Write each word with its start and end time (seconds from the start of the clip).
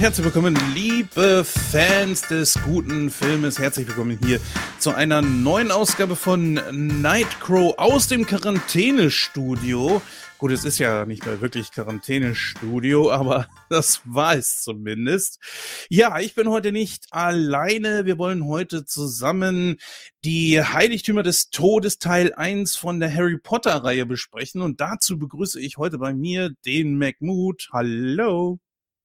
Herzlich 0.00 0.24
willkommen, 0.24 0.56
liebe 0.74 1.44
Fans 1.44 2.22
des 2.22 2.58
guten 2.64 3.10
Filmes. 3.10 3.58
Herzlich 3.58 3.86
willkommen 3.86 4.18
hier 4.24 4.40
zu 4.78 4.94
einer 4.94 5.20
neuen 5.20 5.70
Ausgabe 5.70 6.16
von 6.16 6.54
Nightcrow 6.72 7.74
aus 7.76 8.08
dem 8.08 8.24
Quarantänestudio. 8.24 10.00
Gut, 10.38 10.52
es 10.52 10.64
ist 10.64 10.78
ja 10.78 11.04
nicht 11.04 11.26
mehr 11.26 11.42
wirklich 11.42 11.70
Quarantänestudio, 11.70 13.10
aber 13.12 13.46
das 13.68 14.00
war 14.06 14.36
es 14.36 14.62
zumindest. 14.62 15.38
Ja, 15.90 16.18
ich 16.18 16.34
bin 16.34 16.48
heute 16.48 16.72
nicht 16.72 17.04
alleine. 17.10 18.06
Wir 18.06 18.16
wollen 18.16 18.46
heute 18.46 18.86
zusammen 18.86 19.76
die 20.24 20.62
Heiligtümer 20.62 21.22
des 21.22 21.50
Todes 21.50 21.98
Teil 21.98 22.32
1 22.32 22.74
von 22.74 23.00
der 23.00 23.14
Harry 23.14 23.36
Potter 23.36 23.84
Reihe 23.84 24.06
besprechen 24.06 24.62
und 24.62 24.80
dazu 24.80 25.18
begrüße 25.18 25.60
ich 25.60 25.76
heute 25.76 25.98
bei 25.98 26.14
mir 26.14 26.52
den 26.64 26.96
McMood. 26.96 27.68
Hallo. 27.70 28.60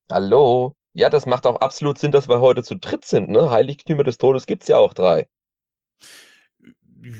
Hallo. 0.09 0.73
Ja, 0.97 1.09
das 1.09 1.25
macht 1.25 1.45
auch 1.45 1.57
absolut 1.59 1.97
Sinn, 1.99 2.13
dass 2.13 2.29
wir 2.29 2.39
heute 2.39 2.63
zu 2.63 2.75
dritt 2.75 3.03
sind, 3.03 3.29
ne? 3.29 3.49
Heiligtümer 3.49 4.05
des 4.05 4.17
Todes 4.17 4.45
gibt's 4.45 4.69
ja 4.69 4.77
auch 4.77 4.93
drei. 4.93 5.27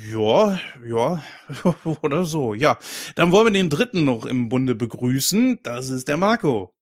Ja, 0.10 0.58
ja, 0.88 1.22
oder 2.02 2.24
so. 2.24 2.54
Ja, 2.54 2.80
dann 3.16 3.34
wollen 3.34 3.48
wir 3.48 3.52
den 3.52 3.70
dritten 3.70 4.06
noch 4.06 4.26
im 4.26 4.48
Bunde 4.48 4.76
begrüßen. 4.76 5.60
Das 5.62 5.90
ist 5.90 6.08
der 6.08 6.16
Marco. 6.16 6.74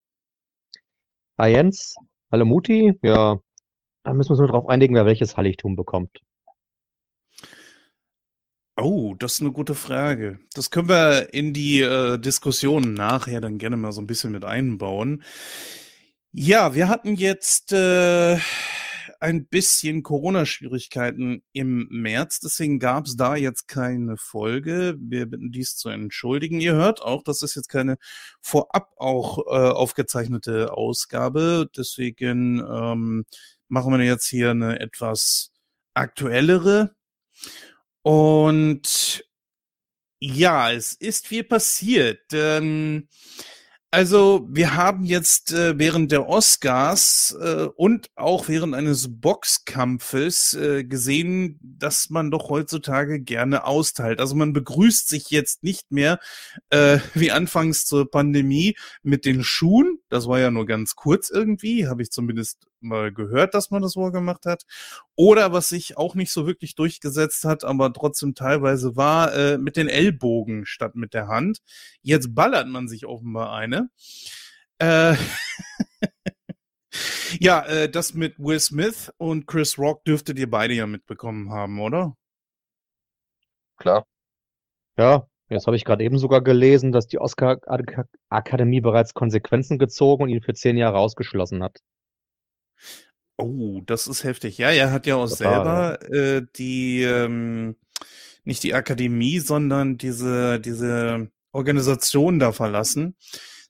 Hi 1.40 1.52
Jens. 1.54 1.96
Hallo 2.32 2.46
Muti. 2.46 2.94
Ja, 3.02 3.40
da 4.04 4.14
müssen 4.14 4.30
wir 4.30 4.34
uns 4.34 4.40
nur 4.42 4.50
drauf 4.50 4.70
einigen, 4.70 4.94
wer 4.94 5.08
welches 5.08 5.36
Heiligtum 5.36 5.76
bekommt. 5.76 6.20
Oh, 8.78 9.16
das 9.16 9.34
ist 9.34 9.42
eine 9.42 9.52
gute 9.52 9.74
Frage. 9.74 10.40
Das 10.54 10.70
können 10.70 10.90
wir 10.90 11.34
in 11.34 11.54
die 11.54 11.82
äh, 11.82 12.20
Diskussion 12.20 12.94
nachher 12.94 13.42
dann 13.42 13.58
gerne 13.58 13.78
mal 13.78 13.92
so 13.92 14.02
ein 14.02 14.08
bisschen 14.08 14.32
mit 14.32 14.46
einbauen. 14.46 15.24
Ja, 16.36 16.74
wir 16.74 16.88
hatten 16.90 17.14
jetzt 17.14 17.74
äh, 17.74 18.40
ein 19.20 19.46
bisschen 19.46 20.02
Corona-Schwierigkeiten 20.02 21.44
im 21.54 21.88
März, 21.92 22.40
deswegen 22.40 22.80
gab 22.80 23.06
es 23.06 23.16
da 23.16 23.36
jetzt 23.36 23.68
keine 23.68 24.18
Folge. 24.18 24.96
Wir 25.00 25.28
bitten 25.28 25.52
dies 25.52 25.76
zu 25.76 25.90
entschuldigen. 25.90 26.60
Ihr 26.60 26.74
hört 26.74 27.04
auch, 27.04 27.22
das 27.22 27.44
ist 27.44 27.54
jetzt 27.54 27.70
keine 27.70 27.98
vorab 28.42 28.94
auch 28.98 29.46
äh, 29.46 29.52
aufgezeichnete 29.52 30.74
Ausgabe. 30.74 31.70
Deswegen 31.78 32.60
ähm, 32.68 33.26
machen 33.68 33.94
wir 33.94 34.04
jetzt 34.04 34.28
hier 34.28 34.50
eine 34.50 34.80
etwas 34.80 35.52
aktuellere. 35.94 36.96
Und 38.02 39.24
ja, 40.20 40.72
es 40.72 40.94
ist 40.94 41.28
viel 41.28 41.44
passiert. 41.44 42.22
Ähm, 42.34 43.08
also, 43.94 44.48
wir 44.50 44.74
haben 44.74 45.06
jetzt 45.06 45.54
äh, 45.54 45.78
während 45.78 46.12
der 46.12 46.28
Oscars 46.28 47.38
äh, 47.40 47.68
und 47.76 48.10
auch 48.16 48.48
während 48.48 48.74
eines 48.74 49.22
Boxkampfes 49.22 50.56
äh, 50.56 50.84
gesehen, 50.84 51.60
dass 51.62 52.10
man 52.10 52.32
doch 52.32 52.50
heutzutage 52.50 53.22
gerne 53.22 53.66
austeilt. 53.66 54.20
Also 54.20 54.34
man 54.34 54.52
begrüßt 54.52 55.08
sich 55.08 55.30
jetzt 55.30 55.62
nicht 55.62 55.92
mehr 55.92 56.20
äh, 56.72 56.98
wie 57.14 57.32
anfangs 57.32 57.86
zur 57.86 58.10
Pandemie 58.10 58.76
mit 59.04 59.26
den 59.26 59.44
Schuhen. 59.44 60.00
Das 60.10 60.28
war 60.28 60.40
ja 60.40 60.50
nur 60.50 60.66
ganz 60.66 60.96
kurz 60.96 61.30
irgendwie, 61.30 61.88
habe 61.88 62.02
ich 62.02 62.10
zumindest 62.10 62.66
mal 62.84 63.14
gehört, 63.14 63.54
dass 63.54 63.72
man 63.72 63.82
das 63.82 63.96
wohl 63.96 64.12
gemacht 64.12 64.46
hat. 64.46 64.64
Oder 65.16 65.54
was 65.54 65.70
sich 65.70 65.98
auch 65.98 66.16
nicht 66.16 66.32
so 66.32 66.46
wirklich 66.48 66.76
durchgesetzt 66.76 67.46
hat, 67.46 67.64
aber 67.64 67.92
trotzdem 67.94 68.36
teilweise 68.36 68.96
war, 68.96 69.34
äh, 69.34 69.58
mit 69.58 69.78
den 69.78 69.88
Ellbogen 69.88 70.66
statt 70.66 70.96
mit 70.96 71.14
der 71.14 71.28
Hand. 71.28 71.60
Jetzt 72.02 72.36
ballert 72.36 72.68
man 72.68 72.88
sich 72.88 73.06
offenbar 73.06 73.54
eine. 73.54 73.90
Äh, 74.80 75.16
ja, 77.40 77.66
äh, 77.66 77.90
das 77.90 78.14
mit 78.14 78.38
Will 78.40 78.60
Smith 78.60 79.12
und 79.18 79.48
Chris 79.48 79.78
Rock 79.78 80.04
dürftet 80.06 80.40
ihr 80.40 80.50
beide 80.50 80.74
ja 80.74 80.88
mitbekommen 80.88 81.52
haben, 81.52 81.80
oder? 81.80 82.16
Klar. 83.78 84.06
Ja, 84.98 85.28
jetzt 85.50 85.68
habe 85.68 85.76
ich 85.76 85.86
gerade 85.86 86.04
eben 86.04 86.18
sogar 86.18 86.42
gelesen, 86.42 86.92
dass 86.92 87.08
die 87.08 87.20
Oscar-Akademie 87.20 88.82
bereits 88.82 89.14
Konsequenzen 89.14 89.80
gezogen 89.80 90.24
und 90.24 90.30
ihn 90.30 90.42
für 90.42 90.54
zehn 90.54 90.78
Jahre 90.78 90.98
ausgeschlossen 91.00 91.64
hat. 91.64 91.80
Oh, 93.38 93.82
das 93.86 94.08
ist 94.08 94.24
heftig. 94.24 94.58
Ja, 94.58 94.70
er 94.70 94.92
hat 94.92 95.08
ja 95.08 95.16
auch 95.16 95.30
Total, 95.30 96.00
selber 96.00 96.12
äh, 96.12 96.46
die, 96.56 97.02
ähm, 97.02 97.76
nicht 98.44 98.64
die 98.64 98.74
Akademie, 98.74 99.40
sondern 99.40 99.98
diese, 99.98 100.60
diese 100.60 101.30
Organisation 101.52 102.40
da 102.40 102.52
verlassen. 102.52 103.16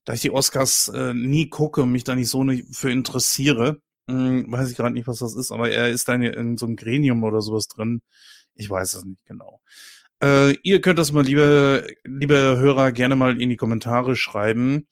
Da 0.06 0.14
ich 0.14 0.22
die 0.22 0.32
Oscars 0.32 0.90
äh, 0.90 1.14
nie 1.14 1.50
gucke 1.50 1.84
und 1.84 1.92
mich 1.92 2.04
da 2.04 2.16
nicht 2.16 2.30
so 2.30 2.44
ne, 2.44 2.64
für 2.72 2.92
interessiere, 2.92 3.80
hm, 4.10 4.52
weiß 4.52 4.70
ich 4.70 4.76
gerade 4.76 4.94
nicht, 4.94 5.08
was 5.08 5.20
das 5.20 5.36
ist, 5.36 5.52
aber 5.52 5.70
er 5.72 5.90
ist 5.90 6.10
da 6.10 6.16
in 6.16 6.58
so 6.58 6.66
einem 6.66 6.76
Gremium 6.76 7.24
oder 7.24 7.42
sowas 7.42 7.68
drin. 7.68 8.02
Ich 8.56 8.70
weiß 8.70 8.96
es 8.96 9.06
nicht 9.06 9.24
genau. 9.26 9.62
Äh, 10.22 10.54
ihr 10.64 10.82
könnt 10.82 11.00
das 11.00 11.12
mal, 11.12 11.24
liebe, 11.24 11.88
liebe 12.04 12.36
Hörer, 12.36 12.92
gerne 12.92 13.16
mal 13.16 13.42
in 13.42 13.50
die 13.50 13.58
Kommentare 13.58 14.16
schreiben. 14.16 14.88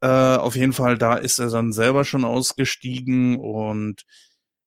Äh, 0.00 0.36
auf 0.36 0.54
jeden 0.54 0.72
Fall, 0.72 0.96
da 0.96 1.14
ist 1.16 1.38
er 1.38 1.50
dann 1.50 1.72
selber 1.72 2.04
schon 2.04 2.24
ausgestiegen 2.24 3.38
und 3.38 4.04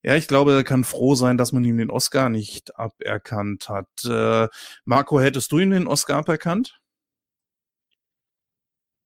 ja, 0.04 0.16
ich 0.16 0.26
glaube, 0.26 0.52
er 0.52 0.64
kann 0.64 0.84
froh 0.84 1.14
sein, 1.14 1.38
dass 1.38 1.52
man 1.52 1.64
ihm 1.64 1.78
den 1.78 1.90
Oscar 1.90 2.28
nicht 2.28 2.76
aberkannt 2.76 3.68
hat. 3.68 3.88
Äh, 4.04 4.48
Marco, 4.84 5.20
hättest 5.20 5.52
du 5.52 5.60
ihm 5.60 5.70
den 5.70 5.86
Oscar 5.86 6.16
aberkannt? 6.18 6.80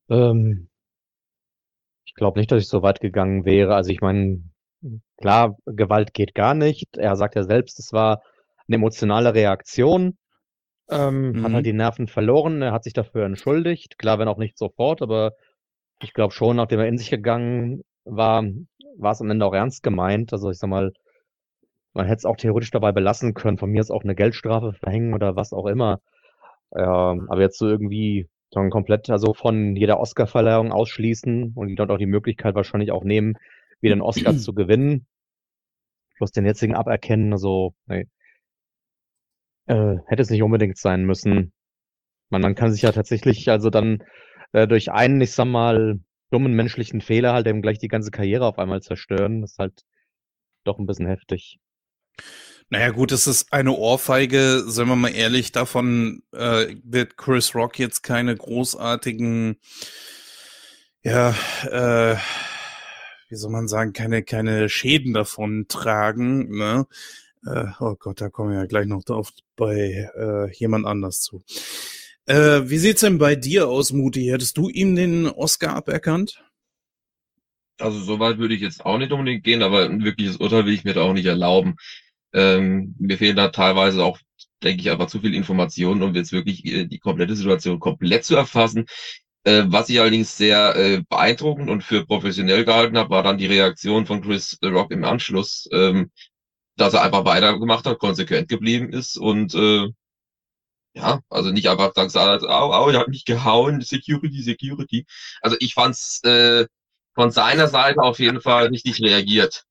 Ähm, 0.09 0.69
ich 2.07 2.15
glaube 2.15 2.39
nicht, 2.41 2.51
dass 2.51 2.63
ich 2.63 2.69
so 2.69 2.83
weit 2.83 3.01
gegangen 3.01 3.45
wäre. 3.45 3.75
Also 3.75 3.91
ich 3.91 4.01
meine, 4.01 4.43
klar, 5.19 5.59
Gewalt 5.67 6.15
geht 6.15 6.35
gar 6.35 6.55
nicht. 6.55 6.97
Er 6.97 7.17
sagt 7.17 7.35
ja 7.35 7.43
selbst, 7.45 7.79
es 7.79 7.93
war 7.93 8.23
eine 8.67 8.77
emotionale 8.77 9.35
Reaktion. 9.35 10.17
Ähm, 10.89 11.33
mhm. 11.33 11.45
Hat 11.45 11.53
halt 11.53 11.63
mhm. 11.63 11.69
die 11.71 11.73
Nerven 11.75 12.09
verloren. 12.09 12.63
Er 12.63 12.73
hat 12.73 12.85
sich 12.85 12.95
dafür 12.95 13.27
entschuldigt. 13.27 13.99
Klar, 13.99 14.19
wenn 14.19 14.29
auch 14.29 14.39
nicht 14.39 14.57
sofort, 14.57 15.03
aber 15.03 15.33
ich 16.01 16.13
glaube 16.13 16.33
schon, 16.33 16.57
nachdem 16.57 16.81
er 16.81 16.89
in 16.89 16.99
sich 16.99 17.11
gegangen 17.11 17.83
war, 18.05 18.45
war 18.99 19.13
es 19.13 19.21
am 19.21 19.31
Ende 19.31 19.47
auch 19.47 19.55
ernst 19.55 19.83
gemeint. 19.83 20.33
Also 20.33 20.51
ich 20.51 20.59
sag 20.59 20.69
mal, 20.69 20.93
man 21.93 22.07
hätte 22.07 22.19
es 22.19 22.25
auch 22.25 22.37
theoretisch 22.37 22.71
dabei 22.71 22.93
belassen 22.93 23.35
können. 23.35 23.59
Von 23.59 23.71
mir 23.71 23.81
ist 23.81 23.91
auch 23.91 24.05
eine 24.05 24.15
Geldstrafe 24.15 24.73
verhängen 24.75 25.15
oder 25.15 25.37
was 25.37 25.53
auch 25.53 25.67
immer. 25.67 26.01
Ja, 26.75 27.17
aber 27.29 27.41
jetzt 27.41 27.59
so 27.59 27.67
irgendwie 27.69 28.29
dann 28.51 28.71
komplett 28.71 29.11
also 29.11 29.35
von 29.35 29.77
jeder 29.77 29.99
Oscar-Verleihung 29.99 30.73
ausschließen 30.73 31.53
und 31.55 31.69
die 31.69 31.75
dort 31.75 31.91
auch 31.91 31.99
die 31.99 32.07
Möglichkeit 32.07 32.55
wahrscheinlich 32.55 32.93
auch 32.93 33.05
nehmen, 33.05 33.35
wieder 33.81 33.93
einen 33.93 34.03
Oscar 34.03 34.37
zu 34.37 34.55
gewinnen. 34.55 35.07
Plus 36.17 36.33
den 36.33 36.47
jetzigen 36.47 36.75
aberkennen, 36.75 37.33
also 37.33 37.75
nee. 37.87 38.07
äh, 39.67 39.97
hätte 40.07 40.23
es 40.23 40.31
nicht 40.31 40.43
unbedingt 40.43 40.79
sein 40.79 41.05
müssen. 41.05 41.53
Man, 42.31 42.41
man 42.41 42.55
kann 42.55 42.73
sich 42.73 42.83
ja 42.83 42.93
tatsächlich 42.93 43.49
also 43.51 43.69
dann 43.69 44.03
äh, 44.57 44.67
durch 44.67 44.91
einen, 44.91 45.21
ich 45.21 45.33
sag 45.33 45.45
mal, 45.45 46.01
dummen 46.31 46.55
menschlichen 46.55 47.03
Fehler 47.03 47.35
halt 47.35 47.47
eben 47.47 47.61
gleich 47.61 47.79
die 47.79 47.89
ganze 47.89 48.11
Karriere 48.11 48.47
auf 48.47 48.59
einmal 48.59 48.83
zerstören. 48.83 49.43
Das 49.43 49.53
ist 49.53 49.59
halt 49.59 49.85
doch 50.65 50.79
ein 50.79 50.87
bisschen 50.87 51.07
heftig. 51.07 51.61
Naja, 52.71 52.91
gut, 52.91 53.13
es 53.13 53.27
ist 53.27 53.53
eine 53.53 53.73
Ohrfeige, 53.73 54.65
seien 54.67 54.89
wir 54.89 54.97
mal 54.97 55.15
ehrlich, 55.15 55.53
davon 55.53 56.23
äh, 56.33 56.75
wird 56.83 57.17
Chris 57.17 57.55
Rock 57.55 57.79
jetzt 57.79 58.03
keine 58.03 58.35
großartigen, 58.35 59.61
ja, 61.05 61.31
äh, 61.71 62.17
wie 63.29 63.37
soll 63.37 63.53
man 63.53 63.69
sagen, 63.69 63.93
keine, 63.93 64.25
keine 64.25 64.69
Schäden 64.69 65.13
davon 65.13 65.67
tragen, 65.69 66.57
ne? 66.57 66.87
Äh, 67.47 67.67
oh 67.79 67.95
Gott, 67.97 68.21
da 68.21 68.31
kommen 68.31 68.51
wir 68.53 68.59
ja 68.61 68.67
gleich 68.67 68.87
noch 68.87 69.05
drauf 69.05 69.31
bei 69.55 70.11
äh, 70.17 70.51
jemand 70.57 70.87
anders 70.87 71.21
zu. 71.21 71.45
Äh, 72.27 72.69
wie 72.69 72.79
sieht's 72.79 73.03
denn 73.03 73.19
bei 73.19 73.37
dir 73.37 73.69
aus, 73.69 73.93
Muti? 73.93 74.27
Hättest 74.27 74.57
du 74.57 74.69
ihm 74.69 74.97
den 74.97 75.27
Oscar 75.27 75.75
aberkannt? 75.77 76.43
Also 77.79 78.01
so 78.01 78.19
weit 78.19 78.39
würde 78.39 78.55
ich 78.55 78.61
jetzt 78.61 78.85
auch 78.85 78.99
nicht 78.99 79.13
unbedingt 79.13 79.45
gehen, 79.45 79.63
aber 79.63 79.85
ein 79.85 80.03
wirkliches 80.03 80.39
Urteil 80.39 80.67
will 80.67 80.75
ich 80.75 80.85
mir 80.85 80.95
da 80.95 81.03
auch 81.03 81.13
nicht 81.13 81.27
erlauben. 81.27 81.77
Ähm, 82.33 82.95
mir 82.99 83.19
fehlen 83.19 83.37
da 83.37 83.49
teilweise 83.49 84.05
auch, 84.05 84.19
denke 84.63 84.81
ich, 84.81 84.91
einfach 84.91 85.07
zu 85.07 85.21
viel 85.21 85.35
Informationen, 85.35 86.03
um 86.03 86.15
jetzt 86.15 86.33
wirklich 86.33 86.65
äh, 86.65 86.87
die 86.87 86.99
komplette 86.99 87.37
Situation 87.37 87.79
komplett 87.79 88.25
zu 88.25 88.35
erfassen. 88.35 88.87
Äh, 89.45 89.65
was 89.69 89.89
ich 89.89 90.01
allerdings 90.01 90.37
sehr 90.37 90.75
äh, 90.75 91.03
beeindruckend 91.09 91.71
und 91.71 91.85
für 91.85 92.05
professionell 92.05 92.65
gehalten 92.65 92.99
habe, 92.99 93.11
war 93.11 93.23
dann 93.23 93.39
die 93.39 93.47
Reaktion 93.47 94.07
von 94.07 94.21
Chris 94.23 94.59
Rock 94.65 94.91
im 94.91 95.05
Anschluss, 95.05 95.69
ähm, 95.73 96.11
dass 96.77 96.95
er 96.95 97.03
einfach 97.03 97.25
weitergemacht 97.25 97.87
hat, 97.87 97.99
konsequent 98.01 98.49
geblieben 98.49 98.93
ist 98.93 99.17
und 99.17 99.55
äh, 99.55 99.89
ja, 100.97 101.21
also 101.29 101.51
nicht 101.51 101.69
einfach 101.69 101.93
gesagt, 101.93 102.45
au, 102.45 102.73
au, 102.73 102.89
er 102.89 103.01
hat 103.01 103.09
mich 103.09 103.27
gehauen, 103.27 103.83
Security, 103.83 104.43
Security. 104.43 105.07
Also 105.43 105.57
ich 105.61 105.75
fand's 105.75 106.23
äh, 106.25 106.67
von 107.15 107.31
seiner 107.31 107.69
Seite 107.69 108.01
auf 108.01 108.19
jeden 108.19 108.41
Fall 108.41 108.69
richtig 108.69 109.03
reagiert. 109.03 109.65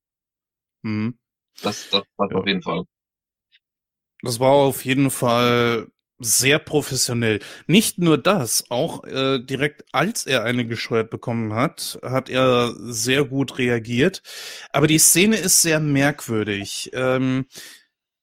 Mhm. 0.82 1.18
Das, 1.62 1.90
das, 1.90 2.02
das 2.16 2.28
ja. 2.30 2.36
auf 2.36 2.46
jeden 2.46 2.62
Fall. 2.62 2.84
Das 4.22 4.38
war 4.38 4.52
auf 4.52 4.84
jeden 4.84 5.10
Fall 5.10 5.88
sehr 6.18 6.60
professionell. 6.60 7.40
Nicht 7.66 7.98
nur 7.98 8.18
das, 8.18 8.70
auch 8.70 9.04
äh, 9.04 9.40
direkt 9.40 9.84
als 9.92 10.26
er 10.26 10.44
eine 10.44 10.64
gescheuert 10.64 11.10
bekommen 11.10 11.54
hat, 11.54 11.98
hat 12.02 12.30
er 12.30 12.72
sehr 12.78 13.24
gut 13.24 13.58
reagiert. 13.58 14.22
Aber 14.70 14.86
die 14.86 14.98
Szene 14.98 15.36
ist 15.36 15.60
sehr 15.60 15.80
merkwürdig. 15.80 16.90
Ähm, 16.94 17.46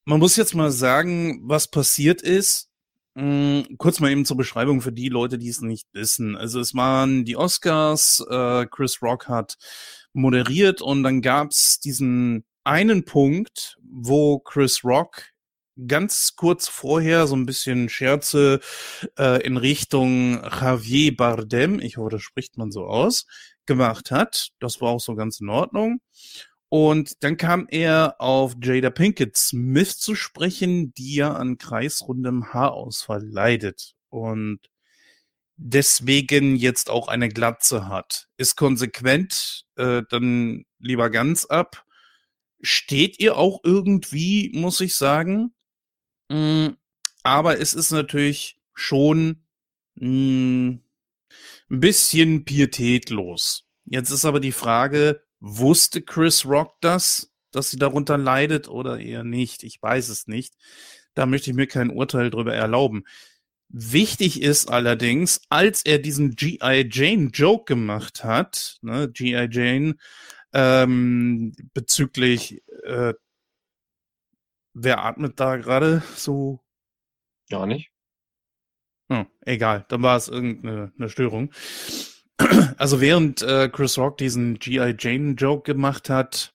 man 0.06 0.20
muss 0.20 0.38
jetzt 0.38 0.56
mal 0.56 0.72
sagen, 0.72 1.42
was 1.44 1.70
passiert 1.70 2.22
ist. 2.22 2.70
Hm, 3.16 3.76
kurz 3.78 4.00
mal 4.00 4.12
eben 4.12 4.26
zur 4.26 4.38
Beschreibung 4.38 4.82
für 4.82 4.92
die 4.92 5.10
Leute, 5.10 5.38
die 5.38 5.50
es 5.50 5.62
nicht 5.62 5.88
wissen. 5.94 6.36
Also 6.36 6.60
es 6.60 6.74
waren 6.74 7.26
die 7.26 7.38
Oscars, 7.38 8.26
äh, 8.28 8.66
Chris 8.66 9.02
Rock 9.04 9.28
hat 9.28 9.58
moderiert 10.14 10.82
und 10.82 11.04
dann 11.04 11.22
gab's 11.22 11.80
diesen 11.80 12.44
einen 12.64 13.06
Punkt, 13.06 13.78
wo 13.84 14.40
Chris 14.40 14.84
Rock 14.84 15.34
ganz 15.88 16.36
kurz 16.36 16.68
vorher 16.68 17.28
so 17.28 17.36
ein 17.36 17.46
bisschen 17.46 17.90
Scherze 17.90 18.60
äh, 19.18 19.44
in 19.46 19.58
Richtung 19.58 20.42
Javier 20.44 21.16
Bardem, 21.16 21.80
ich 21.80 21.98
hoffe, 21.98 22.12
das 22.12 22.22
spricht 22.22 22.58
man 22.58 22.72
so 22.72 22.86
aus, 22.86 23.26
gemacht 23.66 24.12
hat. 24.12 24.50
Das 24.60 24.82
war 24.82 24.90
auch 24.90 25.00
so 25.00 25.16
ganz 25.16 25.40
in 25.40 25.50
Ordnung. 25.50 26.00
Und 26.74 27.24
dann 27.24 27.38
kam 27.38 27.68
er 27.70 28.16
auf 28.18 28.56
Jada 28.60 28.90
Pinkett 28.90 29.38
Smith 29.38 30.00
zu 30.00 30.16
sprechen, 30.16 30.92
die 30.96 31.14
ja 31.14 31.32
an 31.36 31.60
kreisrundem 31.60 32.52
Haarausfall 32.52 33.24
leidet 33.24 33.94
und 34.10 34.58
deswegen 35.56 36.56
jetzt 36.56 36.90
auch 36.90 37.10
eine 37.10 37.30
Glatze 37.30 37.88
hat. 37.90 38.28
Ist 38.38 38.56
konsequent, 38.56 39.68
äh, 39.76 40.02
dann 40.10 40.66
lieber 40.80 41.12
ganz 41.12 41.46
ab. 41.46 41.86
Steht 42.60 43.20
ihr 43.20 43.38
auch 43.38 43.60
irgendwie, 43.64 44.50
muss 44.56 44.82
ich 44.82 44.96
sagen. 44.96 45.54
Mm, 46.30 46.70
aber 47.22 47.60
es 47.60 47.76
ist 47.76 47.92
natürlich 47.92 48.60
schon 48.74 49.46
mm, 49.94 50.70
ein 51.70 51.80
bisschen 51.80 52.46
pietätlos. 52.46 53.68
Jetzt 53.86 54.10
ist 54.10 54.26
aber 54.26 54.40
die 54.40 54.52
Frage, 54.52 55.22
wusste 55.44 56.02
Chris 56.02 56.46
Rock 56.46 56.76
das, 56.82 57.32
dass 57.52 57.70
sie 57.70 57.78
darunter 57.78 58.18
leidet 58.18 58.68
oder 58.70 59.00
eher 59.00 59.24
nicht? 59.24 59.64
Ich 59.64 59.82
weiß 59.82 60.10
es 60.10 60.28
nicht. 60.28 60.56
Da 61.14 61.26
möchte 61.26 61.52
ich 61.52 61.56
mir 61.56 61.68
kein 61.68 61.92
Urteil 61.92 62.30
drüber 62.30 62.56
erlauben. 62.56 63.04
Wichtig 63.70 64.42
ist 64.42 64.70
allerdings, 64.70 65.42
als 65.50 65.84
er 65.84 66.00
diesen 66.00 66.36
G.I. 66.36 66.88
Jane 66.90 67.30
Joke 67.34 67.66
gemacht 67.66 68.24
hat, 68.24 68.78
ne, 68.82 69.10
G.I. 69.12 69.48
Jane, 69.52 69.96
ähm, 70.54 71.54
bezüglich 71.74 72.64
äh, 72.84 73.14
Wer 74.74 75.06
atmet 75.06 75.40
da 75.40 75.58
gerade 75.58 76.02
so? 76.16 76.60
Gar 77.50 77.68
nicht. 77.68 77.92
Oh, 79.10 79.26
egal, 79.42 79.86
dann 79.90 80.02
war 80.02 80.18
es 80.18 80.28
irgendeine 80.28 80.92
eine 80.98 81.10
Störung. 81.10 81.52
Also 82.78 83.02
während 83.02 83.42
äh, 83.42 83.70
Chris 83.70 83.98
Rock 83.98 84.18
diesen 84.18 84.60
G.I. 84.60 84.96
Jane 84.98 85.34
Joke 85.34 85.72
gemacht 85.72 86.10
hat, 86.10 86.54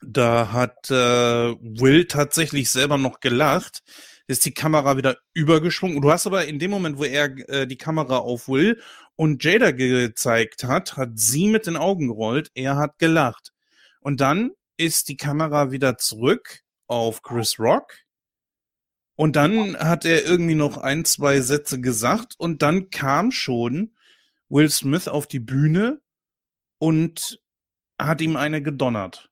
da 0.00 0.52
hat 0.52 0.90
äh, 0.90 0.94
Will 0.94 2.06
tatsächlich 2.06 2.70
selber 2.70 2.98
noch 2.98 3.20
gelacht, 3.20 3.82
ist 4.26 4.44
die 4.44 4.54
Kamera 4.54 4.96
wieder 4.96 5.16
übergeschwungen. 5.34 6.00
Du 6.00 6.12
hast 6.12 6.26
aber 6.26 6.46
in 6.46 6.58
dem 6.58 6.70
Moment, 6.70 6.98
wo 6.98 7.04
er 7.04 7.36
äh, 7.48 7.66
die 7.66 7.78
Kamera 7.78 8.18
auf 8.18 8.48
Will 8.48 8.80
und 9.16 9.42
Jada 9.42 9.72
gezeigt 9.72 10.64
hat, 10.64 10.96
hat 10.96 11.10
sie 11.14 11.48
mit 11.48 11.66
den 11.66 11.76
Augen 11.76 12.08
gerollt, 12.08 12.50
er 12.54 12.76
hat 12.76 12.98
gelacht. 12.98 13.52
Und 14.00 14.20
dann 14.20 14.52
ist 14.76 15.08
die 15.08 15.16
Kamera 15.16 15.72
wieder 15.72 15.98
zurück 15.98 16.60
auf 16.86 17.22
Chris 17.22 17.58
Rock. 17.58 17.94
Und 19.16 19.34
dann 19.34 19.76
hat 19.76 20.04
er 20.04 20.24
irgendwie 20.24 20.54
noch 20.54 20.76
ein, 20.76 21.04
zwei 21.04 21.40
Sätze 21.40 21.80
gesagt 21.80 22.34
und 22.38 22.62
dann 22.62 22.90
kam 22.90 23.32
schon 23.32 23.92
Will 24.48 24.70
Smith 24.70 25.08
auf 25.08 25.26
die 25.26 25.40
Bühne 25.40 26.00
und 26.78 27.40
hat 28.00 28.20
ihm 28.20 28.36
eine 28.36 28.62
gedonnert. 28.62 29.30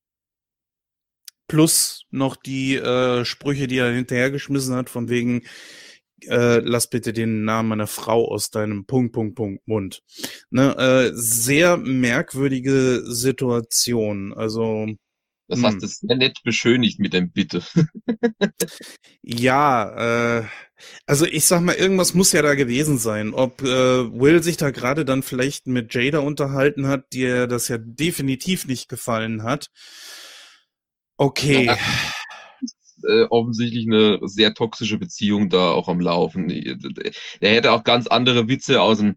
Plus 1.49 2.05
noch 2.11 2.35
die 2.35 2.75
äh, 2.75 3.25
Sprüche, 3.25 3.69
die 3.69 3.79
er 3.79 3.93
hinterhergeschmissen 3.93 4.75
hat, 4.75 4.91
von 4.91 5.09
wegen, 5.09 5.43
äh, 6.23 6.59
lass 6.59 6.89
bitte 6.89 7.13
den 7.13 7.45
Namen 7.45 7.69
meiner 7.69 7.87
Frau 7.87 8.29
aus 8.29 8.51
deinem 8.51 8.85
Punkt, 8.87 9.13
Punkt, 9.13 9.37
Punkt 9.37 9.69
Mund. 9.69 10.03
Ne, 10.51 10.77
äh, 10.77 11.13
sehr 11.15 11.77
merkwürdige 11.77 13.03
Situation. 13.07 14.35
Also 14.35 14.89
das 15.49 15.63
hast 15.63 15.83
du 15.83 15.87
sehr 15.87 16.17
nett 16.17 16.43
beschönigt 16.45 16.99
mit 16.99 17.13
dem 17.13 17.31
Bitte. 17.31 17.63
ja, 19.23 20.39
äh, 20.41 20.45
also 21.07 21.25
ich 21.25 21.45
sag 21.45 21.61
mal, 21.63 21.75
irgendwas 21.75 22.15
muss 22.15 22.33
ja 22.33 22.43
da 22.43 22.55
gewesen 22.55 22.99
sein. 22.99 23.33
Ob 23.33 23.63
äh, 23.63 23.67
Will 23.67 24.43
sich 24.43 24.57
da 24.57 24.71
gerade 24.71 25.05
dann 25.05 25.23
vielleicht 25.23 25.67
mit 25.67 25.95
Jada 25.95 26.19
unterhalten 26.19 26.89
hat, 26.89 27.13
dir 27.13 27.47
das 27.47 27.69
ja 27.69 27.79
definitiv 27.79 28.67
nicht 28.67 28.89
gefallen 28.89 29.43
hat. 29.43 29.71
Okay. 31.17 31.67
Ja, 31.67 31.79
äh, 33.05 33.25
offensichtlich 33.31 33.87
eine 33.87 34.19
sehr 34.23 34.55
toxische 34.55 34.99
Beziehung 34.99 35.49
da 35.49 35.71
auch 35.71 35.89
am 35.89 36.01
Laufen. 36.01 36.51
Er 36.51 37.55
hätte 37.55 37.73
auch 37.73 37.85
ganz 37.85 38.07
andere 38.07 38.49
Witze 38.49 38.81
aus 38.81 38.99
dem 38.99 39.17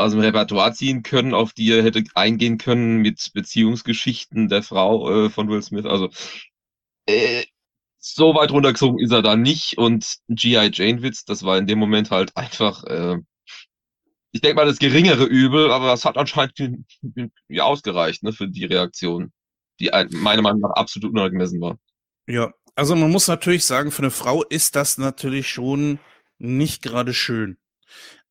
aus 0.00 0.12
dem 0.12 0.20
Repertoire 0.20 0.72
ziehen 0.72 1.02
können, 1.02 1.34
auf 1.34 1.52
die 1.52 1.70
er 1.70 1.82
hätte 1.82 2.04
eingehen 2.14 2.58
können 2.58 2.98
mit 2.98 3.30
Beziehungsgeschichten 3.34 4.48
der 4.48 4.62
Frau 4.62 5.26
äh, 5.26 5.30
von 5.30 5.48
Will 5.48 5.62
Smith. 5.62 5.86
Also 5.86 6.10
äh, 7.06 7.44
so 7.98 8.34
weit 8.34 8.50
runtergezogen 8.50 8.98
ist 8.98 9.12
er 9.12 9.22
da 9.22 9.36
nicht 9.36 9.76
und 9.78 10.16
G.I. 10.28 10.70
Jane 10.72 11.02
Witz, 11.02 11.24
das 11.24 11.42
war 11.42 11.58
in 11.58 11.66
dem 11.66 11.78
Moment 11.78 12.10
halt 12.10 12.36
einfach, 12.36 12.84
äh, 12.84 13.18
ich 14.32 14.40
denke 14.40 14.56
mal, 14.56 14.66
das 14.66 14.78
geringere 14.78 15.24
Übel, 15.24 15.70
aber 15.70 15.88
das 15.88 16.04
hat 16.04 16.16
anscheinend 16.16 16.86
ja, 17.48 17.64
ausgereicht 17.64 18.22
ne, 18.22 18.32
für 18.32 18.48
die 18.48 18.64
Reaktion, 18.64 19.32
die 19.80 19.90
meiner 20.10 20.42
Meinung 20.42 20.60
nach 20.60 20.70
absolut 20.70 21.12
unangemessen 21.12 21.60
war. 21.60 21.78
Ja, 22.26 22.52
also 22.74 22.96
man 22.96 23.10
muss 23.10 23.28
natürlich 23.28 23.64
sagen, 23.64 23.90
für 23.90 24.02
eine 24.02 24.10
Frau 24.10 24.42
ist 24.44 24.76
das 24.76 24.96
natürlich 24.96 25.48
schon 25.48 25.98
nicht 26.38 26.82
gerade 26.82 27.12
schön. 27.12 27.58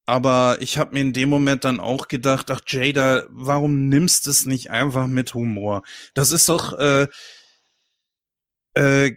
Aber 0.09 0.57
ich 0.59 0.79
habe 0.79 0.93
mir 0.93 1.01
in 1.01 1.13
dem 1.13 1.29
Moment 1.29 1.65
dann 1.65 1.79
auch 1.79 2.07
gedacht, 2.07 2.49
ach 2.49 2.61
Jada, 2.65 3.27
warum 3.29 3.89
nimmst 3.89 4.25
du 4.25 4.31
es 4.31 4.47
nicht 4.47 4.71
einfach 4.71 5.05
mit 5.05 5.35
Humor? 5.35 5.83
Das 6.15 6.31
ist 6.31 6.49
doch 6.49 6.73
äh, 6.79 7.07
äh, 8.73 9.15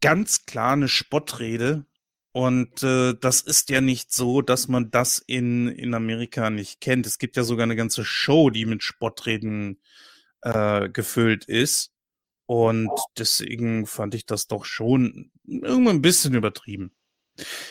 ganz 0.00 0.46
klar 0.46 0.72
eine 0.72 0.88
Spottrede. 0.88 1.84
Und 2.32 2.82
äh, 2.82 3.12
das 3.20 3.42
ist 3.42 3.68
ja 3.68 3.82
nicht 3.82 4.14
so, 4.14 4.40
dass 4.40 4.66
man 4.66 4.90
das 4.90 5.18
in, 5.18 5.68
in 5.68 5.92
Amerika 5.92 6.48
nicht 6.48 6.80
kennt. 6.80 7.04
Es 7.06 7.18
gibt 7.18 7.36
ja 7.36 7.44
sogar 7.44 7.64
eine 7.64 7.76
ganze 7.76 8.02
Show, 8.02 8.48
die 8.48 8.64
mit 8.64 8.82
Spottreden 8.82 9.78
äh, 10.40 10.88
gefüllt 10.88 11.44
ist. 11.44 11.92
Und 12.46 12.90
deswegen 13.18 13.86
fand 13.86 14.14
ich 14.14 14.24
das 14.24 14.46
doch 14.46 14.64
schon 14.64 15.32
irgendwann 15.46 15.96
ein 15.96 16.02
bisschen 16.02 16.34
übertrieben. 16.34 16.94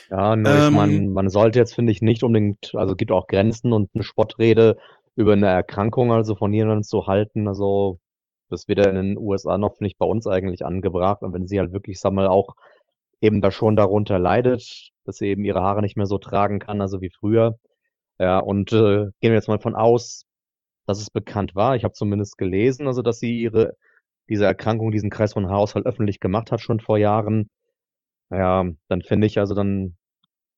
Ja, 0.09 0.35
nur 0.35 0.67
ich 0.67 0.71
meine, 0.71 0.93
ähm. 0.93 1.13
man 1.13 1.29
sollte 1.29 1.59
jetzt, 1.59 1.73
finde 1.73 1.91
ich, 1.91 2.01
nicht 2.01 2.23
unbedingt, 2.23 2.73
also 2.75 2.95
gibt 2.95 3.11
auch 3.11 3.27
Grenzen 3.27 3.73
und 3.73 3.89
eine 3.93 4.03
Spottrede 4.03 4.77
über 5.15 5.33
eine 5.33 5.47
Erkrankung 5.47 6.11
also 6.11 6.35
von 6.35 6.53
jemandem 6.53 6.83
zu 6.83 7.07
halten. 7.07 7.47
Also 7.47 7.99
das 8.49 8.67
ja 8.67 8.89
in 8.89 8.95
den 8.95 9.17
USA 9.17 9.57
noch, 9.57 9.77
finde 9.77 9.87
ich, 9.89 9.97
bei 9.97 10.05
uns 10.05 10.27
eigentlich 10.27 10.65
angebracht. 10.65 11.21
Und 11.21 11.33
wenn 11.33 11.47
sie 11.47 11.59
halt 11.59 11.71
wirklich, 11.73 11.99
sag 11.99 12.13
mal, 12.13 12.27
auch 12.27 12.55
eben 13.21 13.41
da 13.41 13.51
schon 13.51 13.75
darunter 13.75 14.19
leidet, 14.19 14.91
dass 15.05 15.17
sie 15.17 15.27
eben 15.27 15.45
ihre 15.45 15.61
Haare 15.61 15.81
nicht 15.81 15.97
mehr 15.97 16.05
so 16.07 16.17
tragen 16.17 16.59
kann, 16.59 16.81
also 16.81 17.01
wie 17.01 17.09
früher. 17.09 17.57
Ja, 18.19 18.39
und 18.39 18.73
äh, 18.73 19.05
gehen 19.21 19.31
wir 19.31 19.33
jetzt 19.33 19.47
mal 19.47 19.59
von 19.59 19.75
aus, 19.75 20.25
dass 20.87 21.01
es 21.01 21.09
bekannt 21.09 21.55
war. 21.55 21.75
Ich 21.75 21.83
habe 21.83 21.93
zumindest 21.93 22.37
gelesen, 22.37 22.87
also 22.87 23.01
dass 23.01 23.19
sie 23.19 23.39
ihre 23.39 23.75
diese 24.29 24.45
Erkrankung, 24.45 24.91
diesen 24.91 25.09
Kreis 25.09 25.33
von 25.33 25.49
Haarausfall 25.49 25.83
öffentlich 25.83 26.19
gemacht 26.19 26.51
hat 26.51 26.61
schon 26.61 26.79
vor 26.79 26.97
Jahren. 26.97 27.49
Ja, 28.33 28.65
dann 28.87 29.01
finde 29.01 29.27
ich, 29.27 29.37
also 29.39 29.53
dann 29.53 29.95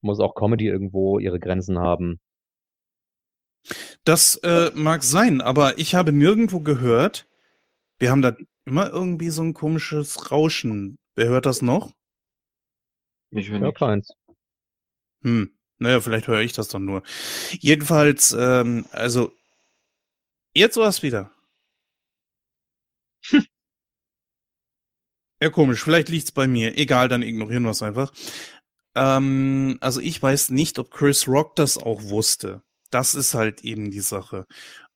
muss 0.01 0.19
auch 0.19 0.35
Comedy 0.35 0.67
irgendwo 0.67 1.19
ihre 1.19 1.39
Grenzen 1.39 1.79
haben. 1.79 2.19
Das 4.03 4.35
äh, 4.37 4.71
mag 4.75 5.03
sein, 5.03 5.41
aber 5.41 5.77
ich 5.79 5.95
habe 5.95 6.11
nirgendwo 6.11 6.59
gehört, 6.59 7.27
wir 7.97 8.11
haben 8.11 8.21
da 8.21 8.35
immer 8.65 8.89
irgendwie 8.89 9.29
so 9.29 9.41
ein 9.41 9.53
komisches 9.53 10.31
Rauschen. 10.31 10.97
Wer 11.15 11.29
hört 11.29 11.45
das 11.45 11.61
noch? 11.61 11.93
Ich 13.31 13.49
höre 13.49 13.59
nicht. 13.59 13.77
keins. 13.77 14.13
Hm, 15.23 15.51
naja, 15.79 15.99
vielleicht 16.01 16.27
höre 16.27 16.41
ich 16.41 16.53
das 16.53 16.67
dann 16.67 16.85
nur. 16.85 17.03
Jedenfalls, 17.51 18.35
ähm, 18.37 18.85
also, 18.91 19.33
jetzt 20.53 20.77
war 20.77 20.87
es 20.87 21.01
wieder. 21.01 21.31
Ja, 25.45 25.51
komisch. 25.51 25.83
Vielleicht 25.83 26.09
liegt's 26.09 26.31
bei 26.31 26.47
mir. 26.47 26.75
Egal, 26.75 27.07
dann 27.07 27.21
ignorieren 27.21 27.61
wir 27.61 27.69
es 27.69 27.83
einfach. 27.83 28.11
Ähm, 28.95 29.77
also 29.79 30.01
ich 30.01 30.19
weiß 30.19 30.49
nicht, 30.49 30.79
ob 30.79 30.89
Chris 30.89 31.27
Rock 31.27 31.55
das 31.55 31.77
auch 31.77 32.01
wusste. 32.01 32.63
Das 32.89 33.13
ist 33.13 33.35
halt 33.35 33.63
eben 33.63 33.91
die 33.91 33.99
Sache. 34.01 34.47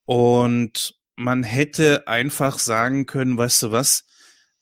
Und 0.06 0.96
man 1.15 1.44
hätte 1.44 2.08
einfach 2.08 2.58
sagen 2.58 3.06
können, 3.06 3.38
weißt 3.38 3.62
du 3.62 3.72
was, 3.72 4.06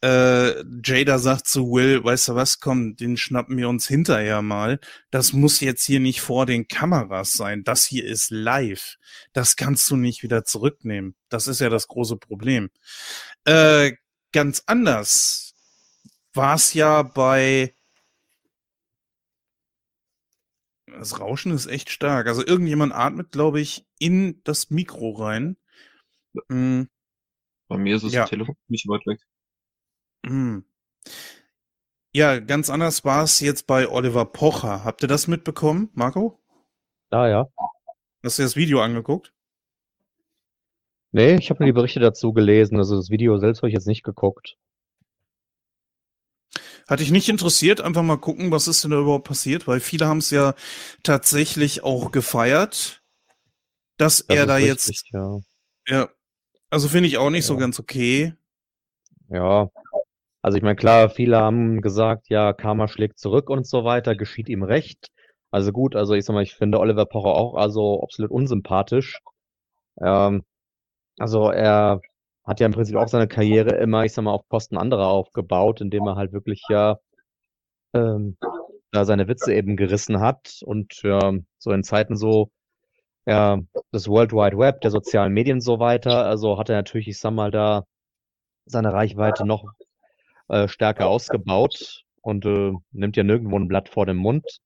äh, 0.03 0.61
Jada 0.83 1.19
sagt 1.19 1.47
zu 1.47 1.71
Will, 1.71 2.03
weißt 2.03 2.27
du 2.29 2.35
was, 2.35 2.59
komm, 2.59 2.97
den 2.97 3.15
schnappen 3.15 3.55
wir 3.55 3.69
uns 3.69 3.87
hinterher 3.87 4.41
mal. 4.41 4.81
Das 5.09 5.31
muss 5.31 5.61
jetzt 5.61 5.85
hier 5.85 6.01
nicht 6.01 6.19
vor 6.19 6.45
den 6.45 6.67
Kameras 6.67 7.31
sein. 7.31 7.63
Das 7.63 7.85
hier 7.85 8.03
ist 8.03 8.29
live. 8.29 8.97
Das 9.31 9.55
kannst 9.55 9.89
du 9.89 9.95
nicht 9.95 10.21
wieder 10.21 10.43
zurücknehmen. 10.43 11.15
Das 11.29 11.47
ist 11.47 11.61
ja 11.61 11.69
das 11.69 11.87
große 11.87 12.17
Problem. 12.17 12.71
Äh, 13.45 13.93
ganz 14.33 14.63
anders 14.65 15.46
war 16.37 16.55
es 16.55 16.73
ja 16.73 17.03
bei 17.03 17.73
das 20.85 21.19
Rauschen 21.19 21.51
ist 21.51 21.67
echt 21.67 21.89
stark. 21.89 22.27
Also 22.27 22.45
irgendjemand 22.45 22.93
atmet, 22.93 23.31
glaube 23.31 23.59
ich, 23.59 23.85
in 23.99 24.41
das 24.43 24.69
Mikro 24.69 25.11
rein. 25.11 25.57
Mhm. 26.49 26.89
Bei 27.67 27.77
mir 27.77 27.97
ist 27.97 28.05
das 28.05 28.13
ja. 28.13 28.25
Telefon 28.25 28.55
nicht 28.67 28.87
weit 28.87 29.05
weg. 29.05 29.19
Mhm. 30.23 30.65
Ja, 32.13 32.39
ganz 32.39 32.69
anders 32.69 33.03
war 33.05 33.23
es 33.23 33.39
jetzt 33.41 33.67
bei 33.67 33.87
Oliver 33.87 34.25
Pocher. 34.25 34.83
Habt 34.83 35.03
ihr 35.03 35.07
das 35.07 35.27
mitbekommen, 35.27 35.89
Marco? 35.93 36.39
Ah, 37.11 37.27
ja. 37.27 37.47
Hast 38.23 38.39
du 38.39 38.43
das 38.43 38.55
Video 38.55 38.81
angeguckt? 38.81 39.33
Nee, 41.11 41.35
ich 41.35 41.49
habe 41.49 41.59
nur 41.59 41.67
die 41.67 41.73
Berichte 41.73 41.99
dazu 41.99 42.33
gelesen. 42.33 42.77
Also 42.77 42.95
das 42.95 43.09
Video 43.09 43.37
selbst 43.37 43.59
habe 43.59 43.69
ich 43.69 43.73
jetzt 43.73 43.87
nicht 43.87 44.03
geguckt. 44.03 44.57
Hat 46.87 47.01
dich 47.01 47.11
nicht 47.11 47.27
interessiert? 47.27 47.81
Einfach 47.81 48.03
mal 48.03 48.17
gucken, 48.17 48.51
was 48.51 48.67
ist 48.67 48.83
denn 48.83 48.91
da 48.91 48.99
überhaupt 48.99 49.27
passiert? 49.27 49.67
Weil 49.67 49.79
viele 49.79 50.07
haben 50.07 50.19
es 50.19 50.29
ja 50.29 50.55
tatsächlich 51.03 51.83
auch 51.83 52.11
gefeiert, 52.11 53.03
dass 53.97 54.25
das 54.25 54.37
er 54.37 54.45
da 54.45 54.55
richtig, 54.55 54.69
jetzt. 54.69 55.03
Ja. 55.11 55.39
ja. 55.87 56.09
Also 56.69 56.87
finde 56.87 57.07
ich 57.07 57.17
auch 57.17 57.29
nicht 57.29 57.43
ja. 57.43 57.47
so 57.47 57.57
ganz 57.57 57.79
okay. 57.79 58.33
Ja. 59.29 59.69
Also 60.41 60.57
ich 60.57 60.63
meine, 60.63 60.77
klar, 60.77 61.09
viele 61.09 61.37
haben 61.37 61.81
gesagt, 61.81 62.29
ja, 62.29 62.53
Karma 62.53 62.87
schlägt 62.87 63.19
zurück 63.19 63.49
und 63.49 63.67
so 63.67 63.83
weiter, 63.83 64.15
geschieht 64.15 64.47
ihm 64.47 64.63
recht. 64.63 65.09
Also 65.51 65.73
gut, 65.73 65.95
also 65.95 66.13
ich 66.13 66.23
sag 66.23 66.33
mal, 66.33 66.43
ich 66.43 66.55
finde 66.55 66.79
Oliver 66.79 67.05
Pocher 67.05 67.35
auch 67.35 67.55
also 67.55 68.01
absolut 68.01 68.31
unsympathisch. 68.31 69.19
Ähm, 70.01 70.43
also 71.17 71.49
er 71.49 72.01
hat 72.47 72.59
ja 72.59 72.65
im 72.65 72.73
Prinzip 72.73 72.95
auch 72.95 73.07
seine 73.07 73.27
Karriere 73.27 73.75
immer, 73.75 74.05
ich 74.05 74.13
sag 74.13 74.23
mal, 74.23 74.31
auf 74.31 74.47
Posten 74.47 74.77
anderer 74.77 75.07
aufgebaut, 75.07 75.81
indem 75.81 76.07
er 76.07 76.15
halt 76.15 76.33
wirklich 76.33 76.63
ja 76.69 76.97
ähm, 77.93 78.37
da 78.91 79.05
seine 79.05 79.27
Witze 79.27 79.53
eben 79.53 79.75
gerissen 79.77 80.21
hat 80.21 80.61
und 80.65 81.01
ja, 81.03 81.33
so 81.59 81.71
in 81.71 81.83
Zeiten 81.83 82.15
so 82.15 82.49
ja, 83.27 83.59
das 83.91 84.07
World 84.07 84.31
Wide 84.31 84.57
Web, 84.57 84.81
der 84.81 84.91
sozialen 84.91 85.33
Medien 85.33 85.59
so 85.59 85.79
weiter, 85.79 86.25
also 86.25 86.57
hat 86.57 86.69
er 86.69 86.77
natürlich, 86.77 87.09
ich 87.09 87.19
sag 87.19 87.31
mal, 87.31 87.51
da 87.51 87.83
seine 88.65 88.93
Reichweite 88.93 89.45
noch 89.45 89.65
äh, 90.47 90.69
stärker 90.69 91.07
ausgebaut 91.07 92.03
und 92.21 92.45
äh, 92.45 92.71
nimmt 92.91 93.17
ja 93.17 93.23
nirgendwo 93.23 93.57
ein 93.59 93.67
Blatt 93.67 93.89
vor 93.89 94.05
dem 94.05 94.17
Mund. 94.17 94.59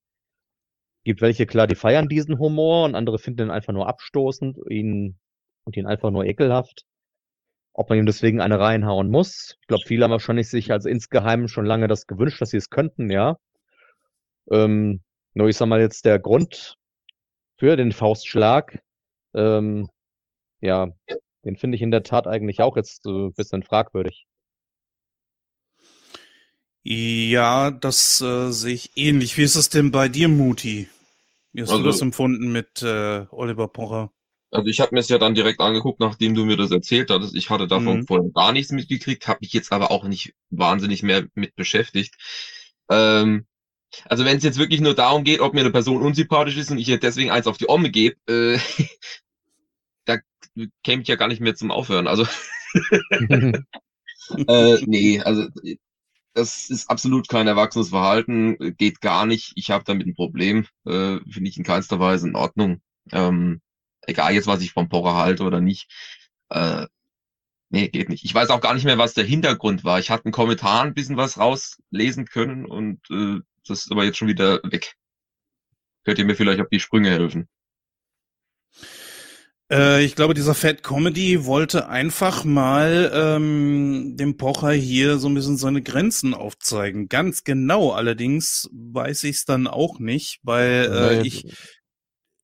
Gibt 1.04 1.22
welche, 1.22 1.48
klar, 1.48 1.66
die 1.66 1.76
feiern 1.76 2.08
diesen 2.08 2.38
Humor 2.38 2.86
und 2.86 2.94
andere 2.94 3.18
finden 3.18 3.48
ihn 3.48 3.52
einfach 3.52 3.74
nur 3.74 3.88
abstoßend 3.88 4.58
ihn, 4.70 5.18
und 5.64 5.76
ihn 5.76 5.88
einfach 5.88 6.12
nur 6.12 6.26
ekelhaft. 6.26 6.86
Ob 7.74 7.90
man 7.90 8.00
ihm 8.00 8.06
deswegen 8.06 8.42
eine 8.42 8.60
reinhauen 8.60 9.10
muss. 9.10 9.58
Ich 9.62 9.68
glaube, 9.68 9.84
viele 9.86 10.04
haben 10.04 10.12
wahrscheinlich 10.12 10.50
sich 10.50 10.72
also 10.72 10.90
insgeheim 10.90 11.48
schon 11.48 11.66
lange 11.66 11.88
das 11.88 12.06
gewünscht, 12.06 12.42
dass 12.42 12.50
sie 12.50 12.58
es 12.58 12.70
könnten, 12.70 13.10
ja. 13.10 13.38
Ähm, 14.50 15.02
nur 15.34 15.48
ich 15.48 15.58
sag 15.58 15.68
mal 15.68 15.80
jetzt 15.80 16.06
der 16.06 16.20
Grund 16.20 16.76
für 17.58 17.78
den 17.78 17.92
Faustschlag, 17.92 18.82
ähm, 19.34 19.90
ja, 20.60 20.90
den 21.46 21.56
finde 21.56 21.76
ich 21.76 21.82
in 21.82 21.92
der 21.92 22.04
Tat 22.04 22.28
eigentlich 22.28 22.60
auch 22.62 22.76
jetzt 22.76 23.04
so 23.04 23.28
ein 23.28 23.34
bisschen 23.34 23.64
fragwürdig. 23.64 24.26
Ja, 26.84 27.70
das 27.70 28.22
äh, 28.22 28.52
sehe 28.52 28.74
ich 28.74 28.92
ähnlich. 28.96 29.38
Wie 29.38 29.44
ist 29.44 29.56
es 29.56 29.70
denn 29.70 29.92
bei 29.92 30.10
dir, 30.10 30.28
Muti? 30.28 30.90
Wie 31.54 31.62
hast 31.62 31.70
also, 31.70 31.84
du 31.84 31.90
das 31.90 32.02
empfunden 32.02 32.52
mit 32.52 32.82
äh, 32.82 33.26
Oliver 33.30 33.68
Pocher? 33.68 34.12
Also 34.52 34.68
ich 34.68 34.82
habe 34.82 34.94
mir 34.94 35.00
es 35.00 35.10
ja 35.10 35.18
dann 35.18 35.34
direkt 35.34 35.62
angeguckt, 35.62 36.02
nachdem 36.02 36.36
du 36.36 36.46
mir 36.46 36.58
das 36.58 36.72
erzählt 36.72 37.10
hattest. 37.10 37.36
Ich 37.36 37.50
hatte 37.50 37.68
davon 37.68 38.00
mhm. 38.00 38.08
vorher 38.08 38.30
gar 38.34 38.52
nichts 38.52 38.72
mitgekriegt, 38.72 39.28
habe 39.28 39.40
mich 39.42 39.54
jetzt 39.54 39.72
aber 39.72 39.92
auch 39.92 40.04
nicht 40.04 40.34
wahnsinnig 40.50 41.04
mehr 41.04 41.26
mit 41.36 41.56
beschäftigt. 41.56 42.16
Ähm, 42.90 43.46
also 44.06 44.26
wenn 44.26 44.38
es 44.38 44.44
jetzt 44.44 44.58
wirklich 44.58 44.82
nur 44.82 44.94
darum 44.94 45.24
geht, 45.24 45.40
ob 45.40 45.54
mir 45.54 45.62
eine 45.62 45.72
Person 45.72 46.02
unsympathisch 46.02 46.58
ist 46.58 46.70
und 46.70 46.78
ich 46.78 46.90
ihr 46.90 47.00
deswegen 47.00 47.32
eins 47.32 47.48
auf 47.48 47.58
die 47.58 47.70
Omme 47.70 47.90
gebe, 47.92 48.16
äh, 48.28 48.60
da 50.06 50.18
käme 50.84 51.02
ich 51.02 51.08
ja 51.08 51.16
gar 51.16 51.30
nicht 51.30 51.42
mehr 51.42 51.56
zum 51.56 51.72
Aufhören. 51.72 52.08
Also 52.08 52.28
äh, 54.48 54.78
nee, 54.86 55.22
also 55.22 55.48
das 56.34 56.70
ist 56.70 56.90
absolut 56.90 57.28
kein 57.28 57.48
erwachsenes 57.48 57.90
Verhalten, 57.90 58.76
geht 58.78 59.02
gar 59.02 59.26
nicht. 59.26 59.54
Ich 59.56 59.72
habe 59.72 59.84
damit 59.86 60.08
ein 60.08 60.16
Problem, 60.16 60.66
äh, 60.86 61.20
finde 61.30 61.50
ich 61.50 61.58
in 61.58 61.64
keinster 61.64 62.00
Weise 62.00 62.28
in 62.28 62.36
Ordnung. 62.36 62.82
Ähm, 63.12 63.62
egal 64.08 64.34
jetzt, 64.34 64.48
was 64.48 64.62
ich 64.62 64.72
vom 64.72 64.90
Pocher 64.90 65.16
halte 65.16 65.44
oder 65.44 65.62
nicht. 65.62 65.90
Äh, 66.50 66.88
nee, 67.70 67.88
geht 67.90 68.10
nicht. 68.10 68.26
Ich 68.26 68.34
weiß 68.34 68.50
auch 68.50 68.62
gar 68.62 68.74
nicht 68.74 68.86
mehr, 68.86 68.98
was 68.98 69.14
der 69.14 69.26
Hintergrund 69.26 69.84
war. 69.84 70.00
Ich 70.00 70.10
hatte 70.10 70.26
einen 70.26 70.34
Kommentar 70.34 70.84
ein 70.84 70.94
bisschen 70.94 71.18
was 71.18 71.38
rauslesen 71.38 72.26
können 72.26 72.66
und 72.66 73.00
äh, 73.10 73.40
das 73.68 73.86
ist 73.86 73.92
aber 73.92 74.04
jetzt 74.04 74.18
schon 74.18 74.28
wieder 74.28 74.60
weg. 74.64 74.96
Könnt 76.04 76.18
ihr 76.20 76.26
mir 76.26 76.36
vielleicht 76.36 76.62
auf 76.62 76.70
die 76.70 76.80
Sprünge 76.80 77.12
helfen? 77.12 77.48
Äh, 79.72 80.04
ich 80.04 80.16
glaube, 80.16 80.34
dieser 80.34 80.54
Fat 80.54 80.84
Comedy 80.84 81.46
wollte 81.46 81.88
einfach 81.88 82.44
mal 82.44 83.12
ähm, 83.14 84.18
dem 84.18 84.36
Pocher 84.36 84.72
hier 84.72 85.18
so 85.18 85.30
ein 85.30 85.34
bisschen 85.34 85.58
seine 85.58 85.82
Grenzen 85.82 86.34
aufzeigen. 86.34 87.08
Ganz 87.08 87.44
genau 87.44 87.92
allerdings 87.92 88.70
weiß 88.74 89.24
ich 89.24 89.38
es 89.38 89.46
dann 89.46 89.68
auch 89.68 90.00
nicht, 90.00 90.40
weil 90.44 90.92
äh, 90.92 91.28
ich 91.28 91.46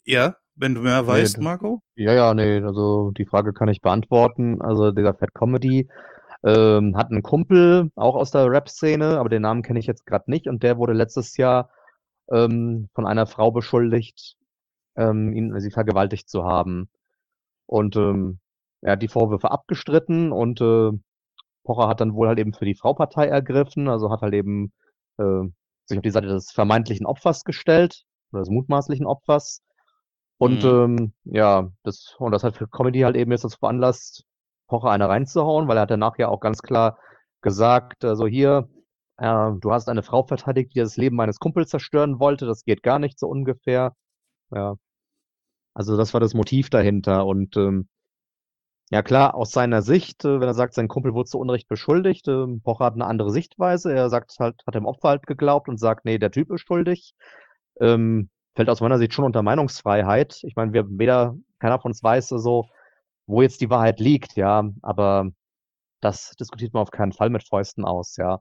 ja. 0.05 0.37
Wenn 0.59 0.73
du 0.73 0.81
mehr 0.81 1.05
weißt, 1.05 1.37
nee, 1.37 1.43
Marco? 1.43 1.81
Ja, 1.95 2.13
ja, 2.13 2.33
nee, 2.33 2.61
also 2.61 3.11
die 3.11 3.25
Frage 3.25 3.53
kann 3.53 3.69
ich 3.69 3.81
beantworten. 3.81 4.61
Also 4.61 4.91
dieser 4.91 5.13
Fat 5.13 5.33
Comedy 5.33 5.87
ähm, 6.43 6.97
hat 6.97 7.11
einen 7.11 7.21
Kumpel, 7.21 7.91
auch 7.95 8.15
aus 8.15 8.31
der 8.31 8.49
Rap-Szene, 8.49 9.19
aber 9.19 9.29
den 9.29 9.43
Namen 9.43 9.61
kenne 9.61 9.79
ich 9.79 9.85
jetzt 9.85 10.05
gerade 10.05 10.29
nicht 10.31 10.47
und 10.47 10.63
der 10.63 10.77
wurde 10.77 10.93
letztes 10.93 11.37
Jahr 11.37 11.69
ähm, 12.31 12.89
von 12.93 13.05
einer 13.05 13.27
Frau 13.27 13.51
beschuldigt, 13.51 14.35
ähm, 14.95 15.31
ihn, 15.33 15.59
sie 15.59 15.71
vergewaltigt 15.71 16.27
zu 16.29 16.43
haben. 16.43 16.89
Und 17.67 17.95
ähm, 17.95 18.39
er 18.81 18.93
hat 18.93 19.03
die 19.03 19.09
Vorwürfe 19.09 19.51
abgestritten 19.51 20.31
und 20.31 20.59
äh, 20.61 20.91
Pocher 21.63 21.87
hat 21.87 22.01
dann 22.01 22.13
wohl 22.13 22.27
halt 22.29 22.39
eben 22.39 22.53
für 22.53 22.65
die 22.65 22.75
Frau-Partei 22.75 23.27
ergriffen, 23.27 23.87
also 23.89 24.09
hat 24.09 24.21
halt 24.21 24.33
eben 24.33 24.71
äh, 25.17 25.43
sich 25.85 25.97
auf 25.97 26.03
die 26.03 26.11
Seite 26.11 26.27
des 26.27 26.51
vermeintlichen 26.51 27.05
Opfers 27.05 27.43
gestellt, 27.43 28.05
oder 28.31 28.41
des 28.41 28.49
mutmaßlichen 28.49 29.05
Opfers 29.05 29.61
und 30.37 30.63
mhm. 30.63 30.69
ähm, 30.69 31.13
ja, 31.25 31.69
das, 31.83 32.15
und 32.19 32.31
das 32.31 32.43
hat 32.43 32.55
für 32.57 32.67
Comedy 32.67 33.01
halt 33.01 33.15
eben 33.15 33.31
jetzt 33.31 33.43
dazu 33.43 33.57
veranlasst, 33.57 34.23
Pocher 34.67 34.91
eine 34.91 35.09
reinzuhauen, 35.09 35.67
weil 35.67 35.77
er 35.77 35.81
hat 35.81 35.91
danach 35.91 36.17
ja 36.17 36.27
auch 36.27 36.39
ganz 36.39 36.61
klar 36.61 36.99
gesagt, 37.41 38.03
also 38.05 38.27
hier, 38.27 38.69
äh, 39.17 39.51
du 39.59 39.71
hast 39.71 39.89
eine 39.89 40.03
Frau 40.03 40.23
verteidigt, 40.23 40.75
die 40.75 40.79
das 40.79 40.97
Leben 40.97 41.15
meines 41.15 41.39
Kumpels 41.39 41.69
zerstören 41.69 42.19
wollte, 42.19 42.45
das 42.45 42.63
geht 42.63 42.83
gar 42.83 42.99
nicht 42.99 43.19
so 43.19 43.27
ungefähr. 43.27 43.93
Ja. 44.51 44.75
Also 45.73 45.97
das 45.97 46.13
war 46.13 46.19
das 46.21 46.33
Motiv 46.33 46.69
dahinter. 46.69 47.25
Und 47.25 47.55
ähm, 47.57 47.87
ja 48.89 49.03
klar, 49.03 49.35
aus 49.35 49.51
seiner 49.51 49.81
Sicht, 49.81 50.25
äh, 50.25 50.39
wenn 50.39 50.47
er 50.47 50.53
sagt, 50.53 50.73
sein 50.73 50.87
Kumpel 50.87 51.13
wurde 51.13 51.29
zu 51.29 51.39
Unrecht 51.39 51.67
beschuldigt, 51.67 52.27
äh, 52.27 52.45
Pocher 52.63 52.85
hat 52.85 52.93
eine 52.95 53.05
andere 53.05 53.31
Sichtweise. 53.31 53.93
Er 53.93 54.09
sagt 54.09 54.35
halt, 54.39 54.61
hat 54.65 54.75
dem 54.75 54.85
Opfer 54.85 55.09
halt 55.09 55.27
geglaubt 55.27 55.69
und 55.69 55.77
sagt, 55.79 56.05
nee, 56.05 56.17
der 56.17 56.31
Typ 56.31 56.51
ist 56.51 56.61
schuldig. 56.61 57.13
Ähm, 57.79 58.29
fällt 58.57 58.69
aus 58.69 58.81
meiner 58.81 58.97
Sicht 58.97 59.13
schon 59.13 59.23
unter 59.23 59.43
Meinungsfreiheit. 59.43 60.39
Ich 60.41 60.55
meine, 60.55 60.73
wir 60.73 60.85
weder, 60.89 61.35
keiner 61.59 61.79
von 61.79 61.91
uns 61.91 62.01
weiß 62.01 62.29
so, 62.29 62.65
wo 63.27 63.43
jetzt 63.43 63.61
die 63.61 63.69
Wahrheit 63.69 63.99
liegt, 63.99 64.35
ja, 64.35 64.67
aber 64.81 65.29
das 66.01 66.31
diskutiert 66.39 66.73
man 66.73 66.81
auf 66.81 66.89
keinen 66.89 67.13
Fall 67.13 67.29
mit 67.29 67.47
Fäusten 67.47 67.85
aus, 67.85 68.17
ja. 68.17 68.39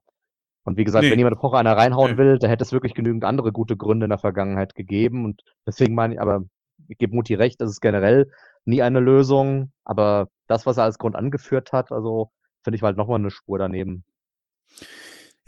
Und 0.64 0.78
wie 0.78 0.84
gesagt, 0.84 1.04
nee. 1.04 1.10
wenn 1.10 1.18
jemand 1.18 1.38
Pocher 1.38 1.58
einer 1.58 1.76
reinhauen 1.76 2.12
nee. 2.12 2.16
will, 2.16 2.38
da 2.38 2.48
hätte 2.48 2.64
es 2.64 2.72
wirklich 2.72 2.94
genügend 2.94 3.24
andere 3.24 3.52
gute 3.52 3.76
Gründe 3.76 4.06
in 4.06 4.10
der 4.10 4.18
Vergangenheit 4.18 4.74
gegeben. 4.74 5.26
Und 5.26 5.42
deswegen 5.66 5.94
meine 5.94 6.14
ich, 6.14 6.20
aber 6.20 6.44
ich 6.88 6.96
gebe 6.96 7.14
Mutti 7.14 7.34
recht, 7.34 7.60
das 7.60 7.70
ist 7.70 7.80
generell 7.80 8.32
nie 8.64 8.80
eine 8.80 9.00
Lösung. 9.00 9.70
Aber 9.84 10.28
das, 10.46 10.64
was 10.64 10.78
er 10.78 10.84
als 10.84 10.98
Grund 10.98 11.14
angeführt 11.14 11.72
hat, 11.72 11.92
also 11.92 12.30
finde 12.64 12.76
ich 12.76 12.82
halt 12.82 12.96
nochmal 12.96 13.20
eine 13.20 13.30
Spur 13.30 13.58
daneben. 13.58 14.04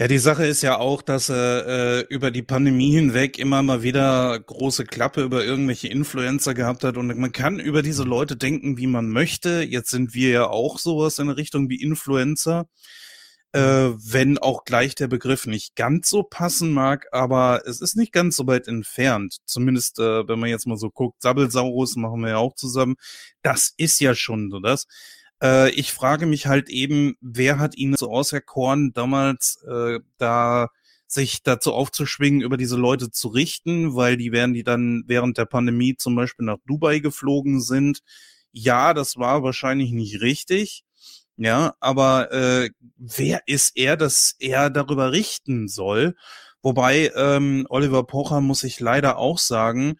Ja, 0.01 0.07
die 0.07 0.19
Sache 0.19 0.47
ist 0.47 0.63
ja 0.63 0.79
auch, 0.79 1.03
dass 1.03 1.29
er 1.29 1.67
äh, 1.67 2.01
über 2.09 2.31
die 2.31 2.43
Pandemie 2.43 2.93
hinweg 2.93 3.37
immer 3.37 3.65
mal 3.65 3.83
wieder 3.83 4.39
große 4.39 4.85
Klappe 4.85 5.23
über 5.23 5.45
irgendwelche 5.45 5.89
Influencer 5.89 6.55
gehabt 6.55 6.85
hat 6.85 6.97
und 6.97 7.19
man 7.19 7.33
kann 7.33 7.59
über 7.59 7.83
diese 7.83 8.05
Leute 8.05 8.37
denken, 8.37 8.77
wie 8.79 8.87
man 8.87 9.09
möchte. 9.09 9.63
Jetzt 9.63 9.91
sind 9.91 10.15
wir 10.15 10.31
ja 10.31 10.47
auch 10.47 10.79
sowas 10.79 11.19
in 11.19 11.29
Richtung 11.31 11.69
wie 11.69 11.83
Influencer, 11.83 12.69
äh, 13.53 13.61
wenn 13.61 14.39
auch 14.39 14.65
gleich 14.65 14.95
der 14.95 15.09
Begriff 15.09 15.47
nicht 15.47 15.75
ganz 15.75 16.09
so 16.09 16.23
passen 16.23 16.73
mag, 16.73 17.09
aber 17.13 17.63
es 17.67 17.81
ist 17.81 17.97
nicht 17.97 18.13
ganz 18.13 18.37
so 18.37 18.47
weit 18.47 18.69
entfernt. 18.69 19.39
Zumindest, 19.47 19.99
äh, 19.99 20.29
wenn 20.29 20.39
man 20.39 20.51
jetzt 20.51 20.69
mal 20.69 20.79
so 20.79 20.91
guckt, 20.91 21.23
Sabbelsaurus 21.23 21.97
machen 21.97 22.21
wir 22.21 22.31
ja 22.31 22.37
auch 22.39 22.55
zusammen. 22.55 22.95
Das 23.43 23.75
ist 23.77 24.01
ja 24.01 24.15
schon 24.15 24.51
so 24.51 24.61
das. 24.61 24.87
Äh, 25.43 25.71
ich 25.71 25.93
frage 25.93 26.27
mich 26.27 26.47
halt 26.47 26.69
eben, 26.69 27.17
wer 27.21 27.59
hat 27.59 27.77
ihn 27.77 27.95
so 27.97 28.11
auserkoren, 28.11 28.93
damals 28.93 29.63
äh, 29.69 30.01
da 30.19 30.69
sich 31.07 31.43
dazu 31.43 31.73
aufzuschwingen, 31.73 32.43
über 32.43 32.57
diese 32.57 32.77
Leute 32.77 33.11
zu 33.11 33.29
richten, 33.29 33.95
weil 33.95 34.17
die 34.17 34.33
werden, 34.33 34.53
die 34.55 34.65
dann 34.65 35.05
während 35.07 35.39
der 35.39 35.47
Pandemie 35.47 35.97
zum 35.97 36.15
Beispiel 36.15 36.45
nach 36.45 36.59
Dubai 36.67 36.99
geflogen 36.99 37.61
sind. 37.61 38.01
Ja, 38.53 38.93
das 38.95 39.17
war 39.17 39.43
wahrscheinlich 39.43 39.93
nicht 39.93 40.21
richtig. 40.21 40.85
Ja, 41.37 41.75
aber 41.81 42.33
äh, 42.33 42.71
wer 42.97 43.43
ist 43.47 43.77
er, 43.77 43.97
dass 43.97 44.35
er 44.41 44.71
darüber 44.71 45.13
richten 45.13 45.69
soll? 45.69 46.17
Wobei 46.63 47.13
ähm, 47.15 47.67
Oliver 47.71 48.05
Pocher 48.05 48.41
muss 48.41 48.65
ich 48.65 48.81
leider 48.81 49.19
auch 49.19 49.39
sagen, 49.39 49.99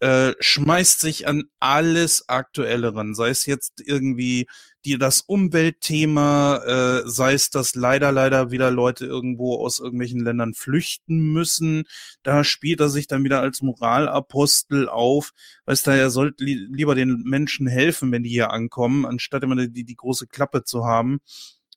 äh, 0.00 0.34
schmeißt 0.40 1.00
sich 1.00 1.26
an 1.26 1.44
alles 1.58 2.28
Aktuelle 2.28 2.94
ran, 2.94 3.14
sei 3.14 3.30
es 3.30 3.46
jetzt 3.46 3.82
irgendwie 3.84 4.46
die, 4.86 4.98
das 4.98 5.20
Umweltthema, 5.20 6.56
äh, 7.04 7.08
sei 7.08 7.34
es, 7.34 7.50
dass 7.50 7.74
leider, 7.74 8.12
leider 8.12 8.50
wieder 8.50 8.70
Leute 8.70 9.04
irgendwo 9.04 9.56
aus 9.56 9.80
irgendwelchen 9.80 10.20
Ländern 10.20 10.54
flüchten 10.54 11.32
müssen. 11.32 11.84
Da 12.22 12.44
spielt 12.44 12.80
er 12.80 12.88
sich 12.88 13.08
dann 13.08 13.24
wieder 13.24 13.40
als 13.40 13.62
Moralapostel 13.62 14.88
auf. 14.88 15.32
Weißt 15.66 15.86
du, 15.86 15.90
er 15.90 16.10
sollte 16.10 16.44
li 16.44 16.54
lieber 16.70 16.94
den 16.94 17.22
Menschen 17.24 17.66
helfen, 17.66 18.12
wenn 18.12 18.22
die 18.22 18.30
hier 18.30 18.52
ankommen, 18.52 19.04
anstatt 19.04 19.42
immer 19.42 19.56
die, 19.66 19.84
die 19.84 19.96
große 19.96 20.28
Klappe 20.28 20.64
zu 20.64 20.86
haben. 20.86 21.20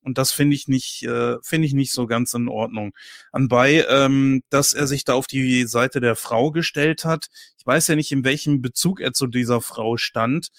Und 0.02 0.18
das 0.18 0.32
finde 0.32 0.56
ich 0.56 0.68
nicht, 0.68 1.04
äh, 1.04 1.38
finde 1.42 1.68
ich 1.68 1.74
nicht 1.74 1.92
so 1.92 2.08
ganz 2.08 2.34
in 2.34 2.48
Ordnung. 2.48 2.94
Anbei, 3.32 3.86
ähm, 3.90 4.44
dass 4.50 4.74
er 4.74 4.88
sich 4.88 5.04
da 5.04 5.14
auf 5.14 5.28
die 5.28 5.66
Seite 5.66 6.00
der 6.00 6.16
Frau 6.16 6.52
gestellt 6.52 7.06
hat. 7.06 7.28
Ich 7.58 7.66
weiß 7.66 7.88
ja 7.88 7.96
nicht, 7.96 8.12
in 8.12 8.24
welchem 8.24 8.62
Bezug 8.62 9.02
er 9.02 9.14
zu 9.14 9.28
dieser 9.28 9.62
Frau 9.62 9.98
stand. 9.98 10.50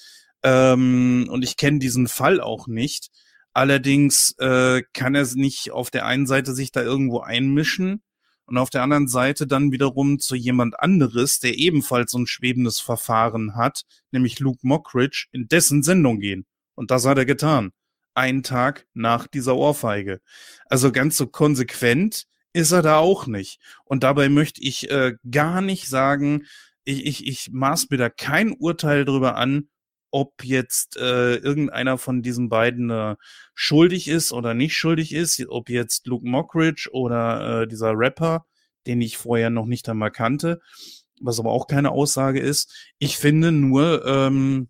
Ähm, 0.42 1.28
und 1.30 1.42
ich 1.42 1.56
kenne 1.56 1.78
diesen 1.78 2.09
Fall 2.09 2.40
auch 2.40 2.66
nicht. 2.66 3.09
Allerdings 3.52 4.35
äh, 4.38 4.82
kann 4.92 5.14
er 5.14 5.26
nicht 5.35 5.73
auf 5.73 5.90
der 5.90 6.06
einen 6.06 6.26
Seite 6.26 6.54
sich 6.54 6.73
da 6.73 6.82
irgendwo 6.82 7.20
einmischen 7.20 8.02
und 8.47 8.59
auf 8.59 8.70
der 8.70 8.82
anderen 8.82 9.09
Seite 9.09 9.47
dann 9.47 9.73
wiederum 9.73 10.18
zu 10.18 10.35
jemand 10.37 10.78
anderes, 10.78 11.40
der 11.40 11.59
ebenfalls 11.59 12.12
so 12.12 12.18
ein 12.18 12.26
schwebendes 12.26 12.80
Verfahren 12.80 13.56
hat, 13.56 13.82
nämlich 14.12 14.38
Luke 14.38 14.61
Mockridge, 14.62 15.26
in 15.32 15.49
dessen 15.49 15.82
Sendung 15.82 16.20
gehen. 16.20 16.47
Und 16.75 16.90
das 16.90 17.04
hat 17.06 17.18
er 17.18 17.26
getan 17.26 17.73
einen 18.14 18.42
Tag 18.42 18.87
nach 18.94 19.26
dieser 19.26 19.56
Ohrfeige. 19.56 20.20
Also 20.66 20.92
ganz 20.92 21.16
so 21.16 21.26
konsequent 21.26 22.25
ist 22.52 22.73
er 22.73 22.82
da 22.82 22.99
auch 22.99 23.26
nicht. 23.26 23.61
Und 23.85 24.02
dabei 24.02 24.28
möchte 24.28 24.61
ich 24.62 24.90
äh, 24.90 25.14
gar 25.30 25.61
nicht 25.61 25.88
sagen, 25.88 26.47
ich, 26.85 27.06
ich, 27.06 27.26
ich 27.26 27.50
maß 27.52 27.88
mir 27.90 27.99
da 27.99 28.11
kein 28.11 28.52
Urteil 28.52 29.04
drüber 29.04 29.37
an, 29.37 29.68
ob 30.10 30.44
jetzt 30.44 30.96
äh, 30.96 31.36
irgendeiner 31.36 31.98
von 31.98 32.22
diesen 32.22 32.48
beiden 32.48 32.90
äh, 32.90 33.16
schuldig 33.54 34.08
ist 34.08 34.32
oder 34.32 34.54
nicht 34.54 34.75
schuldig 34.75 35.12
ist, 35.12 35.44
ob 35.49 35.68
jetzt 35.70 36.06
Luke 36.06 36.26
Mockridge 36.26 36.88
oder 36.92 37.62
äh, 37.62 37.68
dieser 37.68 37.92
Rapper, 37.96 38.46
den 38.86 39.00
ich 39.00 39.16
vorher 39.16 39.50
noch 39.50 39.66
nicht 39.66 39.88
einmal 39.88 40.10
kannte, 40.10 40.60
was 41.20 41.38
aber 41.38 41.50
auch 41.50 41.66
keine 41.66 41.90
Aussage 41.90 42.40
ist. 42.40 42.75
Ich 42.99 43.18
finde 43.18 43.52
nur, 43.52 44.04
ähm, 44.06 44.68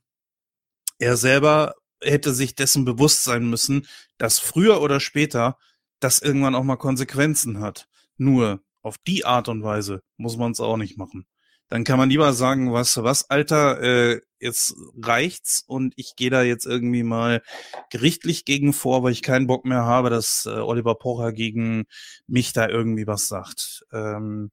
er 0.99 1.17
selber 1.17 1.75
hätte 2.03 2.33
sich 2.33 2.55
dessen 2.55 2.85
bewusst 2.85 3.25
sein 3.25 3.49
müssen, 3.49 3.87
dass 4.19 4.39
früher 4.39 4.81
oder 4.83 5.01
später 5.01 5.59
das 6.01 6.21
irgendwann 6.21 6.55
auch 6.55 6.65
mal 6.65 6.77
Konsequenzen 6.77 7.61
hat. 7.61 7.89
Nur 8.17 8.63
auf 8.83 8.97
die 8.99 9.25
Art 9.25 9.49
und 9.49 9.63
Weise 9.63 10.03
muss 10.17 10.37
man 10.37 10.53
es 10.53 10.61
auch 10.61 10.77
nicht 10.77 10.97
machen. 10.99 11.27
Dann 11.69 11.85
kann 11.85 11.99
man 11.99 12.11
lieber 12.11 12.33
sagen, 12.33 12.73
was, 12.73 13.03
was, 13.03 13.31
Alter, 13.31 13.81
äh, 13.81 14.21
jetzt 14.41 14.75
reicht's 15.03 15.63
und 15.67 15.95
ich 15.97 16.17
gehe 16.17 16.31
da 16.31 16.43
jetzt 16.43 16.67
irgendwie 16.67 17.03
mal 17.03 17.43
gerichtlich 17.91 18.45
gegen 18.45 18.73
vor, 18.73 19.03
weil 19.03 19.13
ich 19.13 19.23
keinen 19.23 19.47
Bock 19.47 19.65
mehr 19.65 19.85
habe, 19.85 20.11
dass 20.11 20.47
äh, 20.47 20.51
Oliver 20.51 20.95
Pocher 20.95 21.33
gegen 21.33 21.85
mich 22.27 22.53
da 22.53 22.69
irgendwie 22.69 23.07
was 23.07 23.29
sagt. 23.29 23.85
Ähm, 23.93 24.51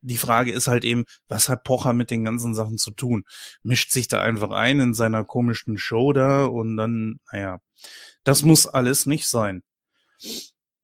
die 0.00 0.16
Frage 0.16 0.52
ist 0.52 0.68
halt 0.68 0.84
eben, 0.84 1.04
was 1.28 1.48
hat 1.48 1.64
Pocher 1.64 1.92
mit 1.92 2.10
den 2.10 2.24
ganzen 2.24 2.54
Sachen 2.54 2.78
zu 2.78 2.90
tun? 2.92 3.24
Mischt 3.62 3.90
sich 3.90 4.08
da 4.08 4.20
einfach 4.22 4.50
ein 4.50 4.80
in 4.80 4.94
seiner 4.94 5.24
komischen 5.24 5.78
Show 5.78 6.12
da 6.12 6.44
und 6.46 6.76
dann, 6.76 7.20
naja, 7.32 7.60
das 8.24 8.42
muss 8.42 8.66
alles 8.66 9.06
nicht 9.06 9.26
sein. 9.26 9.62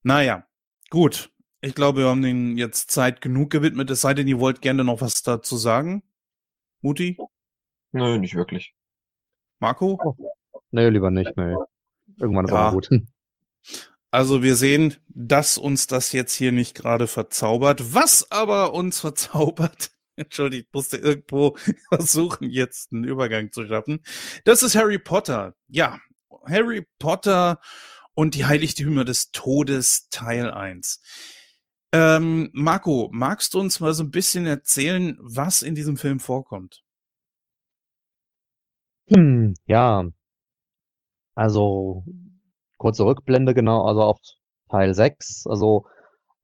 Naja, 0.02 0.46
gut. 0.90 1.30
Ich 1.60 1.74
glaube, 1.74 2.00
wir 2.00 2.08
haben 2.08 2.22
den 2.22 2.58
jetzt 2.58 2.90
Zeit 2.90 3.22
genug 3.22 3.50
gewidmet, 3.50 3.90
es 3.90 4.02
sei 4.02 4.12
denn, 4.14 4.28
ihr 4.28 4.38
wollt 4.38 4.60
gerne 4.60 4.84
noch 4.84 5.00
was 5.00 5.22
dazu 5.22 5.56
sagen. 5.56 6.02
Muti? 6.82 7.16
Nö, 7.94 8.18
nicht 8.18 8.34
wirklich. 8.34 8.74
Marco? 9.60 10.16
Nee, 10.72 10.88
lieber 10.88 11.10
nicht, 11.12 11.36
nee. 11.36 11.54
Irgendwann 12.18 12.44
ist 12.46 12.50
Ja. 12.50 12.68
auch 12.68 12.72
gut. 12.72 12.88
Also 14.10 14.44
wir 14.44 14.54
sehen, 14.54 14.94
dass 15.08 15.58
uns 15.58 15.88
das 15.88 16.12
jetzt 16.12 16.34
hier 16.34 16.52
nicht 16.52 16.76
gerade 16.76 17.08
verzaubert. 17.08 17.94
Was 17.94 18.30
aber 18.30 18.72
uns 18.72 19.00
verzaubert, 19.00 19.90
entschuldigt, 20.14 20.66
ich 20.68 20.72
musste 20.72 20.98
irgendwo 20.98 21.56
versuchen, 21.88 22.48
jetzt 22.48 22.92
einen 22.92 23.02
Übergang 23.02 23.50
zu 23.50 23.66
schaffen. 23.66 24.04
Das 24.44 24.62
ist 24.62 24.76
Harry 24.76 25.00
Potter. 25.00 25.56
Ja, 25.66 25.98
Harry 26.46 26.86
Potter 27.00 27.58
und 28.14 28.36
die 28.36 28.44
Heiligtümer 28.44 29.04
des 29.04 29.32
Todes 29.32 30.06
Teil 30.10 30.48
1. 30.48 31.00
Ähm, 31.90 32.50
Marco, 32.52 33.08
magst 33.12 33.54
du 33.54 33.58
uns 33.58 33.80
mal 33.80 33.94
so 33.94 34.04
ein 34.04 34.12
bisschen 34.12 34.46
erzählen, 34.46 35.16
was 35.20 35.60
in 35.62 35.74
diesem 35.74 35.96
Film 35.96 36.20
vorkommt? 36.20 36.83
Hm, 39.08 39.54
ja. 39.66 40.04
Also, 41.36 42.04
kurze 42.78 43.04
Rückblende, 43.04 43.54
genau, 43.54 43.84
also 43.84 44.02
auf 44.02 44.18
Teil 44.70 44.94
6. 44.94 45.46
Also, 45.46 45.86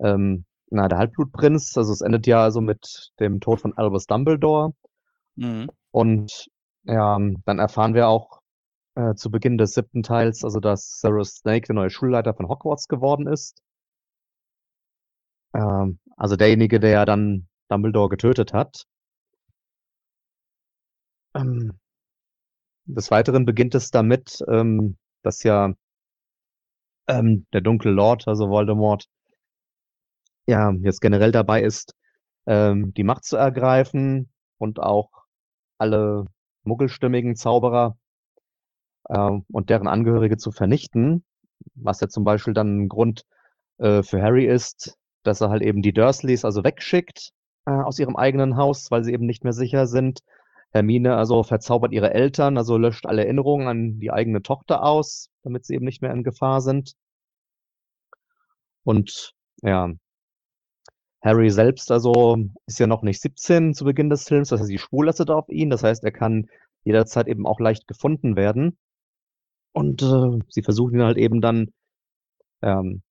ähm, 0.01 0.44
na, 0.70 0.88
der 0.88 0.99
Halbblutprinz, 0.99 1.77
also 1.79 1.92
es 1.92 2.01
endet 2.03 2.27
ja 2.27 2.42
also 2.44 2.61
mit 2.61 3.12
dem 3.20 3.40
Tod 3.40 3.61
von 3.61 3.77
Albus 3.77 4.07
Dumbledore. 4.07 4.75
Mhm. 5.37 5.70
Und 5.92 6.49
ja, 6.85 7.18
dann 7.46 7.59
erfahren 7.61 7.94
wir 7.94 8.09
auch 8.09 8.40
äh, 8.96 9.14
zu 9.16 9.31
Beginn 9.31 9.59
des 9.59 9.75
siebten 9.75 10.03
Teils, 10.05 10.44
also 10.44 10.61
dass 10.61 11.01
Severus 11.01 11.37
Snape 11.37 11.62
der 11.62 11.77
neue 11.77 11.90
Schulleiter 11.90 12.35
von 12.35 12.49
Hogwarts 12.49 12.88
geworden 12.88 13.29
ist. 13.29 13.62
Ähm, 15.55 15.99
also 16.16 16.35
derjenige, 16.37 16.81
der 16.81 16.90
ja 16.90 17.05
dann 17.05 17.46
Dumbledore 17.68 18.09
getötet 18.09 18.53
hat. 18.53 18.85
Ähm, 21.35 21.80
des 22.94 23.11
Weiteren 23.11 23.44
beginnt 23.44 23.74
es 23.74 23.90
damit, 23.90 24.42
ähm, 24.48 24.96
dass 25.22 25.42
ja 25.42 25.72
ähm, 27.09 27.46
der 27.53 27.61
dunkle 27.61 27.90
Lord, 27.90 28.29
also 28.29 28.48
Voldemort, 28.48 29.07
ja 30.46 30.72
jetzt 30.83 31.00
generell 31.00 31.33
dabei 31.33 31.62
ist, 31.62 31.94
ähm, 32.46 32.92
die 32.94 33.05
Macht 33.05 33.24
zu 33.24 33.37
ergreifen 33.37 34.31
und 34.59 34.81
auch 34.81 35.11
alle 35.79 36.26
muggelstimmigen 36.64 37.37
Zauberer 37.37 37.96
ähm, 39.09 39.44
und 39.50 39.70
deren 39.70 39.88
Angehörige 39.88 40.37
zu 40.37 40.50
vernichten, 40.53 41.24
was 41.74 42.00
ja 42.00 42.09
zum 42.09 42.24
Beispiel 42.24 42.55
dann 42.55 42.83
ein 42.83 42.88
Grund 42.88 43.24
äh, 43.79 44.03
für 44.03 44.22
Harry 44.22 44.46
ist, 44.46 44.96
dass 45.22 45.40
er 45.40 45.50
halt 45.50 45.62
eben 45.62 45.83
die 45.83 45.92
Dursleys 45.92 46.44
also 46.44 46.64
wegschickt 46.64 47.31
äh, 47.66 47.70
aus 47.70 47.98
ihrem 47.98 48.16
eigenen 48.16 48.57
Haus, 48.57 48.90
weil 48.90 49.05
sie 49.05 49.12
eben 49.12 49.26
nicht 49.26 49.44
mehr 49.44 49.53
sicher 49.53 49.87
sind. 49.87 50.20
Hermine 50.72 51.16
also 51.16 51.42
verzaubert 51.42 51.92
ihre 51.92 52.14
Eltern, 52.14 52.56
also 52.56 52.76
löscht 52.78 53.06
alle 53.06 53.24
Erinnerungen 53.24 53.66
an 53.68 53.98
die 53.98 54.11
eigene 54.12 54.42
Tochter 54.42 54.85
aus, 54.85 55.30
damit 55.42 55.64
sie 55.64 55.74
eben 55.74 55.85
nicht 55.85 56.02
mehr 56.02 56.12
in 56.12 56.22
Gefahr 56.22 56.61
sind. 56.61 56.94
Und 58.85 59.35
ja, 59.62 59.92
Harry 61.22 61.50
selbst 61.50 61.90
also 61.90 62.37
ist 62.66 62.78
ja 62.78 62.87
noch 62.87 63.02
nicht 63.02 63.20
17 63.20 63.74
zu 63.74 63.85
Beginn 63.85 64.11
des 64.11 64.26
Films, 64.26 64.48
das 64.48 64.61
heißt, 64.61 64.70
die 64.70 64.78
Spur 64.78 65.04
lastet 65.04 65.30
auf 65.30 65.48
ihn, 65.48 65.70
das 65.70 65.83
heißt, 65.83 66.02
er 66.04 66.12
kann 66.12 66.48
jederzeit 66.85 67.28
eben 67.28 67.46
auch 67.46 67.61
leicht 67.61 67.87
gefunden 67.87 68.37
werden. 68.37 68.78
Und 69.72 70.02
äh, 70.02 70.38
sie 70.48 70.62
versuchen 70.62 70.94
ihn 70.94 71.04
halt 71.04 71.18
eben 71.18 71.40
dann 71.40 71.72
ähm, 72.62 73.02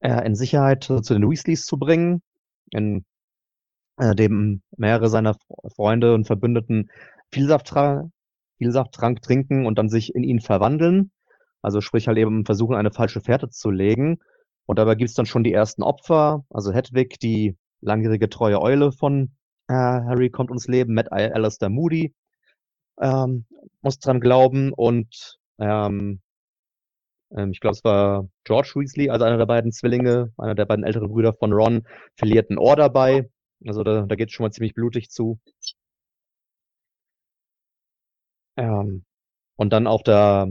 äh, 0.00 0.24
in 0.24 0.34
Sicherheit 0.34 0.84
zu 0.84 1.00
den 1.00 1.28
Weasleys 1.28 1.66
zu 1.66 1.76
bringen, 1.78 2.22
in 2.70 3.04
äh, 3.98 4.14
dem 4.14 4.62
mehrere 4.76 5.08
seiner 5.08 5.34
Fr- 5.34 5.74
Freunde 5.74 6.14
und 6.14 6.26
Verbündeten 6.26 6.90
Vielsafttrank, 7.32 8.10
Vielsafttrank 8.58 9.22
trinken 9.22 9.66
und 9.66 9.78
dann 9.78 9.88
sich 9.88 10.14
in 10.14 10.22
ihn 10.22 10.40
verwandeln. 10.40 11.10
Also 11.62 11.80
sprich 11.80 12.08
halt 12.08 12.18
eben 12.18 12.44
versuchen, 12.44 12.76
eine 12.76 12.92
falsche 12.92 13.20
Fährte 13.20 13.50
zu 13.50 13.70
legen. 13.70 14.18
Und 14.66 14.78
dabei 14.78 14.94
gibt's 14.94 15.14
dann 15.14 15.26
schon 15.26 15.44
die 15.44 15.52
ersten 15.52 15.82
Opfer. 15.82 16.44
Also 16.50 16.72
Hedwig, 16.72 17.18
die 17.18 17.56
langjährige 17.80 18.28
treue 18.28 18.60
Eule 18.60 18.92
von 18.92 19.32
äh, 19.68 19.74
Harry, 19.74 20.30
kommt 20.30 20.50
ums 20.50 20.68
Leben. 20.68 20.94
Matt 20.94 21.12
Al- 21.12 21.32
Alistair 21.32 21.68
Moody 21.68 22.14
ähm, 23.00 23.46
muss 23.82 23.98
dran 23.98 24.20
glauben. 24.20 24.72
Und 24.72 25.38
ähm, 25.58 26.20
ähm, 27.36 27.50
ich 27.50 27.60
glaube, 27.60 27.76
es 27.76 27.84
war 27.84 28.28
George 28.44 28.72
Weasley, 28.76 29.10
also 29.10 29.24
einer 29.24 29.38
der 29.38 29.46
beiden 29.46 29.72
Zwillinge, 29.72 30.32
einer 30.36 30.54
der 30.54 30.66
beiden 30.66 30.84
älteren 30.84 31.08
Brüder 31.08 31.32
von 31.32 31.52
Ron, 31.52 31.86
verliert 32.16 32.50
ein 32.50 32.58
Ohr 32.58 32.76
dabei. 32.76 33.28
Also 33.66 33.82
da, 33.82 34.02
da 34.02 34.14
geht 34.16 34.28
es 34.28 34.34
schon 34.34 34.44
mal 34.44 34.52
ziemlich 34.52 34.74
blutig 34.74 35.10
zu. 35.10 35.38
Ähm, 38.56 39.04
und 39.56 39.72
dann 39.72 39.86
auf 39.86 40.02
der 40.02 40.48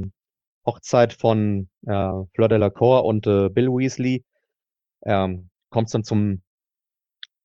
Hochzeit 0.66 1.14
von 1.14 1.70
äh, 1.86 2.12
Fleur 2.36 2.50
Delacour 2.50 3.06
und 3.06 3.28
äh, 3.28 3.50
Bill 3.50 3.70
Weasley 3.70 4.24
ähm, 5.06 5.50
kommt 5.70 5.88
es 5.88 5.92
dann 5.94 6.04
zum, 6.04 6.42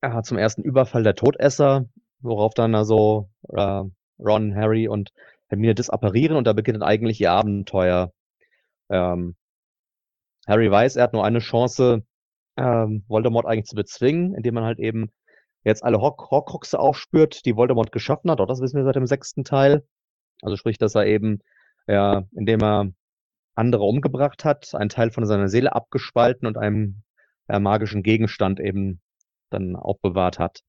äh, 0.00 0.22
zum 0.22 0.38
ersten 0.38 0.62
Überfall 0.62 1.02
der 1.04 1.14
Todesser, 1.14 1.86
worauf 2.20 2.54
dann 2.54 2.74
also 2.74 3.30
äh, 3.50 3.82
Ron, 4.18 4.54
Harry 4.54 4.88
und 4.88 5.10
Hermine 5.48 5.74
disapparieren 5.74 6.36
und 6.36 6.46
da 6.46 6.52
beginnt 6.52 6.82
eigentlich 6.82 7.20
ihr 7.20 7.32
Abenteuer. 7.32 8.12
Ähm, 8.90 9.36
Harry 10.46 10.70
weiß, 10.70 10.96
er 10.96 11.04
hat 11.04 11.12
nur 11.12 11.24
eine 11.24 11.38
Chance, 11.38 12.02
ähm, 12.56 13.04
Voldemort 13.08 13.46
eigentlich 13.46 13.66
zu 13.66 13.76
bezwingen, 13.76 14.34
indem 14.34 14.54
man 14.54 14.64
halt 14.64 14.78
eben 14.78 15.10
jetzt 15.64 15.84
alle 15.84 16.00
Horc 16.00 16.30
Horcruxe 16.30 16.78
aufspürt, 16.78 17.44
die 17.44 17.56
Voldemort 17.56 17.92
geschaffen 17.92 18.30
hat. 18.30 18.40
Auch 18.40 18.46
das 18.46 18.60
wissen 18.60 18.76
wir 18.76 18.84
seit 18.84 18.96
dem 18.96 19.06
sechsten 19.06 19.44
Teil. 19.44 19.86
Also 20.42 20.56
sprich, 20.56 20.78
dass 20.78 20.94
er 20.94 21.06
eben, 21.06 21.40
ja, 21.86 22.24
indem 22.32 22.62
er 22.62 22.88
andere 23.54 23.84
umgebracht 23.84 24.44
hat, 24.44 24.74
einen 24.74 24.88
Teil 24.88 25.10
von 25.10 25.26
seiner 25.26 25.48
Seele 25.48 25.74
abgespalten 25.74 26.46
und 26.46 26.56
einem 26.56 27.02
ja, 27.48 27.60
magischen 27.60 28.02
Gegenstand 28.02 28.60
eben 28.60 29.00
dann 29.50 29.76
aufbewahrt 29.76 30.38
hat. 30.38 30.60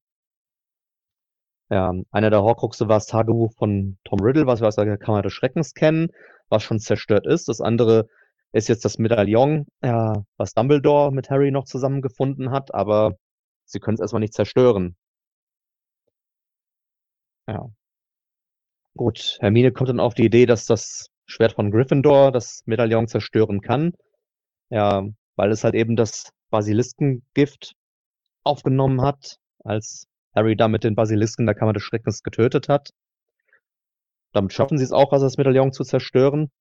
Ja, 1.70 1.94
einer 2.12 2.30
der 2.30 2.44
Horcruxe 2.44 2.88
war 2.88 2.98
das 2.98 3.08
Tagebuch 3.08 3.54
von 3.54 3.98
Tom 4.04 4.20
Riddle, 4.20 4.46
was 4.46 4.60
wir 4.60 4.68
aus 4.68 4.76
der 4.76 4.98
Kammer 4.98 5.22
des 5.22 5.34
Schreckens 5.34 5.74
kennen, 5.74 6.10
was 6.50 6.64
schon 6.64 6.80
zerstört 6.80 7.26
ist. 7.26 7.48
Das 7.48 7.62
andere 7.62 8.08
ist 8.52 8.68
jetzt 8.70 8.86
das 8.86 9.00
Medaillon, 9.00 9.66
ja, 9.82 10.24
was 10.38 10.54
Dumbledore 10.54 11.12
mit 11.12 11.30
Harry 11.32 11.50
noch 11.50 11.64
zusammengefunden 11.64 12.52
hat, 12.52 12.74
aber 12.76 13.18
sie 13.74 13.80
können 13.80 13.96
es 13.96 14.00
erstmal 14.02 14.22
nicht 14.22 14.34
zerstören. 14.34 14.96
Ja. 17.48 17.70
Gut, 18.96 19.38
Hermine 19.42 19.72
kommt 19.72 19.90
dann 19.90 20.00
auf 20.00 20.14
die 20.14 20.26
Idee, 20.26 20.46
dass 20.46 20.66
das 20.66 21.08
Schwert 21.26 21.54
von 21.54 21.72
Gryffindor 21.72 22.32
das 22.32 22.62
Medaillon 22.66 23.08
zerstören 23.08 23.62
kann. 23.62 23.94
Ja, 24.70 25.04
weil 25.36 25.52
es 25.52 25.64
halt 25.64 25.76
eben 25.76 25.96
das 25.96 26.32
Basiliskengift 26.52 27.74
aufgenommen 28.44 29.02
hat, 29.02 29.38
als 29.64 30.08
Harry 30.36 30.56
damit 30.56 30.84
den 30.84 30.96
Basilisken 30.96 31.46
der 31.46 31.56
Kammer 31.56 31.74
des 31.74 31.84
Schreckens 31.84 32.24
getötet 32.24 32.70
hat. 32.70 32.92
Damit 34.34 34.54
schaffen 34.54 34.78
sie 34.78 34.84
es 34.84 34.92
auch, 34.92 35.12
also 35.12 35.26
das 35.26 35.38
Medaillon 35.38 35.74
zu 35.74 35.84
zerstören. 35.84 36.52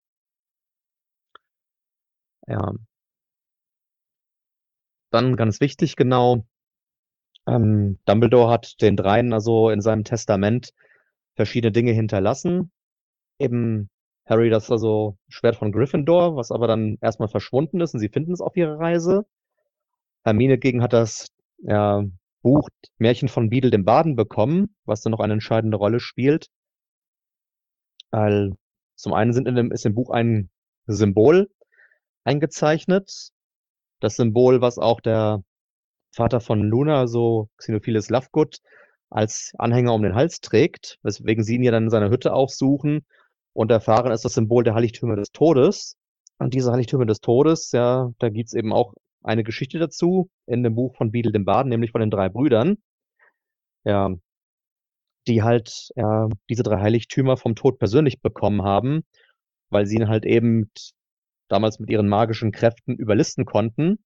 Ja. 2.47 2.73
Dann 5.11 5.37
ganz 5.37 5.61
wichtig, 5.61 5.97
genau, 5.97 6.47
ähm, 7.47 7.99
Dumbledore 8.05 8.51
hat 8.51 8.81
den 8.81 8.97
dreien 8.97 9.33
also 9.33 9.71
in 9.71 9.81
seinem 9.81 10.05
Testament 10.05 10.73
verschiedene 11.35 11.73
Dinge 11.73 11.93
hinterlassen. 11.93 12.71
Eben 13.39 13.91
Harry 14.27 14.51
das 14.51 14.71
also 14.71 15.17
Schwert 15.29 15.57
von 15.57 15.73
Gryffindor, 15.73 16.37
was 16.37 16.51
aber 16.51 16.67
dann 16.67 16.99
erstmal 17.01 17.29
verschwunden 17.29 17.81
ist 17.81 17.95
und 17.95 18.01
sie 18.01 18.09
finden 18.09 18.33
es 18.33 18.41
auf 18.41 18.57
ihrer 18.57 18.79
Reise. 18.79 19.27
Hermine 20.25 20.59
gegen 20.59 20.83
hat 20.83 20.93
das 20.93 21.29
ja, 21.59 22.05
Buch 22.43 22.69
Märchen 22.99 23.29
von 23.29 23.51
Beadle 23.51 23.71
dem 23.71 23.85
Baden 23.85 24.15
bekommen, 24.17 24.75
was 24.85 25.01
dann 25.03 25.11
noch 25.11 25.21
eine 25.21 25.33
entscheidende 25.33 25.77
Rolle 25.77 26.01
spielt. 26.01 26.49
Weil 28.11 28.57
zum 28.95 29.15
einen 29.15 29.33
sind 29.33 29.49
in 29.49 29.57
dem, 29.57 29.73
ist 29.73 29.87
im 29.87 29.95
Buch 29.95 30.11
ein 30.11 30.51
Symbol 30.87 31.51
eingezeichnet. 32.25 33.31
Das 34.01 34.17
Symbol, 34.17 34.61
was 34.61 34.79
auch 34.79 35.01
der 35.01 35.43
Vater 36.13 36.41
von 36.41 36.63
Luna, 36.63 37.07
so 37.07 37.49
Xenophiles 37.57 38.11
Lovegood, 38.11 38.59
als 39.11 39.53
Anhänger 39.59 39.95
um 39.95 40.03
den 40.03 40.15
Hals 40.15 40.41
trägt, 40.41 40.99
weswegen 41.03 41.45
sie 41.45 41.57
ihn 41.57 41.63
ja 41.63 41.71
dann 41.71 41.85
in 41.85 41.91
seiner 41.91 42.11
Hütte 42.11 42.33
aufsuchen 42.33 43.05
und 43.53 43.71
erfahren, 43.71 44.13
ist 44.13 44.25
das 44.25 44.35
Symbol 44.35 44.65
der 44.65 44.75
Heiligtümer 44.75 45.17
des 45.17 45.33
Todes. 45.33 45.97
Und 46.39 46.55
diese 46.55 46.73
Heiligtümer 46.73 47.07
des 47.07 47.21
Todes, 47.21 47.73
ja, 47.73 48.11
da 48.19 48.29
gibt's 48.31 48.55
eben 48.55 48.73
auch 48.73 48.95
eine 49.23 49.45
Geschichte 49.45 49.79
dazu 49.79 50.31
in 50.47 50.63
dem 50.63 50.75
Buch 50.75 50.97
von 50.97 51.13
Beadle 51.13 51.33
dem 51.33 51.45
Baden, 51.45 51.69
nämlich 51.69 51.93
von 51.93 52.01
den 52.01 52.11
drei 52.11 52.29
Brüdern. 52.29 52.79
Ja, 53.85 54.11
die 55.27 55.43
halt 55.43 55.91
ja, 55.97 56.29
diese 56.49 56.63
drei 56.63 56.81
Heiligtümer 56.81 57.37
vom 57.37 57.55
Tod 57.55 57.79
persönlich 57.79 58.21
bekommen 58.21 58.63
haben, 58.63 59.05
weil 59.71 59.87
sie 59.87 59.97
ihn 59.97 60.09
halt 60.09 60.25
eben 60.25 60.71
damals 61.49 61.79
mit 61.79 61.91
ihren 61.91 62.09
magischen 62.09 62.53
Kräften 62.53 62.97
überlisten 62.97 63.45
konnten. 63.45 64.03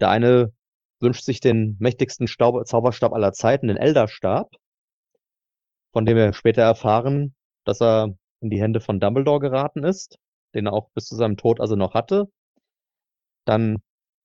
Der 0.00 0.10
eine 0.10 0.52
wünscht 1.00 1.24
sich 1.24 1.40
den 1.40 1.76
mächtigsten 1.78 2.26
Staub 2.26 2.66
Zauberstab 2.66 3.12
aller 3.12 3.32
Zeiten, 3.32 3.68
den 3.68 3.76
Elderstab, 3.76 4.50
von 5.92 6.06
dem 6.06 6.16
wir 6.16 6.32
später 6.32 6.62
erfahren, 6.62 7.34
dass 7.64 7.80
er 7.80 8.14
in 8.40 8.50
die 8.50 8.60
Hände 8.60 8.80
von 8.80 9.00
Dumbledore 9.00 9.40
geraten 9.40 9.84
ist, 9.84 10.18
den 10.54 10.66
er 10.66 10.72
auch 10.72 10.90
bis 10.94 11.06
zu 11.06 11.16
seinem 11.16 11.36
Tod 11.36 11.60
also 11.60 11.76
noch 11.76 11.94
hatte. 11.94 12.28
Dann 13.44 13.78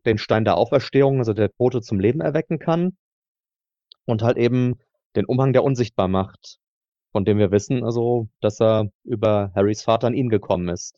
den 0.06 0.18
Stein 0.18 0.46
der 0.46 0.58
Auferstehung, 0.58 1.20
also 1.20 1.34
der 1.34 1.52
Tote 1.54 1.82
zum 1.82 2.00
Leben 2.00 2.22
erwecken 2.22 2.60
kann. 2.60 2.98
Und 4.06 4.22
halt 4.22 4.38
eben 4.38 4.80
den 5.16 5.26
Umhang 5.26 5.54
der 5.54 5.64
unsichtbar 5.64 6.10
macht, 6.10 6.58
von 7.12 7.24
dem 7.24 7.38
wir 7.38 7.52
wissen, 7.52 7.84
also, 7.86 8.28
dass 8.42 8.60
er 8.60 8.90
über 9.04 9.52
Harrys 9.56 9.84
Vater 9.84 10.08
an 10.08 10.14
ihn 10.14 10.30
gekommen 10.30 10.68
ist. 10.68 10.96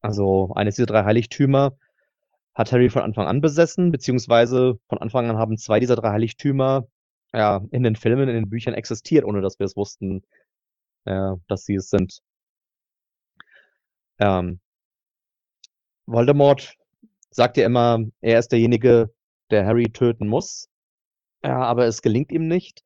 Also 0.00 0.52
eines 0.54 0.74
dieser 0.74 0.86
drei 0.86 1.04
Heiligtümer 1.04 1.76
hat 2.54 2.72
Harry 2.72 2.90
von 2.90 3.02
Anfang 3.02 3.26
an 3.26 3.40
besessen, 3.40 3.90
beziehungsweise 3.90 4.78
von 4.88 4.98
Anfang 4.98 5.28
an 5.28 5.38
haben 5.38 5.58
zwei 5.58 5.80
dieser 5.80 5.96
drei 5.96 6.10
Heiligtümer 6.10 6.86
ja, 7.32 7.62
in 7.72 7.82
den 7.82 7.96
Filmen, 7.96 8.28
in 8.28 8.34
den 8.34 8.48
Büchern 8.48 8.74
existiert, 8.74 9.24
ohne 9.24 9.40
dass 9.42 9.58
wir 9.58 9.66
es 9.66 9.76
wussten, 9.76 10.22
äh, 11.04 11.32
dass 11.48 11.64
sie 11.64 11.74
es 11.74 11.90
sind. 11.90 12.20
Ähm, 14.18 14.60
Voldemort 16.06 16.74
sagt 17.30 17.56
ja 17.56 17.66
immer, 17.66 17.98
er 18.20 18.38
ist 18.38 18.52
derjenige, 18.52 19.12
der 19.50 19.66
Harry 19.66 19.90
töten 19.90 20.28
muss. 20.28 20.68
Ja, 21.42 21.58
aber 21.58 21.86
es 21.86 22.02
gelingt 22.02 22.32
ihm 22.32 22.46
nicht, 22.46 22.84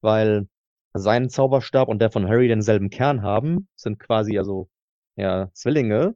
weil 0.00 0.48
sein 0.94 1.28
Zauberstab 1.28 1.88
und 1.88 2.00
der 2.00 2.10
von 2.10 2.28
Harry 2.28 2.48
denselben 2.48 2.90
Kern 2.90 3.22
haben, 3.22 3.68
sind 3.76 3.98
quasi 3.98 4.38
also 4.38 4.68
ja, 5.16 5.50
Zwillinge. 5.52 6.14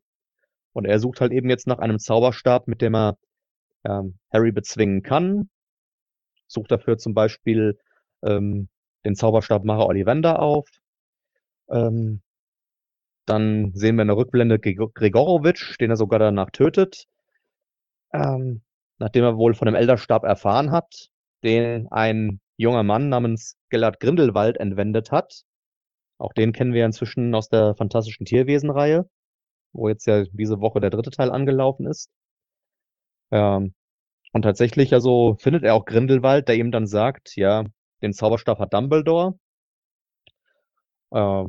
Und 0.75 0.85
er 0.85 0.99
sucht 0.99 1.21
halt 1.21 1.33
eben 1.33 1.49
jetzt 1.49 1.67
nach 1.67 1.79
einem 1.79 1.99
Zauberstab, 1.99 2.69
mit 2.69 2.83
dem 2.83 2.95
er 2.95 3.17
ähm, 3.85 4.19
Harry 4.33 4.53
bezwingen 4.53 5.03
kann. 5.03 5.49
Sucht 6.49 6.71
dafür 6.71 6.99
zum 6.99 7.15
Beispiel 7.15 7.79
ähm, 8.23 8.69
den 9.05 9.15
Zauberstabmacher 9.15 9.87
Ollivander 9.87 10.41
auf. 10.41 10.69
Ähm, 11.71 12.23
dann 13.25 13.73
sehen 13.75 13.97
wir 13.97 14.03
in 14.03 14.09
der 14.09 14.17
Rückblende 14.17 14.59
Gregorowitsch, 14.59 15.81
den 15.81 15.91
er 15.91 15.97
sogar 15.97 16.19
danach 16.19 16.51
tötet. 16.51 17.07
Ähm, 18.13 18.63
nachdem 18.99 19.25
er 19.25 19.37
wohl 19.37 19.55
von 19.55 19.67
dem 19.67 19.75
Elderstab 19.75 20.25
erfahren 20.25 20.73
hat, 20.73 21.09
den 21.43 21.89
ein 21.91 22.41
junger 22.57 22.83
Mann 22.83 23.09
namens 23.09 23.57
Gellert 23.71 24.01
Grindelwald 24.01 24.59
entwendet 24.59 25.13
hat. 25.13 25.45
Auch 26.19 26.33
den 26.33 26.53
kennen 26.53 26.75
wir 26.75 26.85
inzwischen 26.85 27.35
aus 27.35 27.49
der 27.49 27.75
Fantastischen 27.77 28.27
Tierwesen-Reihe 28.27 29.09
wo 29.75 29.89
jetzt 29.89 30.07
ja 30.07 30.25
diese 30.33 30.61
Woche 30.61 30.81
der 30.81 30.91
dritte 30.91 31.11
Teil 31.11 31.31
angelaufen 31.31 31.87
ist. 31.87 32.11
Ähm, 33.31 33.75
und 34.33 34.43
tatsächlich, 34.43 34.93
also 34.95 35.37
findet 35.41 35.65
er 35.65 35.75
auch 35.75 35.85
Grindelwald, 35.85 36.49
der 36.49 36.57
ihm 36.57 36.73
dann 36.73 36.87
sagt, 36.87 37.37
ja, 37.37 37.65
den 38.03 38.13
Zauberstab 38.13 38.59
hat 38.59 38.73
Dumbledore. 38.75 39.39
Äh, 41.13 41.45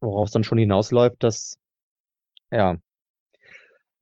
worauf 0.00 0.26
es 0.26 0.32
dann 0.32 0.44
schon 0.44 0.58
hinausläuft, 0.58 1.22
dass 1.22 1.58
ja, 2.50 2.76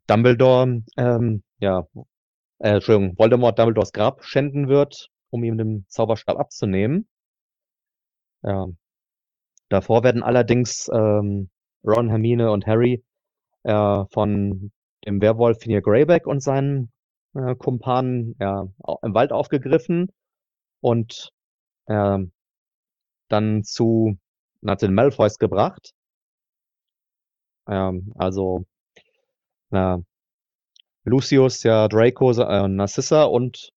Dumbledore, 0.06 0.82
ähm, 0.96 1.42
ja, 1.58 1.86
äh, 2.58 2.74
Entschuldigung, 2.74 3.18
Voldemort 3.18 3.58
Dumbledores 3.58 3.92
Grab 3.92 4.24
schänden 4.24 4.68
wird, 4.68 5.10
um 5.30 5.42
ihm 5.44 5.58
den 5.58 5.86
Zauberstab 5.88 6.38
abzunehmen. 6.38 7.08
Ja. 8.42 8.66
Davor 9.68 10.04
werden 10.04 10.22
allerdings 10.22 10.88
ähm, 10.92 11.50
Ron, 11.84 12.08
Hermine 12.08 12.50
und 12.50 12.66
Harry 12.66 13.04
äh, 13.64 14.04
von 14.12 14.72
dem 15.06 15.20
Werwolf 15.20 15.58
Phineas 15.60 15.82
Greyback 15.82 16.26
und 16.26 16.42
seinen 16.42 16.92
äh, 17.34 17.54
Kumpanen 17.54 18.36
ja, 18.40 18.66
im 19.02 19.14
Wald 19.14 19.32
aufgegriffen 19.32 20.12
und 20.80 21.30
äh, 21.86 22.18
dann 23.28 23.64
zu 23.64 24.18
den 24.62 24.94
Malfoys 24.94 25.38
gebracht. 25.38 25.92
Ähm, 27.68 28.12
also 28.16 28.64
äh, 29.70 29.98
Lucius, 31.04 31.62
ja 31.62 31.88
Draco, 31.88 32.32
äh, 32.32 32.68
Narcissa 32.68 33.24
und 33.24 33.70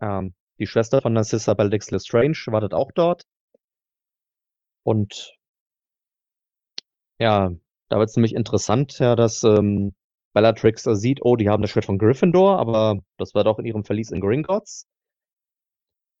ähm, 0.00 0.34
die 0.58 0.66
Schwester 0.66 1.02
von 1.02 1.12
Narcissa, 1.12 1.54
Bellatrix 1.54 1.90
Lestrange, 1.90 2.38
wartet 2.46 2.74
auch 2.74 2.92
dort. 2.92 3.24
Und 4.84 5.36
ja, 7.18 7.50
da 7.88 7.98
wird 7.98 8.08
es 8.08 8.16
nämlich 8.16 8.34
interessant, 8.34 8.98
ja, 8.98 9.16
dass 9.16 9.42
ähm, 9.44 9.94
Bellatrix 10.32 10.82
sieht, 10.84 11.20
oh, 11.22 11.36
die 11.36 11.48
haben 11.48 11.62
das 11.62 11.70
Schwert 11.70 11.86
von 11.86 11.98
Gryffindor, 11.98 12.58
aber 12.58 12.98
das 13.16 13.34
war 13.34 13.44
doch 13.44 13.58
in 13.58 13.64
ihrem 13.64 13.84
Verlies 13.84 14.10
in 14.10 14.20
Gringotts. 14.20 14.86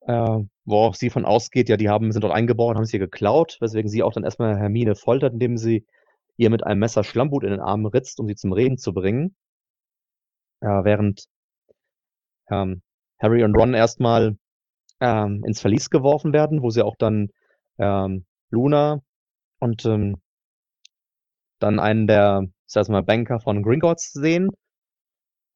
Äh, 0.06 0.38
worauf 0.64 0.96
sie 0.96 1.10
von 1.10 1.24
ausgeht, 1.24 1.68
ja, 1.68 1.76
die 1.76 1.88
haben, 1.88 2.12
sind 2.12 2.22
dort 2.22 2.32
eingebaut, 2.32 2.76
haben 2.76 2.84
sie 2.84 2.98
geklaut, 2.98 3.58
weswegen 3.60 3.90
sie 3.90 4.02
auch 4.02 4.12
dann 4.12 4.24
erstmal 4.24 4.56
Hermine 4.56 4.94
foltert, 4.94 5.32
indem 5.32 5.56
sie 5.56 5.84
ihr 6.36 6.50
mit 6.50 6.64
einem 6.64 6.80
Messer 6.80 7.02
Schlammblut 7.04 7.44
in 7.44 7.50
den 7.50 7.60
Arm 7.60 7.86
ritzt, 7.86 8.20
um 8.20 8.28
sie 8.28 8.36
zum 8.36 8.52
Reden 8.52 8.78
zu 8.78 8.92
bringen. 8.92 9.34
Ja, 10.62 10.84
während 10.84 11.26
ähm, 12.50 12.82
Harry 13.20 13.42
und 13.42 13.56
Ron 13.56 13.74
erstmal 13.74 14.36
ähm, 15.00 15.44
ins 15.44 15.60
Verlies 15.60 15.90
geworfen 15.90 16.32
werden, 16.32 16.62
wo 16.62 16.70
sie 16.70 16.82
auch 16.82 16.96
dann 16.96 17.28
ähm, 17.78 18.24
Luna 18.50 19.02
und 19.58 19.84
ähm, 19.86 20.16
dann 21.58 21.78
einen 21.80 22.06
der, 22.06 22.42
ich 22.44 22.72
sag 22.72 22.88
mal, 22.88 23.02
Banker 23.02 23.40
von 23.40 23.62
Gringotts 23.62 24.12
sehen 24.12 24.50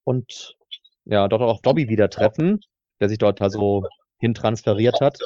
und 0.04 0.56
ja, 1.04 1.28
dort 1.28 1.42
auch 1.42 1.60
Dobby 1.62 1.88
wieder 1.88 2.10
treffen, 2.10 2.60
der 3.00 3.08
sich 3.08 3.18
dort 3.18 3.40
also 3.40 3.84
hintransferiert 4.18 5.00
hat. 5.00 5.18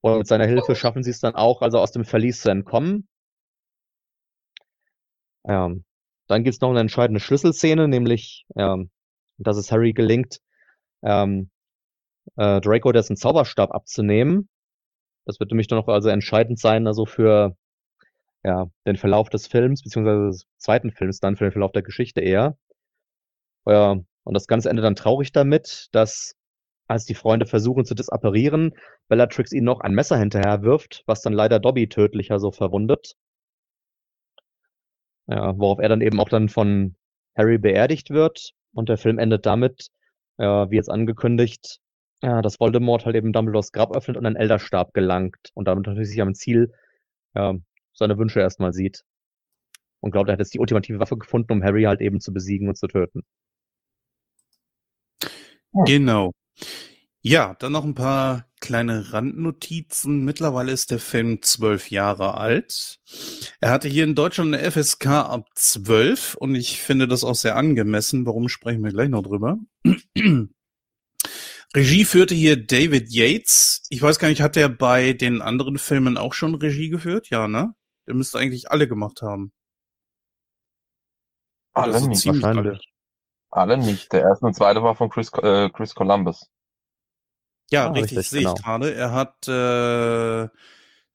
Und 0.00 0.18
mit 0.18 0.26
seiner 0.26 0.46
Hilfe 0.46 0.74
schaffen 0.74 1.02
sie 1.02 1.10
es 1.10 1.20
dann 1.20 1.34
auch, 1.34 1.62
also 1.62 1.78
aus 1.78 1.92
dem 1.92 2.04
Verlies 2.04 2.40
zu 2.42 2.50
entkommen. 2.50 3.08
Ähm, 5.44 5.84
dann 6.26 6.44
gibt 6.44 6.54
es 6.54 6.60
noch 6.60 6.70
eine 6.70 6.80
entscheidende 6.80 7.20
Schlüsselszene, 7.20 7.88
nämlich, 7.88 8.44
ähm, 8.56 8.90
dass 9.38 9.56
es 9.56 9.70
Harry 9.72 9.92
gelingt, 9.92 10.38
ähm, 11.02 11.50
äh, 12.36 12.60
Draco 12.60 12.92
dessen 12.92 13.16
Zauberstab 13.16 13.72
abzunehmen. 13.72 14.48
Das 15.24 15.40
wird 15.40 15.50
nämlich 15.50 15.68
dann 15.68 15.78
noch 15.78 15.88
also 15.88 16.08
entscheidend 16.08 16.58
sein, 16.58 16.86
also 16.86 17.06
für 17.06 17.56
ja, 18.44 18.66
den 18.86 18.96
Verlauf 18.96 19.30
des 19.30 19.46
Films, 19.46 19.82
beziehungsweise 19.82 20.26
des 20.26 20.46
zweiten 20.58 20.90
Films 20.90 21.20
dann, 21.20 21.36
für 21.36 21.44
den 21.44 21.52
Verlauf 21.52 21.72
der 21.72 21.82
Geschichte 21.82 22.20
eher. 22.20 22.56
Ja, 23.66 23.92
und 24.24 24.34
das 24.34 24.46
Ganze 24.46 24.70
endet 24.70 24.84
dann 24.84 24.96
traurig 24.96 25.32
damit, 25.32 25.88
dass 25.92 26.34
als 26.88 27.04
die 27.04 27.14
Freunde 27.14 27.46
versuchen 27.46 27.84
zu 27.84 27.94
disapparieren, 27.94 28.74
Bellatrix 29.08 29.52
ihnen 29.52 29.64
noch 29.64 29.80
ein 29.80 29.94
Messer 29.94 30.18
hinterher 30.18 30.62
wirft, 30.62 31.02
was 31.06 31.22
dann 31.22 31.32
leider 31.32 31.60
Dobby 31.60 31.88
tödlicher 31.88 32.38
so 32.38 32.50
verwundet. 32.50 33.14
Ja, 35.26 35.56
worauf 35.56 35.78
er 35.78 35.88
dann 35.88 36.00
eben 36.00 36.20
auch 36.20 36.28
dann 36.28 36.48
von 36.48 36.96
Harry 37.36 37.58
beerdigt 37.58 38.10
wird. 38.10 38.52
Und 38.74 38.88
der 38.88 38.98
Film 38.98 39.18
endet 39.18 39.46
damit, 39.46 39.88
ja, 40.38 40.70
wie 40.70 40.76
jetzt 40.76 40.90
angekündigt, 40.90 41.78
ja, 42.22 42.42
dass 42.42 42.60
Voldemort 42.60 43.04
halt 43.06 43.16
eben 43.16 43.32
Dumbledores 43.32 43.72
Grab 43.72 43.94
öffnet 43.96 44.16
und 44.16 44.26
ein 44.26 44.36
Elderstab 44.36 44.92
gelangt 44.94 45.50
und 45.54 45.68
damit 45.68 45.86
natürlich 45.86 46.10
sich 46.10 46.20
am 46.20 46.34
Ziel 46.34 46.72
ja, 47.34 47.54
seine 47.92 48.18
Wünsche 48.18 48.40
erstmal 48.40 48.72
sieht. 48.72 49.04
Und 50.00 50.10
glaubt, 50.10 50.28
er 50.28 50.32
hätte 50.34 50.42
jetzt 50.42 50.54
die 50.54 50.58
ultimative 50.58 50.98
Waffe 50.98 51.16
gefunden, 51.16 51.52
um 51.52 51.62
Harry 51.62 51.84
halt 51.84 52.00
eben 52.00 52.20
zu 52.20 52.32
besiegen 52.32 52.68
und 52.68 52.76
zu 52.76 52.88
töten. 52.88 53.22
Genau. 55.86 56.32
Ja, 57.24 57.54
dann 57.60 57.72
noch 57.72 57.84
ein 57.84 57.94
paar 57.94 58.46
kleine 58.60 59.12
Randnotizen. 59.12 60.24
Mittlerweile 60.24 60.72
ist 60.72 60.90
der 60.90 60.98
Film 60.98 61.40
zwölf 61.42 61.90
Jahre 61.90 62.36
alt. 62.36 62.98
Er 63.60 63.70
hatte 63.70 63.88
hier 63.88 64.04
in 64.04 64.16
Deutschland 64.16 64.54
eine 64.54 64.70
FSK 64.70 65.06
ab 65.06 65.48
zwölf 65.54 66.34
und 66.34 66.56
ich 66.56 66.80
finde 66.80 67.06
das 67.06 67.22
auch 67.22 67.36
sehr 67.36 67.56
angemessen. 67.56 68.26
Warum 68.26 68.48
sprechen 68.48 68.82
wir 68.82 68.90
gleich 68.90 69.08
noch 69.08 69.22
drüber? 69.22 69.58
Regie 71.74 72.04
führte 72.04 72.34
hier 72.34 72.56
David 72.56 73.10
Yates. 73.10 73.82
Ich 73.88 74.02
weiß 74.02 74.18
gar 74.18 74.28
nicht, 74.28 74.42
hat 74.42 74.56
der 74.56 74.68
bei 74.68 75.12
den 75.12 75.40
anderen 75.42 75.78
Filmen 75.78 76.18
auch 76.18 76.34
schon 76.34 76.54
Regie 76.56 76.88
geführt? 76.90 77.30
Ja, 77.30 77.48
ne? 77.48 77.74
Der 78.06 78.14
müsste 78.14 78.38
eigentlich 78.38 78.70
alle 78.70 78.88
gemacht 78.88 79.22
haben. 79.22 79.52
Alle 81.72 81.98
so 81.98 82.08
nicht, 82.08 82.26
wahrscheinlich. 82.26 82.80
Alle. 83.50 83.74
alle. 83.74 83.78
nicht. 83.78 84.12
Der 84.12 84.22
erste 84.22 84.46
und 84.46 84.54
zweite 84.54 84.82
war 84.82 84.94
von 84.94 85.08
Chris, 85.08 85.32
äh, 85.34 85.70
Chris 85.70 85.94
Columbus. 85.94 86.50
Ja, 87.70 87.86
ah, 87.86 87.92
richtig, 87.92 88.18
richtig 88.18 88.30
sehe 88.30 88.40
genau. 88.40 88.54
ich 88.54 88.62
gerade. 88.62 88.94
Er 88.94 89.12
hat 89.12 89.48
äh, 89.48 90.48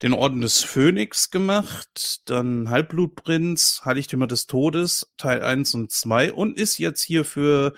den 0.02 0.13
Orden 0.13 0.41
des 0.41 0.63
Phönix 0.63 1.30
gemacht, 1.30 2.21
dann 2.26 2.69
Halbblutprinz, 2.69 3.82
Heiligtümer 3.86 4.28
des 4.28 4.47
Todes, 4.47 5.12
Teil 5.17 5.41
1 5.43 5.73
und 5.76 5.91
2 5.91 6.34
und 6.34 6.58
ist 6.58 6.78
jetzt 6.78 7.02
hier 7.02 7.26
für 7.26 7.73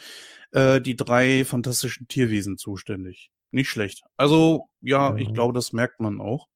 äh, 0.51 0.81
die 0.81 0.95
drei 0.95 1.45
fantastischen 1.45 2.07
Tierwesen 2.07 2.57
zuständig. 2.57 3.31
Nicht 3.51 3.69
schlecht. 3.69 4.03
Also, 4.15 4.69
ja, 4.81 5.15
ich 5.15 5.33
glaube, 5.33 5.53
das 5.53 5.73
merkt 5.73 5.99
man 5.99 6.21
auch. 6.21 6.47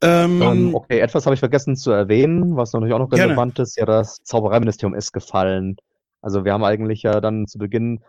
Ähm, 0.00 0.42
um, 0.42 0.52
ähm, 0.52 0.74
okay, 0.74 1.00
etwas 1.00 1.26
habe 1.26 1.34
ich 1.34 1.40
vergessen 1.40 1.76
zu 1.76 1.90
erwähnen, 1.90 2.56
was 2.56 2.72
natürlich 2.72 2.94
auch 2.94 3.00
noch 3.00 3.10
relevant 3.10 3.56
gerne. 3.56 3.64
ist. 3.64 3.76
Ja, 3.76 3.84
das 3.84 4.22
Zaubereiministerium 4.22 4.94
ist 4.94 5.12
gefallen. 5.12 5.76
Also 6.20 6.44
wir 6.44 6.52
haben 6.52 6.64
eigentlich 6.64 7.02
ja 7.02 7.20
dann 7.20 7.46
zu 7.46 7.58
Beginn 7.58 8.00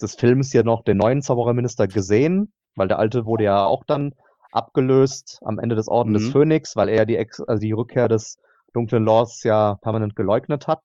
des 0.00 0.14
Films 0.14 0.52
ja 0.52 0.62
noch 0.62 0.82
den 0.82 0.96
neuen 0.96 1.22
Zaubererminister 1.22 1.86
gesehen, 1.86 2.52
weil 2.74 2.88
der 2.88 2.98
alte 2.98 3.24
wurde 3.24 3.44
ja 3.44 3.64
auch 3.64 3.84
dann 3.84 4.14
abgelöst 4.52 5.38
am 5.44 5.58
Ende 5.58 5.76
des 5.76 5.88
Orden 5.88 6.10
mhm. 6.10 6.14
des 6.14 6.30
Phönix, 6.30 6.76
weil 6.76 6.88
er 6.88 7.06
die, 7.06 7.16
Ex 7.16 7.40
also 7.40 7.60
die 7.60 7.72
Rückkehr 7.72 8.08
des 8.08 8.38
dunklen 8.72 9.04
Lords 9.04 9.42
ja 9.42 9.76
permanent 9.82 10.16
geleugnet 10.16 10.66
hat 10.66 10.82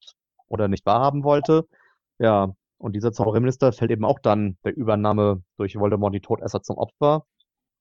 oder 0.48 0.68
nicht 0.68 0.86
wahrhaben 0.86 1.24
wollte. 1.24 1.66
Ja, 2.20 2.54
und 2.78 2.96
dieser 2.96 3.12
Zaubererminister 3.12 3.74
fällt 3.74 3.92
eben 3.92 4.06
auch 4.06 4.20
dann 4.20 4.58
der 4.64 4.76
Übernahme 4.76 5.44
durch 5.58 5.76
Voldemort 5.76 6.14
die 6.14 6.22
Todesser 6.22 6.62
zum 6.62 6.78
Opfer. 6.78 7.26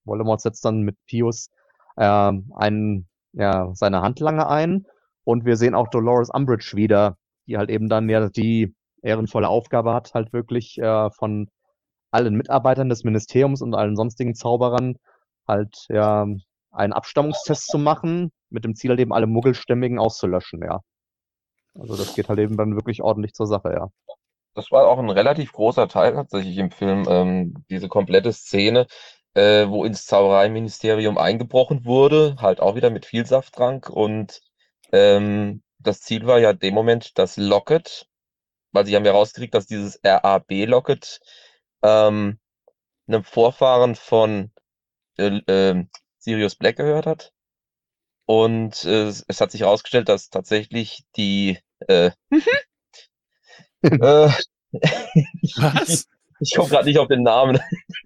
Voldemort 0.05 0.40
setzt 0.40 0.64
dann 0.64 0.83
mit 0.83 0.96
Pius 1.07 1.50
äh, 1.96 2.33
einen, 2.55 3.09
ja, 3.33 3.70
seine 3.74 4.03
Handlange 4.03 4.48
ein 4.48 4.87
und 5.24 5.44
wir 5.44 5.57
sehen 5.57 5.74
auch 5.74 5.88
Dolores 5.88 6.31
Umbridge 6.31 6.72
wieder, 6.74 7.16
die 7.46 7.57
halt 7.57 7.70
eben 7.70 7.88
dann 7.88 8.09
ja 8.09 8.29
die 8.29 8.74
ehrenvolle 9.03 9.48
Aufgabe 9.48 9.94
hat, 9.94 10.12
halt 10.14 10.33
wirklich 10.33 10.79
äh, 10.79 11.11
von 11.11 11.48
allen 12.11 12.35
Mitarbeitern 12.35 12.88
des 12.88 13.05
Ministeriums 13.05 13.62
und 13.62 13.74
allen 13.74 13.96
sonstigen 13.96 14.35
Zauberern 14.35 14.96
halt 15.46 15.87
ja 15.88 16.26
einen 16.72 16.92
Abstammungstest 16.92 17.66
zu 17.66 17.79
machen, 17.79 18.33
mit 18.48 18.64
dem 18.64 18.74
Ziel 18.74 18.90
halt 18.90 19.00
eben 19.00 19.12
alle 19.12 19.26
Muggelstämmigen 19.26 19.98
auszulöschen, 19.98 20.62
ja. 20.62 20.81
Also 21.74 21.96
das 21.96 22.14
geht 22.14 22.29
halt 22.29 22.38
eben 22.38 22.57
dann 22.57 22.74
wirklich 22.74 23.03
ordentlich 23.03 23.33
zur 23.33 23.46
Sache, 23.46 23.72
ja. 23.72 23.88
Das 24.55 24.70
war 24.72 24.87
auch 24.88 24.98
ein 24.98 25.11
relativ 25.11 25.53
großer 25.53 25.88
Teil 25.88 26.12
tatsächlich 26.12 26.59
im 26.59 26.70
Film, 26.70 27.07
ähm, 27.09 27.64
diese 27.70 27.88
komplette 27.88 28.33
Szene, 28.33 28.87
äh, 29.34 29.68
wo 29.68 29.84
ins 29.84 30.06
Zaubereiministerium 30.06 31.18
eingebrochen 31.18 31.84
wurde, 31.84 32.36
halt 32.40 32.60
auch 32.60 32.74
wieder 32.74 32.90
mit 32.90 33.06
viel 33.06 33.26
Safttrank 33.26 33.88
und 33.88 34.40
ähm, 34.92 35.62
das 35.78 36.00
Ziel 36.02 36.26
war 36.26 36.38
ja 36.38 36.50
in 36.50 36.58
dem 36.58 36.74
Moment, 36.74 37.18
dass 37.18 37.36
Locket, 37.36 38.06
weil 38.72 38.86
sie 38.86 38.96
haben 38.96 39.04
ja 39.04 39.12
rausgekriegt, 39.12 39.54
dass 39.54 39.66
dieses 39.66 40.00
RAB-Locket 40.04 41.20
ähm, 41.82 42.38
einem 43.08 43.24
Vorfahren 43.24 43.94
von 43.94 44.52
äh, 45.18 45.38
äh, 45.46 45.84
Sirius 46.18 46.56
Black 46.56 46.76
gehört 46.76 47.06
hat. 47.06 47.32
Und 48.26 48.84
äh, 48.84 49.08
es 49.08 49.40
hat 49.40 49.50
sich 49.50 49.62
herausgestellt, 49.62 50.08
dass 50.08 50.30
tatsächlich 50.30 51.04
die 51.16 51.58
äh, 51.88 52.10
äh, 53.82 54.30
Was? 55.56 56.06
Ich 56.40 56.55
komme 56.55 56.68
gerade 56.68 56.87
nicht 56.87 56.98
auf 56.98 57.09
den 57.09 57.22
Namen. 57.22 57.59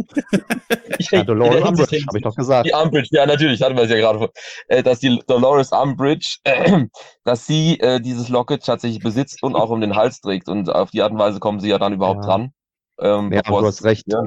ja, 0.98 1.22
Dolores 1.22 1.62
Umbridge, 1.62 2.04
habe 2.06 2.18
ich 2.18 2.24
doch 2.24 2.34
gesagt. 2.34 2.66
Die 2.66 2.72
Umbridge, 2.72 3.08
ja 3.12 3.26
natürlich, 3.26 3.62
hatten 3.62 3.76
wir 3.76 3.84
es 3.84 3.90
ja 3.90 3.96
gerade 3.96 4.18
vor. 4.18 4.30
Äh, 4.68 4.82
dass 4.82 4.98
die 4.98 5.20
Dolores 5.26 5.70
Umbridge, 5.70 6.38
äh, 6.44 6.86
dass 7.24 7.46
sie 7.46 7.78
äh, 7.80 8.00
dieses 8.00 8.28
Locket 8.28 8.64
tatsächlich 8.64 9.02
besitzt 9.02 9.42
und 9.42 9.54
auch 9.54 9.70
um 9.70 9.80
den 9.80 9.94
Hals 9.94 10.20
trägt. 10.20 10.48
Und 10.48 10.68
auf 10.68 10.90
die 10.90 11.02
Art 11.02 11.12
und 11.12 11.18
Weise 11.18 11.38
kommen 11.38 11.60
sie 11.60 11.68
ja 11.68 11.78
dann 11.78 11.92
überhaupt 11.92 12.24
ja. 12.24 12.30
dran. 12.30 12.52
Ähm, 13.00 13.32
ja, 13.32 13.42
du 13.42 13.64
hast 13.64 13.84
recht. 13.84 14.04
Ja, 14.08 14.24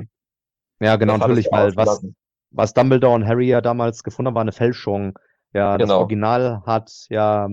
ja 0.79 0.95
genau, 0.95 1.17
natürlich, 1.17 1.47
weil 1.51 1.75
was, 1.75 2.05
was 2.51 2.73
Dumbledore 2.73 3.15
und 3.15 3.27
Harry 3.27 3.47
ja 3.47 3.61
damals 3.61 4.03
gefunden 4.03 4.27
haben, 4.27 4.35
war 4.35 4.41
eine 4.41 4.51
Fälschung. 4.53 5.17
Ja, 5.53 5.77
das 5.77 5.87
genau. 5.87 5.99
Original 5.99 6.63
hat 6.65 6.91
ja 7.09 7.49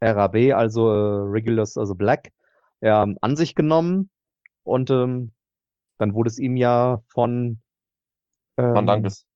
RAB, 0.00 0.36
also 0.54 0.90
äh, 0.90 1.30
Regulus, 1.30 1.76
also 1.76 1.94
Black, 1.94 2.30
ja, 2.80 3.06
an 3.20 3.36
sich 3.36 3.54
genommen 3.54 4.10
und 4.68 4.90
ähm, 4.90 5.32
dann 5.98 6.14
wurde 6.14 6.28
es 6.28 6.38
ihm 6.38 6.56
ja 6.56 7.02
von 7.08 7.60
ähm, 8.56 8.72
Mandanges. 8.72 9.26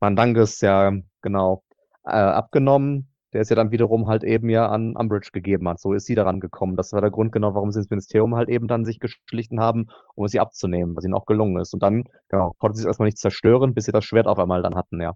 Mandanges, 0.00 0.60
ja, 0.60 0.92
genau, 1.22 1.62
äh, 2.04 2.10
abgenommen. 2.10 3.12
Der 3.34 3.42
ist 3.42 3.50
ja 3.50 3.56
dann 3.56 3.70
wiederum 3.70 4.08
halt 4.08 4.24
eben 4.24 4.48
ja 4.48 4.68
an 4.68 4.96
Umbridge 4.96 5.30
gegeben 5.32 5.68
hat. 5.68 5.80
So 5.80 5.92
ist 5.92 6.06
sie 6.06 6.14
daran 6.14 6.40
gekommen. 6.40 6.76
Das 6.76 6.92
war 6.92 7.02
der 7.02 7.10
Grund 7.10 7.30
genau, 7.30 7.54
warum 7.54 7.70
sie 7.70 7.80
ins 7.80 7.90
Ministerium 7.90 8.34
halt 8.36 8.48
eben 8.48 8.68
dann 8.68 8.86
sich 8.86 9.00
geschlichen 9.00 9.60
haben, 9.60 9.88
um 10.14 10.24
es 10.24 10.32
sie 10.32 10.40
abzunehmen, 10.40 10.96
was 10.96 11.04
ihnen 11.04 11.14
auch 11.14 11.26
gelungen 11.26 11.60
ist. 11.60 11.74
Und 11.74 11.82
dann, 11.82 12.04
genau, 12.28 12.54
konnten 12.58 12.76
sie 12.76 12.82
es 12.82 12.86
erstmal 12.86 13.06
nicht 13.06 13.18
zerstören, 13.18 13.74
bis 13.74 13.84
sie 13.84 13.92
das 13.92 14.04
Schwert 14.06 14.26
auf 14.26 14.38
einmal 14.38 14.62
dann 14.62 14.76
hatten, 14.76 15.00
ja. 15.00 15.12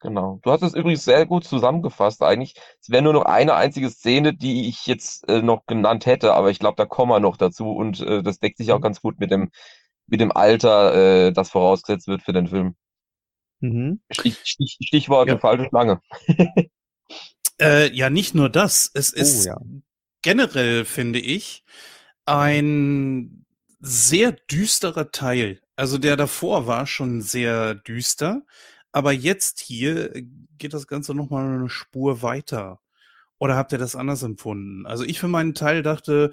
Genau. 0.00 0.40
Du 0.42 0.50
hast 0.50 0.62
es 0.62 0.74
übrigens 0.74 1.04
sehr 1.04 1.26
gut 1.26 1.44
zusammengefasst 1.44 2.22
eigentlich. 2.22 2.54
Es 2.80 2.90
wäre 2.90 3.02
nur 3.02 3.12
noch 3.12 3.24
eine 3.24 3.54
einzige 3.54 3.90
Szene, 3.90 4.34
die 4.34 4.68
ich 4.68 4.86
jetzt 4.86 5.28
äh, 5.28 5.42
noch 5.42 5.66
genannt 5.66 6.06
hätte, 6.06 6.34
aber 6.34 6.50
ich 6.50 6.58
glaube, 6.58 6.76
da 6.76 6.84
kommen 6.84 7.10
wir 7.10 7.20
noch 7.20 7.36
dazu 7.36 7.70
und 7.70 8.00
äh, 8.00 8.22
das 8.22 8.38
deckt 8.38 8.58
sich 8.58 8.72
auch 8.72 8.78
mhm. 8.78 8.82
ganz 8.82 9.00
gut 9.00 9.18
mit 9.18 9.30
dem, 9.30 9.50
mit 10.06 10.20
dem 10.20 10.32
Alter, 10.32 10.94
äh, 11.26 11.32
das 11.32 11.50
vorausgesetzt 11.50 12.08
wird 12.08 12.22
für 12.22 12.32
den 12.32 12.48
Film. 12.48 12.76
Mhm. 13.60 14.00
Stich, 14.10 14.38
Stich, 14.44 14.78
Stichwort 14.82 15.28
ja. 15.28 15.38
falsche 15.38 15.68
Schlange. 15.68 16.00
äh, 17.60 17.90
ja, 17.92 18.10
nicht 18.10 18.34
nur 18.34 18.50
das. 18.50 18.90
Es 18.92 19.14
oh, 19.14 19.20
ist 19.20 19.46
ja. 19.46 19.56
generell, 20.22 20.84
finde 20.84 21.20
ich, 21.20 21.64
ein 22.26 23.46
sehr 23.80 24.32
düsterer 24.32 25.10
Teil. 25.10 25.60
Also 25.74 25.98
der 25.98 26.16
davor 26.16 26.66
war 26.66 26.86
schon 26.86 27.22
sehr 27.22 27.74
düster 27.74 28.42
aber 28.96 29.12
jetzt 29.12 29.60
hier 29.60 30.10
geht 30.56 30.72
das 30.72 30.86
Ganze 30.86 31.12
nochmal 31.12 31.44
eine 31.44 31.68
Spur 31.68 32.22
weiter. 32.22 32.80
Oder 33.38 33.54
habt 33.54 33.72
ihr 33.72 33.78
das 33.78 33.94
anders 33.94 34.22
empfunden? 34.22 34.86
Also 34.86 35.04
ich 35.04 35.20
für 35.20 35.28
meinen 35.28 35.52
Teil 35.52 35.82
dachte, 35.82 36.30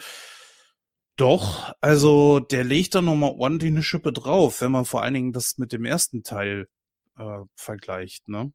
doch, 1.18 1.74
also 1.82 2.40
der 2.40 2.64
legt 2.64 2.96
da 2.96 3.02
nochmal 3.02 3.34
ordentlich 3.38 3.70
eine 3.70 3.84
Schippe 3.84 4.14
drauf, 4.14 4.62
wenn 4.62 4.72
man 4.72 4.86
vor 4.86 5.04
allen 5.04 5.14
Dingen 5.14 5.34
das 5.34 5.58
mit 5.58 5.74
dem 5.74 5.84
ersten 5.84 6.24
Teil 6.24 6.70
äh, 7.18 7.40
vergleicht, 7.54 8.30
ne? 8.30 8.54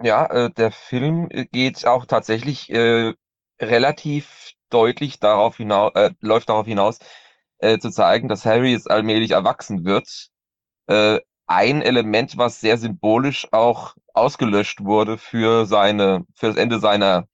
Ja, 0.00 0.26
äh, 0.26 0.50
der 0.52 0.70
Film 0.70 1.26
äh, 1.30 1.44
geht 1.46 1.84
auch 1.88 2.06
tatsächlich 2.06 2.70
äh, 2.70 3.14
relativ 3.60 4.52
deutlich 4.68 5.18
darauf 5.18 5.56
hinaus, 5.56 5.90
äh, 5.96 6.12
läuft 6.20 6.50
darauf 6.50 6.66
hinaus, 6.66 7.00
äh, 7.58 7.80
zu 7.80 7.90
zeigen, 7.90 8.28
dass 8.28 8.44
Harry 8.44 8.70
jetzt 8.70 8.88
allmählich 8.88 9.32
erwachsen 9.32 9.84
wird. 9.84 10.28
Ein 11.50 11.82
Element, 11.82 12.38
was 12.38 12.60
sehr 12.60 12.78
symbolisch 12.78 13.48
auch 13.52 13.96
ausgelöscht 14.14 14.84
wurde 14.84 15.18
für 15.18 15.66
seine, 15.66 16.24
für 16.32 16.46
das 16.46 16.56
Ende 16.56 16.78
seiner, 16.78 17.26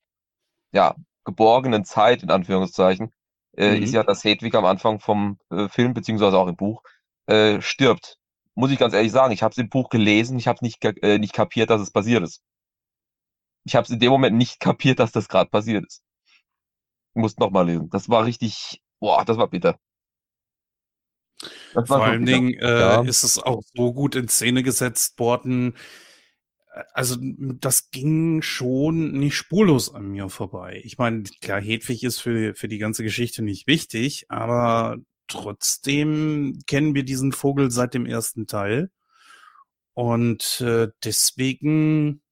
ja, 0.72 0.94
geborgenen 1.24 1.84
Zeit, 1.84 2.22
in 2.22 2.30
Anführungszeichen, 2.30 3.12
äh, 3.58 3.76
mhm. 3.76 3.82
ist 3.82 3.92
ja, 3.92 4.04
dass 4.04 4.24
Hedwig 4.24 4.54
am 4.54 4.64
Anfang 4.64 5.00
vom 5.00 5.38
äh, 5.50 5.68
Film, 5.68 5.92
beziehungsweise 5.92 6.38
auch 6.38 6.48
im 6.48 6.56
Buch, 6.56 6.82
äh, 7.26 7.60
stirbt. 7.60 8.16
Muss 8.54 8.70
ich 8.70 8.78
ganz 8.78 8.94
ehrlich 8.94 9.12
sagen, 9.12 9.34
ich 9.34 9.42
habe 9.42 9.52
es 9.52 9.58
im 9.58 9.68
Buch 9.68 9.90
gelesen, 9.90 10.38
ich 10.38 10.48
habe 10.48 10.60
nicht, 10.64 10.82
äh, 10.82 11.18
nicht 11.18 11.34
kapiert, 11.34 11.68
dass 11.68 11.82
es 11.82 11.90
passiert 11.90 12.22
ist. 12.22 12.40
Ich 13.64 13.76
habe 13.76 13.84
es 13.84 13.90
in 13.90 13.98
dem 13.98 14.10
Moment 14.10 14.38
nicht 14.38 14.60
kapiert, 14.60 14.98
dass 14.98 15.12
das 15.12 15.28
gerade 15.28 15.50
passiert 15.50 15.84
ist. 15.84 16.02
Ich 17.14 17.20
muss 17.20 17.36
nochmal 17.36 17.66
lesen. 17.66 17.90
Das 17.90 18.08
war 18.08 18.24
richtig, 18.24 18.80
boah, 18.98 19.26
das 19.26 19.36
war 19.36 19.48
bitter. 19.48 19.78
Das 21.76 21.88
Vor 21.88 22.04
allen 22.04 22.24
Dingen 22.24 22.54
äh, 22.54 22.80
ja. 22.80 23.02
ist 23.02 23.22
es 23.22 23.38
auch 23.38 23.62
so 23.74 23.92
gut 23.92 24.16
in 24.16 24.28
Szene 24.28 24.62
gesetzt 24.62 25.18
worden, 25.18 25.74
also 26.92 27.16
das 27.20 27.90
ging 27.90 28.42
schon 28.42 29.12
nicht 29.12 29.34
spurlos 29.34 29.94
an 29.94 30.08
mir 30.08 30.28
vorbei. 30.28 30.80
Ich 30.84 30.98
meine, 30.98 31.22
klar, 31.40 31.60
Hedwig 31.60 32.04
ist 32.04 32.20
für, 32.20 32.54
für 32.54 32.68
die 32.68 32.78
ganze 32.78 33.02
Geschichte 33.02 33.42
nicht 33.42 33.66
wichtig, 33.66 34.26
aber 34.28 34.98
trotzdem 35.28 36.58
kennen 36.66 36.94
wir 36.94 37.04
diesen 37.04 37.32
Vogel 37.32 37.70
seit 37.70 37.94
dem 37.94 38.06
ersten 38.06 38.46
Teil. 38.46 38.90
Und 39.94 40.60
äh, 40.60 40.88
deswegen 41.02 42.22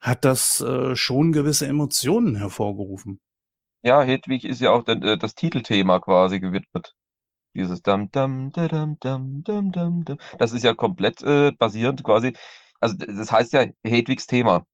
hat 0.00 0.24
das 0.24 0.60
äh, 0.60 0.94
schon 0.94 1.32
gewisse 1.32 1.66
Emotionen 1.66 2.36
hervorgerufen. 2.36 3.20
Ja, 3.82 4.02
Hedwig 4.02 4.44
ist 4.44 4.60
ja 4.60 4.70
auch 4.70 4.84
den, 4.84 5.02
äh, 5.02 5.18
das 5.18 5.34
Titelthema 5.34 5.98
quasi 5.98 6.38
gewidmet. 6.38 6.94
Dieses 7.54 7.82
Dam 7.82 8.10
Dam 8.10 8.52
Dam 8.52 8.98
Dam 9.00 9.42
Dam 9.42 9.72
Dam 9.72 10.04
Dam. 10.04 10.18
Das 10.38 10.52
ist 10.52 10.64
ja 10.64 10.74
komplett 10.74 11.22
äh, 11.22 11.52
basierend 11.52 12.04
quasi 12.04 12.34
also 12.80 12.96
das 12.96 13.32
heißt 13.32 13.52
ja 13.52 13.66
Hedwigs 13.84 14.26
Thema. 14.26 14.64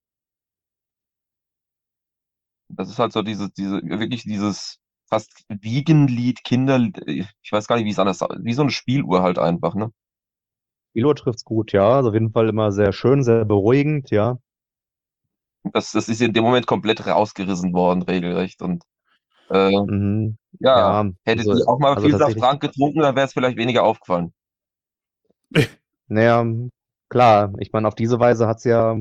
Das 2.69 2.89
ist 2.91 2.99
halt 2.99 3.13
so 3.13 3.23
diese, 3.23 3.51
diese, 3.51 3.81
wirklich 3.83 4.25
dieses 4.25 4.79
fast 5.09 5.45
Wiegenlied, 5.49 6.43
Kinderlied, 6.45 7.01
ich 7.07 7.53
weiß 7.53 7.67
gar 7.67 7.77
nicht, 7.77 7.85
wie 7.85 7.91
es 7.91 7.99
anders, 7.99 8.21
wie 8.21 8.55
so 8.55 8.63
eine 8.63 8.71
Spieluhr 8.71 9.23
halt 9.23 9.39
einfach, 9.39 9.75
ne? 9.75 9.93
Spieluhr 10.91 11.15
trifft's 11.15 11.45
gut, 11.45 11.73
ja. 11.73 11.89
Also 11.97 12.09
auf 12.11 12.15
jeden 12.15 12.33
Fall 12.33 12.49
immer 12.49 12.73
sehr 12.73 12.93
schön, 12.93 13.23
sehr 13.23 13.45
beruhigend, 13.45 14.11
ja. 14.11 14.39
Das, 15.65 15.93
das 15.93 16.09
ist 16.09 16.21
in 16.21 16.33
dem 16.33 16.45
Moment 16.45 16.67
komplett 16.67 17.07
rausgerissen 17.07 17.73
worden, 17.73 18.03
regelrecht. 18.03 18.63
Und 18.63 18.85
äh, 19.51 19.71
mhm. 19.71 20.37
Ja, 20.61 21.03
ja, 21.03 21.11
hätte 21.25 21.51
also, 21.51 21.67
auch 21.67 21.79
mal 21.79 21.95
also 21.95 22.07
viel 22.07 22.17
Saft 22.17 22.61
getrunken, 22.61 23.01
dann 23.01 23.17
wäre 23.17 23.27
es 23.27 23.33
vielleicht 23.33 23.57
weniger 23.57 23.83
aufgefallen. 23.83 24.33
Naja, 26.07 26.45
Klar, 27.15 27.53
ich 27.59 27.73
meine, 27.73 27.87
auf 27.87 27.95
diese 27.95 28.19
Weise 28.19 28.49
hat's 28.49 28.65
ja 28.65 28.97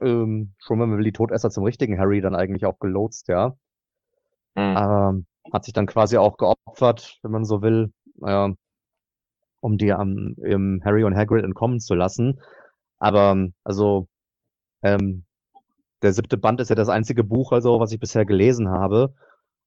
ähm, 0.00 0.54
schon, 0.58 0.80
wenn 0.80 0.88
man 0.88 0.98
will, 0.98 1.04
die 1.04 1.12
Todesser 1.12 1.50
zum 1.50 1.62
richtigen 1.62 2.00
Harry 2.00 2.20
dann 2.20 2.34
eigentlich 2.34 2.66
auch 2.66 2.80
gelotst, 2.80 3.28
ja. 3.28 3.54
Mhm. 4.56 4.76
Ähm, 4.76 5.26
hat 5.52 5.64
sich 5.64 5.72
dann 5.72 5.86
quasi 5.86 6.16
auch 6.16 6.36
geopfert, 6.36 7.20
wenn 7.22 7.30
man 7.30 7.44
so 7.44 7.62
will, 7.62 7.92
äh, 8.22 8.48
um 9.60 9.78
die 9.78 9.92
am 9.92 10.34
ähm, 10.44 10.82
Harry 10.84 11.04
und 11.04 11.16
Hagrid 11.16 11.44
entkommen 11.44 11.78
zu 11.78 11.94
lassen. 11.94 12.40
Aber 12.98 13.36
also 13.62 14.08
ähm, 14.82 15.24
der 16.02 16.12
siebte 16.12 16.36
Band 16.36 16.60
ist 16.60 16.70
ja 16.70 16.74
das 16.74 16.88
einzige 16.88 17.22
Buch, 17.22 17.52
also 17.52 17.78
was 17.78 17.92
ich 17.92 18.00
bisher 18.00 18.24
gelesen 18.24 18.68
habe. 18.68 19.14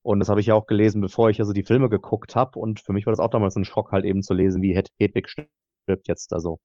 Und 0.08 0.20
das 0.20 0.30
habe 0.30 0.39
ich 0.39 0.46
ja 0.46 0.54
auch 0.54 0.67
gelesen, 0.67 1.02
bevor 1.02 1.30
ich 1.30 1.41
also 1.41 1.52
die 1.52 1.65
Filme 1.65 1.89
geguckt 1.89 2.34
habe. 2.34 2.58
Und 2.58 2.80
für 2.80 2.93
mich 2.93 3.06
war 3.06 3.12
das 3.12 3.20
auch 3.20 3.30
damals 3.30 3.58
ein 3.58 3.65
Schock, 3.65 3.91
halt 3.91 4.06
eben 4.06 4.24
zu 4.24 4.34
lesen, 4.34 4.62
wie 4.62 4.74
Hedwig 4.74 5.28
stirbt 5.28 6.08
jetzt. 6.08 6.32
Also. 6.32 6.62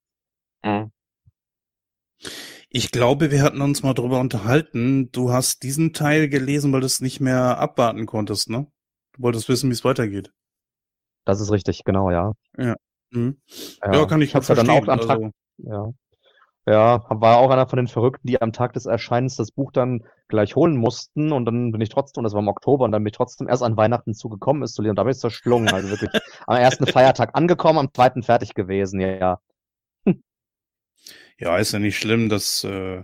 Mhm. 0.65 0.93
Ich 2.71 2.93
glaube, 2.93 3.33
wir 3.33 3.43
hatten 3.43 3.61
uns 3.61 3.83
mal 3.83 3.95
drüber 3.95 4.21
unterhalten. 4.21 5.11
Du 5.11 5.33
hast 5.33 5.65
diesen 5.65 5.93
Teil 5.93 6.29
gelesen, 6.29 6.73
weil 6.73 6.83
du 6.83 6.87
es 6.87 7.01
nicht 7.01 7.19
mehr 7.19 7.59
abwarten 7.59 8.07
konntest, 8.07 8.49
ne? 8.49 8.69
Du 9.15 9.23
wolltest 9.25 9.49
wissen, 9.49 9.71
wie 9.71 9.75
es 9.75 9.85
weitergeht. 9.85 10.33
Das 11.25 11.41
ist 11.41 11.51
richtig, 11.51 11.83
genau, 11.83 12.13
ja. 12.13 12.35
Ja. 12.57 12.77
Mhm. 13.11 13.43
Ja, 13.83 13.93
ja, 13.93 14.07
kann 14.07 14.23
ich 14.23 14.37
hab's 14.37 14.47
ja 14.47 14.55
dann 14.55 14.71
auch 14.71 14.87
am 14.87 15.01
Tag, 15.01 15.11
also. 15.11 15.31
ja. 15.59 15.93
Ja, 16.65 17.05
war 17.09 17.39
auch 17.39 17.51
einer 17.51 17.67
von 17.69 17.77
den 17.77 17.89
Verrückten, 17.89 18.29
die 18.29 18.41
am 18.41 18.53
Tag 18.53 18.73
des 18.75 18.87
Erscheinens 18.87 19.35
das 19.35 19.51
Buch 19.51 19.73
dann 19.73 20.05
gleich 20.29 20.55
holen 20.55 20.77
mussten 20.77 21.33
und 21.33 21.45
dann 21.45 21.73
bin 21.73 21.81
ich 21.81 21.89
trotzdem, 21.89 22.21
und 22.21 22.25
das 22.25 22.35
war 22.35 22.41
im 22.41 22.49
Oktober, 22.49 22.85
und 22.85 22.93
dann 22.93 23.03
bin 23.03 23.11
ich 23.11 23.17
trotzdem 23.17 23.49
erst 23.49 23.65
an 23.65 23.77
Weihnachten 23.77 24.15
zugekommen 24.15 24.63
ist 24.63 24.75
zu 24.75 24.83
lesen 24.83 24.91
und 24.91 24.97
da 24.97 25.03
bin 25.03 25.11
ich 25.13 25.19
zerschlungen, 25.19 25.69
also 25.69 25.89
wirklich 25.91 26.11
am 26.47 26.57
ersten 26.57 26.87
Feiertag 26.87 27.31
angekommen, 27.35 27.81
am 27.81 27.93
zweiten 27.93 28.23
fertig 28.23 28.55
gewesen, 28.55 29.01
ja. 29.01 29.41
Ja, 31.39 31.57
ist 31.59 31.73
ja 31.73 31.81
nicht 31.81 31.99
schlimm, 31.99 32.29
dass 32.29 32.63
äh, 32.63 33.03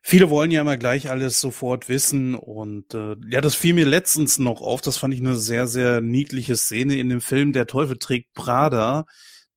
viele 0.00 0.30
wollen 0.30 0.50
ja 0.50 0.62
immer 0.62 0.78
gleich 0.78 1.10
alles 1.10 1.38
sofort 1.38 1.90
wissen 1.90 2.34
und 2.34 2.94
äh, 2.94 3.16
ja, 3.28 3.42
das 3.42 3.54
fiel 3.54 3.74
mir 3.74 3.84
letztens 3.84 4.38
noch 4.38 4.62
auf. 4.62 4.80
Das 4.80 4.96
fand 4.96 5.12
ich 5.12 5.20
eine 5.20 5.36
sehr, 5.36 5.66
sehr 5.66 6.00
niedliche 6.00 6.56
Szene 6.56 6.96
in 6.96 7.10
dem 7.10 7.20
Film 7.20 7.52
Der 7.52 7.66
Teufel 7.66 7.98
trägt 7.98 8.32
Prada. 8.32 9.04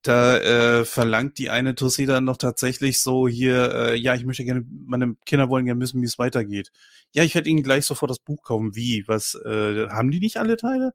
Da 0.03 0.37
äh, 0.37 0.85
verlangt 0.85 1.37
die 1.37 1.51
eine 1.51 1.75
Tussi 1.75 2.07
dann 2.07 2.23
noch 2.25 2.37
tatsächlich 2.37 3.01
so 3.01 3.27
hier, 3.27 3.73
äh, 3.75 3.95
ja, 3.95 4.15
ich 4.15 4.25
möchte 4.25 4.43
gerne, 4.43 4.65
meine 4.87 5.15
Kinder 5.25 5.47
wollen 5.49 5.65
gerne 5.65 5.79
wissen, 5.79 6.01
wie 6.01 6.05
es 6.05 6.17
weitergeht. 6.17 6.71
Ja, 7.11 7.23
ich 7.23 7.35
werde 7.35 7.49
ihnen 7.49 7.61
gleich 7.63 7.85
sofort 7.85 8.09
das 8.09 8.19
Buch 8.19 8.41
kaufen. 8.43 8.75
Wie? 8.75 9.07
Was? 9.07 9.35
Äh, 9.45 9.89
haben 9.89 10.09
die 10.09 10.19
nicht 10.19 10.37
alle 10.37 10.57
Teile? 10.57 10.93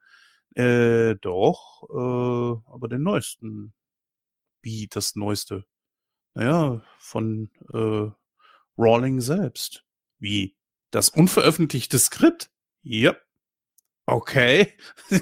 Äh, 0.57 1.17
doch, 1.21 1.85
äh, 1.91 2.71
aber 2.73 2.89
den 2.89 3.03
neuesten. 3.03 3.75
Wie 4.63 4.89
das 4.91 5.17
neueste? 5.17 5.65
Naja, 6.35 6.83
von 6.99 7.51
äh, 7.73 8.11
Rawling 8.79 9.21
selbst. 9.21 9.85
Wie? 10.19 10.57
Das 10.91 11.09
unveröffentlichte 11.11 11.99
Skript? 11.99 12.51
Yep. 12.85 13.26
Okay. 14.07 14.73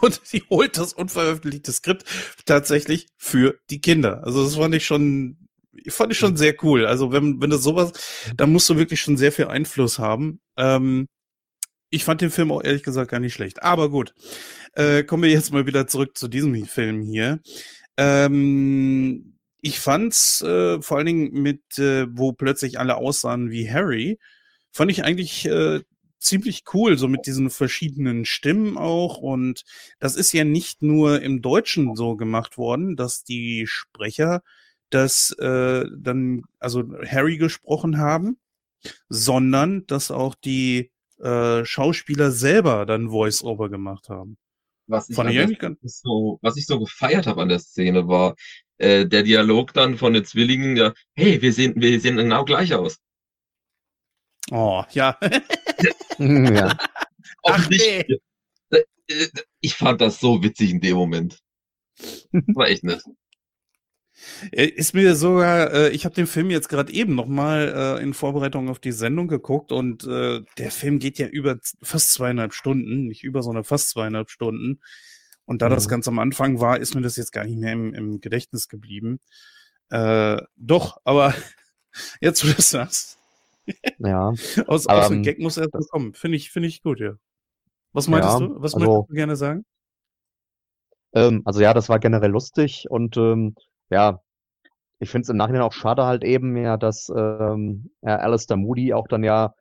und 0.00 0.20
sie 0.24 0.44
holt 0.48 0.78
das 0.78 0.92
unveröffentlichte 0.92 1.72
Skript 1.72 2.04
tatsächlich 2.44 3.08
für 3.16 3.58
die 3.68 3.80
Kinder. 3.80 4.22
Also 4.24 4.44
das 4.44 4.54
fand 4.54 4.74
ich 4.76 4.86
schon, 4.86 5.48
fand 5.88 6.12
ich 6.12 6.18
schon 6.18 6.36
sehr 6.36 6.54
cool. 6.62 6.86
Also 6.86 7.10
wenn, 7.12 7.40
wenn 7.40 7.50
du 7.50 7.58
sowas, 7.58 7.92
da 8.36 8.46
musst 8.46 8.68
du 8.70 8.76
wirklich 8.76 9.00
schon 9.00 9.16
sehr 9.16 9.32
viel 9.32 9.46
Einfluss 9.46 9.98
haben. 9.98 10.40
Ähm, 10.56 11.08
ich 11.90 12.04
fand 12.04 12.20
den 12.20 12.30
Film 12.30 12.52
auch 12.52 12.62
ehrlich 12.62 12.84
gesagt 12.84 13.10
gar 13.10 13.20
nicht 13.20 13.34
schlecht. 13.34 13.62
Aber 13.62 13.90
gut. 13.90 14.14
Äh, 14.74 15.04
kommen 15.04 15.24
wir 15.24 15.30
jetzt 15.30 15.52
mal 15.52 15.66
wieder 15.66 15.86
zurück 15.86 16.16
zu 16.16 16.28
diesem 16.28 16.66
Film 16.66 17.02
hier. 17.02 17.40
Ähm, 17.96 19.38
ich 19.60 19.80
fand's 19.80 20.42
äh, 20.42 20.80
vor 20.80 20.98
allen 20.98 21.06
Dingen 21.06 21.42
mit, 21.42 21.78
äh, 21.78 22.06
wo 22.10 22.32
plötzlich 22.32 22.78
alle 22.78 22.96
aussahen 22.96 23.50
wie 23.50 23.70
Harry, 23.70 24.18
fand 24.70 24.90
ich 24.90 25.04
eigentlich 25.04 25.46
äh, 25.46 25.80
ziemlich 26.26 26.64
cool, 26.74 26.98
so 26.98 27.08
mit 27.08 27.26
diesen 27.26 27.50
verschiedenen 27.50 28.24
Stimmen 28.24 28.76
auch. 28.76 29.18
Und 29.18 29.64
das 29.98 30.16
ist 30.16 30.32
ja 30.32 30.44
nicht 30.44 30.82
nur 30.82 31.22
im 31.22 31.42
Deutschen 31.42 31.94
so 31.96 32.16
gemacht 32.16 32.58
worden, 32.58 32.96
dass 32.96 33.24
die 33.24 33.66
Sprecher 33.66 34.42
das 34.90 35.32
äh, 35.38 35.84
dann, 35.96 36.42
also 36.58 36.84
Harry 37.06 37.38
gesprochen 37.38 37.98
haben, 37.98 38.38
sondern 39.08 39.86
dass 39.86 40.10
auch 40.10 40.34
die 40.34 40.90
äh, 41.18 41.64
Schauspieler 41.64 42.30
selber 42.30 42.86
dann 42.86 43.10
Voice-Over 43.10 43.68
gemacht 43.70 44.08
haben. 44.08 44.36
Was 44.86 45.08
ich, 45.08 45.18
ich 45.18 45.58
so, 45.82 46.38
was 46.42 46.56
ich 46.56 46.66
so 46.66 46.78
gefeiert 46.78 47.26
habe 47.26 47.42
an 47.42 47.48
der 47.48 47.58
Szene 47.58 48.06
war, 48.06 48.36
äh, 48.78 49.06
der 49.06 49.24
Dialog 49.24 49.72
dann 49.72 49.98
von 49.98 50.12
den 50.12 50.24
Zwillingen, 50.24 50.76
ja, 50.76 50.92
hey, 51.14 51.42
wir 51.42 51.52
sehen, 51.52 51.74
wir 51.76 52.00
sehen 52.00 52.16
genau 52.16 52.44
gleich 52.44 52.72
aus. 52.74 52.98
Oh, 54.50 54.84
ja. 54.90 55.18
ja. 56.18 56.76
Ach, 57.44 57.68
nee. 57.70 58.04
Äh, 58.70 58.84
äh, 59.08 59.28
ich 59.60 59.74
fand 59.74 60.00
das 60.00 60.20
so 60.20 60.42
witzig 60.42 60.70
in 60.70 60.80
dem 60.80 60.96
Moment. 60.96 61.40
War 62.32 62.68
echt 62.68 62.84
nett. 62.84 63.02
Äh, 64.52 64.66
ist 64.66 64.94
mir 64.94 65.14
sogar, 65.14 65.72
äh, 65.72 65.90
ich 65.90 66.04
habe 66.04 66.14
den 66.14 66.26
Film 66.26 66.50
jetzt 66.50 66.68
gerade 66.68 66.92
eben 66.92 67.14
nochmal 67.14 67.98
äh, 67.98 68.02
in 68.02 68.14
Vorbereitung 68.14 68.68
auf 68.68 68.78
die 68.78 68.92
Sendung 68.92 69.28
geguckt 69.28 69.72
und 69.72 70.04
äh, 70.04 70.42
der 70.58 70.70
Film 70.70 70.98
geht 70.98 71.18
ja 71.18 71.26
über 71.26 71.58
fast 71.82 72.12
zweieinhalb 72.12 72.54
Stunden, 72.54 73.06
nicht 73.06 73.24
über, 73.24 73.42
sondern 73.42 73.64
fast 73.64 73.90
zweieinhalb 73.90 74.30
Stunden. 74.30 74.80
Und 75.44 75.62
da 75.62 75.68
mhm. 75.68 75.74
das 75.74 75.88
ganz 75.88 76.08
am 76.08 76.18
Anfang 76.18 76.60
war, 76.60 76.80
ist 76.80 76.94
mir 76.94 77.02
das 77.02 77.16
jetzt 77.16 77.32
gar 77.32 77.44
nicht 77.44 77.58
mehr 77.58 77.72
im, 77.72 77.94
im 77.94 78.20
Gedächtnis 78.20 78.68
geblieben. 78.68 79.20
Äh, 79.90 80.38
doch, 80.56 80.98
aber 81.04 81.34
jetzt, 82.20 82.42
wo 82.42 82.48
du 82.48 82.54
das 82.54 82.70
sagst. 82.70 83.18
Ja. 83.98 84.28
aus, 84.66 84.86
aber, 84.86 85.00
aus 85.00 85.08
dem 85.08 85.18
ähm, 85.18 85.22
Gag 85.22 85.38
muss 85.38 85.56
erst 85.56 85.74
mal 85.74 85.84
kommen. 85.90 86.14
Finde 86.14 86.36
ich, 86.36 86.50
finde 86.50 86.68
ich 86.68 86.82
gut, 86.82 87.00
ja. 87.00 87.14
Was 87.92 88.08
meintest 88.08 88.40
Ja, 88.40 88.46
du? 88.46 88.54
Was 88.60 88.74
also- 88.74 88.86
möchtest 88.86 89.10
du 89.10 89.14
gerne 89.14 89.36
sagen? 89.36 89.64
Ähm, 91.14 91.42
also 91.44 91.60
ja, 91.60 91.72
das 91.72 91.88
war 91.88 91.98
generell 91.98 92.30
lustig 92.30 92.86
und 92.90 93.16
ähm, 93.16 93.54
ja, 93.90 94.20
ich 94.98 95.10
finde 95.10 95.22
es 95.22 95.28
im 95.30 95.36
Nachhinein 95.36 95.62
auch 95.62 95.72
schade 95.72 96.04
halt 96.04 96.24
eben 96.24 96.56
ja, 96.56 96.76
dass 96.76 97.08
ähm, 97.14 97.90
ja, 98.02 98.16
Alistair 98.16 98.56
Moody 98.56 98.92
auch 98.92 99.08
dann 99.08 99.24
ja, 99.24 99.54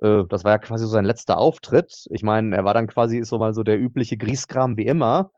äh, 0.00 0.24
das 0.28 0.44
war 0.44 0.52
ja 0.52 0.58
quasi 0.58 0.84
so 0.84 0.90
sein 0.90 1.04
letzter 1.04 1.38
Auftritt. 1.38 2.06
Ich 2.10 2.22
meine, 2.22 2.56
er 2.56 2.64
war 2.64 2.74
dann 2.74 2.86
quasi 2.86 3.22
so 3.24 3.38
mal 3.38 3.54
so 3.54 3.62
der 3.62 3.78
übliche 3.78 4.16
Grieskram 4.16 4.76
wie 4.76 4.86
immer, 4.86 5.30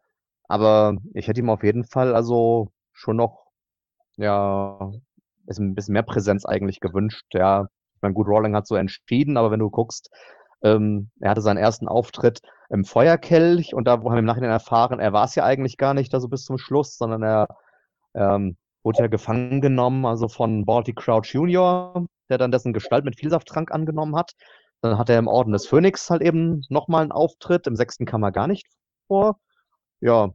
aber 0.45 0.97
ich 1.15 1.27
hätte 1.27 1.41
ihm 1.41 1.51
auf 1.51 1.65
jeden 1.65 1.85
Fall 1.85 2.15
also 2.15 2.71
schon 2.93 3.17
noch 3.17 3.47
ja 4.17 4.93
bisschen, 5.47 5.75
bisschen 5.75 5.95
mehr 5.95 6.03
Präsenz 6.03 6.45
eigentlich 6.45 6.81
gewünscht. 6.81 7.27
Ja, 7.33 7.69
meine, 8.03 8.15
gut, 8.15 8.27
Rawling 8.29 8.55
hat 8.55 8.67
so 8.67 8.77
entschieden, 8.77 9.37
aber 9.37 9.51
wenn 9.51 9.61
du 9.61 9.71
guckst, 9.71 10.11
ähm, 10.63 11.11
er 11.21 11.31
hatte 11.31 11.41
seinen 11.41 11.57
ersten 11.57 11.89
Auftritt 11.89 12.41
im 12.69 12.85
Feuerkelch 12.85 13.75
und 13.75 13.85
da 13.87 13.93
haben 13.93 14.05
wir 14.05 14.19
im 14.19 14.25
Nachhinein 14.25 14.51
erfahren, 14.51 15.01
er 15.01 15.13
war 15.13 15.25
es 15.25 15.35
ja 15.35 15.45
eigentlich 15.45 15.77
gar 15.77 15.95
nicht 15.95 16.13
da 16.13 16.21
so 16.21 16.29
bis 16.29 16.45
zum 16.45 16.59
Schluss, 16.59 16.97
sondern 16.97 17.23
er 17.23 17.49
ähm, 18.15 18.57
wurde 18.83 19.01
ja 19.01 19.07
gefangen 19.09 19.61
genommen, 19.61 20.07
also 20.07 20.29
von 20.29 20.65
Balti 20.65 20.93
Crouch 20.95 21.35
Jr., 21.35 22.07
der 22.29 22.39
dann 22.39 22.53
dessen 22.53 22.73
Gestalt 22.73 23.05
mit 23.05 23.19
Vielsafttrank 23.19 23.73
angenommen 23.73 24.17
hat. 24.17 24.33
Dann 24.83 24.99
hat 24.99 25.11
er 25.11 25.19
im 25.19 25.29
Orden 25.29 25.53
des 25.53 25.67
Phönix 25.67 26.09
halt 26.11 26.23
eben 26.23 26.63
nochmal 26.69 27.03
einen 27.03 27.13
Auftritt, 27.13 27.67
im 27.67 27.77
sechsten 27.77 28.07
kam 28.07 28.23
er 28.23 28.33
gar 28.33 28.47
nicht 28.47 28.67
vor. 29.09 29.39
Ja, 30.01 30.31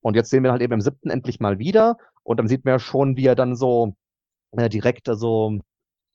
und 0.00 0.14
jetzt 0.14 0.30
sehen 0.30 0.44
wir 0.44 0.52
halt 0.52 0.62
eben 0.62 0.74
im 0.74 0.80
siebten 0.80 1.10
endlich 1.10 1.40
mal 1.40 1.58
wieder 1.58 1.96
und 2.22 2.38
dann 2.38 2.48
sieht 2.48 2.64
man 2.64 2.74
ja 2.74 2.78
schon, 2.78 3.16
wie 3.16 3.26
er 3.26 3.34
dann 3.34 3.56
so 3.56 3.94
äh, 4.52 4.68
direkt 4.68 5.08
also 5.08 5.58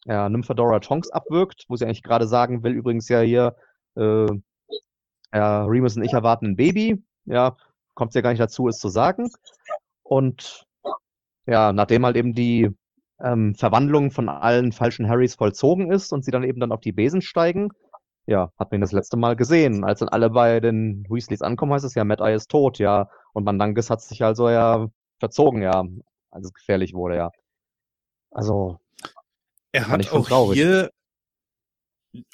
ja, 0.06 0.30
Nymphadora 0.30 0.80
Tonks 0.80 1.10
abwirkt, 1.10 1.66
wo 1.68 1.76
sie 1.76 1.86
eigentlich 1.86 2.04
gerade 2.04 2.28
sagen 2.28 2.64
will, 2.64 2.74
übrigens 2.74 3.10
ja 3.10 3.22
hier, 3.22 3.56
äh, 3.96 4.28
ja, 5.34 5.66
Remus 5.66 5.98
und 5.98 6.04
ich 6.04 6.14
erwarten 6.14 6.48
ein 6.48 6.56
Baby. 6.56 7.04
Ja, 7.26 7.56
kommt 7.96 8.14
ja 8.16 8.22
gar 8.22 8.32
nicht 8.32 8.42
dazu, 8.42 8.68
es 8.68 8.80
zu 8.80 8.90
sagen. 8.90 9.30
Und 10.04 10.66
ja, 11.46 11.74
nachdem 11.74 12.06
halt 12.06 12.18
eben 12.18 12.34
die 12.34 12.70
ähm, 13.20 13.56
Verwandlung 13.56 14.12
von 14.12 14.30
allen 14.30 14.72
falschen 14.72 15.08
Harrys 15.08 15.36
vollzogen 15.36 15.92
ist 15.92 16.12
und 16.14 16.26
sie 16.26 16.32
dann 16.32 16.44
eben 16.44 16.60
dann 16.60 16.72
auf 16.72 16.82
die 16.82 16.92
Besen 16.92 17.22
steigen, 17.22 17.70
ja, 18.26 18.52
hat 18.58 18.72
man 18.72 18.80
ihn 18.80 18.82
das 18.82 18.92
letzte 18.92 19.18
Mal 19.18 19.36
gesehen. 19.36 19.84
Als 19.84 20.00
dann 20.00 20.10
alle 20.10 20.30
bei 20.30 20.60
den 20.60 21.06
Weasleys 21.10 21.42
ankommen, 21.42 21.74
heißt 21.74 21.86
es 21.86 21.96
ja, 21.96 22.04
Mad 22.04 22.24
Eye 22.24 22.36
ist 22.36 22.50
tot, 22.50 22.80
ja. 22.80 23.10
Und 23.34 23.44
Mandangis 23.44 23.90
hat 23.90 24.02
sich 24.02 24.24
also 24.24 24.50
ja 24.50 24.88
verzogen, 25.20 25.62
ja, 25.62 25.84
als 26.32 26.46
es 26.46 26.54
gefährlich 26.54 26.94
wurde, 26.94 27.18
ja. 27.18 27.32
Also, 28.32 28.80
Er 29.74 29.88
hat 29.88 30.12
auch 30.12 30.28
traurig. 30.28 30.58
hier 30.58 30.92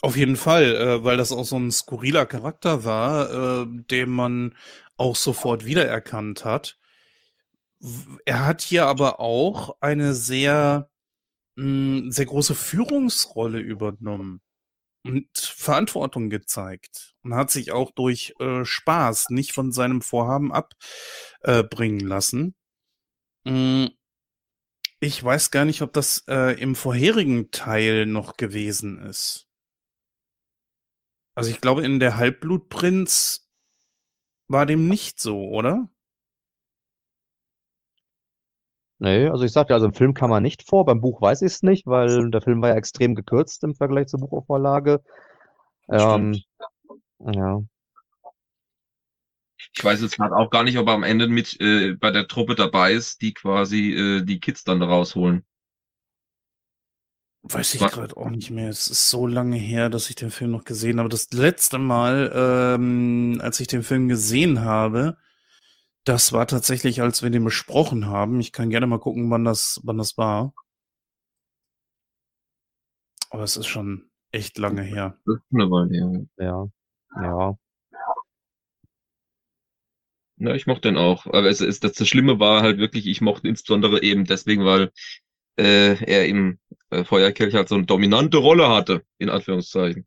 auf 0.01 0.17
jeden 0.17 0.35
Fall, 0.35 0.75
äh, 0.75 1.03
weil 1.03 1.17
das 1.17 1.31
auch 1.31 1.45
so 1.45 1.57
ein 1.57 1.71
skurriler 1.71 2.25
Charakter 2.25 2.83
war, 2.83 3.63
äh, 3.63 3.65
den 3.89 4.09
man 4.09 4.55
auch 4.97 5.15
sofort 5.15 5.65
wiedererkannt 5.65 6.43
hat. 6.45 6.77
Er 8.25 8.45
hat 8.45 8.61
hier 8.61 8.87
aber 8.87 9.19
auch 9.21 9.77
eine 9.79 10.13
sehr, 10.13 10.89
mh, 11.55 12.11
sehr 12.11 12.25
große 12.25 12.55
Führungsrolle 12.55 13.59
übernommen 13.59 14.41
und 15.05 15.29
Verantwortung 15.37 16.29
gezeigt 16.29 17.15
und 17.23 17.35
hat 17.35 17.51
sich 17.51 17.71
auch 17.71 17.91
durch 17.91 18.35
äh, 18.39 18.65
Spaß 18.65 19.29
nicht 19.29 19.53
von 19.53 19.71
seinem 19.71 20.01
Vorhaben 20.01 20.51
abbringen 20.53 22.01
lassen. 22.01 22.55
Mm, 23.45 23.87
Ich 25.01 25.23
weiß 25.23 25.51
gar 25.51 25.63
nicht, 25.65 25.81
ob 25.81 25.93
das 25.93 26.25
äh, 26.27 26.59
im 26.59 26.75
vorherigen 26.75 27.51
Teil 27.51 28.05
noch 28.05 28.35
gewesen 28.35 28.99
ist. 28.99 29.47
Also 31.35 31.51
ich 31.51 31.61
glaube, 31.61 31.85
in 31.85 31.99
der 31.99 32.17
Halbblutprinz 32.17 33.49
war 34.49 34.65
dem 34.65 34.89
nicht 34.89 35.21
so, 35.21 35.47
oder? 35.47 35.87
Nee, 38.97 39.29
also 39.29 39.45
ich 39.45 39.53
sagte, 39.53 39.73
also 39.73 39.85
im 39.85 39.93
Film 39.93 40.13
kam 40.13 40.31
er 40.31 40.41
nicht 40.41 40.67
vor, 40.67 40.83
beim 40.85 40.99
Buch 40.99 41.21
weiß 41.21 41.43
ich 41.43 41.53
es 41.53 41.63
nicht, 41.63 41.87
weil 41.87 42.29
der 42.31 42.41
Film 42.41 42.61
war 42.61 42.69
ja 42.69 42.75
extrem 42.75 43.15
gekürzt 43.15 43.63
im 43.63 43.75
Vergleich 43.75 44.07
zur 44.07 44.19
Buchauflage. 44.19 45.01
Ähm, 45.89 46.35
ja, 47.19 47.61
Ich 49.73 49.83
weiß 49.83 50.01
jetzt 50.01 50.17
gerade 50.17 50.35
auch 50.35 50.49
gar 50.49 50.63
nicht, 50.63 50.77
ob 50.77 50.87
er 50.87 50.93
am 50.93 51.03
Ende 51.03 51.27
mit 51.27 51.59
äh, 51.59 51.93
bei 51.93 52.11
der 52.11 52.27
Truppe 52.27 52.55
dabei 52.55 52.93
ist, 52.93 53.21
die 53.21 53.33
quasi 53.33 53.91
äh, 53.93 54.21
die 54.23 54.39
Kids 54.39 54.63
dann 54.63 54.81
rausholen. 54.81 55.45
Weiß 57.43 57.73
ich 57.75 57.81
gerade 57.81 58.17
auch 58.17 58.29
nicht 58.29 58.51
mehr. 58.51 58.69
Es 58.69 58.87
ist 58.87 59.09
so 59.09 59.25
lange 59.25 59.55
her, 59.55 59.89
dass 59.89 60.09
ich 60.09 60.15
den 60.15 60.29
Film 60.29 60.51
noch 60.51 60.65
gesehen 60.65 60.99
habe. 60.99 61.07
Das 61.07 61.31
letzte 61.31 61.77
Mal, 61.77 62.31
ähm, 62.35 63.39
als 63.41 63.59
ich 63.61 63.67
den 63.67 63.83
Film 63.83 64.09
gesehen 64.09 64.61
habe, 64.61 65.17
das 66.03 66.33
war 66.33 66.47
tatsächlich, 66.47 67.01
als 67.01 67.23
wir 67.23 67.29
den 67.29 67.45
besprochen 67.45 68.07
haben. 68.07 68.39
Ich 68.41 68.51
kann 68.51 68.69
gerne 68.69 68.87
mal 68.87 68.99
gucken, 68.99 69.29
wann 69.31 69.45
das, 69.45 69.79
wann 69.83 69.97
das 69.97 70.17
war. 70.17 70.53
Aber 73.29 73.43
es 73.43 73.55
ist 73.55 73.67
schon 73.67 74.09
echt 74.31 74.57
lange 74.57 74.81
her. 74.81 75.17
Das 75.25 75.35
ist 75.35 75.53
eine 75.53 75.69
Weile, 75.69 75.93
her. 75.93 76.25
ja, 76.37 76.67
ja. 77.21 77.57
Ja, 80.39 80.55
ich 80.55 80.67
mochte 80.67 80.87
den 80.87 80.97
auch. 80.97 81.25
Aber 81.25 81.49
es 81.49 81.61
ist, 81.61 81.83
das, 81.83 81.93
das 81.93 82.07
Schlimme 82.07 82.39
war 82.39 82.61
halt 82.61 82.77
wirklich, 82.77 83.07
ich 83.07 83.21
mochte 83.21 83.47
ihn 83.47 83.51
insbesondere 83.51 84.01
eben 84.01 84.25
deswegen, 84.25 84.65
weil 84.65 84.91
äh, 85.57 86.01
er 86.03 86.25
im 86.25 86.59
äh, 86.89 87.03
Feuerkelch 87.03 87.53
halt 87.53 87.67
so 87.67 87.75
eine 87.75 87.85
dominante 87.85 88.37
Rolle 88.37 88.69
hatte, 88.69 89.03
in 89.17 89.29
Anführungszeichen. 89.29 90.05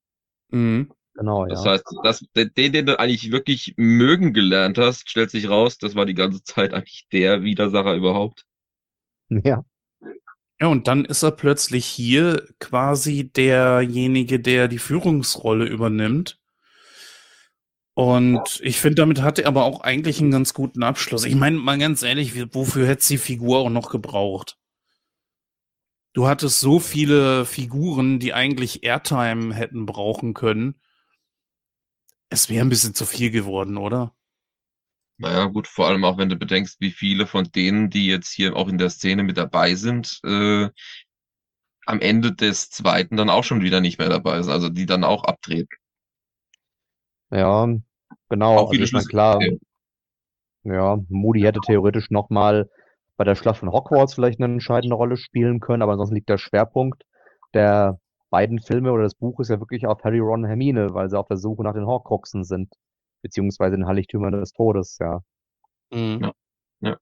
Mhm. 0.48 0.90
Genau, 1.14 1.44
Das 1.46 1.64
ja. 1.64 1.72
heißt, 1.72 1.84
das, 2.02 2.24
den, 2.34 2.72
den 2.72 2.86
du 2.86 2.98
eigentlich 2.98 3.30
wirklich 3.30 3.74
mögen 3.76 4.32
gelernt 4.32 4.78
hast, 4.78 5.10
stellt 5.10 5.30
sich 5.30 5.50
raus, 5.50 5.76
das 5.76 5.94
war 5.94 6.06
die 6.06 6.14
ganze 6.14 6.42
Zeit 6.44 6.72
eigentlich 6.72 7.06
der 7.12 7.42
Widersacher 7.42 7.94
überhaupt. 7.94 8.46
Ja, 9.28 9.64
Ja, 10.60 10.68
und 10.68 10.88
dann 10.88 11.04
ist 11.04 11.22
er 11.22 11.32
plötzlich 11.32 11.84
hier 11.84 12.46
quasi 12.58 13.30
derjenige, 13.30 14.40
der 14.40 14.68
die 14.68 14.78
Führungsrolle 14.78 15.66
übernimmt. 15.66 16.41
Und 17.94 18.60
ich 18.62 18.80
finde, 18.80 18.96
damit 18.96 19.20
hat 19.20 19.38
er 19.38 19.48
aber 19.48 19.64
auch 19.64 19.82
eigentlich 19.82 20.20
einen 20.20 20.30
ganz 20.30 20.54
guten 20.54 20.82
Abschluss. 20.82 21.24
Ich 21.24 21.34
meine, 21.34 21.58
mal 21.58 21.78
ganz 21.78 22.02
ehrlich, 22.02 22.34
wofür 22.54 22.86
hätte 22.86 23.06
die 23.06 23.18
Figur 23.18 23.58
auch 23.58 23.70
noch 23.70 23.90
gebraucht? 23.90 24.56
Du 26.14 26.26
hattest 26.26 26.60
so 26.60 26.78
viele 26.78 27.44
Figuren, 27.44 28.18
die 28.18 28.34
eigentlich 28.34 28.82
Airtime 28.82 29.54
hätten 29.54 29.86
brauchen 29.86 30.34
können. 30.34 30.80
Es 32.28 32.48
wäre 32.48 32.64
ein 32.64 32.70
bisschen 32.70 32.94
zu 32.94 33.04
viel 33.04 33.30
geworden, 33.30 33.76
oder? 33.76 34.14
Naja, 35.18 35.44
gut, 35.46 35.68
vor 35.68 35.86
allem 35.86 36.04
auch 36.04 36.18
wenn 36.18 36.28
du 36.28 36.36
bedenkst, 36.36 36.80
wie 36.80 36.90
viele 36.90 37.26
von 37.26 37.50
denen, 37.52 37.90
die 37.90 38.06
jetzt 38.06 38.32
hier 38.32 38.56
auch 38.56 38.68
in 38.68 38.78
der 38.78 38.90
Szene 38.90 39.22
mit 39.22 39.36
dabei 39.36 39.74
sind, 39.74 40.18
äh, 40.24 40.68
am 41.86 42.00
Ende 42.00 42.34
des 42.34 42.70
zweiten 42.70 43.16
dann 43.16 43.30
auch 43.30 43.44
schon 43.44 43.62
wieder 43.62 43.80
nicht 43.80 43.98
mehr 43.98 44.08
dabei 44.08 44.42
sind, 44.42 44.52
also 44.52 44.68
die 44.68 44.86
dann 44.86 45.04
auch 45.04 45.24
abtreten. 45.24 45.76
Ja, 47.32 47.68
genau. 48.28 48.56
Auch 48.56 48.70
Also 48.70 48.82
ich 48.82 48.92
meine, 48.92 49.06
klar, 49.06 49.40
ja, 50.64 50.98
Moody 51.08 51.40
hätte 51.40 51.60
theoretisch 51.60 52.10
nochmal 52.10 52.70
bei 53.16 53.24
der 53.24 53.34
Schlacht 53.34 53.58
von 53.58 53.72
Hogwarts 53.72 54.14
vielleicht 54.14 54.40
eine 54.40 54.52
entscheidende 54.52 54.96
Rolle 54.96 55.16
spielen 55.16 55.60
können, 55.60 55.82
aber 55.82 55.92
ansonsten 55.92 56.14
liegt 56.14 56.28
der 56.28 56.38
Schwerpunkt 56.38 57.04
der 57.54 57.98
beiden 58.30 58.60
Filme 58.60 58.92
oder 58.92 59.02
des 59.02 59.14
Buches 59.14 59.48
ja 59.48 59.60
wirklich 59.60 59.86
auf 59.86 60.02
Harry, 60.04 60.18
Ron, 60.18 60.44
Hermine, 60.44 60.94
weil 60.94 61.10
sie 61.10 61.18
auf 61.18 61.28
der 61.28 61.36
Suche 61.36 61.62
nach 61.62 61.74
den 61.74 61.86
Horcruxen 61.86 62.44
sind, 62.44 62.72
beziehungsweise 63.22 63.76
den 63.76 63.86
Heiligtümern 63.86 64.32
des 64.32 64.52
Todes, 64.52 64.98
ja. 65.00 65.20
Mhm. 65.92 66.32
Ja. 66.80 66.96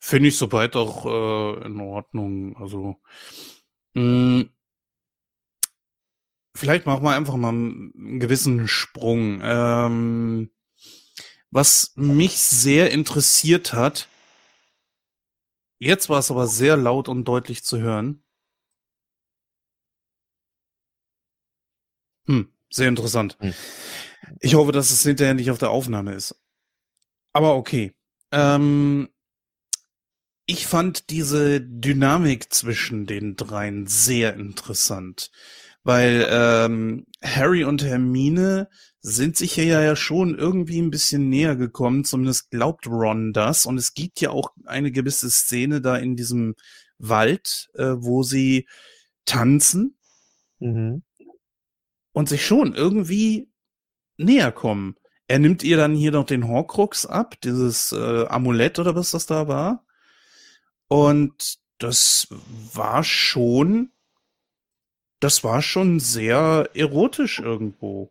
Finde 0.00 0.28
ich 0.28 0.38
soweit 0.38 0.74
auch 0.74 1.04
äh, 1.04 1.66
in 1.66 1.80
Ordnung. 1.80 2.56
Also, 2.56 2.96
mh, 3.94 4.44
vielleicht 6.60 6.86
machen 6.86 7.02
wir 7.02 7.10
einfach 7.10 7.36
mal 7.36 7.48
einen 7.48 8.20
gewissen 8.20 8.68
Sprung. 8.68 9.40
Ähm, 9.42 10.50
was 11.50 11.92
mich 11.96 12.38
sehr 12.38 12.92
interessiert 12.92 13.72
hat, 13.72 14.08
jetzt 15.78 16.08
war 16.08 16.20
es 16.20 16.30
aber 16.30 16.46
sehr 16.46 16.76
laut 16.76 17.08
und 17.08 17.24
deutlich 17.24 17.64
zu 17.64 17.78
hören. 17.78 18.22
Hm, 22.26 22.52
sehr 22.70 22.88
interessant. 22.88 23.36
Hm. 23.40 23.54
Ich 24.40 24.54
hoffe, 24.54 24.70
dass 24.70 24.90
es 24.90 25.02
hinterher 25.02 25.34
nicht 25.34 25.50
auf 25.50 25.58
der 25.58 25.70
Aufnahme 25.70 26.14
ist. 26.14 26.38
Aber 27.32 27.56
okay. 27.56 27.94
Ähm, 28.30 29.08
ich 30.46 30.66
fand 30.66 31.10
diese 31.10 31.60
Dynamik 31.60 32.52
zwischen 32.52 33.06
den 33.06 33.36
dreien 33.36 33.86
sehr 33.86 34.34
interessant, 34.34 35.30
Weil 35.82 36.26
ähm, 36.30 37.06
Harry 37.22 37.64
und 37.64 37.82
Hermine 37.82 38.68
sind 39.00 39.36
sich 39.36 39.56
ja, 39.56 39.80
ja 39.80 39.96
schon 39.96 40.38
irgendwie 40.38 40.80
ein 40.80 40.90
bisschen 40.90 41.28
näher 41.30 41.56
gekommen, 41.56 42.04
zumindest 42.04 42.50
glaubt 42.50 42.86
Ron 42.86 43.32
das. 43.32 43.64
Und 43.64 43.78
es 43.78 43.94
gibt 43.94 44.20
ja 44.20 44.30
auch 44.30 44.50
eine 44.66 44.92
gewisse 44.92 45.30
Szene 45.30 45.80
da 45.80 45.96
in 45.96 46.16
diesem 46.16 46.54
Wald, 46.98 47.70
äh, 47.74 47.94
wo 47.96 48.22
sie 48.22 48.68
tanzen 49.24 49.96
Mhm. 50.58 51.02
und 52.12 52.28
sich 52.28 52.44
schon 52.44 52.74
irgendwie 52.74 53.48
näher 54.18 54.52
kommen. 54.52 54.96
Er 55.26 55.38
nimmt 55.38 55.62
ihr 55.62 55.78
dann 55.78 55.94
hier 55.94 56.12
noch 56.12 56.26
den 56.26 56.46
Horcrux 56.46 57.06
ab, 57.06 57.40
dieses 57.40 57.92
äh, 57.92 58.26
Amulett 58.26 58.78
oder 58.78 58.94
was 58.94 59.12
das 59.12 59.24
da 59.26 59.48
war. 59.48 59.86
Und 60.88 61.58
das 61.78 62.28
war 62.74 63.04
schon, 63.04 63.92
das 65.20 65.44
war 65.44 65.62
schon 65.62 66.00
sehr 66.00 66.68
erotisch 66.74 67.38
irgendwo. 67.40 68.10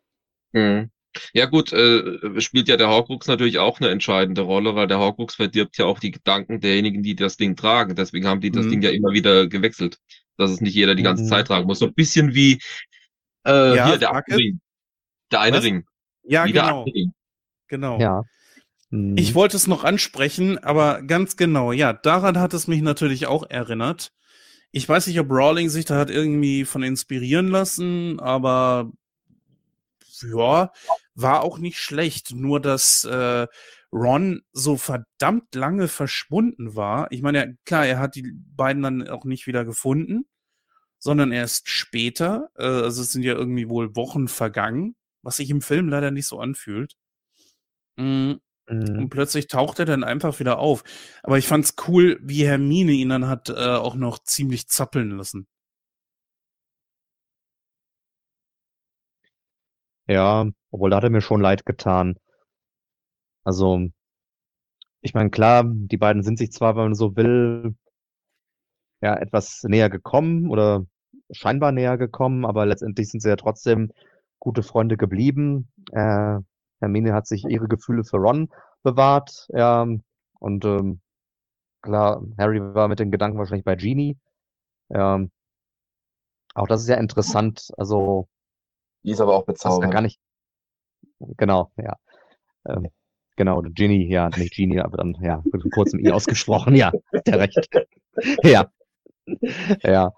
Mhm. 0.53 0.89
Ja 1.34 1.47
gut, 1.47 1.74
äh, 1.74 2.39
spielt 2.39 2.68
ja 2.68 2.78
der 2.78 2.88
Horcrux 2.89 3.28
natürlich 3.28 3.57
auch 3.57 3.80
eine 3.82 3.89
entscheidende 3.89 4.41
Rolle, 4.41 4.76
weil 4.76 4.88
der 4.88 4.99
Horcrux 4.99 5.36
verdirbt 5.36 5.78
ja 5.78 5.86
auch 5.86 5.99
die 5.99 6.12
Gedanken 6.12 6.60
derjenigen, 6.62 7.01
die 7.01 7.16
das 7.16 7.36
Ding 7.36 7.55
tragen. 7.55 7.95
Deswegen 7.95 8.28
haben 8.28 8.41
die 8.41 8.51
das 8.51 8.66
Mhm. 8.66 8.70
Ding 8.72 8.82
ja 8.84 8.91
immer 8.91 9.12
wieder 9.12 9.47
gewechselt, 9.47 9.97
dass 10.38 10.51
es 10.51 10.62
nicht 10.62 10.76
jeder 10.76 10.93
die 10.95 11.03
ganze 11.03 11.24
Mhm. 11.24 11.28
Zeit 11.28 11.47
tragen 11.47 11.66
muss. 11.68 11.80
So 11.80 11.88
ein 11.88 11.93
bisschen 11.95 12.36
wie 12.36 12.62
äh, 13.45 13.76
Ja, 13.76 13.88
hier 13.88 13.97
der 13.97 14.12
eine 14.14 14.38
Ring. 14.38 14.60
Der 15.32 15.41
eine 15.41 15.57
Was? 15.57 15.64
Ring. 15.64 15.86
Ja, 16.24 16.45
Wie 16.45 16.51
genau, 16.51 16.84
Ring. 16.84 17.14
genau. 17.68 17.99
Ja. 17.99 18.24
Mhm. 18.91 19.18
Ich 19.18 19.34
wollte 19.34 19.57
es 19.57 19.66
noch 19.68 19.84
ansprechen, 19.84 20.57
aber 20.60 21.01
ganz 21.01 21.38
genau, 21.38 21.72
ja, 21.72 21.93
daran 21.93 22.38
hat 22.39 22.53
es 22.53 22.68
mich 22.68 22.82
natürlich 22.82 23.26
auch 23.28 23.49
erinnert. 23.49 24.12
Ich 24.72 24.88
weiß 24.88 25.07
nicht, 25.07 25.20
ob 25.20 25.30
Rowling 25.32 25.70
sich 25.70 25.86
da 25.86 25.97
hat 25.97 26.09
irgendwie 26.11 26.63
von 26.65 26.84
inspirieren 26.84 27.47
lassen, 27.47 28.20
aber 28.20 28.91
ja, 30.22 30.72
war 31.15 31.41
auch 31.43 31.57
nicht 31.57 31.80
schlecht. 31.80 32.34
Nur, 32.34 32.59
dass 32.59 33.03
äh, 33.03 33.47
Ron 33.91 34.41
so 34.53 34.78
verdammt 34.78 35.55
lange 35.55 35.88
verschwunden 35.88 36.76
war. 36.76 37.11
Ich 37.11 37.22
meine, 37.22 37.38
ja, 37.39 37.53
klar, 37.65 37.86
er 37.86 37.99
hat 37.99 38.15
die 38.15 38.32
beiden 38.55 38.84
dann 38.84 39.07
auch 39.07 39.26
nicht 39.26 39.47
wieder 39.47 39.65
gefunden, 39.65 40.26
sondern 40.99 41.32
erst 41.32 41.70
später. 41.70 42.49
Äh, 42.55 42.65
also 42.65 43.01
es 43.01 43.11
sind 43.11 43.24
ja 43.24 43.34
irgendwie 43.34 43.70
wohl 43.70 43.95
Wochen 43.95 44.28
vergangen, 44.28 44.95
was 45.24 45.38
sich 45.38 45.49
im 45.49 45.61
Film 45.61 45.89
leider 45.89 46.11
nicht 46.11 46.28
so 46.28 46.39
anfühlt. 46.39 46.95
Mm, 47.97 48.34
Mhm. 48.70 48.99
und 48.99 49.09
plötzlich 49.09 49.47
taucht 49.47 49.80
er 49.80 49.86
dann 49.86 50.03
einfach 50.03 50.39
wieder 50.39 50.59
auf. 50.59 50.84
Aber 51.24 51.38
ich 51.38 51.47
fand's 51.47 51.76
cool, 51.88 52.20
wie 52.22 52.45
Hermine 52.45 52.91
ihn 52.91 53.09
dann 53.09 53.28
hat 53.28 53.49
äh, 53.49 53.53
auch 53.53 53.95
noch 53.95 54.20
ziemlich 54.20 54.67
zappeln 54.67 55.11
lassen. 55.17 55.47
Ja, 60.07 60.45
obwohl 60.72 60.89
da 60.89 60.97
hat 60.97 61.03
er 61.05 61.09
mir 61.09 61.22
schon 61.22 61.39
leid 61.41 61.65
getan. 61.65 62.17
Also, 63.43 63.89
ich 65.01 65.13
meine, 65.13 65.30
klar, 65.30 65.63
die 65.65 65.97
beiden 65.97 66.24
sind 66.24 66.38
sich 66.38 66.51
zwar, 66.51 66.76
wenn 66.76 66.84
man 66.84 66.95
so 66.95 67.15
will, 67.15 67.76
ja, 69.01 69.15
etwas 69.17 69.63
näher 69.63 69.89
gekommen 69.89 70.49
oder 70.49 70.86
scheinbar 71.32 71.72
näher 71.72 71.97
gekommen, 71.97 72.45
aber 72.45 72.65
letztendlich 72.65 73.09
sind 73.09 73.22
sie 73.22 73.30
ja 73.30 73.36
trotzdem 73.36 73.91
gute 74.39 74.63
Freunde 74.63 74.97
geblieben. 74.97 75.72
Äh, 75.91 76.39
Hermine 76.80 77.14
hat 77.14 77.28
sich 77.28 77.46
ihre 77.46 77.68
Gefühle 77.68 78.04
für 78.04 78.18
Ron 78.18 78.50
bewahrt, 78.84 79.48
ja, 79.54 79.88
und 80.40 80.66
ähm, 80.66 81.02
klar, 81.82 82.24
Harry 82.38 82.62
war 82.62 82.88
mit 82.88 83.00
den 83.00 83.12
Gedanken 83.12 83.38
wahrscheinlich 83.40 83.66
bei 83.66 83.76
Genie. 83.76 84.18
Ja, 84.90 85.22
auch 86.56 86.68
das 86.68 86.82
ist 86.82 86.88
ja 86.90 86.96
interessant, 86.98 87.70
also 87.78 88.28
Die 89.04 89.12
ist 89.12 89.22
aber 89.22 89.34
auch 89.36 89.48
was 89.64 89.80
ja 89.86 89.90
bezaubernd. 89.90 89.94
gar 89.94 90.02
nicht, 90.02 90.20
genau, 91.38 91.72
ja. 91.78 91.96
Ähm, 92.68 92.90
genau, 93.38 93.62
Ginny, 93.64 94.10
ja, 94.12 94.30
nicht 94.30 94.56
Genie, 94.56 94.80
aber 94.82 94.98
dann, 94.98 95.18
ja, 95.22 95.44
mit 95.52 95.70
kurzem 95.72 96.00
I 96.00 96.12
ausgesprochen, 96.12 96.76
ja, 96.76 96.92
der 97.28 97.40
recht. 97.40 97.70
Ja. 98.44 98.72
Ja. 99.84 100.14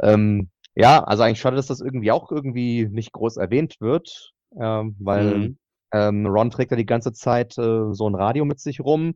Ähm, 0.00 0.50
ja, 0.74 1.02
also 1.04 1.22
eigentlich 1.22 1.40
schade, 1.40 1.56
dass 1.56 1.66
das 1.66 1.80
irgendwie 1.80 2.12
auch 2.12 2.30
irgendwie 2.30 2.86
nicht 2.88 3.12
groß 3.12 3.36
erwähnt 3.36 3.76
wird, 3.80 4.32
ähm, 4.58 4.96
weil 5.00 5.38
Mhm. 5.38 5.58
Ähm, 5.92 6.26
Ron 6.26 6.50
trägt 6.50 6.70
ja 6.70 6.76
die 6.76 6.86
ganze 6.86 7.12
Zeit 7.12 7.56
äh, 7.58 7.92
so 7.92 8.08
ein 8.08 8.14
Radio 8.14 8.44
mit 8.44 8.60
sich 8.60 8.80
rum, 8.80 9.14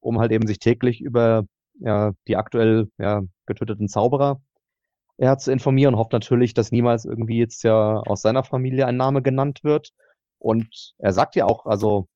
um 0.00 0.18
halt 0.20 0.32
eben 0.32 0.46
sich 0.46 0.58
täglich 0.58 1.00
über 1.00 1.44
ja, 1.80 2.12
die 2.28 2.36
aktuell 2.36 2.90
ja, 2.98 3.22
getöteten 3.46 3.88
Zauberer 3.88 4.40
ja, 5.18 5.36
zu 5.38 5.52
informieren, 5.52 5.96
hofft 5.96 6.12
natürlich, 6.12 6.54
dass 6.54 6.72
niemals 6.72 7.04
irgendwie 7.04 7.38
jetzt 7.38 7.62
ja 7.62 8.00
aus 8.00 8.22
seiner 8.22 8.44
Familie 8.44 8.86
ein 8.86 8.96
Name 8.96 9.22
genannt 9.22 9.60
wird. 9.62 9.92
Und 10.38 10.94
er 10.98 11.12
sagt 11.12 11.36
ja 11.36 11.46
auch, 11.46 11.66
also 11.66 12.08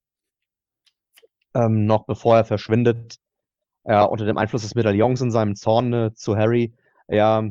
ähm, 1.54 1.86
noch 1.86 2.06
bevor 2.06 2.36
er 2.36 2.44
verschwindet, 2.44 3.16
ja, 3.84 4.04
unter 4.04 4.24
dem 4.24 4.38
Einfluss 4.38 4.62
des 4.62 4.74
Medaillons 4.74 5.20
in 5.20 5.30
seinem 5.30 5.54
Zorn 5.54 5.92
äh, 5.92 6.14
zu 6.14 6.36
Harry, 6.36 6.74
ja, 7.08 7.48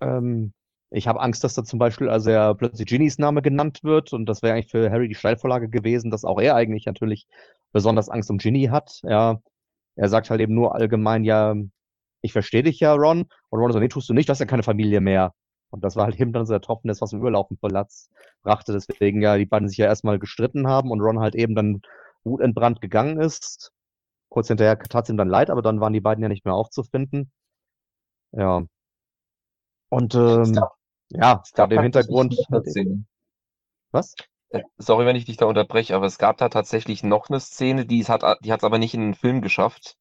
ähm, 0.00 0.52
ich 0.92 1.08
habe 1.08 1.20
Angst, 1.20 1.42
dass 1.42 1.54
da 1.54 1.64
zum 1.64 1.78
Beispiel 1.78 2.08
also 2.08 2.30
ja 2.30 2.52
plötzlich 2.54 2.86
Ginnys 2.86 3.18
Name 3.18 3.42
genannt 3.42 3.82
wird 3.82 4.12
und 4.12 4.26
das 4.26 4.42
wäre 4.42 4.54
eigentlich 4.54 4.70
für 4.70 4.90
Harry 4.90 5.08
die 5.08 5.14
Steilvorlage 5.14 5.68
gewesen, 5.68 6.10
dass 6.10 6.24
auch 6.24 6.40
er 6.40 6.54
eigentlich 6.54 6.86
natürlich 6.86 7.26
besonders 7.72 8.08
Angst 8.08 8.30
um 8.30 8.38
Ginny 8.38 8.66
hat. 8.66 9.00
Ja, 9.02 9.40
er 9.96 10.08
sagt 10.08 10.30
halt 10.30 10.40
eben 10.40 10.54
nur 10.54 10.74
allgemein, 10.74 11.24
ja, 11.24 11.54
ich 12.20 12.32
verstehe 12.32 12.62
dich 12.62 12.80
ja, 12.80 12.94
Ron. 12.94 13.24
Und 13.48 13.60
Ron 13.60 13.72
so, 13.72 13.78
nee, 13.78 13.88
tust 13.88 14.08
du 14.08 14.14
nicht, 14.14 14.28
du 14.28 14.32
hast 14.32 14.40
ja 14.40 14.46
keine 14.46 14.62
Familie 14.62 15.00
mehr. 15.00 15.32
Und 15.70 15.82
das 15.82 15.96
war 15.96 16.04
halt 16.04 16.20
eben 16.20 16.32
dann 16.32 16.44
so 16.44 16.52
der 16.52 16.60
Tropfen, 16.60 16.88
das 16.88 17.00
was 17.00 17.12
im 17.12 17.20
Überlaufen 17.20 17.56
Platz 17.56 18.10
brachte. 18.42 18.72
Deswegen 18.72 19.22
ja 19.22 19.38
die 19.38 19.46
beiden 19.46 19.68
sich 19.68 19.78
ja 19.78 19.86
erstmal 19.86 20.18
gestritten 20.18 20.68
haben 20.68 20.90
und 20.90 21.00
Ron 21.00 21.20
halt 21.20 21.34
eben 21.34 21.54
dann 21.54 21.80
wutentbrannt 22.24 22.82
gegangen 22.82 23.18
ist. 23.18 23.72
Kurz 24.28 24.48
hinterher 24.48 24.78
tat 24.78 25.04
es 25.04 25.10
ihm 25.10 25.16
dann 25.16 25.28
leid, 25.28 25.50
aber 25.50 25.62
dann 25.62 25.80
waren 25.80 25.92
die 25.94 26.00
beiden 26.00 26.22
ja 26.22 26.28
nicht 26.28 26.44
mehr 26.44 26.54
aufzufinden. 26.54 27.32
Ja. 28.32 28.62
Und 29.88 30.14
ähm, 30.14 30.58
ja, 31.14 31.44
Es 31.44 31.52
vor 31.54 31.68
gab 31.68 31.68
dem 31.68 31.82
tatsächlich 31.82 31.82
Hintergrund. 31.82 32.34
noch 32.34 32.48
eine 32.50 32.64
Szene. 32.64 33.04
Was? 33.92 34.18
Äh, 34.50 34.62
Sorry, 34.78 35.06
wenn 35.06 35.16
ich 35.16 35.24
dich 35.24 35.36
da 35.36 35.46
unterbreche, 35.46 35.94
aber 35.96 36.06
es 36.06 36.18
gab 36.18 36.36
da 36.38 36.48
tatsächlich 36.48 37.02
noch 37.02 37.28
eine 37.28 37.40
Szene, 37.40 37.86
die 37.86 38.00
es 38.00 38.08
hat, 38.08 38.22
die 38.44 38.52
hat 38.52 38.60
es 38.60 38.64
aber 38.64 38.78
nicht 38.78 38.94
in 38.94 39.00
den 39.00 39.14
Film 39.14 39.40
geschafft. 39.42 39.96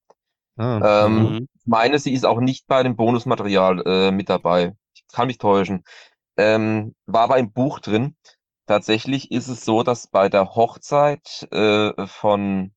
Ah, 0.58 0.80
Ähm, 0.82 1.38
Mhm. 1.40 1.48
ich 1.56 1.68
meine, 1.68 2.00
sie 2.00 2.14
ist 2.14 2.26
auch 2.26 2.40
nicht 2.42 2.68
bei 2.68 2.84
dem 2.84 2.96
Bonusmaterial 2.96 3.84
äh, 3.88 4.12
mit 4.12 4.30
dabei. 4.30 4.76
Ich 4.96 5.06
kann 5.14 5.28
mich 5.28 5.38
täuschen. 5.40 5.84
Ähm, 6.38 6.96
war 7.08 7.24
aber 7.24 7.38
im 7.40 7.52
Buch 7.54 7.80
drin. 7.82 8.16
Tatsächlich 8.68 9.32
ist 9.32 9.48
es 9.50 9.66
so, 9.66 9.84
dass 9.84 10.08
bei 10.08 10.30
der 10.30 10.56
Hochzeit 10.56 11.48
äh, 11.52 12.08
von, 12.08 12.74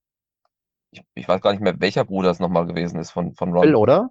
ich, 0.92 1.02
ich 1.14 1.28
weiß 1.28 1.40
gar 1.42 1.52
nicht 1.52 1.62
mehr, 1.62 1.80
welcher 1.80 2.04
Bruder 2.06 2.30
es 2.30 2.40
nochmal 2.40 2.66
gewesen 2.66 3.00
ist 3.00 3.12
von, 3.12 3.34
von 3.36 3.52
Ron. 3.52 3.66
Bill, 3.66 3.74
oder? 3.74 4.10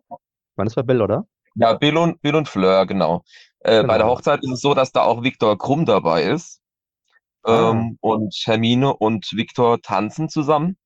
Meine, 0.58 0.70
das 0.70 0.78
war 0.78 0.84
Bill, 0.84 1.02
oder? 1.02 1.28
Ja, 1.56 1.74
Bill 1.74 1.98
und, 1.98 2.22
Bill 2.22 2.36
und 2.36 2.50
Fleur, 2.50 2.86
genau. 2.88 3.24
Äh, 3.64 3.78
Genau. 3.78 3.88
Bei 3.88 3.98
der 3.98 4.08
Hochzeit 4.08 4.44
ist 4.44 4.52
es 4.52 4.62
so, 4.62 4.74
dass 4.74 4.92
da 4.92 5.04
auch 5.04 5.24
Viktor 5.24 5.58
Krumm 5.58 5.86
dabei 5.86 6.24
ist. 6.24 6.62
Ah. 7.44 7.72
Ähm, 7.72 7.98
und 8.02 8.34
Hermine 8.46 8.96
und 8.96 9.32
Viktor 9.34 9.82
tanzen 9.82 10.30
zusammen. 10.30 10.78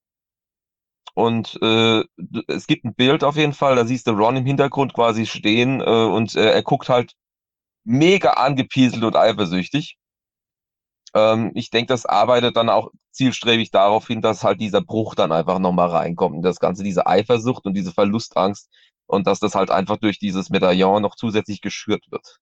Und 1.13 1.57
äh, 1.63 2.03
es 2.47 2.67
gibt 2.67 2.85
ein 2.85 2.93
Bild 2.93 3.23
auf 3.23 3.37
jeden 3.37 3.53
Fall, 3.53 3.75
da 3.75 3.85
siehst 3.85 4.05
du 4.05 4.11
Ron 4.11 4.37
im 4.37 4.45
Hintergrund 4.45 4.93
quasi 4.93 5.25
stehen 5.25 5.81
äh, 5.81 5.85
und 5.85 6.35
äh, 6.35 6.51
er 6.51 6.61
guckt 6.61 6.89
halt 6.89 7.13
mega 7.83 8.31
angepieselt 8.33 9.03
und 9.03 9.15
eifersüchtig. 9.15 9.97
Ähm, 11.15 11.51
ich 11.55 11.71
denke, 11.71 11.87
das 11.87 12.05
arbeitet 12.05 12.55
dann 12.55 12.69
auch 12.69 12.91
zielstrebig 13.11 13.71
darauf 13.71 14.07
hin, 14.07 14.21
dass 14.21 14.43
halt 14.43 14.61
dieser 14.61 14.81
Bruch 14.81 15.15
dann 15.15 15.31
einfach 15.31 15.57
nochmal 15.59 15.89
reinkommt. 15.89 16.35
Und 16.35 16.43
das 16.43 16.59
Ganze, 16.59 16.83
diese 16.83 17.07
Eifersucht 17.07 17.65
und 17.65 17.73
diese 17.73 17.93
Verlustangst 17.93 18.69
und 19.07 19.25
dass 19.25 19.39
das 19.39 19.55
halt 19.55 19.71
einfach 19.71 19.97
durch 19.97 20.19
dieses 20.19 20.49
Medaillon 20.51 21.01
noch 21.01 21.15
zusätzlich 21.15 21.61
geschürt 21.61 22.05
wird. 22.11 22.37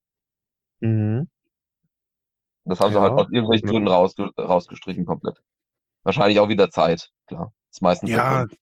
Mhm. 0.81 1.25
Das 2.65 2.79
haben 2.79 2.93
sie 2.93 2.99
Ja, 2.99 3.01
halt 3.01 3.13
aus 3.13 3.27
irgendwelchen 3.31 3.67
ja. 3.67 3.71
Gründen 3.71 3.87
rausge 3.87 4.29
rausgestrichen 4.37 5.05
komplett. 5.05 5.41
Wahrscheinlich 6.03 6.39
auch 6.39 6.49
wieder 6.49 6.71
Zeit, 6.71 7.11
klar. 7.27 7.53
Ist 7.71 7.81
meistens 7.83 8.13
der 8.13 8.23
Ja, 8.23 8.25
Grund. 8.25 8.57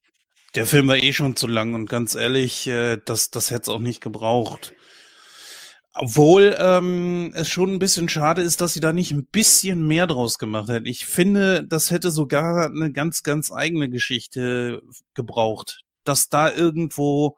der 0.56 0.66
Film 0.68 0.88
war 0.90 0.98
eh 0.98 1.14
schon 1.14 1.36
zu 1.36 1.48
lang 1.48 1.74
und 1.76 1.88
ganz 1.90 2.16
ehrlich, 2.16 2.68
äh, 2.68 2.98
das, 3.06 3.32
das 3.32 3.52
hätte 3.52 3.64
es 3.64 3.70
auch 3.70 3.80
nicht 3.80 4.02
gebraucht. 4.02 4.74
Obwohl 5.96 6.56
ähm, 6.60 7.32
es 7.36 7.50
schon 7.50 7.72
ein 7.74 7.80
bisschen 7.80 8.10
schade 8.10 8.42
ist, 8.42 8.62
dass 8.62 8.74
sie 8.74 8.80
da 8.80 8.94
nicht 8.94 9.12
ein 9.12 9.28
bisschen 9.28 9.86
mehr 9.88 10.08
draus 10.08 10.40
gemacht 10.40 10.68
hat. 10.70 10.84
Ich 10.86 11.06
finde, 11.06 11.64
das 11.68 11.92
hätte 11.92 12.10
sogar 12.10 12.66
eine 12.66 12.92
ganz, 12.92 13.22
ganz 13.22 13.52
eigene 13.52 13.90
Geschichte 13.90 14.82
gebraucht. 15.14 15.84
Dass 16.04 16.30
da 16.30 16.52
irgendwo, 16.52 17.38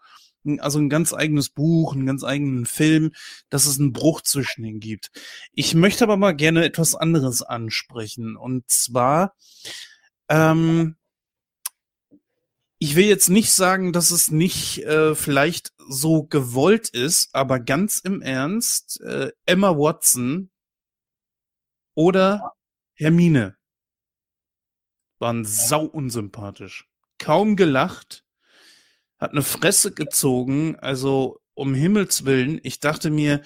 also 0.60 0.80
ein 0.80 0.90
ganz 0.90 1.14
eigenes 1.14 1.50
Buch, 1.50 1.94
einen 1.94 2.06
ganz 2.06 2.24
eigenen 2.24 2.66
Film, 2.66 3.12
dass 3.50 3.66
es 3.66 3.80
einen 3.80 3.94
Bruch 3.94 4.22
zwischen 4.22 4.64
denen 4.64 4.80
gibt. 4.80 5.12
Ich 5.52 5.74
möchte 5.76 6.04
aber 6.04 6.18
mal 6.18 6.36
gerne 6.36 6.66
etwas 6.66 6.96
anderes 6.96 7.42
ansprechen. 7.42 8.36
Und 8.36 8.70
zwar, 8.70 9.36
ähm, 10.30 10.96
ich 12.78 12.96
will 12.96 13.06
jetzt 13.06 13.30
nicht 13.30 13.52
sagen, 13.52 13.94
dass 13.94 14.12
es 14.12 14.32
nicht 14.32 14.84
äh, 14.84 15.16
vielleicht 15.16 15.74
so 15.88 16.24
gewollt 16.24 16.90
ist, 16.90 17.34
aber 17.34 17.60
ganz 17.60 18.00
im 18.00 18.22
Ernst, 18.22 19.02
äh, 19.02 19.32
Emma 19.46 19.78
Watson 19.78 20.50
oder 21.96 22.54
Hermine 22.96 23.58
waren 25.20 25.46
sau 25.46 25.86
unsympathisch. 25.86 26.90
Kaum 27.18 27.56
gelacht, 27.56 28.25
hat 29.18 29.32
eine 29.32 29.42
Fresse 29.42 29.92
gezogen, 29.92 30.76
also 30.78 31.40
um 31.54 31.74
Himmels 31.74 32.26
Willen, 32.26 32.60
ich 32.64 32.80
dachte 32.80 33.10
mir, 33.10 33.42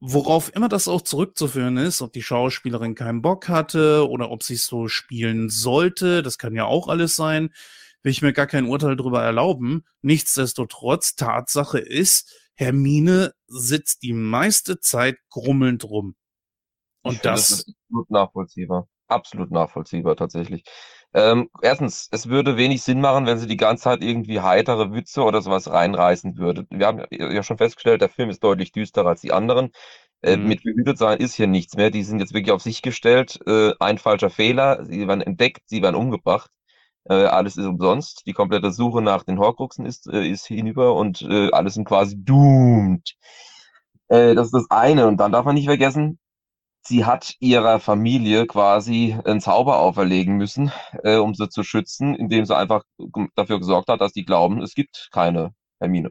worauf 0.00 0.54
immer 0.54 0.68
das 0.68 0.88
auch 0.88 1.02
zurückzuführen 1.02 1.76
ist, 1.76 2.02
ob 2.02 2.12
die 2.12 2.22
Schauspielerin 2.22 2.94
keinen 2.94 3.22
Bock 3.22 3.48
hatte 3.48 4.08
oder 4.08 4.30
ob 4.30 4.42
sie 4.42 4.54
es 4.54 4.66
so 4.66 4.88
spielen 4.88 5.48
sollte, 5.48 6.22
das 6.22 6.36
kann 6.36 6.54
ja 6.54 6.64
auch 6.64 6.88
alles 6.88 7.16
sein, 7.16 7.50
will 8.02 8.12
ich 8.12 8.20
mir 8.20 8.32
gar 8.32 8.46
kein 8.46 8.66
Urteil 8.66 8.96
darüber 8.96 9.22
erlauben. 9.22 9.84
Nichtsdestotrotz, 10.02 11.14
Tatsache 11.14 11.78
ist, 11.78 12.30
Hermine 12.54 13.32
sitzt 13.46 14.02
die 14.02 14.12
meiste 14.12 14.78
Zeit 14.78 15.16
grummelnd 15.30 15.84
rum. 15.84 16.16
Und 17.02 17.24
das, 17.24 17.48
das 17.48 17.58
ist 17.60 17.68
absolut 17.68 18.10
nachvollziehbar. 18.10 18.88
Absolut 19.08 19.50
nachvollziehbar 19.50 20.16
tatsächlich. 20.16 20.64
Ähm, 21.14 21.48
erstens, 21.62 22.08
es 22.10 22.28
würde 22.28 22.56
wenig 22.56 22.82
Sinn 22.82 23.00
machen, 23.00 23.26
wenn 23.26 23.38
sie 23.38 23.46
die 23.46 23.56
ganze 23.56 23.84
Zeit 23.84 24.02
irgendwie 24.02 24.40
heitere 24.40 24.92
Witze 24.92 25.22
oder 25.22 25.42
sowas 25.42 25.70
reinreißen 25.70 26.36
würde. 26.38 26.66
Wir 26.70 26.86
haben 26.86 27.04
ja 27.10 27.42
schon 27.44 27.58
festgestellt, 27.58 28.00
der 28.00 28.08
Film 28.08 28.30
ist 28.30 28.42
deutlich 28.42 28.72
düsterer 28.72 29.10
als 29.10 29.20
die 29.20 29.32
anderen. 29.32 29.70
Äh, 30.22 30.36
mhm. 30.36 30.48
Mit 30.48 30.64
behütet 30.64 30.98
sein 30.98 31.18
ist 31.18 31.34
hier 31.34 31.46
nichts 31.46 31.76
mehr. 31.76 31.90
Die 31.90 32.02
sind 32.02 32.18
jetzt 32.18 32.34
wirklich 32.34 32.52
auf 32.52 32.62
sich 32.62 32.82
gestellt. 32.82 33.38
Äh, 33.46 33.72
ein 33.78 33.98
falscher 33.98 34.30
Fehler. 34.30 34.84
Sie 34.84 35.06
werden 35.06 35.20
entdeckt, 35.20 35.62
sie 35.66 35.82
werden 35.82 35.94
umgebracht. 35.94 36.50
Äh, 37.04 37.14
alles 37.26 37.56
ist 37.56 37.66
umsonst. 37.66 38.22
Die 38.26 38.32
komplette 38.32 38.72
Suche 38.72 39.02
nach 39.02 39.22
den 39.24 39.38
Horcruxen 39.38 39.86
ist, 39.86 40.08
äh, 40.08 40.26
ist 40.26 40.46
hinüber 40.46 40.94
und 40.96 41.22
äh, 41.22 41.50
alles 41.52 41.74
sind 41.74 41.84
quasi 41.84 42.16
doomed. 42.18 43.14
Äh, 44.08 44.34
das 44.34 44.46
ist 44.46 44.54
das 44.54 44.70
eine. 44.70 45.06
Und 45.06 45.18
dann 45.18 45.32
darf 45.32 45.44
man 45.44 45.54
nicht 45.54 45.66
vergessen, 45.66 46.18
sie 46.86 47.04
hat 47.04 47.34
ihrer 47.40 47.80
Familie 47.80 48.46
quasi 48.46 49.16
einen 49.24 49.40
Zauber 49.40 49.78
auferlegen 49.78 50.36
müssen, 50.36 50.72
äh, 51.02 51.16
um 51.16 51.34
sie 51.34 51.48
zu 51.48 51.62
schützen, 51.62 52.14
indem 52.14 52.44
sie 52.44 52.56
einfach 52.56 52.84
dafür 53.34 53.58
gesorgt 53.58 53.88
hat, 53.88 54.00
dass 54.00 54.12
die 54.12 54.24
glauben, 54.24 54.62
es 54.62 54.74
gibt 54.74 55.08
keine 55.12 55.54
Hermine. 55.80 56.10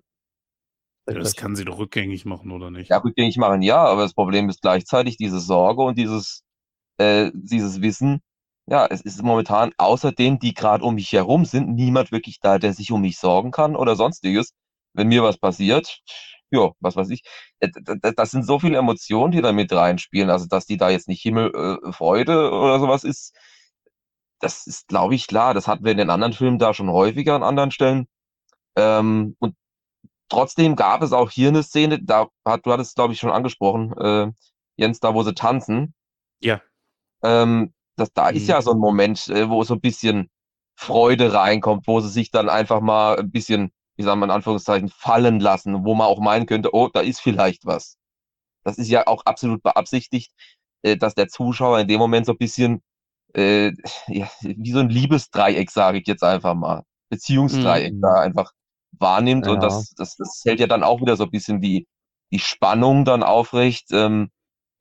Ja, 1.08 1.16
das 1.16 1.36
kann 1.36 1.56
sie 1.56 1.66
doch 1.66 1.80
rückgängig 1.80 2.26
machen, 2.26 2.52
oder 2.52 2.72
nicht? 2.72 2.90
Ja, 2.90 2.98
rückgängig 2.98 3.38
machen, 3.38 3.62
ja, 3.62 3.84
aber 3.84 4.04
das 4.04 4.14
Problem 4.14 4.50
ist 4.50 4.62
gleichzeitig 4.62 5.18
diese 5.18 5.40
Sorge 5.40 5.82
und 5.82 5.98
dieses, 5.98 6.44
äh, 6.98 7.30
dieses 7.34 7.82
Wissen, 7.82 8.22
ja, 8.68 8.88
es 8.88 9.02
ist 9.02 9.22
momentan 9.22 9.74
außer 9.78 10.14
denen, 10.14 10.40
die 10.40 10.54
gerade 10.54 10.84
um 10.86 10.96
mich 10.96 11.12
herum 11.12 11.44
sind, 11.44 11.74
niemand 11.76 12.12
wirklich 12.14 12.40
da, 12.40 12.60
der 12.60 12.74
sich 12.74 12.92
um 12.92 13.02
mich 13.02 13.18
sorgen 13.18 13.52
kann 13.52 13.76
oder 13.76 13.96
sonstiges. 13.98 14.54
Wenn 14.94 15.10
mir 15.10 15.24
was 15.24 15.38
passiert, 15.38 16.02
ja, 16.54 16.72
was 16.80 16.96
weiß 16.96 17.10
ich. 17.10 17.24
Äh, 17.60 17.70
das 18.16 18.32
sind 18.32 18.46
so 18.46 18.60
viele 18.60 18.78
Emotionen, 18.78 19.32
die 19.32 19.42
da 19.42 19.52
mit 19.52 19.72
reinspielen. 19.74 20.30
Also, 20.30 20.46
dass 20.48 20.66
die 20.66 20.78
da 20.78 20.90
jetzt 20.90 21.08
nicht 21.08 21.22
Himmelfreude 21.24 22.34
äh, 22.34 22.56
oder 22.56 22.80
sowas 22.80 23.04
ist, 23.04 23.36
das 24.40 24.68
ist, 24.68 24.88
glaube 24.88 25.16
ich, 25.16 25.28
klar. 25.28 25.54
Das 25.54 25.68
hatten 25.68 25.84
wir 25.84 25.92
in 25.92 25.98
den 25.98 26.10
anderen 26.10 26.34
Filmen 26.34 26.60
da 26.60 26.74
schon 26.74 26.92
häufiger 26.92 27.36
an 27.36 27.44
anderen 27.44 27.72
Stellen. 27.72 28.08
Ähm, 28.76 29.36
und 29.40 29.56
trotzdem 30.30 30.76
gab 30.76 31.02
es 31.02 31.12
auch 31.14 31.32
hier 31.32 31.50
eine 31.50 31.64
Szene, 31.64 32.00
da 32.04 32.28
hat, 32.46 32.66
du 32.66 32.72
hattest 32.72 32.92
es, 32.92 32.96
glaube 32.96 33.14
ich, 33.14 33.20
schon 33.20 33.32
angesprochen, 33.32 33.94
äh, 33.98 34.32
Jens, 34.76 35.00
da 35.00 35.14
wo 35.14 35.24
sie 35.24 35.34
tanzen. 35.34 35.94
Ja. 36.40 36.62
Ähm, 37.24 37.74
das, 37.96 38.12
da 38.14 38.30
mhm. 38.32 38.38
ist 38.38 38.48
ja 38.48 38.62
so 38.62 38.72
ein 38.72 38.80
Moment, 38.80 39.28
äh, 39.30 39.50
wo 39.50 39.64
so 39.64 39.76
ein 39.76 39.82
bisschen 39.82 40.30
Freude 40.76 41.34
reinkommt, 41.34 41.88
wo 41.88 42.00
sie 42.00 42.10
sich 42.10 42.32
dann 42.32 42.50
einfach 42.50 42.82
mal 42.82 43.20
ein 43.20 43.32
bisschen 43.32 43.72
wie 43.96 44.04
sagen 44.04 44.20
wir 44.20 44.26
in 44.26 44.32
Anführungszeichen, 44.32 44.90
fallen 44.90 45.40
lassen, 45.40 45.86
wo 45.86 45.96
man 45.96 46.08
auch 46.08 46.20
meinen 46.20 46.46
könnte, 46.46 46.74
oh, 46.74 46.90
da 46.92 47.02
ist 47.02 47.22
vielleicht 47.22 47.66
was. 47.66 47.98
Das 48.64 48.78
ist 48.78 48.90
ja 48.90 49.08
auch 49.08 49.26
absolut 49.26 49.62
beabsichtigt, 49.62 50.32
äh, 50.84 50.98
dass 50.98 51.16
der 51.16 51.28
Zuschauer 51.28 51.80
in 51.80 51.88
dem 51.88 52.00
Moment 52.00 52.26
so 52.26 52.34
ein 52.34 52.38
bisschen 52.38 52.82
äh, 53.36 53.72
ja, 54.08 54.30
wie 54.42 54.72
so 54.72 54.80
ein 54.80 54.90
Liebesdreieck, 54.90 55.72
sage 55.72 56.00
ich 56.00 56.08
jetzt 56.08 56.24
einfach 56.24 56.54
mal, 56.54 56.84
Beziehungsdreieck 57.10 57.94
mhm. 57.94 58.02
da 58.02 58.20
einfach 58.22 58.52
wahrnimmt 58.92 59.48
ja. 59.48 59.54
und 59.54 59.64
das, 59.64 59.94
das, 59.96 60.16
das 60.16 60.42
hält 60.46 60.60
ja 60.60 60.68
dann 60.68 60.84
auch 60.84 61.02
wieder 61.02 61.18
so 61.18 61.24
ein 61.24 61.32
bisschen 61.32 61.62
die, 61.62 61.88
die 62.32 62.40
Spannung 62.40 63.06
dann 63.06 63.24
aufrecht. 63.24 63.88
Ähm, 63.92 64.30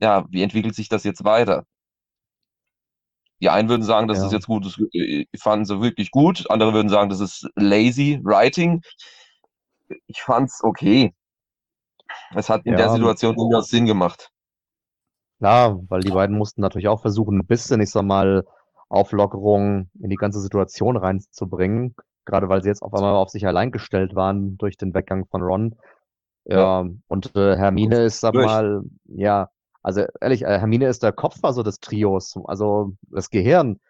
ja, 0.00 0.26
wie 0.30 0.42
entwickelt 0.42 0.74
sich 0.74 0.88
das 0.88 1.04
jetzt 1.04 1.24
weiter? 1.24 1.64
Die 3.43 3.51
einen 3.51 3.68
würden 3.68 3.82
sagen, 3.82 4.07
das 4.07 4.18
ja. 4.18 4.26
ist 4.26 4.32
jetzt 4.32 4.47
gut, 4.47 4.64
das 4.64 4.80
äh, 4.93 5.24
fanden 5.36 5.64
sie 5.64 5.80
wirklich 5.80 6.12
gut. 6.12 6.49
Andere 6.49 6.72
würden 6.72 6.88
sagen, 6.88 7.11
das 7.11 7.20
ist 7.20 7.49
lazy 7.57 8.20
writing. 8.22 8.82
Ich 10.07 10.22
fand's 10.22 10.62
okay. 10.62 11.12
Es 12.34 12.49
hat 12.49 12.64
in 12.64 12.72
ja, 12.72 12.78
der 12.78 12.90
Situation 12.90 13.34
durchaus 13.34 13.68
Sinn 13.68 13.86
gemacht. 13.86 14.30
Ja, 15.40 15.76
weil 15.88 16.01
die 16.01 16.12
beiden 16.12 16.38
mussten 16.38 16.61
natürlich 16.61 16.86
auch 16.86 17.01
versuchen, 17.01 17.40
ein 17.40 17.47
bisschen, 17.47 17.80
ich 17.80 17.90
sag 17.90 18.05
mal, 18.05 18.45
Auflockerung 18.88 19.90
in 20.01 20.11
die 20.11 20.16
ganze 20.16 20.40
Situation 20.40 20.97
reinzubringen. 20.97 21.97
Gerade 22.24 22.49
weil 22.49 22.62
sie 22.62 22.68
jetzt 22.68 22.82
auf 22.82 22.95
einmal 22.95 23.16
auf 23.16 23.30
sich 23.30 23.47
allein 23.47 23.72
gestellt 23.72 24.14
waren 24.14 24.57
durch 24.57 24.76
den 24.76 24.95
Weggang 24.95 25.26
von 25.26 25.43
Ron. 25.43 25.74
Ja, 26.45 26.82
ja. 26.82 26.90
und 27.09 27.34
äh, 27.34 27.57
Hermine 27.57 28.05
ist, 28.05 28.20
sag 28.20 28.34
durch. 28.34 28.47
mal, 28.47 28.82
ja, 29.07 29.49
also 29.83 30.05
ehrlich, 30.20 30.43
äh, 30.43 30.59
Hermine 30.59 30.87
ist 30.87 31.03
der 31.03 31.12
Kopf 31.12 31.39
also 31.43 31.62
des 31.62 31.80
Trios, 31.80 32.35
also 32.45 32.93
das 33.11 33.30
Gehirn. 33.30 33.80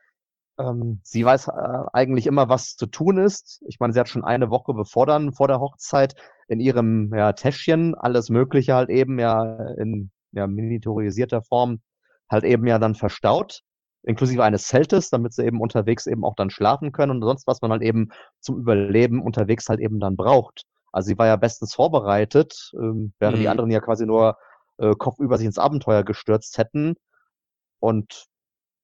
Ähm, 0.58 1.00
sie 1.02 1.24
weiß 1.24 1.48
äh, 1.48 1.52
eigentlich 1.92 2.26
immer, 2.26 2.48
was 2.48 2.76
zu 2.76 2.86
tun 2.86 3.18
ist. 3.18 3.62
Ich 3.66 3.80
meine, 3.80 3.92
sie 3.92 4.00
hat 4.00 4.08
schon 4.08 4.24
eine 4.24 4.50
Woche 4.50 4.74
bevor 4.74 5.06
dann, 5.06 5.32
vor 5.32 5.48
der 5.48 5.60
Hochzeit, 5.60 6.14
in 6.48 6.60
ihrem 6.60 7.12
ja, 7.14 7.32
Täschchen 7.32 7.94
alles 7.94 8.28
Mögliche 8.28 8.74
halt 8.74 8.90
eben 8.90 9.18
ja 9.18 9.56
in 9.78 10.10
ja, 10.32 10.46
miniaturisierter 10.46 11.42
Form 11.42 11.80
halt 12.30 12.44
eben 12.44 12.66
ja 12.66 12.78
dann 12.78 12.94
verstaut, 12.94 13.62
inklusive 14.02 14.42
eines 14.42 14.66
Zeltes, 14.66 15.10
damit 15.10 15.32
sie 15.34 15.44
eben 15.44 15.60
unterwegs 15.60 16.06
eben 16.06 16.24
auch 16.24 16.34
dann 16.34 16.50
schlafen 16.50 16.92
können 16.92 17.12
und 17.12 17.22
sonst 17.22 17.46
was 17.46 17.60
man 17.62 17.70
halt 17.70 17.82
eben 17.82 18.10
zum 18.40 18.58
Überleben 18.58 19.22
unterwegs 19.22 19.68
halt 19.68 19.80
eben 19.80 20.00
dann 20.00 20.16
braucht. 20.16 20.64
Also 20.92 21.08
sie 21.08 21.18
war 21.18 21.26
ja 21.26 21.36
bestens 21.36 21.74
vorbereitet, 21.74 22.72
ähm, 22.74 23.12
während 23.18 23.38
mhm. 23.38 23.40
die 23.42 23.48
anderen 23.48 23.70
ja 23.70 23.80
quasi 23.80 24.06
nur 24.06 24.36
äh, 24.82 24.94
kopfüber 24.96 25.38
sich 25.38 25.46
ins 25.46 25.58
Abenteuer 25.58 26.02
gestürzt 26.02 26.58
hätten. 26.58 26.96
Und 27.80 28.26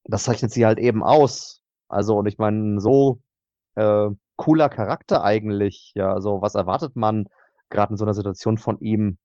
das 0.05 0.24
zeichnet 0.24 0.53
sie 0.53 0.64
halt 0.64 0.78
eben 0.78 1.03
aus. 1.03 1.61
Also, 1.88 2.16
und 2.16 2.26
ich 2.26 2.38
meine, 2.38 2.80
so 2.80 3.20
äh, 3.74 4.09
cooler 4.36 4.68
Charakter 4.68 5.24
eigentlich. 5.24 5.92
Ja, 5.94 6.12
also 6.12 6.40
was 6.40 6.55
erwartet 6.55 6.96
man 6.96 7.28
gerade 7.68 7.92
in 7.92 7.96
so 7.96 8.05
einer 8.05 8.14
Situation 8.14 8.59
von 8.59 8.78
ihm? 8.80 9.18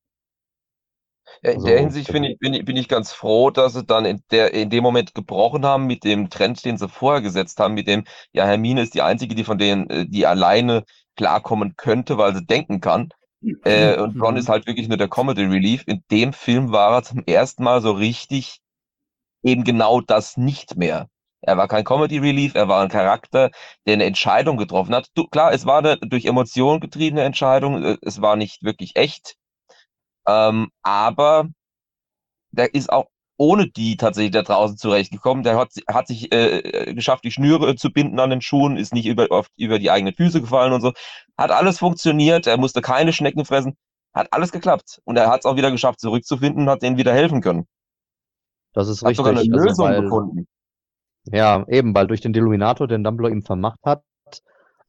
Ja, 1.42 1.52
in 1.52 1.58
also, 1.58 1.68
der 1.68 1.80
Hinsicht 1.80 2.10
ich, 2.10 2.14
bin, 2.14 2.54
ich, 2.54 2.66
bin 2.66 2.76
ich 2.76 2.88
ganz 2.88 3.14
froh, 3.14 3.50
dass 3.50 3.74
sie 3.74 3.84
dann 3.86 4.06
in, 4.06 4.24
der, 4.32 4.54
in 4.54 4.70
dem 4.70 4.84
Moment 4.84 5.14
gebrochen 5.14 5.66
haben 5.66 5.86
mit 5.86 6.04
dem 6.04 6.30
Trend, 6.30 6.66
den 6.66 6.78
sie 6.78 6.90
vorher 6.90 7.22
gesetzt 7.22 7.60
haben, 7.60 7.76
mit 7.76 7.88
dem, 7.88 8.04
ja, 8.34 8.46
Hermine 8.46 8.82
ist 8.82 8.94
die 8.94 9.02
einzige, 9.02 9.36
die 9.36 9.44
von 9.44 9.58
denen, 9.58 9.90
äh, 9.90 10.06
die 10.08 10.26
alleine 10.26 10.84
klarkommen 11.16 11.76
könnte, 11.78 12.18
weil 12.18 12.36
sie 12.36 12.46
denken 12.46 12.82
kann. 12.82 13.10
Äh, 13.66 13.98
und 14.00 14.20
Ron 14.22 14.38
ist 14.38 14.50
halt 14.50 14.68
wirklich 14.68 14.88
nur 14.88 14.98
der 14.98 15.10
Comedy 15.10 15.44
Relief. 15.44 15.84
In 15.88 16.04
dem 16.12 16.34
Film 16.34 16.72
war 16.72 16.94
er 16.94 17.04
zum 17.04 17.24
ersten 17.26 17.64
Mal 17.64 17.82
so 17.82 17.92
richtig 17.92 18.60
eben 19.44 19.64
genau 19.64 20.02
das 20.02 20.38
nicht 20.38 20.78
mehr. 20.78 21.10
Er 21.42 21.58
war 21.58 21.68
kein 21.68 21.84
Comedy 21.84 22.20
Relief, 22.20 22.56
er 22.56 22.70
war 22.70 22.82
ein 22.82 22.90
Charakter, 22.90 23.52
der 23.86 23.96
eine 23.96 24.06
Entscheidung 24.06 24.56
getroffen 24.58 24.96
hat. 24.96 25.10
Du, 25.14 25.28
klar, 25.28 25.52
es 25.52 25.66
war 25.66 25.80
eine 25.80 25.98
durch 25.98 26.26
Emotionen 26.26 26.80
getriebene 26.80 27.24
Entscheidung, 27.24 27.84
äh, 27.84 27.98
es 28.02 28.22
war 28.22 28.38
nicht 28.38 28.64
wirklich 28.64 28.96
echt. 28.96 29.36
Ähm, 30.26 30.70
aber 30.84 31.50
der 32.52 32.74
ist 32.74 32.92
auch 32.92 33.08
ohne 33.38 33.68
die 33.68 33.98
tatsächlich 33.98 34.32
da 34.32 34.44
draußen 34.44 34.78
zurechtgekommen. 34.78 35.44
Der 35.44 35.58
hat, 35.58 35.70
hat 35.88 36.08
sich 36.08 36.32
äh, 36.32 36.94
geschafft, 36.94 37.24
die 37.24 37.32
Schnüre 37.32 37.76
zu 37.76 37.92
binden 37.92 38.20
an 38.20 38.30
den 38.30 38.42
Schuhen, 38.42 38.78
ist 38.78 38.94
nicht 38.94 39.06
über, 39.06 39.28
auf, 39.32 39.48
über 39.58 39.80
die 39.80 39.92
eigenen 39.92 40.14
Füße 40.14 40.42
gefallen 40.42 40.74
und 40.74 40.82
so. 40.82 40.94
Hat 41.38 41.52
alles 41.52 41.80
funktioniert, 41.80 42.48
er 42.48 42.58
musste 42.58 42.82
keine 42.82 43.14
Schnecken 43.14 43.46
fressen, 43.46 43.76
hat 44.14 44.32
alles 44.32 44.52
geklappt. 44.52 45.02
Und 45.06 45.18
er 45.18 45.30
hat 45.30 45.42
es 45.42 45.46
auch 45.46 45.56
wieder 45.56 45.72
geschafft, 45.72 46.00
zurückzufinden 46.00 46.64
und 46.64 46.70
hat 46.70 46.84
denen 46.84 46.98
wieder 46.98 47.14
helfen 47.14 47.42
können. 47.42 47.66
Das 48.74 48.88
ist 48.88 49.02
hat 49.02 49.10
richtig. 49.10 49.26
Sogar 49.26 49.32
eine 49.32 49.40
also 49.40 49.68
Lösung 49.68 49.86
weil, 49.86 50.02
gefunden. 50.02 50.48
Ja, 51.26 51.66
eben, 51.68 51.96
weil 51.96 52.08
durch 52.08 52.22
den 52.22 52.34
Deluminator, 52.34 52.88
den 52.88 53.04
Dumbledore 53.04 53.34
ihm 53.34 53.44
vermacht 53.44 53.80
hat, 53.84 54.04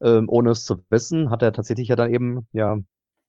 ähm, 0.01 0.25
ohne 0.27 0.51
es 0.51 0.65
zu 0.65 0.83
wissen, 0.89 1.29
hat 1.29 1.41
er 1.41 1.53
tatsächlich 1.53 1.87
ja 1.87 1.95
dann 1.95 2.13
eben 2.13 2.47
ja 2.51 2.77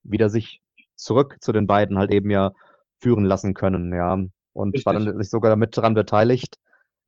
wieder 0.03 0.29
sich 0.29 0.61
zurück 0.97 1.37
zu 1.41 1.53
den 1.53 1.67
beiden 1.67 1.99
halt 1.99 2.11
eben 2.11 2.31
ja 2.31 2.53
führen 2.99 3.25
lassen 3.25 3.55
können, 3.55 3.93
ja 3.93 4.19
und 4.57 4.71
Richtig. 4.71 4.87
war 4.87 4.95
dann 4.95 5.17
nicht 5.17 5.31
sogar 5.31 5.51
damit 5.51 5.77
daran 5.77 5.95
beteiligt, 5.95 6.59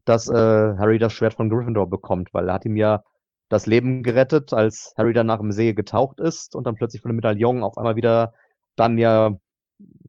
dass 0.05 0.29
äh, 0.29 0.35
Harry 0.35 0.99
das 0.99 1.13
Schwert 1.13 1.35
von 1.35 1.49
Gryffindor 1.49 1.89
bekommt, 1.89 2.33
weil 2.33 2.49
er 2.49 2.55
hat 2.55 2.65
ihm 2.65 2.77
ja 2.77 3.03
das 3.49 3.67
Leben 3.67 4.03
gerettet, 4.03 4.53
als 4.53 4.93
Harry 4.97 5.13
danach 5.13 5.41
im 5.41 5.53
See 5.53 5.73
getaucht 5.73 6.21
ist 6.21 6.55
und 6.55 6.67
dann 6.67 6.75
plötzlich 6.75 7.03
von 7.03 7.11
dem 7.11 7.17
Medaillon 7.17 7.63
auf 7.63 7.79
einmal 7.79 7.97
wieder 7.97 8.35
dann 8.77 8.99
ja, 8.99 9.33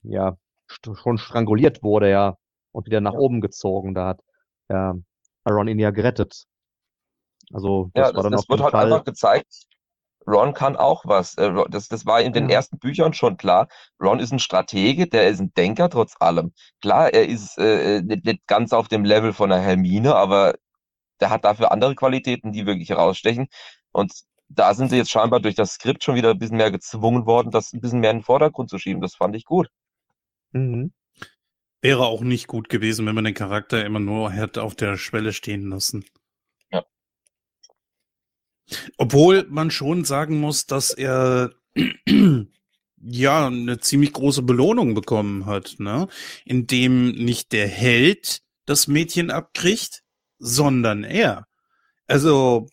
ja 0.03 0.37
schon 0.73 1.17
stranguliert 1.17 1.81
wurde, 1.81 2.09
ja, 2.09 2.37
und 2.71 2.85
wieder 2.85 3.01
nach 3.01 3.13
ja. 3.13 3.19
oben 3.19 3.41
gezogen. 3.41 3.93
Da 3.93 4.07
hat 4.07 4.21
ja, 4.69 4.95
Aaron 5.43 5.67
ihn 5.67 5.79
ja 5.79 5.91
gerettet. 5.91 6.45
Also 7.51 7.89
das 7.93 8.09
ja, 8.09 8.15
war 8.15 8.23
das, 8.23 8.23
dann 8.23 8.31
das 8.33 8.49
wird 8.49 8.61
halt 8.61 8.71
Fall. 8.71 8.93
einfach 8.93 9.05
gezeigt, 9.05 9.67
Ron 10.27 10.53
kann 10.53 10.75
auch 10.75 11.05
was. 11.05 11.35
Äh, 11.37 11.51
das, 11.69 11.87
das 11.87 12.05
war 12.05 12.21
in 12.21 12.33
den 12.33 12.49
Ja. 12.49 12.55
ersten 12.57 12.77
Büchern 12.79 13.13
schon 13.13 13.37
klar. 13.37 13.67
Ron 14.01 14.19
ist 14.19 14.31
ein 14.31 14.39
Stratege, 14.39 15.07
der 15.07 15.27
ist 15.29 15.39
ein 15.39 15.53
Denker 15.55 15.89
trotz 15.89 16.15
allem. 16.19 16.53
Klar, 16.81 17.13
er 17.13 17.27
ist 17.27 17.57
äh, 17.57 18.01
nicht, 18.01 18.25
nicht 18.25 18.47
ganz 18.47 18.73
auf 18.73 18.87
dem 18.87 19.05
Level 19.05 19.33
von 19.33 19.51
einer 19.51 19.61
Hermine, 19.61 20.15
aber 20.15 20.55
der 21.19 21.29
hat 21.29 21.45
dafür 21.45 21.71
andere 21.71 21.95
Qualitäten, 21.95 22.51
die 22.53 22.65
wirklich 22.65 22.89
herausstechen. 22.89 23.47
Und 23.91 24.13
da 24.49 24.73
sind 24.73 24.89
sie 24.89 24.97
jetzt 24.97 25.11
scheinbar 25.11 25.39
durch 25.39 25.55
das 25.55 25.73
Skript 25.73 26.03
schon 26.03 26.15
wieder 26.15 26.31
ein 26.31 26.39
bisschen 26.39 26.57
mehr 26.57 26.71
gezwungen 26.71 27.25
worden, 27.25 27.51
das 27.51 27.73
ein 27.73 27.81
bisschen 27.81 27.99
mehr 27.99 28.11
in 28.11 28.17
den 28.17 28.23
Vordergrund 28.23 28.69
zu 28.69 28.79
schieben. 28.79 29.01
Das 29.01 29.15
fand 29.15 29.35
ich 29.35 29.45
gut. 29.45 29.69
Mhm. 30.51 30.91
Wäre 31.81 32.05
auch 32.05 32.21
nicht 32.21 32.47
gut 32.47 32.67
gewesen, 32.67 33.05
wenn 33.05 33.15
man 33.15 33.23
den 33.23 33.33
Charakter 33.33 33.85
immer 33.85 33.99
nur 33.99 34.31
hätte 34.31 34.63
auf 34.63 34.75
der 34.75 34.97
Schwelle 34.97 35.31
stehen 35.33 35.69
lassen. 35.69 36.03
Obwohl 38.97 39.45
man 39.49 39.71
schon 39.71 40.05
sagen 40.05 40.39
muss, 40.39 40.65
dass 40.65 40.91
er 40.91 41.51
ja 43.01 43.47
eine 43.47 43.79
ziemlich 43.79 44.13
große 44.13 44.41
Belohnung 44.43 44.93
bekommen 44.93 45.45
hat, 45.45 45.75
ne? 45.79 46.07
Indem 46.45 47.11
nicht 47.11 47.51
der 47.51 47.67
Held 47.67 48.41
das 48.65 48.87
Mädchen 48.87 49.31
abkriegt, 49.31 50.03
sondern 50.39 51.03
er. 51.03 51.47
Also 52.07 52.67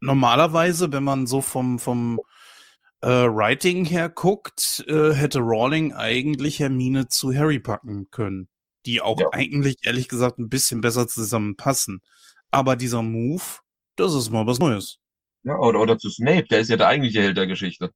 normalerweise, 0.00 0.92
wenn 0.92 1.04
man 1.04 1.26
so 1.26 1.40
vom 1.40 1.78
vom 1.78 2.20
äh, 3.02 3.08
Writing 3.08 3.84
her 3.84 4.08
guckt, 4.08 4.84
äh, 4.88 5.12
hätte 5.12 5.40
Rowling 5.40 5.92
eigentlich 5.92 6.60
Hermine 6.60 7.08
zu 7.08 7.34
Harry 7.34 7.60
packen 7.60 8.10
können, 8.10 8.48
die 8.86 9.00
auch 9.00 9.20
Ja. 9.20 9.28
eigentlich 9.32 9.76
ehrlich 9.82 10.08
gesagt 10.08 10.38
ein 10.38 10.48
bisschen 10.48 10.80
besser 10.80 11.08
zusammenpassen. 11.08 12.00
Aber 12.50 12.76
dieser 12.76 13.02
Move, 13.02 13.42
das 13.96 14.14
ist 14.14 14.30
mal 14.30 14.46
was 14.46 14.58
Neues. 14.58 14.98
Ja, 15.44 15.58
oder, 15.58 15.80
oder 15.80 15.98
zu 15.98 16.08
Snape, 16.10 16.44
der 16.44 16.60
ist 16.60 16.68
ja 16.70 16.76
der 16.76 16.88
eigentliche 16.88 17.20
Held 17.22 17.36
der 17.36 17.46
Geschichte. 17.46 17.90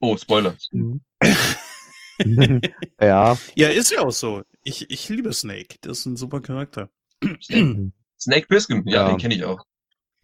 Oh, 0.00 0.16
Spoiler. 0.16 0.54
Mhm. 0.72 1.00
ja. 3.00 3.36
Ja, 3.54 3.68
ist 3.68 3.90
ja 3.90 4.00
auch 4.00 4.10
so. 4.10 4.42
Ich, 4.62 4.90
ich 4.90 5.08
liebe 5.08 5.32
Snake. 5.32 5.76
Das 5.82 5.98
ist 5.98 6.06
ein 6.06 6.16
super 6.16 6.40
Charakter. 6.40 6.88
Snake, 7.42 7.92
Snake 8.18 8.46
ja, 8.86 9.02
Ja. 9.02 9.08
den 9.08 9.18
kenne 9.18 9.34
ich 9.34 9.44
auch. 9.44 9.62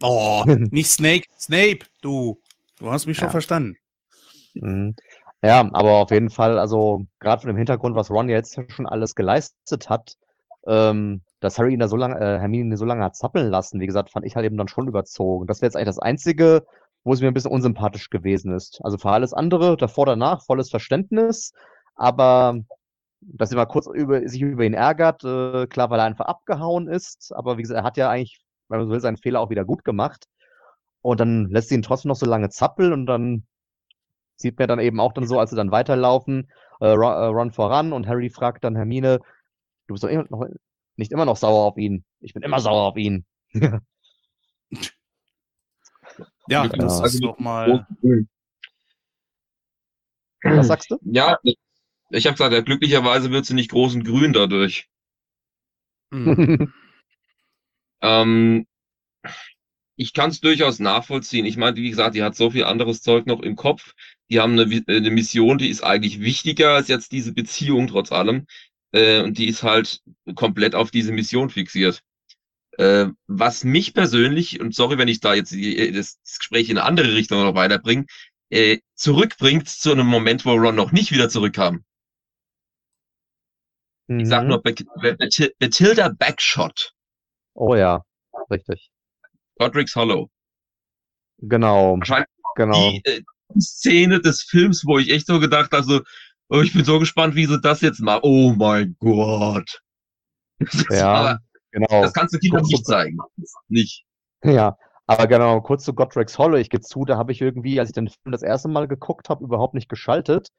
Oh, 0.01 0.43
nicht 0.47 0.89
Snake, 0.89 1.27
Snape, 1.39 1.79
du. 2.01 2.41
Du 2.79 2.91
hast 2.91 3.05
mich 3.05 3.17
schon 3.17 3.27
Ja. 3.27 3.31
verstanden. 3.31 3.77
Mhm. 4.55 4.95
Ja, 5.43 5.59
aber 5.73 5.91
auf 5.91 6.11
jeden 6.11 6.29
Fall, 6.29 6.57
also 6.57 7.05
gerade 7.19 7.41
von 7.41 7.49
dem 7.49 7.57
Hintergrund, 7.57 7.95
was 7.95 8.09
Ron 8.09 8.29
jetzt 8.29 8.57
schon 8.69 8.87
alles 8.87 9.13
geleistet 9.13 9.89
hat, 9.89 10.15
ähm, 10.65 11.21
dass 11.43 11.59
Harry 11.59 11.73
ihn 11.73 11.79
da 11.79 11.89
so 11.89 11.97
lange, 11.97 12.15
äh, 12.19 12.39
Hermine 12.39 12.77
so 12.77 12.85
lange 12.85 13.03
hat 13.03 13.17
zappeln 13.17 13.49
lassen, 13.49 13.81
wie 13.81 13.85
gesagt, 13.85 14.09
fand 14.09 14.25
ich 14.25 14.35
halt 14.35 14.45
eben 14.45 14.57
dann 14.57 14.69
schon 14.69 14.87
überzogen. 14.87 15.45
Das 15.45 15.61
wäre 15.61 15.67
jetzt 15.67 15.75
eigentlich 15.75 15.87
das 15.87 15.99
Einzige, 15.99 16.65
wo 17.03 17.13
es 17.13 17.19
mir 17.19 17.27
ein 17.27 17.33
bisschen 17.33 17.51
unsympathisch 17.51 18.09
gewesen 18.09 18.53
ist. 18.53 18.79
Also 18.83 18.97
für 18.97 19.09
alles 19.09 19.33
andere, 19.33 19.75
davor, 19.75 20.05
danach, 20.05 20.43
volles 20.45 20.69
Verständnis, 20.69 21.53
aber 21.95 22.59
dass 23.19 23.49
sie 23.49 23.55
mal 23.57 23.65
kurz 23.65 23.87
über, 23.87 24.27
sich 24.27 24.41
über 24.41 24.63
ihn 24.63 24.73
ärgert, 24.73 25.23
äh, 25.25 25.67
klar, 25.67 25.89
weil 25.89 25.99
er 25.99 26.05
einfach 26.05 26.25
abgehauen 26.25 26.87
ist, 26.87 27.33
aber 27.35 27.57
wie 27.57 27.63
gesagt, 27.63 27.79
er 27.79 27.83
hat 27.83 27.97
ja 27.97 28.09
eigentlich, 28.09 28.41
wenn 28.69 28.79
man 28.79 28.87
so 28.87 28.93
will, 28.93 29.01
seinen 29.01 29.17
Fehler 29.17 29.41
auch 29.41 29.49
wieder 29.49 29.65
gut 29.65 29.83
gemacht. 29.83 30.27
Und 31.01 31.19
dann 31.19 31.49
lässt 31.49 31.69
sie 31.69 31.75
ihn 31.75 31.81
trotzdem 31.81 32.09
noch 32.09 32.15
so 32.15 32.25
lange 32.25 32.49
zappeln 32.49 32.93
und 32.93 33.05
dann 33.05 33.45
sieht 34.37 34.57
man 34.57 34.69
dann 34.69 34.79
eben 34.79 35.01
auch 35.01 35.13
dann 35.13 35.27
so, 35.27 35.39
als 35.39 35.49
sie 35.49 35.57
dann 35.57 35.71
weiterlaufen, 35.71 36.49
äh, 36.79 36.87
Ron, 36.87 37.13
äh, 37.13 37.25
Ron 37.25 37.51
voran 37.51 37.91
und 37.91 38.07
Harry 38.07 38.29
fragt 38.29 38.63
dann 38.63 38.77
Hermine, 38.77 39.19
du 39.87 39.93
bist 39.93 40.03
doch 40.05 40.09
immer 40.09 40.25
noch, 40.29 40.47
nicht 40.97 41.11
immer 41.11 41.25
noch 41.25 41.37
sauer 41.37 41.65
auf 41.65 41.77
ihn. 41.77 42.03
Ich 42.19 42.33
bin 42.33 42.43
immer 42.43 42.59
sauer 42.59 42.83
auf 42.83 42.97
ihn. 42.97 43.25
Ja, 46.47 46.63
Glücklich- 46.63 46.81
das 46.81 47.01
ist 47.01 47.13
mit 47.15 47.23
doch 47.23 47.39
mal. 47.39 47.87
Was 50.43 50.67
sagst 50.67 50.91
du? 50.91 50.97
Ja, 51.03 51.37
ich 51.43 52.25
habe 52.25 52.33
gesagt, 52.35 52.53
ja, 52.53 52.61
glücklicherweise 52.61 53.31
wird 53.31 53.45
sie 53.45 53.53
nicht 53.53 53.71
groß 53.71 53.95
und 53.95 54.03
grün 54.03 54.33
dadurch. 54.33 54.87
Hm. 56.11 56.71
Ähm, 58.05 58.67
ich 59.95 60.11
kann 60.11 60.29
es 60.31 60.41
durchaus 60.41 60.79
nachvollziehen. 60.79 61.45
Ich 61.45 61.55
meine, 61.55 61.77
wie 61.77 61.89
gesagt, 61.89 62.15
die 62.15 62.21
hat 62.23 62.35
so 62.35 62.49
viel 62.51 62.65
anderes 62.65 63.01
Zeug 63.01 63.27
noch 63.27 63.39
im 63.39 63.55
Kopf. 63.55 63.93
Die 64.29 64.41
haben 64.41 64.59
eine, 64.59 64.83
eine 64.87 65.09
Mission, 65.09 65.57
die 65.57 65.69
ist 65.69 65.85
eigentlich 65.85 66.19
wichtiger 66.19 66.71
als 66.75 66.89
jetzt 66.89 67.13
diese 67.13 67.33
Beziehung 67.33 67.87
trotz 67.87 68.11
allem. 68.11 68.45
Äh, 68.93 69.21
und 69.23 69.37
die 69.37 69.47
ist 69.47 69.63
halt 69.63 70.01
komplett 70.35 70.75
auf 70.75 70.91
diese 70.91 71.11
Mission 71.11 71.49
fixiert. 71.49 72.01
Äh, 72.77 73.07
was 73.27 73.63
mich 73.63 73.93
persönlich, 73.93 74.59
und 74.59 74.73
sorry, 74.73 74.97
wenn 74.97 75.07
ich 75.07 75.19
da 75.19 75.33
jetzt 75.33 75.51
die- 75.51 75.91
das, 75.91 76.19
Gespräch 76.39 76.69
in 76.69 76.77
eine 76.77 76.87
andere 76.87 77.13
Richtung 77.13 77.41
noch 77.43 77.55
weiterbringe, 77.55 78.05
äh, 78.49 78.79
zurückbringt 78.95 79.67
zu 79.69 79.91
einem 79.91 80.07
Moment, 80.07 80.45
wo 80.45 80.53
Ron 80.53 80.75
noch 80.75 80.91
nicht 80.91 81.11
wieder 81.11 81.29
zurückkam. 81.29 81.83
Ich 84.07 84.27
sag 84.27 84.43
Mhm. 84.43 84.49
nur 84.49 84.61
Bathilda 84.61 86.09
Backshot, 86.09 86.93
Oh 87.55 87.75
ja, 87.75 88.03
richtig. 88.49 88.89
Godric's 89.57 89.95
Hollow. 89.95 90.29
Genau, 91.39 91.97
Wahrscheinlich 91.99 92.27
genau. 92.55 92.91
die, 92.91 93.01
äh, 93.05 93.21
Szene 93.59 94.19
des 94.19 94.41
Films, 94.41 94.83
wo 94.85 94.97
ich 94.97 95.09
echt 95.11 95.27
so 95.27 95.39
gedacht 95.39 95.71
habe, 95.71 95.83
so, 95.83 96.01
ich 96.49 96.73
bin 96.73 96.85
so 96.85 96.99
gespannt, 96.99 97.35
wie 97.35 97.45
sie 97.45 97.59
das 97.59 97.81
jetzt 97.81 97.99
machen. 97.99 98.21
Oh 98.23 98.53
mein 98.55 98.95
Gott. 98.99 99.81
Das, 100.59 100.85
Ja, 100.99 101.13
aber, 101.13 101.39
genau. 101.71 102.01
das 102.01 102.13
kannst 102.13 102.33
du 102.33 102.39
Kindern 102.39 102.63
nicht 102.63 102.85
zeigen. 102.85 103.17
Nicht. 103.67 104.05
Ja, 104.43 104.77
aber 105.07 105.27
genau, 105.27 105.61
kurz 105.61 105.83
zu 105.83 105.93
Godric's 105.93 106.37
Hollow. 106.37 106.57
Ich 106.57 106.69
gebe 106.69 106.83
zu, 106.83 107.05
da 107.05 107.17
habe 107.17 107.31
ich 107.31 107.41
irgendwie, 107.41 107.79
als 107.79 107.89
ich 107.89 107.93
den 107.93 108.07
Film 108.09 108.31
das 108.31 108.43
erste 108.43 108.67
Mal 108.69 108.87
geguckt 108.87 109.29
habe, 109.29 109.43
überhaupt 109.43 109.73
nicht 109.73 109.89
geschaltet. 109.89 110.49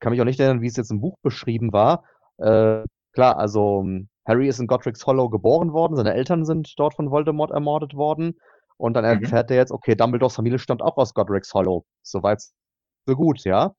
Kann 0.00 0.12
mich 0.12 0.20
auch 0.20 0.24
nicht 0.26 0.40
erinnern, 0.40 0.60
wie 0.60 0.66
es 0.66 0.76
jetzt 0.76 0.90
im 0.90 1.00
Buch 1.00 1.16
beschrieben 1.22 1.72
war. 1.72 2.04
Äh, 2.38 2.82
klar, 3.12 3.38
also 3.38 3.86
Harry 4.26 4.48
ist 4.48 4.58
in 4.58 4.66
Godric's 4.66 5.06
Hollow 5.06 5.28
geboren 5.28 5.72
worden, 5.72 5.96
seine 5.96 6.14
Eltern 6.14 6.44
sind 6.44 6.72
dort 6.78 6.94
von 6.94 7.10
Voldemort 7.10 7.50
ermordet 7.52 7.94
worden. 7.94 8.34
Und 8.76 8.94
dann 8.94 9.04
Mhm. 9.04 9.22
erfährt 9.22 9.50
er 9.50 9.56
jetzt, 9.58 9.70
okay, 9.70 9.94
Dumbledores 9.94 10.34
Familie 10.34 10.58
stammt 10.58 10.82
auch 10.82 10.96
aus 10.96 11.14
Godric's 11.14 11.54
Hollow. 11.54 11.84
Soweit 12.02 12.42
so 13.06 13.14
gut, 13.14 13.44
ja. 13.44 13.74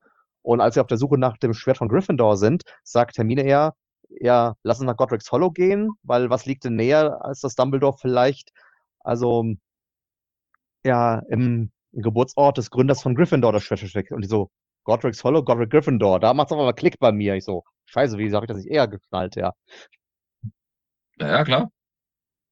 Und 0.46 0.60
als 0.60 0.74
sie 0.74 0.80
auf 0.80 0.86
der 0.86 0.96
Suche 0.96 1.18
nach 1.18 1.36
dem 1.38 1.54
Schwert 1.54 1.78
von 1.78 1.88
Gryffindor 1.88 2.36
sind, 2.36 2.62
sagt 2.84 3.18
Hermine 3.18 3.42
eher, 3.42 3.74
ja, 4.08 4.54
lass 4.62 4.78
uns 4.78 4.86
nach 4.86 4.96
Godric's 4.96 5.32
Hollow 5.32 5.50
gehen, 5.50 5.90
weil 6.04 6.30
was 6.30 6.46
liegt 6.46 6.62
denn 6.62 6.76
näher, 6.76 7.18
als 7.24 7.40
dass 7.40 7.56
Dumbledore 7.56 7.96
vielleicht, 8.00 8.52
also 9.00 9.44
ja, 10.84 11.18
im 11.30 11.72
Geburtsort 11.92 12.58
des 12.58 12.70
Gründers 12.70 13.02
von 13.02 13.16
Gryffindor 13.16 13.52
das 13.52 13.64
Schwert 13.64 13.80
versteckt. 13.80 14.12
Und 14.12 14.22
die 14.22 14.28
so, 14.28 14.50
Godric's 14.84 15.24
Hollow, 15.24 15.42
Godric 15.42 15.70
Gryffindor. 15.70 16.20
Da 16.20 16.32
macht's 16.32 16.52
auf 16.52 16.58
einmal 16.60 16.74
Klick 16.74 17.00
bei 17.00 17.10
mir. 17.10 17.34
Ich 17.34 17.44
so, 17.44 17.64
scheiße, 17.86 18.16
wie 18.16 18.30
sag 18.30 18.42
ich 18.44 18.48
das 18.48 18.58
nicht 18.58 18.68
eher 18.68 18.86
geknallt, 18.86 19.34
ja. 19.34 19.52
Ja, 21.18 21.42
klar. 21.44 21.70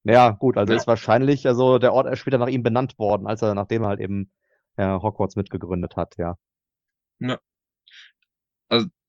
Ja, 0.03 0.31
gut, 0.31 0.57
also 0.59 0.73
Ja. 0.73 0.79
ist 0.81 0.89
wahrscheinlich, 0.89 1.47
also 1.47 1.79
der 1.79 1.93
Ort 1.93 2.09
ist 2.13 2.19
später 2.19 2.39
nach 2.39 2.49
ihm 2.49 2.65
benannt 2.65 2.99
worden, 2.99 3.29
als 3.29 3.41
er, 3.43 3.55
nachdem 3.55 3.83
er 3.83 3.89
halt 3.89 4.01
eben 4.01 4.33
ja, 4.77 5.01
Hogwarts 5.01 5.37
mitgegründet 5.37 5.95
hat, 5.97 6.17
ja. 6.19 6.35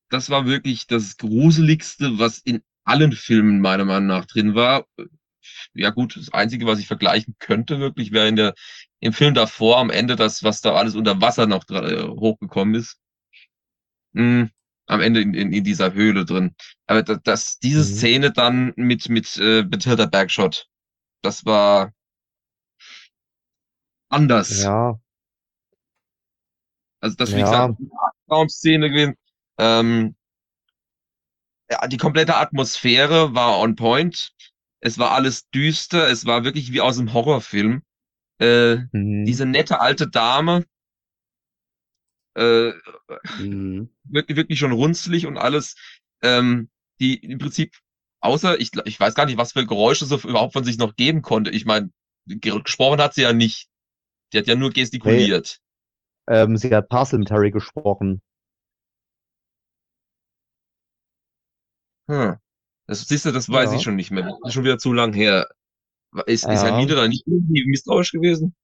Das 0.10 0.30
war 0.30 0.46
wirklich 0.46 0.88
das 0.88 1.18
Gruseligste, 1.18 2.20
was 2.20 2.40
in 2.40 2.62
allen 2.86 3.12
Filmen 3.14 3.60
meiner 3.62 3.86
Meinung 3.86 4.08
nach 4.08 4.26
drin 4.26 4.56
war. 4.56 4.86
Ja 5.74 5.92
gut, 5.92 6.18
das 6.18 6.34
Einzige, 6.34 6.66
was 6.66 6.80
ich 6.80 6.88
vergleichen 6.88 7.36
könnte 7.40 7.80
wirklich, 7.80 8.12
wäre 8.12 8.28
in 8.28 8.36
der, 8.36 8.54
im 9.00 9.14
Film 9.14 9.34
davor 9.36 9.78
am 9.80 9.90
Ende 9.92 10.16
das, 10.16 10.44
was 10.44 10.62
da 10.62 10.74
alles 10.76 10.96
unter 10.96 11.22
Wasser 11.22 11.48
noch 11.48 11.70
äh, 11.70 12.04
hochgekommen 12.08 12.76
ist. 12.76 13.00
Mm, 14.14 14.46
am 14.88 15.02
Ende 15.02 15.22
in, 15.22 15.34
in, 15.34 15.52
in 15.54 15.64
dieser 15.64 15.94
Höhle 15.94 16.26
drin. 16.26 16.56
Aber 16.88 17.04
das, 17.04 17.20
das, 17.24 17.60
diese 17.60 17.84
Mhm. 17.84 17.86
Szene 17.86 18.32
dann 18.32 18.74
mit, 18.76 19.10
mit 19.10 19.38
äh, 19.38 19.64
Bathilda 19.64 20.06
Backshot, 20.06 20.68
das 21.24 21.46
war 21.46 21.94
anders. 24.10 24.52
Ja, 24.62 25.00
Also 27.02 27.16
das, 27.16 27.34
wie 27.34 27.40
Ja. 27.40 27.44
gesagt, 27.44 27.78
eine 27.80 27.90
Traumszene 28.28 28.90
gewesen. 28.90 29.16
Ähm, 29.58 30.16
ja, 31.70 31.88
die 31.88 31.98
komplette 31.98 32.36
Atmosphäre 32.38 33.34
war 33.34 33.60
on 33.60 33.76
point. 33.76 34.34
Es 34.82 34.98
war 35.00 35.12
alles 35.12 35.50
düster. 35.50 36.10
Es 36.10 36.26
war 36.26 36.44
wirklich 36.44 36.72
wie 36.72 36.82
aus 36.82 37.00
einem 37.00 37.14
Horrorfilm. 37.14 37.82
Äh, 38.40 38.76
mhm. 38.92 39.26
diese 39.26 39.46
nette 39.46 39.80
alte 39.80 40.10
Dame, 40.10 40.66
äh, 42.36 42.72
Mhm. 43.40 43.90
wirklich, 44.04 44.38
wirklich 44.38 44.60
schon 44.60 44.74
runzlig 44.74 45.26
und 45.26 45.38
alles, 45.38 45.76
ähm, 46.22 46.70
die 47.00 47.16
im 47.16 47.40
Prinzip, 47.40 47.76
außer, 48.22 48.60
ich, 48.60 48.72
ich 48.86 49.00
weiß 49.00 49.16
gar 49.16 49.26
nicht, 49.26 49.38
was 49.38 49.54
für 49.54 49.66
Geräusche 49.66 50.06
so 50.06 50.18
überhaupt 50.18 50.54
von 50.54 50.64
sich 50.64 50.78
noch 50.78 50.96
geben 50.96 51.22
konnte. 51.22 51.52
Ich 51.52 51.66
meine, 51.66 51.92
gesprochen 52.26 53.02
hat 53.02 53.14
sie 53.14 53.22
ja 53.22 53.34
nicht. 53.34 53.68
Die 54.34 54.38
hat 54.38 54.48
ja 54.48 54.56
nur 54.56 54.72
gestikuliert. 54.72 55.60
ähm, 56.28 56.58
sie 56.58 56.74
hat 56.76 56.90
Parcel 56.90 57.20
mit 57.20 57.32
Harry 57.32 57.52
gesprochen. 57.52 58.22
Hm. 62.10 62.36
Das 62.88 63.08
siehst 63.08 63.26
du, 63.26 63.32
das 63.32 63.50
weiß 63.50 63.72
Ja. 63.72 63.78
ich 63.78 63.84
schon 63.84 63.96
nicht 63.96 64.12
mehr. 64.12 64.24
Das 64.24 64.38
ist 64.50 64.54
schon 64.54 64.64
wieder 64.64 64.78
zu 64.78 64.94
lang 64.94 65.14
her. 65.14 65.48
Ist, 66.28 66.46
ist 66.46 66.46
Ja. 66.46 66.66
Hermine 66.66 66.96
da 66.96 67.08
nicht 67.08 67.26
irgendwie 67.28 67.66
misstrauisch 67.68 68.12
gewesen? 68.12 68.56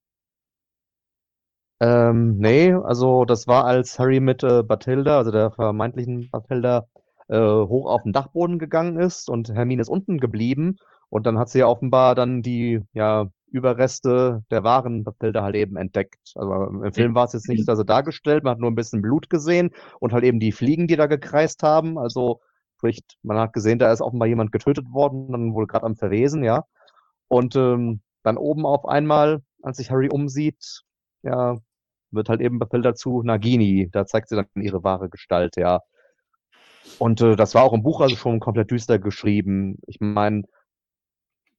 Ähm, 1.80 2.38
nee, 2.38 2.74
also 2.74 3.26
das 3.26 3.48
war, 3.48 3.66
als 3.66 3.98
Harry 3.98 4.20
mit 4.20 4.44
äh, 4.44 4.62
Bathilda, 4.64 5.18
also 5.18 5.32
der 5.32 5.52
vermeintlichen 5.52 6.30
Bathilda, 6.30 6.86
äh, 7.28 7.40
hoch 7.40 7.88
auf 7.90 8.04
den 8.04 8.14
Dachboden 8.14 8.60
gegangen 8.60 9.00
ist 9.00 9.30
und 9.30 9.50
Hermine 9.54 9.82
ist 9.82 9.90
unten 9.90 10.20
geblieben. 10.20 10.78
Und 11.10 11.26
dann 11.26 11.40
hat 11.40 11.50
sie 11.50 11.60
ja 11.60 11.68
offenbar 11.68 12.14
dann 12.16 12.42
die 12.44 12.82
ja, 12.94 13.28
Überreste 13.48 14.44
der 14.52 14.64
wahren 14.64 15.04
Bathilda 15.04 15.42
halt 15.44 15.56
eben 15.56 15.76
entdeckt. 15.76 16.20
Also 16.36 16.54
im 16.84 16.94
Film 16.94 17.16
war 17.16 17.26
es 17.26 17.34
jetzt 17.34 17.50
nicht 17.50 17.68
also 17.68 17.84
dargestellt, 17.84 18.44
man 18.44 18.52
hat 18.52 18.60
nur 18.60 18.72
ein 18.72 18.76
bisschen 18.76 19.02
Blut 19.02 19.30
gesehen 19.30 19.72
und 20.00 20.14
halt 20.14 20.24
eben 20.24 20.40
die 20.40 20.52
Fliegen, 20.52 20.88
die 20.88 20.96
da 20.96 21.08
gekreist 21.08 21.64
haben. 21.64 21.98
Also 21.98 22.42
sprich, 22.82 23.04
man 23.22 23.38
hat 23.38 23.54
gesehen, 23.54 23.78
da 23.78 23.92
ist 23.92 24.02
offenbar 24.02 24.28
jemand 24.28 24.52
getötet 24.52 24.92
worden, 24.92 25.32
dann 25.32 25.54
wohl 25.54 25.68
gerade 25.68 25.86
am 25.86 25.96
Verwesen, 25.96 26.44
ja. 26.44 26.66
Und 27.28 27.56
ähm, 27.56 28.02
dann 28.24 28.38
oben 28.38 28.66
auf 28.66 28.86
einmal, 28.86 29.44
als 29.62 29.78
sich 29.78 29.92
Harry 29.92 30.10
umsieht, 30.10 30.82
ja, 31.22 31.58
wird 32.10 32.30
halt 32.30 32.42
eben 32.42 32.60
Bathilda 32.60 32.96
zu 32.96 33.22
Nagini. 33.22 33.90
Da 33.92 34.06
zeigt 34.06 34.30
sie 34.30 34.36
dann 34.36 34.48
ihre 34.56 34.84
wahre 34.84 35.10
Gestalt, 35.10 35.58
ja. 35.58 35.82
Und 36.98 37.22
äh, 37.22 37.36
das 37.36 37.54
war 37.54 37.64
auch 37.64 37.74
im 37.74 37.84
Buch 37.84 38.02
also 38.02 38.16
schon 38.16 38.40
komplett 38.40 38.72
düster 38.72 38.98
geschrieben. 39.00 39.78
Ich 39.86 40.00
meine, 40.00 40.44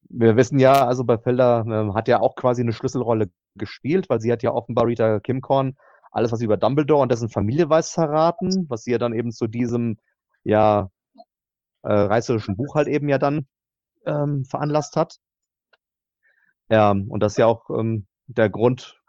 wir 0.09 0.35
wissen 0.35 0.59
ja, 0.59 0.85
also 0.85 1.05
Bathilda 1.05 1.61
äh, 1.61 1.93
hat 1.93 2.07
ja 2.09 2.19
auch 2.19 2.35
quasi 2.35 2.61
eine 2.61 2.73
Schlüsselrolle 2.73 3.29
gespielt, 3.55 4.09
weil 4.09 4.19
sie 4.19 4.31
hat 4.31 4.43
ja 4.43 4.51
offenbar 4.51 4.87
Rita 4.87 5.19
Kimcorn 5.21 5.77
alles, 6.11 6.31
was 6.31 6.39
sie 6.39 6.45
über 6.45 6.57
Dumbledore 6.57 7.01
und 7.01 7.11
dessen 7.11 7.29
Familie 7.29 7.69
weiß, 7.69 7.91
verraten, 7.91 8.65
was 8.69 8.83
sie 8.83 8.91
ja 8.91 8.97
dann 8.97 9.13
eben 9.13 9.31
zu 9.31 9.47
diesem, 9.47 9.97
ja, 10.43 10.89
äh, 11.83 11.93
reißerischen 11.93 12.55
Buch 12.55 12.75
halt 12.75 12.87
eben 12.87 13.09
ja 13.09 13.17
dann 13.17 13.47
ähm, 14.05 14.45
veranlasst 14.45 14.95
hat. 14.95 15.17
Ja, 16.69 16.91
und 16.91 17.19
das 17.19 17.33
ist 17.33 17.37
ja 17.37 17.45
auch 17.45 17.69
ähm, 17.69 18.07
der 18.27 18.49
Grund, 18.49 18.99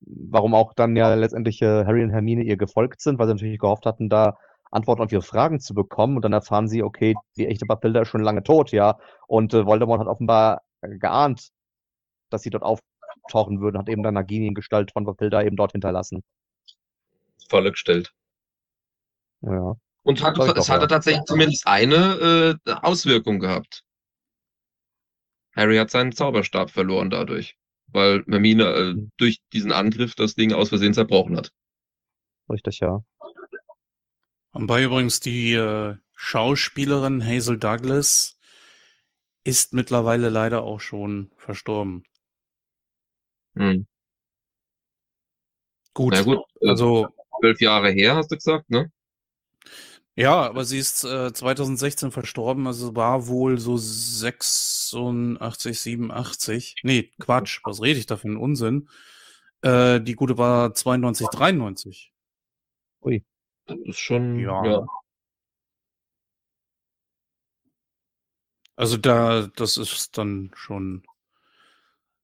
warum 0.00 0.54
auch 0.54 0.74
dann 0.74 0.96
ja 0.96 1.14
letztendlich 1.14 1.62
äh, 1.62 1.84
Harry 1.84 2.02
und 2.02 2.10
Hermine 2.10 2.42
ihr 2.42 2.56
gefolgt 2.56 3.00
sind, 3.00 3.18
weil 3.18 3.26
sie 3.26 3.34
natürlich 3.34 3.58
gehofft 3.58 3.86
hatten, 3.86 4.08
da 4.08 4.36
Antworten 4.70 5.02
auf 5.02 5.12
ihre 5.12 5.22
Fragen 5.22 5.60
zu 5.60 5.74
bekommen. 5.74 6.16
Und 6.16 6.22
dann 6.24 6.32
erfahren 6.32 6.68
sie, 6.68 6.82
okay, 6.82 7.14
die 7.36 7.46
echte 7.46 7.66
Bathilda 7.66 8.02
ist 8.02 8.08
schon 8.08 8.22
lange 8.22 8.42
tot, 8.42 8.72
ja. 8.72 8.98
Und 9.26 9.54
äh, 9.54 9.66
Voldemort 9.66 10.00
hat 10.00 10.08
offenbar 10.08 10.62
geahnt, 10.80 11.50
dass 12.30 12.42
sie 12.42 12.50
dort 12.50 12.64
auftauchen 12.64 13.60
würden, 13.60 13.78
hat 13.78 13.88
eben 13.88 14.02
dann 14.02 14.14
Nagini 14.14 14.48
in 14.48 14.54
Gestalt 14.54 14.92
von 14.92 15.04
Bathilda 15.04 15.42
eben 15.42 15.56
dort 15.56 15.72
hinterlassen. 15.72 16.24
Falle 17.48 17.70
gestellt. 17.70 18.12
Ja. 19.42 19.76
Und 20.04 20.22
hat, 20.22 20.36
es 20.38 20.46
doch, 20.46 20.68
hatte 20.68 20.82
ja. 20.82 20.86
tatsächlich 20.88 21.24
zumindest 21.24 21.66
eine 21.66 22.58
äh, 22.66 22.72
Auswirkung 22.72 23.38
gehabt. 23.38 23.84
Harry 25.54 25.76
hat 25.76 25.90
seinen 25.90 26.12
Zauberstab 26.12 26.70
verloren 26.70 27.10
dadurch, 27.10 27.56
weil 27.88 28.24
Hermine 28.28 28.64
äh, 28.64 28.94
Mhm. 28.94 29.10
durch 29.16 29.38
diesen 29.52 29.70
Angriff 29.70 30.14
das 30.14 30.34
Ding 30.34 30.52
aus 30.52 30.70
Versehen 30.70 30.94
zerbrochen 30.94 31.36
hat. 31.36 31.52
Richtig, 32.48 32.80
ja. 32.80 33.04
Wobei 34.52 34.82
übrigens 34.84 35.20
die 35.20 35.54
äh, 35.54 35.96
Schauspielerin 36.14 37.24
Hazel 37.24 37.58
Douglas 37.58 38.38
ist 39.44 39.72
mittlerweile 39.72 40.28
leider 40.28 40.62
auch 40.62 40.80
schon 40.80 41.30
verstorben. 41.36 42.04
Hm. 43.56 43.86
Gut, 45.94 46.14
Na 46.14 46.22
gut, 46.22 46.38
äh, 46.60 46.68
also 46.68 47.08
zwölf 47.40 47.60
Jahre 47.60 47.90
her, 47.90 48.16
hast 48.16 48.30
du 48.30 48.36
gesagt, 48.36 48.70
ne? 48.70 48.90
Ja, 50.14 50.42
aber 50.42 50.64
sie 50.64 50.78
ist 50.78 51.04
äh, 51.04 51.32
2016 51.32 52.10
verstorben, 52.10 52.66
also 52.66 52.94
war 52.96 53.28
wohl 53.28 53.58
so 53.58 53.76
86, 53.76 55.80
87. 55.80 56.76
Nee, 56.82 57.10
Quatsch, 57.18 57.60
was 57.64 57.80
rede 57.82 57.98
ich 57.98 58.06
da 58.06 58.16
für 58.16 58.28
einen 58.28 58.36
Unsinn? 58.36 58.88
Äh, 59.62 60.00
die 60.00 60.14
gute 60.14 60.38
war 60.38 60.74
92, 60.74 61.28
93. 61.28 62.12
Das 63.66 63.78
ist 63.84 63.98
schon, 64.00 64.38
Ja. 64.38 64.64
ja. 64.64 64.86
Also 68.76 68.96
da, 68.96 69.48
das 69.54 69.76
ist 69.76 70.18
dann 70.18 70.50
schon. 70.54 71.04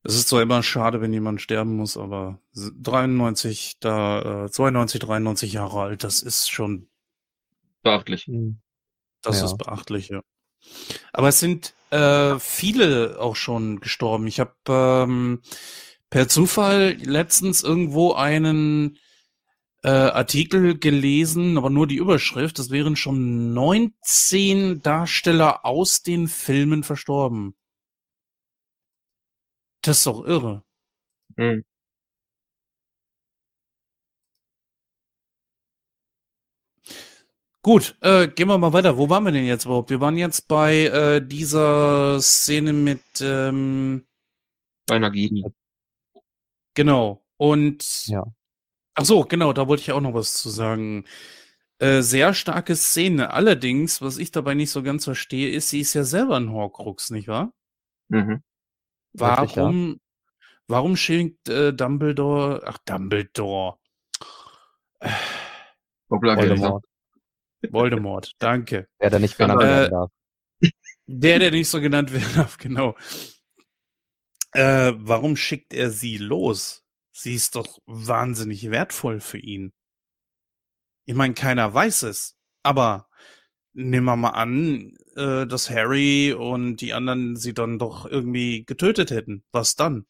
Es 0.04 0.14
ist 0.14 0.28
zwar 0.28 0.42
immer 0.42 0.62
schade, 0.62 1.00
wenn 1.00 1.12
jemand 1.12 1.42
sterben 1.42 1.76
muss, 1.76 1.96
aber 1.96 2.40
93, 2.54 3.78
da, 3.80 4.46
äh, 4.46 4.50
92, 4.50 5.00
93 5.00 5.52
Jahre 5.52 5.82
alt, 5.82 6.04
das 6.04 6.22
ist 6.22 6.50
schon, 6.50 6.88
beachtlich. 7.90 8.28
Mhm. 8.28 8.60
das 9.22 9.40
Ja. 9.40 9.46
ist 9.46 9.58
beachtlich, 9.58 10.08
ja. 10.08 10.22
Aber 11.12 11.28
es 11.28 11.40
sind 11.40 11.74
äh, 11.90 12.38
viele 12.38 13.18
auch 13.20 13.36
schon 13.36 13.80
gestorben. 13.80 14.26
Ich 14.26 14.40
habe 14.40 14.54
ähm, 14.68 15.42
per 16.10 16.28
Zufall 16.28 16.96
letztens 17.02 17.62
irgendwo 17.62 18.12
einen 18.14 18.98
äh, 19.84 19.88
Artikel 19.90 20.78
gelesen, 20.78 21.58
aber 21.58 21.70
nur 21.70 21.86
die 21.86 21.96
Überschrift. 21.96 22.58
Es 22.58 22.70
wären 22.70 22.96
schon 22.96 23.54
19 23.54 24.82
Darsteller 24.82 25.64
aus 25.64 26.02
den 26.02 26.28
Filmen 26.28 26.82
verstorben. 26.84 27.54
Das 29.82 29.98
ist 29.98 30.06
doch 30.06 30.24
irre. 30.24 30.64
Hm. 31.36 31.64
Gut, 37.62 37.96
äh, 38.00 38.28
gehen 38.28 38.48
wir 38.48 38.56
mal 38.56 38.72
weiter. 38.72 38.96
Wo 38.96 39.10
waren 39.10 39.24
wir 39.24 39.32
denn 39.32 39.44
jetzt 39.44 39.64
überhaupt? 39.64 39.90
Wir 39.90 40.00
waren 40.00 40.16
jetzt 40.16 40.46
bei 40.48 40.84
äh, 40.86 41.20
dieser 41.26 42.20
Szene 42.20 42.72
mit, 42.72 43.02
ähm, 43.20 44.06
Bei 44.86 44.98
Nagini. 44.98 45.44
genau. 46.74 47.24
Und 47.36 48.06
Ja. 48.06 48.24
ach 48.94 49.04
so, 49.04 49.22
genau, 49.22 49.52
da 49.52 49.66
wollte 49.68 49.82
ich 49.82 49.92
auch 49.92 50.00
noch 50.00 50.14
was 50.14 50.34
zu 50.34 50.50
sagen. 50.50 51.04
Äh, 51.80 52.02
sehr 52.02 52.34
starke 52.34 52.74
Szene. 52.74 53.30
Allerdings, 53.32 54.02
was 54.02 54.18
ich 54.18 54.30
dabei 54.32 54.54
nicht 54.54 54.70
so 54.70 54.82
ganz 54.82 55.04
verstehe, 55.04 55.50
ist, 55.50 55.68
sie 55.68 55.80
ist 55.80 55.94
ja 55.94 56.04
selber 56.04 56.36
ein 56.36 56.50
Horcrux, 56.52 57.10
nicht 57.10 57.28
wahr? 57.28 57.52
Mhm. 58.08 58.42
Richtig, 59.20 59.56
ja. 59.56 59.62
Warum, 59.62 60.00
warum 60.68 60.96
schickt 60.96 61.48
äh, 61.48 61.72
Dumbledore, 61.72 62.62
ach 62.66 62.78
Dumbledore, 62.84 63.78
Doppelagent. 66.08 66.50
Voldemort. 66.50 66.84
Voldemort, 67.70 68.32
danke. 68.38 68.88
Der, 69.00 69.10
der 69.10 69.20
nicht 69.20 69.36
genannt 69.36 69.62
werden 69.62 69.90
darf. 69.90 70.10
Der, 71.06 71.38
der 71.38 71.50
nicht 71.50 71.68
so 71.68 71.80
genannt 71.80 72.12
werden 72.12 72.34
darf, 72.34 72.58
genau. 72.58 72.96
Äh, 74.52 74.92
warum 74.96 75.36
schickt 75.36 75.72
er 75.72 75.90
sie 75.90 76.18
los? 76.18 76.84
Sie 77.12 77.34
ist 77.34 77.54
doch 77.54 77.78
wahnsinnig 77.86 78.70
wertvoll 78.70 79.20
für 79.20 79.38
ihn. 79.38 79.72
Ich 81.06 81.14
meine, 81.14 81.34
keiner 81.34 81.72
weiß 81.72 82.02
es, 82.02 82.36
aber 82.62 83.08
nehmen 83.72 84.06
wir 84.06 84.16
mal 84.16 84.30
an, 84.30 84.96
äh, 85.16 85.46
dass 85.46 85.70
Harry 85.70 86.32
und 86.32 86.76
die 86.76 86.92
anderen 86.92 87.36
sie 87.36 87.54
dann 87.54 87.78
doch 87.78 88.06
irgendwie 88.06 88.64
getötet 88.64 89.10
hätten. 89.10 89.44
Was 89.52 89.74
dann? 89.74 90.06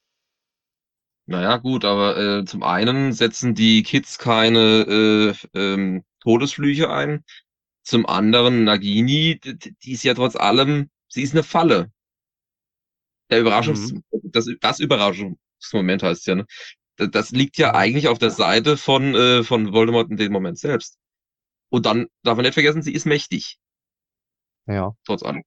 Naja, 1.27 1.59
gut, 1.59 1.85
aber 1.85 2.17
äh, 2.17 2.45
zum 2.47 2.63
einen 2.63 3.13
setzen 3.13 3.55
die 3.55 3.83
Kids 3.83 4.19
keine 4.19 5.35
äh, 5.53 5.59
ähm, 5.59 6.05
Todesflüche 6.21 6.91
ein. 6.91 7.25
Zum 7.83 8.07
anderen, 8.07 8.65
Nagini, 8.65 9.41
die 9.41 9.93
ist 9.93 10.03
ja 10.03 10.15
trotz 10.15 10.37
allem, 10.37 10.91
sie 11.09 11.23
ist 11.23 11.33
eine 11.33 11.43
Falle. 11.43 11.91
Der 13.31 13.41
Überraschungs, 13.41 13.95
das, 14.25 14.47
das 14.61 14.81
Überraschungsmoment 14.81 16.03
heißt 16.03 16.27
ja, 16.27 16.35
ne? 16.35 16.47
Das, 16.97 17.31
liegt 17.31 17.59
ja 17.59 17.75
eigentlich 17.75 18.09
auf 18.09 18.19
der 18.19 18.31
Seite 18.31 18.77
von, 18.77 19.15
äh, 19.15 19.45
von 19.45 19.73
Voldemort 19.73 20.11
in 20.11 20.17
dem 20.17 20.33
Moment 20.33 20.59
selbst. 20.59 20.99
Und 21.71 21.87
dann 21.87 22.09
darf 22.25 22.37
man 22.37 22.45
nicht 22.45 22.55
vergessen, 22.55 22.83
sie 22.83 22.93
ist 22.93 23.07
mächtig, 23.07 23.59
Ja, 24.67 24.97
trotz 25.05 25.23
allem. 25.23 25.45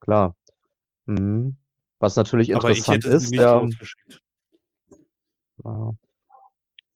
klar. 0.00 0.34
Mhm. 1.06 1.56
Was 1.98 2.16
natürlich 2.16 2.56
Aber 2.56 2.70
ich 2.70 2.78
interessant 2.78 3.04
ist, 3.04 3.30
nicht 3.30 3.40
der, 3.40 3.60
losgeschickt. 3.60 4.22
Ja. 5.64 5.92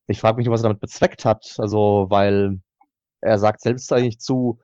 Ich 0.07 0.21
frage 0.21 0.37
mich, 0.39 0.49
was 0.49 0.61
er 0.61 0.65
damit 0.69 0.81
bezweckt 0.81 1.25
hat. 1.25 1.57
Also, 1.59 2.07
weil 2.09 2.61
er 3.21 3.39
sagt 3.39 3.61
selbst 3.61 3.93
eigentlich 3.93 4.21
zu 4.21 4.61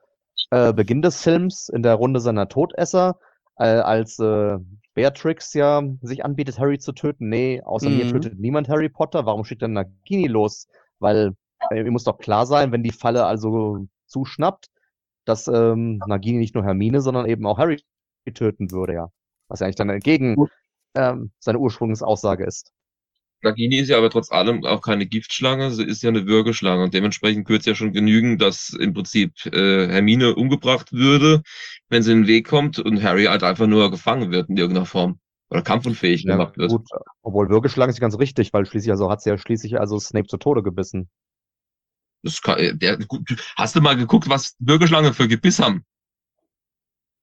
äh, 0.51 0.73
Beginn 0.73 1.01
des 1.01 1.21
Films 1.21 1.69
in 1.69 1.83
der 1.83 1.95
Runde 1.95 2.19
seiner 2.19 2.47
Todesser, 2.47 3.19
äh, 3.57 3.65
als 3.65 4.19
äh, 4.19 4.57
Beatrix 4.93 5.53
ja 5.53 5.81
sich 6.01 6.23
anbietet, 6.23 6.59
Harry 6.59 6.79
zu 6.79 6.91
töten. 6.93 7.29
Nee, 7.29 7.61
außer 7.63 7.89
mir 7.89 8.05
Mhm. 8.05 8.11
tötet 8.11 8.39
niemand 8.39 8.69
Harry 8.69 8.89
Potter. 8.89 9.25
Warum 9.25 9.43
schickt 9.43 9.61
er 9.61 9.67
Nagini 9.67 10.27
los? 10.27 10.67
Weil 10.99 11.33
äh, 11.71 11.83
muss 11.89 12.03
doch 12.03 12.17
klar 12.17 12.45
sein, 12.45 12.71
wenn 12.71 12.83
die 12.83 12.91
Falle 12.91 13.25
also 13.25 13.87
zuschnappt, 14.05 14.67
dass 15.25 15.47
ähm, 15.47 15.99
Nagini 16.05 16.37
nicht 16.37 16.55
nur 16.55 16.63
Hermine, 16.63 17.01
sondern 17.01 17.25
eben 17.25 17.45
auch 17.45 17.57
Harry 17.57 17.81
töten 18.33 18.71
würde, 18.71 18.93
ja. 18.93 19.09
Was 19.47 19.59
ja 19.59 19.65
eigentlich 19.65 19.75
dann 19.75 19.89
entgegen 19.89 20.35
ähm, 20.95 21.31
seine 21.39 21.59
Ursprungsaussage 21.59 22.45
ist. 22.45 22.71
Nagini 23.43 23.77
ist 23.77 23.89
ja 23.89 23.97
aber 23.97 24.09
trotz 24.09 24.31
allem 24.31 24.65
auch 24.65 24.81
keine 24.81 25.05
Giftschlange, 25.05 25.71
sie 25.71 25.83
ist 25.83 26.03
ja 26.03 26.09
eine 26.09 26.25
Würgeschlange 26.25 26.83
und 26.83 26.93
dementsprechend 26.93 27.45
könnte 27.45 27.59
es 27.61 27.65
ja 27.65 27.75
schon 27.75 27.93
genügen, 27.93 28.37
dass 28.37 28.69
im 28.69 28.93
Prinzip 28.93 29.33
äh, 29.45 29.87
Hermine 29.87 30.35
umgebracht 30.35 30.91
würde, 30.93 31.41
wenn 31.89 32.03
sie 32.03 32.11
in 32.11 32.21
den 32.23 32.27
Weg 32.27 32.47
kommt 32.47 32.79
und 32.79 33.03
Harry 33.03 33.25
halt 33.25 33.43
einfach 33.43 33.67
nur 33.67 33.91
gefangen 33.91 34.31
wird 34.31 34.49
in 34.49 34.57
irgendeiner 34.57 34.85
Form. 34.85 35.19
oder 35.49 35.61
kampfunfähig 35.61 36.23
Ja, 36.23 36.37
gemacht 36.37 36.57
wird. 36.57 36.71
gut, 36.71 36.87
obwohl 37.21 37.49
Würgeschlange 37.49 37.91
ist 37.91 37.99
ganz 37.99 38.17
richtig, 38.17 38.53
weil 38.53 38.65
schließlich, 38.65 38.91
also 38.91 39.09
hat 39.09 39.21
sie 39.21 39.29
ja 39.29 39.37
schließlich 39.37 39.79
also 39.79 39.99
Snape 39.99 40.27
zu 40.27 40.37
Tode 40.37 40.63
gebissen. 40.63 41.09
Das 42.23 42.41
kann, 42.41 42.57
äh, 42.59 42.75
der, 42.75 42.97
gut, 42.97 43.21
hast 43.57 43.75
du 43.75 43.81
mal 43.81 43.95
geguckt, 43.97 44.29
was 44.29 44.55
Bürgerschlange 44.59 45.13
für 45.13 45.27
Gebiss 45.27 45.59
haben? 45.59 45.83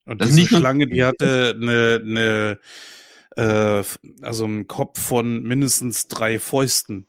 Und 0.07 0.21
Das 0.21 0.31
ist 0.31 0.37
diese 0.37 0.57
Schlange, 0.59 0.87
die 0.87 1.05
hatte 1.05 1.55
eine, 1.57 2.01
eine 2.05 2.59
äh, 3.37 3.83
also 4.23 4.45
einen 4.45 4.67
Kopf 4.67 5.01
von 5.01 5.43
mindestens 5.43 6.09
drei 6.09 6.39
Fäusten. 6.39 7.07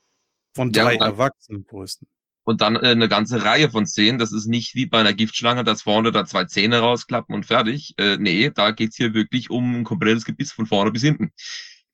Von 0.56 0.72
Ja, 0.74 0.84
drei 0.84 0.98
dann- 0.98 1.10
erwachsenen 1.12 1.66
Fäusten. 1.66 2.08
Und 2.44 2.62
dann 2.62 2.76
äh, 2.76 2.80
eine 2.90 3.08
ganze 3.08 3.44
Reihe 3.44 3.70
von 3.70 3.86
Zähnen. 3.86 4.18
Das 4.18 4.32
ist 4.32 4.48
nicht 4.48 4.74
wie 4.74 4.88
bei 4.88 5.00
einer 5.00 5.14
Giftschlange, 5.14 5.64
dass 5.64 5.84
vorne 5.84 6.12
da 6.12 6.26
zwei 6.26 6.46
Zähne 6.46 6.80
rausklappen 6.80 7.36
und 7.36 7.46
fertig. 7.46 7.94
Äh, 7.98 8.18
nee, 8.18 8.50
da 8.50 8.72
geht's 8.72 8.98
hier 8.98 9.14
wirklich 9.14 9.50
um 9.52 9.76
ein 9.82 9.84
komplettes 9.84 10.26
Gebiss 10.26 10.52
von 10.52 10.66
vorne 10.66 10.92
bis 10.92 11.04
hinten. 11.04 11.32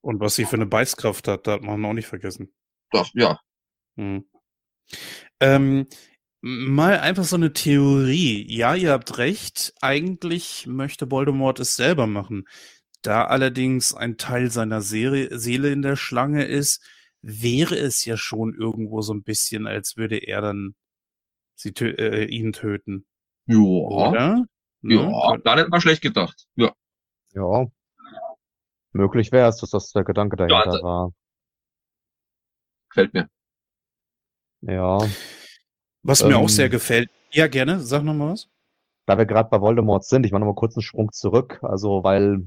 Und 0.01 0.19
was 0.21 0.35
sie 0.35 0.45
für 0.45 0.55
eine 0.55 0.65
Beißkraft 0.65 1.27
hat, 1.27 1.47
darf 1.47 1.61
man 1.61 1.83
auch 1.85 1.93
nicht 1.93 2.07
vergessen. 2.07 2.53
Das, 2.91 3.11
ja, 3.13 3.39
Hm. 3.97 4.25
Ähm, 5.39 5.87
mal 6.41 6.99
einfach 6.99 7.25
so 7.25 7.35
eine 7.35 7.51
Theorie. 7.51 8.45
Ja, 8.49 8.73
ihr 8.75 8.91
habt 8.91 9.17
recht. 9.17 9.73
Eigentlich 9.81 10.65
möchte 10.67 11.11
Voldemort 11.11 11.59
es 11.59 11.75
selber 11.75 12.07
machen. 12.07 12.47
Da 13.07 13.23
allerdings 13.23 13.93
ein 13.93 14.17
Teil 14.17 14.51
seiner 14.51 14.81
Seele, 14.81 15.39
Seele 15.39 15.71
in 15.71 15.81
der 15.81 15.95
Schlange 15.95 16.43
ist, 16.43 16.85
wäre 17.21 17.77
es 17.77 18.03
ja 18.03 18.17
schon 18.17 18.53
irgendwo 18.53 19.01
so 19.01 19.13
ein 19.13 19.23
bisschen, 19.23 19.65
als 19.65 19.95
würde 19.95 20.17
er 20.17 20.41
dann 20.41 20.75
sie 21.55 21.71
tö 21.71 21.89
äh, 21.91 22.25
ihn 22.25 22.51
töten. 22.51 23.07
ja, 23.45 23.55
Oder? 23.57 24.45
Ne? 24.81 24.95
ja, 24.95 25.37
gar 25.37 25.55
nicht 25.55 25.69
mal 25.69 25.79
schlecht 25.79 26.01
gedacht. 26.01 26.47
Ja, 26.55 26.73
Ja. 27.33 27.67
Möglich 28.91 29.31
wäre 29.31 29.47
es, 29.47 29.55
dass 29.57 29.69
das 29.69 29.93
der 29.93 30.03
Gedanke 30.03 30.35
dahinter 30.35 30.67
also- 30.67 30.83
war. 30.83 31.13
gefällt 32.89 33.13
mir. 33.13 33.29
Ja. 34.63 34.99
Was 36.03 36.25
mir 36.25 36.35
auch 36.35 36.41
Ähm, 36.41 36.47
sehr 36.49 36.67
gefällt. 36.67 37.09
Ja, 37.31 37.47
gerne. 37.47 37.79
Sag 37.79 38.03
noch 38.03 38.13
mal 38.13 38.33
was. 38.33 38.49
Da 39.05 39.17
wir 39.17 39.25
gerade 39.25 39.49
bei 39.49 39.61
Voldemort 39.61 40.03
sind, 40.03 40.25
ich 40.25 40.33
mache 40.33 40.41
noch 40.41 40.47
mal 40.47 40.55
kurz 40.55 40.75
einen 40.75 40.81
Sprung 40.83 41.13
zurück, 41.13 41.59
also 41.61 42.03
weil 42.03 42.45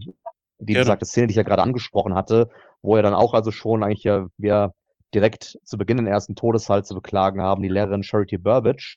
die 0.60 0.74
Gerne. 0.74 0.84
besagte 0.84 1.06
Szene, 1.06 1.26
die 1.26 1.32
ich 1.32 1.36
ja 1.36 1.42
gerade 1.42 1.62
angesprochen 1.62 2.14
hatte, 2.14 2.48
wo 2.82 2.96
er 2.96 3.02
dann 3.02 3.14
auch 3.14 3.34
also 3.34 3.50
schon 3.50 3.82
eigentlich 3.82 4.04
ja 4.04 4.26
wir 4.36 4.72
direkt 5.14 5.58
zu 5.64 5.76
Beginn 5.76 5.96
den 5.96 6.06
ersten 6.06 6.36
Todesfall 6.36 6.84
zu 6.84 6.94
beklagen 6.94 7.40
haben, 7.42 7.62
die 7.62 7.68
Lehrerin 7.68 8.02
Charity 8.02 8.38
Burbage, 8.38 8.96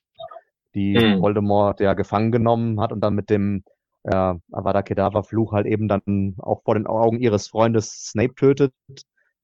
die 0.76 0.94
Mhm. 0.94 1.22
Voldemort 1.22 1.80
ja 1.80 1.94
gefangen 1.94 2.32
genommen 2.32 2.80
hat 2.80 2.92
und 2.92 3.02
dann 3.02 3.16
mit 3.16 3.30
dem 3.30 3.64
äh, 4.04 4.34
Avada 4.52 4.82
Kedavra 4.82 5.24
Fluch 5.24 5.54
halt 5.54 5.66
eben 5.66 5.88
dann 5.88 6.36
auch 6.40 6.62
vor 6.64 6.76
den 6.76 6.88
Augen 6.88 7.20
ihres 7.20 7.48
Freundes 7.48 8.10
Snape 8.10 8.36
tötet, 8.36 8.74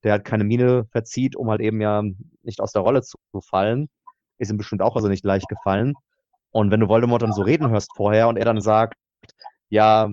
der 0.03 0.13
halt 0.13 0.25
keine 0.25 0.43
Miene 0.43 0.85
verzieht, 0.91 1.35
um 1.35 1.49
halt 1.49 1.61
eben 1.61 1.81
ja 1.81 2.03
nicht 2.43 2.59
aus 2.61 2.73
der 2.73 2.81
Rolle 2.81 3.01
zu 3.01 3.17
fallen. 3.41 3.89
Ist 4.37 4.51
ihm 4.51 4.57
bestimmt 4.57 4.81
auch 4.81 4.95
also 4.95 5.07
nicht 5.07 5.25
leicht 5.25 5.47
gefallen. 5.47 5.93
Und 6.51 6.71
wenn 6.71 6.79
du 6.79 6.87
Voldemort 6.87 7.21
dann 7.21 7.33
so 7.33 7.41
reden 7.41 7.69
hörst 7.69 7.91
vorher 7.95 8.27
und 8.27 8.37
er 8.37 8.45
dann 8.45 8.61
sagt, 8.61 8.97
ja, 9.69 10.11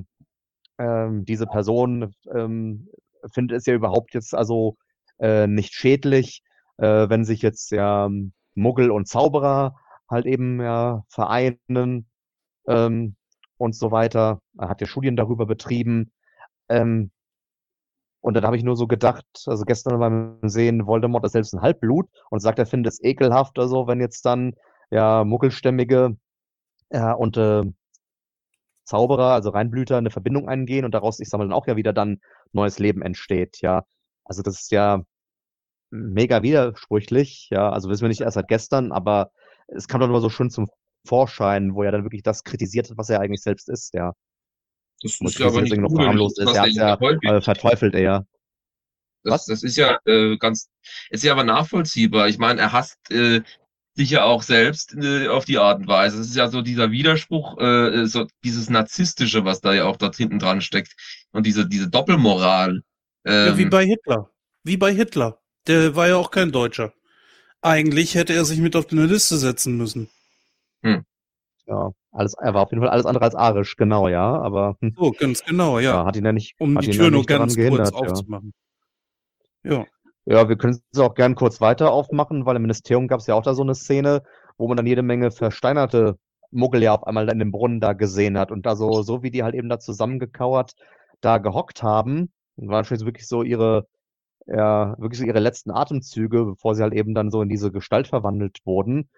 ähm, 0.78 1.24
diese 1.24 1.46
Person 1.46 2.14
ähm, 2.32 2.88
findet 3.32 3.58
es 3.58 3.66
ja 3.66 3.74
überhaupt 3.74 4.14
jetzt 4.14 4.34
also 4.34 4.76
äh, 5.18 5.46
nicht 5.46 5.74
schädlich, 5.74 6.42
äh, 6.78 7.08
wenn 7.08 7.24
sich 7.24 7.42
jetzt 7.42 7.70
ja 7.70 8.08
Muggel 8.54 8.90
und 8.90 9.08
Zauberer 9.08 9.76
halt 10.08 10.26
eben 10.26 10.60
ja 10.60 11.04
vereinen 11.08 12.06
ähm, 12.68 13.16
und 13.58 13.74
so 13.74 13.90
weiter. 13.90 14.40
Er 14.58 14.68
hat 14.68 14.80
ja 14.80 14.86
Studien 14.86 15.16
darüber 15.16 15.46
betrieben. 15.46 16.12
Ähm, 16.68 17.10
und 18.20 18.34
dann 18.34 18.44
habe 18.44 18.56
ich 18.56 18.64
nur 18.64 18.76
so 18.76 18.86
gedacht, 18.88 19.24
also 19.46 19.64
gestern 19.64 20.00
beim 20.00 20.38
Sehen, 20.42 20.86
Voldemort 20.86 21.24
ist 21.24 21.32
selbst 21.32 21.54
ein 21.54 21.62
Halbblut 21.62 22.08
und 22.30 22.40
sagt, 22.40 22.58
er 22.58 22.66
findet 22.66 22.92
es 22.92 23.02
ekelhaft 23.02 23.58
oder 23.58 23.68
so, 23.68 23.86
wenn 23.86 24.00
jetzt 24.00 24.26
dann 24.26 24.54
ja 24.90 25.24
Muggelstämmige 25.24 26.16
ja, 26.90 27.12
und 27.12 27.36
äh, 27.36 27.62
Zauberer, 28.86 29.32
also 29.32 29.50
Reinblüter, 29.50 29.98
eine 29.98 30.10
Verbindung 30.10 30.48
eingehen 30.48 30.84
und 30.84 30.92
daraus, 30.92 31.20
ich 31.20 31.28
sag 31.28 31.38
mal, 31.38 31.44
dann 31.44 31.52
auch 31.52 31.66
ja 31.66 31.76
wieder 31.76 31.92
dann 31.92 32.20
neues 32.52 32.78
Leben 32.78 33.02
entsteht, 33.02 33.60
ja. 33.60 33.84
Also 34.24 34.42
das 34.42 34.60
ist 34.60 34.70
ja 34.70 35.02
mega 35.90 36.42
widersprüchlich, 36.42 37.48
ja. 37.50 37.70
Also 37.70 37.90
wissen 37.90 38.02
wir 38.02 38.08
nicht 38.08 38.20
erst 38.20 38.34
seit 38.34 38.48
gestern, 38.48 38.92
aber 38.92 39.30
es 39.68 39.88
kam 39.88 40.00
doch 40.00 40.08
immer 40.08 40.20
so 40.20 40.30
schön 40.30 40.50
zum 40.50 40.68
Vorschein, 41.06 41.74
wo 41.74 41.82
er 41.82 41.92
dann 41.92 42.04
wirklich 42.04 42.22
das 42.22 42.44
kritisiert 42.44 42.90
hat, 42.90 42.96
was 42.96 43.10
er 43.10 43.20
eigentlich 43.20 43.42
selbst 43.42 43.68
ist, 43.68 43.92
ja. 43.94 44.12
Das 45.02 45.20
Und 45.20 45.26
ist 45.26 45.38
ja 45.38 45.46
aber 45.46 45.62
nicht 45.62 45.76
noch 45.76 45.90
verharmlost 45.90 46.38
ist. 46.38 46.54
Er 46.54 46.62
hat 46.62 46.70
ja 46.70 46.94
äh, 46.94 47.40
verteufelt 47.40 47.94
er. 47.94 48.26
Das, 49.22 49.32
Was? 49.32 49.46
das 49.46 49.62
ist 49.62 49.76
ja 49.76 49.98
äh, 50.06 50.36
ganz, 50.38 50.70
ist 51.10 51.24
ja 51.24 51.32
aber 51.32 51.44
nachvollziehbar. 51.44 52.28
Ich 52.28 52.38
meine, 52.38 52.60
er 52.60 52.72
hasst 52.72 52.98
äh, 53.10 53.42
sich 53.96 54.10
ja 54.10 54.24
auch 54.24 54.42
selbst 54.42 54.94
äh, 54.94 55.28
auf 55.28 55.44
die 55.44 55.58
Art 55.58 55.80
und 55.80 55.88
Weise. 55.88 56.20
Es 56.20 56.28
ist 56.28 56.36
ja 56.36 56.48
so 56.48 56.62
dieser 56.62 56.90
Widerspruch, 56.90 57.58
äh, 57.58 58.06
so 58.06 58.26
dieses 58.44 58.70
Narzisstische, 58.70 59.44
was 59.44 59.60
da 59.60 59.72
ja 59.72 59.84
auch 59.84 59.96
da 59.96 60.10
hinten 60.12 60.38
dran 60.38 60.60
steckt. 60.60 60.94
Und 61.32 61.46
diese, 61.46 61.66
diese 61.66 61.88
Doppelmoral. 61.88 62.82
Ähm, 63.24 63.46
Ja, 63.46 63.58
wie 63.58 63.66
bei 63.66 63.84
Hitler. 63.84 64.30
Wie 64.62 64.76
bei 64.76 64.92
Hitler. 64.92 65.40
Der 65.66 65.96
war 65.96 66.08
ja 66.08 66.16
auch 66.16 66.30
kein 66.30 66.52
Deutscher. 66.52 66.92
Eigentlich 67.62 68.14
hätte 68.14 68.34
er 68.34 68.44
sich 68.44 68.60
mit 68.60 68.76
auf 68.76 68.92
eine 68.92 69.06
Liste 69.06 69.38
setzen 69.38 69.76
müssen. 69.76 70.08
Ja, 71.66 71.90
alles, 72.12 72.34
er 72.34 72.54
war 72.54 72.62
auf 72.62 72.70
jeden 72.70 72.82
Fall 72.82 72.90
alles 72.90 73.06
andere 73.06 73.24
als 73.24 73.34
arisch, 73.34 73.76
genau, 73.76 74.08
ja, 74.08 74.38
aber 74.38 74.76
hm, 74.80 74.94
So, 74.96 75.10
ganz 75.10 75.44
genau, 75.44 75.80
ja. 75.80 75.94
ja, 75.94 76.04
hat 76.06 76.16
ihn 76.16 76.24
ja 76.24 76.32
nicht, 76.32 76.54
um 76.58 76.76
hat 76.76 76.84
die 76.84 76.90
ihn 76.90 76.96
Tür 76.96 77.04
ja 77.06 77.10
nur 77.10 77.24
ganz 77.26 77.54
kurz 77.54 77.56
gehindert, 77.56 77.92
ja. 77.92 77.98
aufzumachen. 77.98 78.52
Ja. 79.64 79.86
Ja, 80.26 80.48
wir 80.48 80.56
können 80.56 80.80
es 80.92 80.98
auch 80.98 81.14
gern 81.14 81.36
kurz 81.36 81.60
weiter 81.60 81.92
aufmachen, 81.92 82.46
weil 82.46 82.56
im 82.56 82.62
Ministerium 82.62 83.06
gab 83.06 83.20
es 83.20 83.26
ja 83.28 83.34
auch 83.34 83.42
da 83.42 83.54
so 83.54 83.62
eine 83.62 83.74
Szene, 83.76 84.22
wo 84.58 84.66
man 84.66 84.76
dann 84.76 84.86
jede 84.86 85.02
Menge 85.02 85.30
versteinerte 85.30 86.18
Muggel 86.50 86.82
ja 86.82 86.94
auf 86.94 87.06
einmal 87.06 87.28
in 87.30 87.38
dem 87.38 87.52
Brunnen 87.52 87.80
da 87.80 87.92
gesehen 87.92 88.36
hat 88.38 88.50
und 88.50 88.66
da 88.66 88.74
so, 88.76 89.02
so 89.02 89.22
wie 89.22 89.30
die 89.30 89.44
halt 89.44 89.54
eben 89.54 89.68
da 89.68 89.78
zusammengekauert 89.78 90.74
da 91.20 91.38
gehockt 91.38 91.82
haben, 91.82 92.32
waren 92.56 92.84
schon 92.84 93.00
wirklich 93.00 93.28
so 93.28 93.42
ihre, 93.44 93.86
ja, 94.46 94.96
wirklich 94.98 95.20
so 95.20 95.26
ihre 95.26 95.40
letzten 95.40 95.70
Atemzüge, 95.70 96.44
bevor 96.44 96.74
sie 96.74 96.82
halt 96.82 96.94
eben 96.94 97.14
dann 97.14 97.30
so 97.30 97.42
in 97.42 97.48
diese 97.48 97.72
Gestalt 97.72 98.08
verwandelt 98.08 98.58
wurden. 98.64 99.08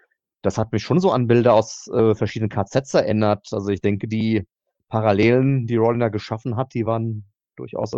Das 0.42 0.58
hat 0.58 0.72
mich 0.72 0.82
schon 0.82 1.00
so 1.00 1.10
an 1.12 1.26
Bilder 1.26 1.54
aus 1.54 1.88
äh, 1.88 2.14
verschiedenen 2.14 2.50
KZs 2.50 2.94
erinnert. 2.94 3.48
Also 3.52 3.68
ich 3.70 3.80
denke, 3.80 4.08
die 4.08 4.46
Parallelen, 4.88 5.66
die 5.66 5.76
Rowling 5.76 6.00
da 6.00 6.08
geschaffen 6.08 6.56
hat, 6.56 6.74
die 6.74 6.86
waren 6.86 7.24
durchaus 7.56 7.92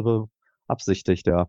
beabsichtigt, 0.67 1.27
ja. 1.27 1.49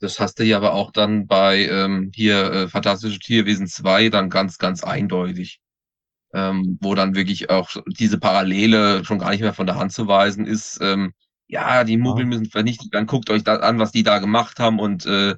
Das 0.00 0.20
hast 0.20 0.38
du 0.38 0.44
ja 0.44 0.56
aber 0.58 0.74
auch 0.74 0.92
dann 0.92 1.26
bei 1.26 1.66
ähm, 1.66 2.10
hier 2.14 2.52
äh, 2.52 2.68
Fantastische 2.68 3.18
Tierwesen 3.20 3.66
2 3.66 4.08
dann 4.10 4.30
ganz, 4.30 4.58
ganz 4.58 4.84
eindeutig. 4.84 5.60
Ähm, 6.34 6.78
wo 6.80 6.94
dann 6.96 7.14
wirklich 7.14 7.48
auch 7.50 7.70
diese 7.86 8.18
Parallele 8.18 9.04
schon 9.04 9.20
gar 9.20 9.30
nicht 9.30 9.40
mehr 9.40 9.54
von 9.54 9.66
der 9.66 9.76
Hand 9.76 9.92
zu 9.92 10.08
weisen 10.08 10.46
ist. 10.46 10.78
Ähm, 10.82 11.12
ja, 11.46 11.84
die 11.84 11.96
Muggel 11.96 12.26
müssen 12.26 12.46
vernichtet 12.50 12.92
werden. 12.92 13.06
Guckt 13.06 13.30
euch 13.30 13.44
das 13.44 13.60
an, 13.60 13.78
was 13.78 13.92
die 13.92 14.02
da 14.02 14.18
gemacht 14.18 14.58
haben 14.58 14.80
und 14.80 15.06
äh, 15.06 15.36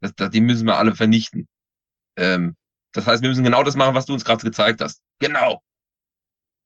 das, 0.00 0.14
das, 0.16 0.30
die 0.30 0.40
müssen 0.40 0.66
wir 0.66 0.78
alle 0.78 0.94
vernichten. 0.96 1.46
Ähm, 2.16 2.56
das 2.92 3.06
heißt, 3.06 3.22
wir 3.22 3.28
müssen 3.28 3.44
genau 3.44 3.62
das 3.62 3.76
machen, 3.76 3.94
was 3.94 4.06
du 4.06 4.14
uns 4.14 4.24
gerade 4.24 4.42
gezeigt 4.42 4.80
hast. 4.80 5.00
Genau. 5.20 5.62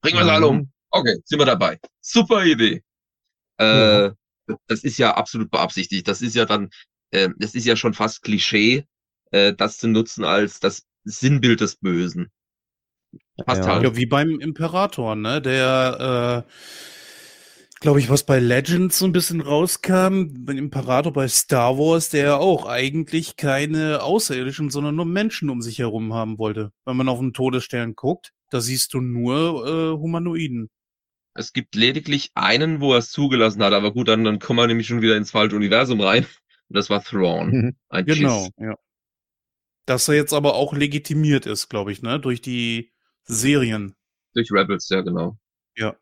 Bringen 0.03 0.19
wir 0.19 0.25
sie 0.25 0.33
alle 0.33 0.47
um. 0.49 0.57
Mhm. 0.59 0.73
Okay, 0.91 1.17
sind 1.25 1.39
wir 1.39 1.47
dabei. 1.47 1.79
Super 2.01 2.45
Idee. 2.45 2.83
Äh, 3.59 4.11
Das 4.69 4.85
ist 4.85 4.99
ja 4.99 5.15
absolut 5.15 5.51
beabsichtigt. 5.51 6.07
Das 6.09 6.23
ist 6.23 6.35
ja 6.35 6.45
dann, 6.45 6.71
äh, 7.11 7.29
das 7.39 7.55
ist 7.55 7.67
ja 7.67 7.77
schon 7.77 7.95
fast 7.95 8.23
Klischee, 8.23 8.85
äh, 9.31 9.55
das 9.55 9.79
zu 9.79 9.89
nutzen 9.89 10.25
als 10.25 10.61
das 10.61 10.87
Sinnbild 11.05 11.61
des 11.61 11.77
Bösen. 11.77 12.31
Passt 13.45 13.63
Ja. 13.63 13.75
halt. 13.75 13.85
Ja, 13.85 13.97
wie 13.97 14.07
beim 14.07 14.41
Imperator, 14.41 15.15
ne? 15.15 15.41
Der, 15.43 16.45
äh, 16.47 16.53
glaube 17.81 18.01
ich, 18.01 18.09
was 18.09 18.25
bei 18.25 18.39
Legends 18.39 18.99
so 18.99 19.05
ein 19.05 19.13
bisschen 19.13 19.41
rauskam, 19.41 20.29
beim 20.45 20.57
Imperator 20.57 21.13
bei 21.13 21.29
Star 21.29 21.79
Wars, 21.79 22.09
der 22.09 22.25
ja 22.25 22.37
auch 22.37 22.67
eigentlich 22.67 23.37
keine 23.37 24.03
Außerirdischen, 24.03 24.71
sondern 24.71 24.97
nur 24.97 25.05
Menschen 25.05 25.51
um 25.51 25.61
sich 25.61 25.79
herum 25.79 26.15
haben 26.15 26.39
wollte. 26.39 26.73
Wenn 26.85 26.97
man 26.97 27.09
auf 27.09 27.19
den 27.19 27.33
Todesstern 27.33 27.95
guckt, 27.95 28.33
da 28.51 28.61
siehst 28.61 28.95
du 28.95 29.01
nur 29.01 29.67
äh, 29.67 29.99
Humanoiden. 29.99 30.71
Es 31.35 31.53
gibt 31.53 31.75
lediglich 31.75 32.31
einen, 32.35 32.81
wo 32.81 32.95
er 32.95 32.99
es 33.01 33.11
zugelassen 33.11 33.63
hat, 33.63 33.75
aber 33.75 33.93
gut, 33.93 34.09
dann, 34.09 34.25
dann 34.25 34.39
kommen 34.39 34.59
wir 34.59 34.67
nämlich 34.67 34.87
schon 34.87 35.03
wieder 35.03 35.17
ins 35.17 35.31
falsche 35.31 35.57
Universum 35.57 36.01
rein. 36.01 36.27
Und 36.69 36.77
das 36.77 36.91
war 36.91 37.03
Thrawn. 37.03 37.51
Mhm. 37.51 37.77
Ein 37.89 38.07
Genau, 38.07 38.45
Chiss. 38.45 38.51
ja. 38.59 38.75
Dass 39.87 40.09
er 40.09 40.15
jetzt 40.17 40.33
aber 40.33 40.55
auch 40.55 40.73
legitimiert 40.73 41.47
ist, 41.47 41.69
glaube 41.69 41.93
ich, 41.93 42.03
ne? 42.03 42.19
Durch 42.19 42.41
die 42.41 42.93
Serien. 43.25 43.95
Durch 44.35 44.51
Rebels, 44.51 44.89
ja, 44.89 45.01
genau. 45.03 45.37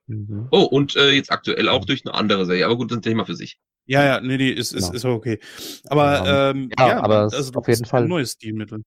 Mhm. 0.06 0.48
Oh, 0.52 0.62
und 0.62 0.94
äh, 0.96 1.10
jetzt 1.10 1.32
aktuell 1.32 1.68
auch 1.68 1.84
durch 1.84 2.06
eine 2.06 2.14
andere 2.14 2.46
Serie. 2.46 2.64
Aber 2.64 2.76
gut, 2.76 2.90
das 2.90 2.96
ist 2.96 3.00
ein 3.00 3.10
Thema 3.10 3.26
für 3.26 3.34
sich. 3.34 3.58
Ja, 3.86 4.04
ja, 4.04 4.20
nee, 4.20 4.36
nee, 4.36 4.50
ist, 4.50 4.72
ist, 4.72 4.84
Genau. 4.84 4.94
ist 4.94 5.04
okay. 5.04 5.40
Aber, 5.88 6.04
Ja. 6.24 6.50
ähm, 6.50 6.70
Ja, 6.78 6.88
ja, 6.88 7.02
aber 7.02 7.24
es 7.26 7.34
also 7.34 7.50
ist 7.50 7.56
auf 7.56 7.66
das 7.66 7.74
jeden 7.76 7.84
ist 7.84 7.90
Fall- 7.90 8.04
ein 8.04 8.08
neues 8.08 8.32
Stilmittel. 8.32 8.82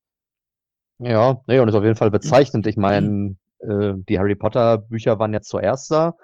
Ja, 1.00 1.42
nee, 1.46 1.60
und 1.60 1.68
ist 1.68 1.76
auf 1.76 1.84
jeden 1.84 1.96
Fall 1.98 2.10
bezeichnend. 2.10 2.66
Ich 2.68 2.78
meine, 2.78 3.36
äh, 3.60 3.94
die 4.10 4.18
Harry 4.18 4.36
Potter 4.36 4.78
Bücher 4.80 5.20
waren 5.20 5.34
jetzt 5.34 5.50
zuerst 5.50 5.92
da 5.92 6.16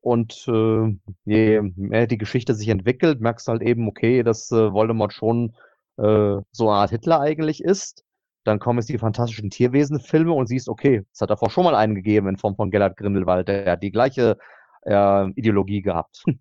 Und 0.00 0.46
äh, 0.48 0.96
je 1.24 1.60
mehr 1.76 2.06
die 2.06 2.18
Geschichte 2.18 2.54
sich 2.54 2.68
entwickelt, 2.68 3.20
merkst 3.20 3.48
du 3.48 3.52
halt 3.52 3.62
eben, 3.62 3.88
okay, 3.88 4.22
dass 4.22 4.50
äh, 4.52 4.72
Voldemort 4.72 5.12
schon 5.12 5.54
äh, 5.96 6.36
so 6.52 6.68
eine 6.68 6.78
Art 6.78 6.90
Hitler 6.90 7.20
eigentlich 7.20 7.62
ist. 7.62 8.04
Dann 8.44 8.60
kommen 8.60 8.78
jetzt 8.78 8.88
die 8.88 8.98
fantastischen 8.98 9.50
Tierwesen-Filme 9.50 10.32
und 10.32 10.46
siehst, 10.46 10.68
okay, 10.68 11.04
es 11.12 11.20
hat 11.20 11.30
davor 11.30 11.50
schon 11.50 11.64
mal 11.64 11.74
einen 11.74 11.94
gegeben 11.94 12.28
in 12.28 12.36
Form 12.38 12.56
von 12.56 12.70
Gellert 12.70 12.96
Grindelwald, 12.96 13.48
der 13.48 13.72
hat 13.72 13.82
die 13.82 13.90
gleiche 13.90 14.38
äh, 14.82 15.30
Ideologie 15.32 15.82
gehabt. 15.82 16.24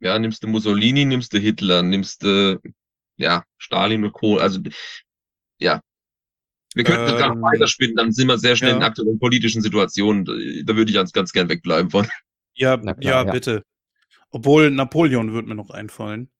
Ja, 0.00 0.18
nimmst 0.18 0.42
du 0.42 0.48
Mussolini, 0.48 1.06
nimmst 1.06 1.32
du 1.32 1.38
Hitler, 1.38 1.82
nimmst 1.82 2.24
du 2.24 2.60
ja, 3.16 3.44
Stalin 3.56 4.04
und 4.04 4.12
Co. 4.12 4.36
Also 4.36 4.60
ja. 5.58 5.80
Wir 6.74 6.84
könnten 6.84 7.14
ähm, 7.14 7.18
da 7.18 7.40
weiterspinnen, 7.40 7.96
dann 7.96 8.12
sind 8.12 8.26
wir 8.26 8.36
sehr 8.36 8.56
schnell 8.56 8.72
ja. 8.72 8.76
in 8.76 8.82
aktuellen 8.82 9.18
politischen 9.18 9.62
Situationen. 9.62 10.24
Da 10.26 10.76
würde 10.76 10.90
ich 10.90 10.94
ganz, 10.94 11.12
ganz 11.12 11.32
gern 11.32 11.48
wegbleiben 11.48 11.90
von. 11.90 12.06
Ja, 12.54 12.76
klar, 12.76 12.96
ja, 13.00 13.24
ja, 13.24 13.30
bitte. 13.32 13.62
Obwohl 14.30 14.70
Napoleon 14.70 15.32
wird 15.34 15.46
mir 15.46 15.54
noch 15.56 15.70
einfallen. 15.70 16.30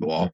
Boah. 0.00 0.32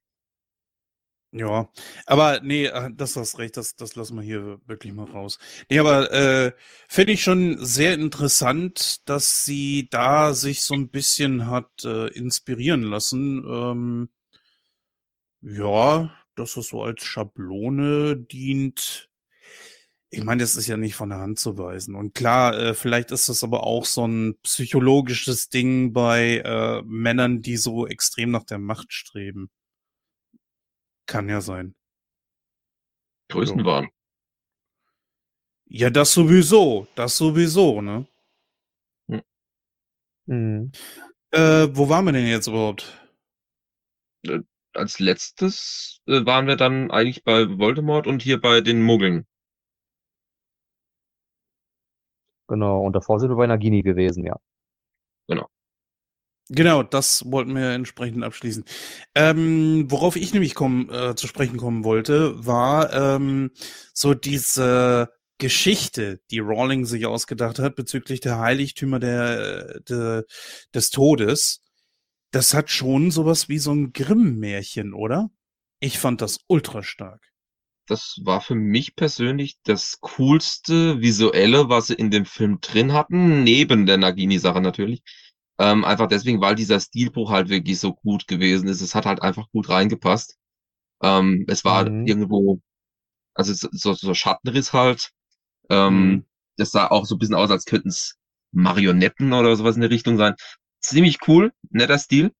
Ja, 1.36 1.68
aber 2.06 2.40
nee, 2.44 2.66
äh, 2.66 2.90
das 2.94 3.16
hast 3.16 3.38
recht, 3.38 3.56
das, 3.56 3.74
das 3.74 3.96
lassen 3.96 4.14
wir 4.16 4.22
hier 4.22 4.60
wirklich 4.66 4.92
mal 4.92 5.10
raus. 5.10 5.40
Nee, 5.68 5.80
aber 5.80 6.12
äh, 6.12 6.52
finde 6.88 7.12
ich 7.12 7.24
schon 7.24 7.56
sehr 7.64 7.94
interessant, 7.94 9.08
dass 9.08 9.44
sie 9.44 9.88
da 9.90 10.32
sich 10.32 10.62
so 10.62 10.74
ein 10.74 10.90
bisschen 10.90 11.48
hat 11.48 11.84
äh, 11.84 12.06
inspirieren 12.08 12.82
lassen. 12.84 13.44
Ähm, 13.48 14.08
ja, 15.42 16.12
dass 16.34 16.56
es 16.56 16.68
so 16.68 16.82
als 16.82 17.04
Schablone 17.04 18.16
dient. 18.16 19.10
Ich 20.16 20.22
meine, 20.22 20.44
das 20.44 20.54
ist 20.54 20.68
ja 20.68 20.76
nicht 20.76 20.94
von 20.94 21.08
der 21.08 21.18
Hand 21.18 21.40
zu 21.40 21.58
weisen. 21.58 21.96
Und 21.96 22.14
klar, 22.14 22.56
äh, 22.56 22.74
vielleicht 22.74 23.10
ist 23.10 23.28
das 23.28 23.42
aber 23.42 23.64
auch 23.64 23.84
so 23.84 24.06
ein 24.06 24.36
psychologisches 24.44 25.48
Ding 25.48 25.92
bei 25.92 26.38
äh, 26.38 26.82
Männern, 26.82 27.42
die 27.42 27.56
so 27.56 27.88
extrem 27.88 28.30
nach 28.30 28.44
der 28.44 28.58
Macht 28.58 28.92
streben. 28.92 29.50
Kann 31.06 31.28
ja 31.28 31.40
sein. 31.40 31.74
Größenwahn. 33.28 33.88
Ja, 35.66 35.90
das 35.90 36.12
sowieso. 36.12 36.86
Das 36.94 37.16
sowieso, 37.16 37.82
ne? 37.82 38.06
Hm. 39.08 39.22
Mhm. 40.26 40.72
Äh, 41.32 41.68
wo 41.72 41.88
waren 41.88 42.04
wir 42.04 42.12
denn 42.12 42.28
jetzt 42.28 42.46
überhaupt? 42.46 43.04
Äh, 44.22 44.42
als 44.74 45.00
letztes 45.00 46.02
äh, 46.06 46.24
waren 46.24 46.46
wir 46.46 46.54
dann 46.54 46.92
eigentlich 46.92 47.24
bei 47.24 47.58
Voldemort 47.58 48.06
und 48.06 48.22
hier 48.22 48.40
bei 48.40 48.60
den 48.60 48.80
Muggeln. 48.80 49.26
Genau, 52.48 52.82
und 52.82 52.94
davor 52.94 53.20
sind 53.20 53.30
wir 53.30 53.36
bei 53.36 53.46
Nagini 53.46 53.82
gewesen, 53.82 54.24
ja. 54.24 54.36
Genau. 55.28 55.48
Genau, 56.50 56.82
das 56.82 57.24
wollten 57.30 57.54
wir 57.54 57.70
entsprechend 57.70 58.22
abschließen. 58.22 58.64
Ähm, 59.14 59.86
worauf 59.90 60.14
ich 60.16 60.34
nämlich 60.34 60.54
kommen, 60.54 60.90
äh, 60.90 61.14
zu 61.14 61.26
sprechen 61.26 61.56
kommen 61.56 61.84
wollte, 61.84 62.44
war 62.44 62.92
ähm, 62.92 63.50
so 63.94 64.12
diese 64.12 65.10
Geschichte, 65.38 66.20
die 66.30 66.40
Rawling 66.40 66.84
sich 66.84 67.06
ausgedacht 67.06 67.58
hat 67.58 67.76
bezüglich 67.76 68.20
der 68.20 68.38
Heiligtümer 68.38 69.00
der, 69.00 69.80
der, 69.80 70.24
des 70.74 70.90
Todes. 70.90 71.62
Das 72.30 72.52
hat 72.52 72.70
schon 72.70 73.10
sowas 73.10 73.48
wie 73.48 73.58
so 73.58 73.72
ein 73.72 73.92
Grimm-Märchen, 73.92 74.92
oder? 74.92 75.30
Ich 75.80 75.98
fand 75.98 76.20
das 76.20 76.40
ultra 76.48 76.82
stark. 76.82 77.33
Das 77.86 78.18
war 78.22 78.40
für 78.40 78.54
mich 78.54 78.96
persönlich 78.96 79.58
das 79.64 80.00
coolste 80.00 81.00
visuelle, 81.00 81.68
was 81.68 81.88
sie 81.88 81.94
in 81.94 82.10
dem 82.10 82.24
Film 82.24 82.60
drin 82.60 82.92
hatten, 82.92 83.42
neben 83.44 83.84
der 83.86 83.98
Nagini-Sache 83.98 84.60
natürlich. 84.60 85.02
Ähm, 85.58 85.84
einfach 85.84 86.08
deswegen, 86.08 86.40
weil 86.40 86.54
dieser 86.54 86.80
Stilbruch 86.80 87.30
halt 87.30 87.48
wirklich 87.48 87.78
so 87.78 87.94
gut 87.94 88.26
gewesen 88.26 88.68
ist. 88.68 88.80
Es 88.80 88.94
hat 88.94 89.06
halt 89.06 89.22
einfach 89.22 89.50
gut 89.50 89.68
reingepasst. 89.68 90.38
Ähm, 91.02 91.44
es 91.48 91.64
war 91.64 91.88
mhm. 91.88 92.06
irgendwo, 92.06 92.60
also 93.34 93.52
so, 93.52 93.92
so 93.92 94.14
Schattenriss 94.14 94.72
halt. 94.72 95.10
Ähm, 95.68 96.08
mhm. 96.08 96.24
Das 96.56 96.70
sah 96.70 96.88
auch 96.88 97.04
so 97.04 97.16
ein 97.16 97.18
bisschen 97.18 97.34
aus, 97.34 97.50
als 97.50 97.66
könnten 97.66 97.88
es 97.88 98.16
Marionetten 98.52 99.32
oder 99.32 99.54
sowas 99.56 99.74
in 99.74 99.82
der 99.82 99.90
Richtung 99.90 100.16
sein. 100.16 100.34
Ziemlich 100.80 101.18
cool, 101.28 101.52
netter 101.70 101.98
Stil. 101.98 102.32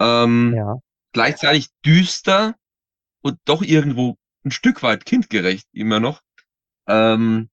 Ähm, 0.00 0.54
ja. 0.56 0.76
Gleichzeitig 1.12 1.68
düster 1.84 2.54
und 3.22 3.38
doch 3.44 3.62
irgendwo 3.62 4.16
ein 4.48 4.52
Stück 4.52 4.82
weit 4.82 5.04
kindgerecht 5.04 5.66
immer 5.72 6.00
noch. 6.00 6.22
Ähm, 6.88 7.48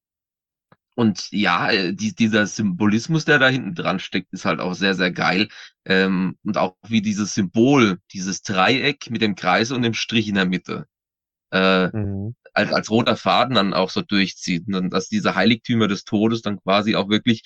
und 0.96 1.30
ja, 1.32 1.70
äh, 1.72 1.94
die, 1.94 2.16
dieser 2.16 2.48
Symbolismus, 2.48 3.26
der 3.26 3.38
da 3.38 3.50
hinten 3.50 3.76
dran 3.76 4.00
steckt, 4.00 4.32
ist 4.32 4.46
halt 4.46 4.62
auch 4.62 4.74
sehr, 4.74 4.96
sehr 4.96 5.12
geil. 5.12 5.50
Ähm, 5.84 6.38
und 6.44 6.58
auch 6.58 6.78
wie 6.88 7.02
dieses 7.02 7.34
Symbol, 7.36 8.00
dieses 8.14 8.42
Dreieck 8.42 9.10
mit 9.10 9.22
dem 9.22 9.36
Kreis 9.36 9.72
und 9.72 9.82
dem 9.82 9.94
Strich 9.94 10.30
in 10.30 10.36
der 10.36 10.46
Mitte, 10.46 10.88
äh, 11.52 11.88
mhm. 11.88 12.36
als, 12.54 12.72
als 12.72 12.90
roter 12.90 13.18
Faden 13.18 13.56
dann 13.56 13.74
auch 13.74 13.90
so 13.90 14.02
durchzieht. 14.02 14.74
Und 14.74 14.90
dass 14.92 15.10
diese 15.10 15.36
Heiligtümer 15.36 15.90
des 15.90 16.06
Todes 16.06 16.42
dann 16.42 16.62
quasi 16.62 16.96
auch 16.96 17.10
wirklich 17.10 17.44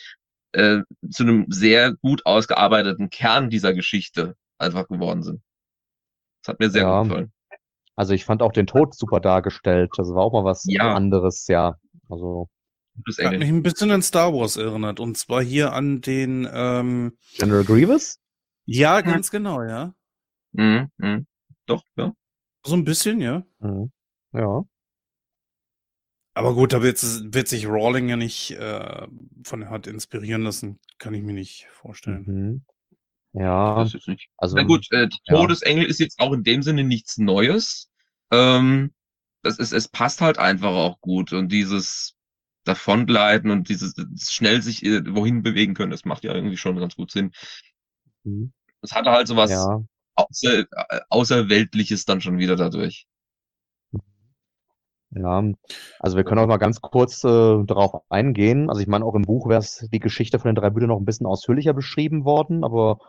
äh, 0.51 0.81
zu 1.09 1.23
einem 1.23 1.45
sehr 1.49 1.93
gut 1.93 2.25
ausgearbeiteten 2.25 3.09
Kern 3.09 3.49
dieser 3.49 3.73
Geschichte 3.73 4.35
einfach 4.59 4.87
geworden 4.87 5.23
sind. 5.23 5.41
Das 6.43 6.53
hat 6.53 6.59
mir 6.59 6.69
sehr 6.69 6.83
ja. 6.83 6.99
gut 7.01 7.09
gefallen. 7.09 7.33
Also 7.99 8.13
ich 8.13 8.23
fand 8.23 8.41
auch 8.41 8.53
den 8.53 8.65
Tod 8.65 8.95
super 8.95 9.19
dargestellt. 9.19 9.91
Das 9.97 10.07
war 10.07 10.23
auch 10.23 10.31
mal 10.31 10.45
was 10.45 10.63
ja. 10.65 10.95
anderes, 10.95 11.47
ja. 11.47 11.75
Also 12.07 12.47
hat 13.17 13.37
mich 13.37 13.49
ein 13.49 13.61
bisschen 13.61 13.91
an 13.91 14.01
Star 14.01 14.33
Wars 14.33 14.55
erinnert. 14.55 15.01
Und 15.01 15.17
zwar 15.17 15.43
hier 15.43 15.73
an 15.73 15.99
den 15.99 16.47
ähm, 16.49 17.17
General 17.37 17.65
Grievous? 17.65 18.17
Ja, 18.63 19.01
ganz 19.01 19.31
genau, 19.31 19.63
ja. 19.63 19.93
Mhm, 20.53 20.89
mh. 20.95 21.23
Doch, 21.65 21.83
ja. 21.97 22.13
So 22.65 22.73
ein 22.75 22.85
bisschen, 22.85 23.19
ja. 23.19 23.43
Mhm. 23.59 23.91
Ja. 24.31 24.63
Aber 26.35 26.55
gut, 26.55 26.71
da 26.71 26.81
wird, 26.81 27.03
wird 27.03 27.49
sich 27.49 27.67
Rawling 27.67 28.07
ja 28.07 28.15
nicht 28.15 28.51
äh, 28.51 29.07
von 29.43 29.59
der 29.59 29.71
Hand 29.71 29.87
inspirieren 29.87 30.43
lassen. 30.43 30.79
Kann 30.99 31.13
ich 31.13 31.21
mir 31.21 31.33
nicht 31.33 31.67
vorstellen. 31.73 32.23
Mhm. 32.25 32.65
Ja. 33.33 33.83
Das 33.83 33.93
ist 33.93 34.07
nicht. 34.07 34.29
Also, 34.37 34.55
Na 34.55 34.63
gut, 34.63 34.87
äh, 34.91 35.09
Todesengel 35.27 35.83
ja. 35.83 35.89
ist 35.89 35.99
jetzt 35.99 36.19
auch 36.19 36.33
in 36.33 36.43
dem 36.43 36.61
Sinne 36.61 36.83
nichts 36.83 37.17
Neues. 37.17 37.88
Ähm, 38.31 38.91
das 39.43 39.57
ist, 39.57 39.71
es 39.71 39.87
passt 39.87 40.21
halt 40.21 40.37
einfach 40.37 40.71
auch 40.71 40.99
gut. 41.01 41.33
Und 41.33 41.51
dieses 41.51 42.15
davongleiten 42.65 43.51
und 43.51 43.69
dieses 43.69 43.93
schnell 44.31 44.61
sich 44.61 44.85
äh, 44.85 45.01
wohin 45.15 45.43
bewegen 45.43 45.73
können, 45.73 45.91
das 45.91 46.05
macht 46.05 46.23
ja 46.23 46.33
irgendwie 46.33 46.57
schon 46.57 46.77
ganz 46.77 46.95
gut 46.95 47.11
Sinn. 47.11 47.31
Mhm. 48.23 48.53
Das 48.81 48.91
hatte 48.91 49.11
halt 49.11 49.27
so 49.27 49.35
was 49.35 49.51
ja. 49.51 49.83
Außer, 50.15 50.59
äh, 50.59 50.99
Außerweltliches 51.09 52.05
dann 52.05 52.21
schon 52.21 52.37
wieder 52.37 52.55
dadurch. 52.55 53.07
Ja, 55.11 55.43
also 55.99 56.17
wir 56.17 56.23
können 56.23 56.39
auch 56.39 56.47
mal 56.47 56.57
ganz 56.57 56.81
kurz 56.81 57.23
äh, 57.23 57.27
darauf 57.65 58.03
eingehen. 58.09 58.69
Also 58.69 58.81
ich 58.81 58.87
meine, 58.87 59.05
auch 59.05 59.15
im 59.15 59.23
Buch 59.23 59.49
wäre 59.49 59.65
die 59.91 59.99
Geschichte 59.99 60.37
von 60.37 60.49
den 60.49 60.55
drei 60.55 60.69
Brüdern 60.69 60.89
noch 60.89 60.99
ein 60.99 61.05
bisschen 61.05 61.25
ausführlicher 61.25 61.73
beschrieben 61.73 62.25
worden, 62.25 62.63
aber 62.63 62.99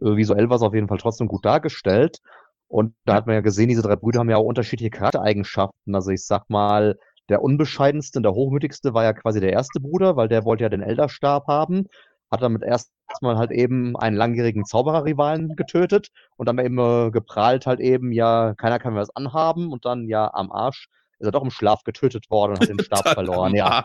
äh, 0.00 0.16
visuell 0.16 0.50
war 0.50 0.56
es 0.56 0.62
auf 0.62 0.74
jeden 0.74 0.88
Fall 0.88 0.98
trotzdem 0.98 1.26
gut 1.26 1.46
dargestellt. 1.46 2.20
Und 2.68 2.94
da 3.04 3.14
hat 3.14 3.26
man 3.26 3.34
ja 3.34 3.40
gesehen, 3.40 3.68
diese 3.68 3.82
drei 3.82 3.96
Brüder 3.96 4.20
haben 4.20 4.30
ja 4.30 4.36
auch 4.36 4.44
unterschiedliche 4.44 4.90
Charaktereigenschaften. 4.90 5.94
Also 5.94 6.10
ich 6.10 6.24
sag 6.24 6.48
mal, 6.50 6.98
der 7.28 7.42
unbescheidenste 7.42 8.18
und 8.18 8.22
der 8.22 8.34
hochmütigste 8.34 8.94
war 8.94 9.04
ja 9.04 9.12
quasi 9.12 9.40
der 9.40 9.52
erste 9.52 9.80
Bruder, 9.80 10.16
weil 10.16 10.28
der 10.28 10.44
wollte 10.44 10.64
ja 10.64 10.68
den 10.68 10.82
Elderstab 10.82 11.46
haben, 11.46 11.86
hat 12.30 12.42
damit 12.42 12.62
erstmal 12.62 13.38
halt 13.38 13.50
eben 13.50 13.96
einen 13.96 14.16
langjährigen 14.16 14.64
Zaubererrivalen 14.64 15.56
getötet 15.56 16.08
und 16.36 16.46
dann 16.46 16.58
eben 16.58 16.78
äh, 16.78 17.10
geprahlt 17.10 17.66
halt 17.66 17.80
eben, 17.80 18.12
ja, 18.12 18.54
keiner 18.54 18.78
kann 18.78 18.94
mir 18.94 19.00
was 19.00 19.14
anhaben 19.16 19.72
und 19.72 19.84
dann 19.84 20.08
ja 20.08 20.32
am 20.32 20.52
Arsch 20.52 20.88
ist 21.18 21.26
er 21.26 21.32
doch 21.32 21.42
im 21.42 21.50
Schlaf 21.50 21.82
getötet 21.84 22.30
worden 22.30 22.52
und 22.52 22.60
hat 22.60 22.68
den 22.68 22.78
Stab 22.84 23.08
verloren, 23.08 23.54
ja. 23.54 23.84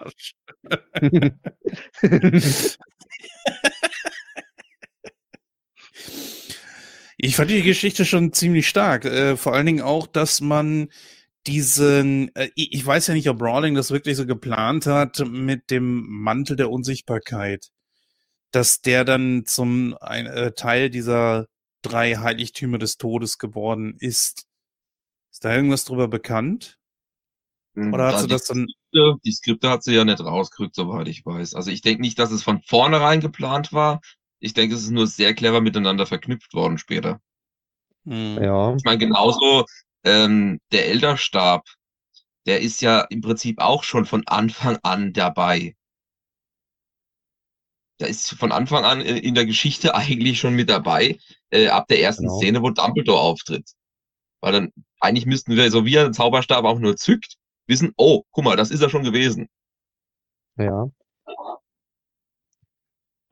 ich 7.23 7.37
fand 7.37 7.49
die 7.49 7.63
Geschichte 7.63 8.03
schon 8.03 8.33
ziemlich 8.33 8.67
stark. 8.67 9.05
Äh, 9.05 9.37
vor 9.37 9.53
allen 9.53 9.65
Dingen 9.65 9.81
auch, 9.81 10.07
dass 10.07 10.41
man 10.41 10.89
diesen, 11.47 12.35
äh, 12.35 12.49
ich 12.55 12.85
weiß 12.85 13.07
ja 13.07 13.13
nicht, 13.13 13.29
ob 13.29 13.41
Rawling 13.41 13.75
das 13.75 13.91
wirklich 13.91 14.17
so 14.17 14.25
geplant 14.25 14.87
hat 14.87 15.25
mit 15.25 15.71
dem 15.71 16.05
Mantel 16.05 16.57
der 16.57 16.69
Unsichtbarkeit, 16.69 17.69
dass 18.51 18.81
der 18.81 19.05
dann 19.05 19.45
zum 19.45 19.95
ein, 20.01 20.25
äh, 20.25 20.51
Teil 20.51 20.89
dieser 20.89 21.47
drei 21.81 22.15
Heiligtümer 22.17 22.77
des 22.77 22.97
Todes 22.97 23.37
geworden 23.37 23.95
ist. 23.99 24.45
Ist 25.31 25.45
da 25.45 25.55
irgendwas 25.55 25.85
drüber 25.85 26.09
bekannt? 26.09 26.77
Hm, 27.75 27.93
Oder 27.93 28.07
hat 28.07 28.19
sie 28.19 28.27
das 28.27 28.43
dann? 28.43 28.67
Die 28.93 29.31
Skripte 29.31 29.69
hat 29.69 29.83
sie 29.83 29.95
ja 29.95 30.03
nicht 30.03 30.19
rausgerückt, 30.19 30.75
soweit 30.75 31.07
ich 31.07 31.25
weiß. 31.25 31.55
Also 31.55 31.71
ich 31.71 31.81
denke 31.81 32.01
nicht, 32.01 32.19
dass 32.19 32.31
es 32.31 32.43
von 32.43 32.61
vornherein 32.63 33.21
geplant 33.21 33.71
war. 33.71 34.01
Ich 34.43 34.53
denke, 34.53 34.75
es 34.75 34.83
ist 34.83 34.91
nur 34.91 35.07
sehr 35.07 35.33
clever 35.33 35.61
miteinander 35.61 36.05
verknüpft 36.05 36.53
worden 36.53 36.77
später. 36.77 37.21
Hm. 38.05 38.43
Ja. 38.43 38.75
Ich 38.75 38.83
meine, 38.83 38.97
genauso 38.97 39.65
ähm, 40.03 40.59
der 40.73 40.87
Elderstab, 40.87 41.65
der 42.45 42.59
ist 42.59 42.81
ja 42.81 43.01
im 43.09 43.21
Prinzip 43.21 43.59
auch 43.61 43.83
schon 43.83 44.05
von 44.05 44.27
Anfang 44.27 44.77
an 44.83 45.13
dabei. 45.13 45.75
der 47.99 48.09
ist 48.09 48.31
von 48.31 48.51
Anfang 48.51 48.83
an 48.83 48.99
in 48.99 49.33
der 49.33 49.45
Geschichte 49.45 49.95
eigentlich 49.95 50.39
schon 50.39 50.55
mit 50.55 50.69
dabei, 50.69 51.19
äh, 51.51 51.67
ab 51.69 51.87
der 51.87 52.01
ersten 52.01 52.23
Genau. 52.23 52.37
Szene, 52.37 52.61
wo 52.61 52.69
Dumbledore 52.69 53.21
auftritt. 53.21 53.71
Weil 54.41 54.51
dann, 54.51 54.73
eigentlich 54.99 55.25
müssten 55.25 55.55
wir, 55.55 55.71
so 55.71 55.85
wie 55.85 55.95
er 55.95 56.03
den 56.03 56.13
Zauberstab 56.13 56.65
auch 56.65 56.79
nur 56.79 56.97
zückt, 56.97 57.37
wissen, 57.65 57.93
oh, 57.95 58.23
guck 58.31 58.43
mal, 58.43 58.57
das 58.57 58.71
ist 58.71 58.81
er 58.81 58.89
schon 58.89 59.03
gewesen. 59.03 59.47
Ja. 60.57 60.89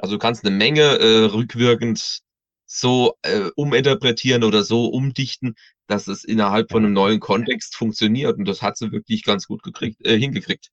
Also 0.02 0.16
du 0.16 0.20
kannst 0.20 0.46
eine 0.46 0.56
Menge 0.56 0.82
äh, 0.82 1.26
rückwirkend 1.26 2.22
so 2.66 3.14
äh, 3.22 3.50
uminterpretieren 3.56 4.44
oder 4.44 4.64
so 4.64 4.88
umdichten, 4.88 5.56
dass 5.88 6.08
es 6.08 6.24
innerhalb 6.24 6.72
von 6.72 6.84
einem 6.84 6.94
neuen 6.94 7.20
Kontext 7.20 7.76
funktioniert. 7.76 8.38
Und 8.38 8.48
das 8.48 8.62
hat 8.64 8.78
sie 8.78 8.92
wirklich 8.92 9.24
ganz 9.24 9.46
gut 9.46 9.62
gekriegt, 9.62 10.04
äh, 10.06 10.18
hingekriegt. 10.18 10.70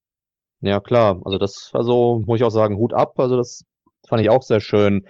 Ja, 0.60 0.80
klar. 0.80 1.20
Also 1.24 1.36
das, 1.36 1.70
also 1.74 2.22
muss 2.26 2.40
ich 2.40 2.44
auch 2.44 2.50
sagen, 2.50 2.76
Hut 2.78 2.94
ab. 2.94 3.20
Also 3.20 3.36
das 3.36 3.64
fand 4.08 4.22
ich 4.22 4.30
auch 4.30 4.42
sehr 4.42 4.60
schön, 4.60 5.06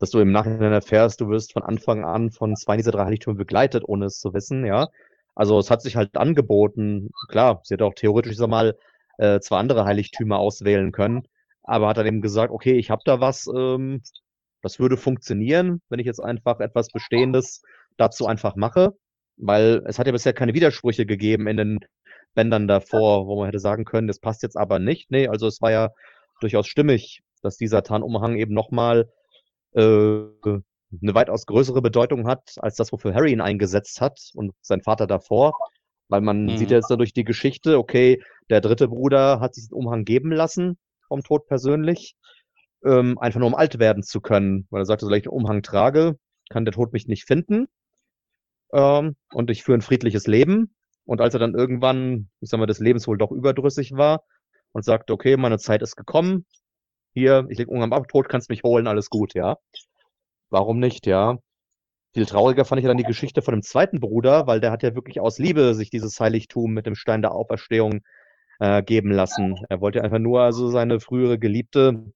dass 0.00 0.10
du 0.10 0.18
im 0.18 0.32
Nachhinein 0.32 0.72
erfährst, 0.72 1.20
du 1.20 1.28
wirst 1.28 1.52
von 1.52 1.62
Anfang 1.62 2.04
an 2.04 2.32
von 2.32 2.56
zwei 2.56 2.76
dieser 2.76 2.90
drei 2.90 3.04
Heiligtümer 3.04 3.36
begleitet, 3.36 3.84
ohne 3.86 4.06
es 4.06 4.18
zu 4.18 4.34
wissen, 4.34 4.64
ja. 4.64 4.88
Also 5.36 5.58
es 5.58 5.70
hat 5.70 5.82
sich 5.82 5.94
halt 5.94 6.16
angeboten. 6.16 7.10
Klar, 7.28 7.60
sie 7.62 7.74
hätte 7.74 7.84
auch 7.84 7.94
theoretisch, 7.94 8.36
sag 8.36 8.48
mal, 8.48 8.76
äh, 9.18 9.40
zwei 9.40 9.58
andere 9.58 9.84
Heiligtümer 9.84 10.38
auswählen 10.38 10.90
können, 10.90 11.22
aber 11.70 11.88
hat 11.88 11.98
dann 11.98 12.06
eben 12.06 12.20
gesagt, 12.22 12.52
okay, 12.52 12.74
ich 12.74 12.90
habe 12.90 13.02
da 13.04 13.20
was, 13.20 13.46
ähm, 13.54 14.02
das 14.62 14.78
würde 14.80 14.96
funktionieren, 14.96 15.80
wenn 15.88 16.00
ich 16.00 16.06
jetzt 16.06 16.20
einfach 16.20 16.60
etwas 16.60 16.90
Bestehendes 16.90 17.62
dazu 17.96 18.26
einfach 18.26 18.56
mache, 18.56 18.92
weil 19.36 19.82
es 19.86 19.98
hat 19.98 20.06
ja 20.06 20.12
bisher 20.12 20.32
keine 20.32 20.54
Widersprüche 20.54 21.06
gegeben 21.06 21.46
in 21.46 21.56
den 21.56 21.78
Bändern 22.34 22.68
davor, 22.68 23.26
wo 23.26 23.36
man 23.38 23.46
hätte 23.46 23.60
sagen 23.60 23.84
können, 23.84 24.08
das 24.08 24.20
passt 24.20 24.42
jetzt 24.42 24.56
aber 24.56 24.78
nicht. 24.80 25.10
Nee, 25.10 25.28
also 25.28 25.46
es 25.46 25.60
war 25.62 25.70
ja 25.70 25.90
durchaus 26.40 26.66
stimmig, 26.66 27.22
dass 27.42 27.56
dieser 27.56 27.82
Tarnumhang 27.82 28.36
eben 28.36 28.54
nochmal 28.54 29.10
äh, 29.74 29.82
eine 31.02 31.14
weitaus 31.14 31.46
größere 31.46 31.82
Bedeutung 31.82 32.26
hat, 32.26 32.54
als 32.58 32.76
das, 32.76 32.92
wofür 32.92 33.14
Harry 33.14 33.32
ihn 33.32 33.40
eingesetzt 33.40 34.00
hat 34.00 34.18
und 34.34 34.52
sein 34.60 34.82
Vater 34.82 35.06
davor. 35.06 35.54
Weil 36.08 36.20
man 36.22 36.48
Mhm. 36.48 36.56
sieht 36.56 36.70
ja 36.70 36.78
jetzt 36.78 36.90
dadurch 36.90 37.12
die 37.12 37.24
Geschichte, 37.24 37.78
okay, 37.78 38.20
der 38.50 38.60
dritte 38.60 38.88
Bruder 38.88 39.40
hat 39.40 39.54
sich 39.54 39.68
den 39.68 39.74
Umhang 39.76 40.04
geben 40.04 40.32
lassen 40.32 40.78
vom 41.10 41.22
Tod 41.22 41.46
persönlich, 41.46 42.14
ähm, 42.84 43.18
einfach 43.18 43.40
nur 43.40 43.48
um 43.48 43.54
alt 43.54 43.78
werden 43.78 44.02
zu 44.02 44.20
können. 44.20 44.66
Weil 44.70 44.82
er 44.82 44.86
sagte, 44.86 45.04
solange 45.04 45.18
ich 45.18 45.24
den 45.24 45.32
Umhang 45.32 45.62
trage, 45.62 46.16
kann 46.48 46.64
der 46.64 46.72
Tod 46.72 46.92
mich 46.92 47.08
nicht 47.08 47.26
finden. 47.26 47.66
Ähm, 48.72 49.16
und 49.32 49.50
ich 49.50 49.64
führe 49.64 49.78
ein 49.78 49.82
friedliches 49.82 50.26
Leben. 50.26 50.74
Und 51.04 51.20
als 51.20 51.34
er 51.34 51.40
dann 51.40 51.54
irgendwann, 51.54 52.30
ich 52.40 52.48
sag 52.48 52.58
mal, 52.58 52.66
des 52.66 52.78
Lebens 52.78 53.08
wohl 53.08 53.18
doch 53.18 53.32
überdrüssig 53.32 53.92
war 53.96 54.22
und 54.72 54.84
sagte, 54.84 55.12
okay, 55.12 55.36
meine 55.36 55.58
Zeit 55.58 55.82
ist 55.82 55.96
gekommen, 55.96 56.46
hier, 57.12 57.46
ich 57.48 57.58
leg 57.58 57.68
Umhang 57.68 57.92
ab, 57.92 58.06
tot, 58.08 58.28
kannst 58.28 58.48
mich 58.48 58.62
holen, 58.62 58.86
alles 58.86 59.10
gut, 59.10 59.34
ja. 59.34 59.56
Warum 60.48 60.78
nicht, 60.78 61.06
ja? 61.06 61.38
Viel 62.14 62.26
trauriger 62.26 62.64
fand 62.64 62.80
ich 62.80 62.86
dann 62.86 62.96
die 62.96 63.04
Geschichte 63.04 63.42
von 63.42 63.54
dem 63.54 63.62
zweiten 63.62 63.98
Bruder, 64.00 64.46
weil 64.46 64.60
der 64.60 64.70
hat 64.70 64.84
ja 64.84 64.94
wirklich 64.94 65.20
aus 65.20 65.38
Liebe 65.38 65.74
sich 65.74 65.90
dieses 65.90 66.18
Heiligtum 66.20 66.72
mit 66.72 66.86
dem 66.86 66.94
Stein 66.94 67.22
der 67.22 67.32
Auferstehung 67.32 68.02
äh, 68.60 68.82
geben 68.82 69.10
lassen. 69.10 69.58
Er 69.68 69.80
wollte 69.80 70.04
einfach 70.04 70.18
nur 70.18 70.42
also 70.42 70.68
seine 70.70 71.00
frühere 71.00 71.38
Geliebte 71.38 72.12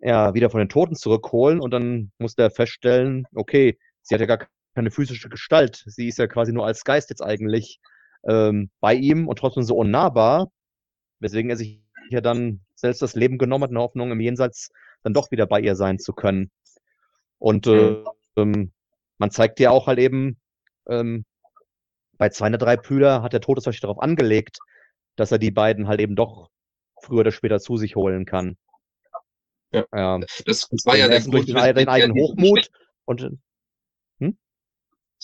ja, 0.00 0.34
wieder 0.34 0.50
von 0.50 0.58
den 0.58 0.68
Toten 0.68 0.96
zurückholen 0.96 1.60
und 1.60 1.70
dann 1.70 2.12
musste 2.18 2.42
er 2.42 2.50
feststellen, 2.50 3.26
okay, 3.34 3.78
sie 4.02 4.14
hat 4.14 4.20
ja 4.20 4.26
gar 4.26 4.46
keine 4.74 4.90
physische 4.90 5.28
Gestalt. 5.30 5.82
Sie 5.86 6.08
ist 6.08 6.18
ja 6.18 6.26
quasi 6.26 6.52
nur 6.52 6.66
als 6.66 6.84
Geist 6.84 7.10
jetzt 7.10 7.22
eigentlich 7.22 7.80
ähm, 8.28 8.70
bei 8.80 8.94
ihm 8.94 9.28
und 9.28 9.38
trotzdem 9.38 9.62
so 9.62 9.76
unnahbar, 9.76 10.50
weswegen 11.20 11.48
er 11.48 11.56
sich 11.56 11.80
ja 12.10 12.20
dann 12.20 12.60
selbst 12.74 13.00
das 13.00 13.14
Leben 13.14 13.38
genommen 13.38 13.64
hat, 13.64 13.70
in 13.70 13.76
der 13.76 13.84
Hoffnung, 13.84 14.10
im 14.10 14.20
Jenseits 14.20 14.70
dann 15.02 15.14
doch 15.14 15.30
wieder 15.30 15.46
bei 15.46 15.60
ihr 15.60 15.76
sein 15.76 15.98
zu 15.98 16.12
können. 16.12 16.50
Und 17.38 17.66
äh, 17.66 18.02
ähm, 18.36 18.72
man 19.18 19.30
zeigt 19.30 19.60
ja 19.60 19.70
auch 19.70 19.86
halt 19.86 19.98
eben, 19.98 20.38
ähm, 20.88 21.24
bei 22.18 22.28
zwei 22.28 22.48
der 22.48 22.58
drei 22.58 22.76
Brüder 22.76 23.22
hat 23.22 23.32
der 23.32 23.40
Tod 23.40 23.64
es 23.64 23.80
darauf 23.80 24.00
angelegt, 24.00 24.58
dass 25.16 25.32
er 25.32 25.38
die 25.38 25.50
beiden 25.50 25.88
halt 25.88 26.00
eben 26.00 26.16
doch 26.16 26.50
früher 27.02 27.20
oder 27.20 27.32
später 27.32 27.60
zu 27.60 27.76
sich 27.76 27.96
holen 27.96 28.24
kann. 28.24 28.56
Ja. 29.72 29.84
ja. 29.94 30.18
Das, 30.46 30.68
das 30.70 30.86
war 30.86 30.96
ja 30.96 31.06
der 31.06 31.16
Ersten 31.16 31.30
durch 31.30 31.46
Grund, 31.46 31.64
den, 31.64 31.74
den 31.74 31.88
eigenen 31.88 32.16
Hochmut 32.16 32.70
und 33.04 33.38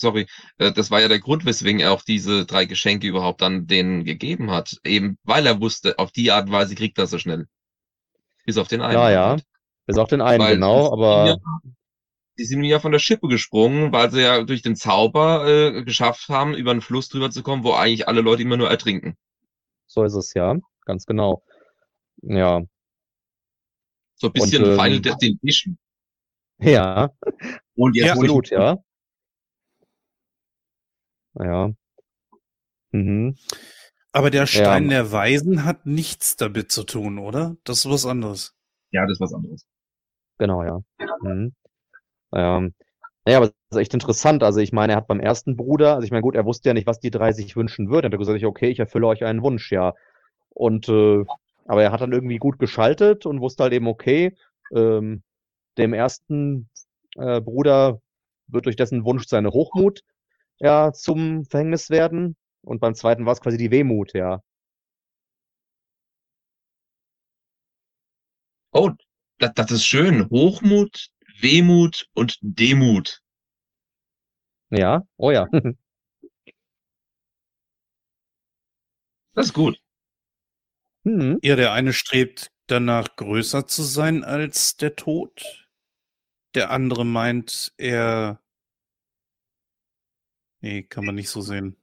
sorry, 0.01 0.27
äh, 0.57 0.73
das 0.73 0.91
war 0.91 0.99
ja 0.99 1.07
der 1.07 1.19
Grund, 1.19 1.45
weswegen 1.45 1.79
er 1.79 1.93
auch 1.93 2.01
diese 2.01 2.45
drei 2.45 2.65
Geschenke 2.65 3.07
überhaupt 3.07 3.41
dann 3.41 3.67
denen 3.67 4.03
gegeben 4.03 4.51
hat. 4.51 4.77
Eben, 4.83 5.17
weil 5.23 5.45
er 5.45 5.61
wusste, 5.61 5.97
auf 5.99 6.11
die 6.11 6.31
Art 6.31 6.47
und 6.47 6.51
Weise 6.51 6.75
kriegt 6.75 6.97
er 6.97 7.07
sie 7.07 7.19
schnell. 7.19 7.47
Bis 8.45 8.57
auf 8.57 8.67
den 8.67 8.81
einen. 8.81 8.99
Ja, 8.99 9.11
ja. 9.11 9.29
halt. 9.29 9.43
bis 9.85 9.97
auf 9.97 10.09
den 10.09 10.19
einen, 10.19 10.43
Weil 10.43 10.55
genau, 10.55 10.91
aber 10.91 11.27
ja, 11.27 11.37
die 12.37 12.45
sind 12.45 12.63
ja 12.63 12.79
von 12.79 12.91
der 12.91 12.99
Schippe 12.99 13.27
gesprungen, 13.27 13.93
weil 13.93 14.11
sie 14.11 14.21
ja 14.21 14.43
durch 14.43 14.61
den 14.61 14.75
Zauber 14.75 15.47
äh, 15.47 15.83
geschafft 15.83 16.27
haben, 16.27 16.55
über 16.55 16.71
einen 16.71 16.81
Fluss 16.81 17.07
drüber 17.07 17.29
zu 17.29 17.43
kommen, 17.43 17.63
wo 17.63 17.73
eigentlich 17.73 18.07
alle 18.07 18.21
Leute 18.21 18.41
immer 18.41 18.57
nur 18.57 18.69
ertrinken. 18.69 19.15
So 19.91 20.05
ist 20.05 20.13
es 20.15 20.33
ja, 20.33 20.55
ganz 20.85 21.05
genau. 21.05 21.43
Ja, 22.21 22.61
So 24.15 24.27
ein 24.27 24.33
bisschen 24.33 24.63
Und, 24.63 24.69
ähm, 24.71 24.79
Final 24.79 25.01
Destination. 25.01 25.77
ja, 26.59 27.09
Und 27.75 27.95
jetzt 27.95 28.05
Ja, 28.05 28.13
absolut, 28.13 28.49
ja. 28.51 28.77
Ja. 31.39 31.73
Mhm. 32.91 33.35
Aber 34.13 34.29
der 34.29 34.45
Stein 34.45 34.83
Ja. 34.85 34.89
der 34.89 35.11
Weisen 35.11 35.65
hat 35.65 35.85
nichts 35.85 36.35
damit 36.37 36.71
zu 36.71 36.83
tun, 36.83 37.17
oder? 37.17 37.57
Das 37.63 37.79
ist 37.79 37.89
was 37.89 38.05
anderes. 38.05 38.53
Ja, 38.91 39.03
das 39.05 39.13
ist 39.13 39.21
was 39.21 39.33
anderes. 39.33 39.65
Genau, 40.37 40.63
ja. 40.63 40.81
Mhm. 41.21 41.53
Ja. 42.33 42.67
Naja, 43.25 43.37
aber 43.37 43.47
das 43.47 43.55
ist 43.71 43.77
echt 43.77 43.93
interessant. 43.93 44.43
Also 44.43 44.59
ich 44.59 44.71
meine, 44.73 44.93
er 44.93 44.97
hat 44.97 45.07
beim 45.07 45.19
ersten 45.19 45.55
Bruder, 45.55 45.95
also 45.95 46.05
ich 46.05 46.11
meine, 46.11 46.21
gut, 46.23 46.35
er 46.35 46.45
wusste 46.45 46.69
ja 46.69 46.73
nicht, 46.73 46.87
was 46.87 46.99
die 46.99 47.11
drei 47.11 47.31
sich 47.33 47.55
wünschen 47.55 47.89
würden. 47.89 48.07
Er 48.07 48.11
hat 48.11 48.19
gesagt, 48.19 48.43
okay, 48.43 48.69
ich 48.69 48.79
erfülle 48.79 49.07
euch 49.07 49.23
einen 49.23 49.43
Wunsch, 49.43 49.71
ja. 49.71 49.93
Und 50.49 50.89
äh, 50.89 51.23
aber 51.65 51.83
er 51.83 51.91
hat 51.91 52.01
dann 52.01 52.11
irgendwie 52.13 52.37
gut 52.37 52.59
geschaltet 52.59 53.25
und 53.25 53.41
wusste 53.41 53.63
halt 53.63 53.73
eben, 53.73 53.87
okay, 53.87 54.35
ähm, 54.75 55.23
dem 55.77 55.93
ersten 55.93 56.69
äh, 57.17 57.41
Bruder 57.41 58.01
wird 58.47 58.65
durch 58.67 58.75
dessen 58.77 59.05
Wunsch 59.05 59.27
seine 59.27 59.51
Hochmut 59.51 60.01
ja 60.59 60.93
zum 60.93 61.45
Verhängnis 61.45 61.89
werden. 61.91 62.37
Und 62.63 62.81
beim 62.81 62.95
zweiten 62.95 63.25
war 63.27 63.33
es 63.33 63.41
quasi 63.41 63.57
die 63.57 63.71
Wehmut, 63.71 64.13
ja. 64.15 64.41
Oh, 68.73 68.91
das, 69.39 69.53
das 69.55 69.71
ist 69.71 69.85
schön. 69.85 70.29
Hochmut, 70.29 71.07
Wehmut 71.41 72.09
und 72.13 72.37
Demut. 72.41 73.21
Ja, 74.69 75.05
oh 75.17 75.31
ja. 75.31 75.47
Das 79.33 79.45
ist 79.47 79.53
gut. 79.53 79.81
hm. 81.05 81.39
Ja, 81.41 81.55
der 81.55 81.71
eine 81.71 81.93
strebt 81.93 82.51
danach 82.67 83.15
größer 83.15 83.65
zu 83.65 83.83
sein 83.83 84.23
als 84.23 84.75
der 84.75 84.95
Tod. 84.95 85.69
Der 86.53 86.69
andere 86.71 87.05
meint, 87.05 87.73
er. 87.77 88.41
Nee, 90.59 90.83
kann 90.83 91.05
man 91.05 91.15
nicht 91.15 91.29
so 91.29 91.41
sehen. 91.41 91.77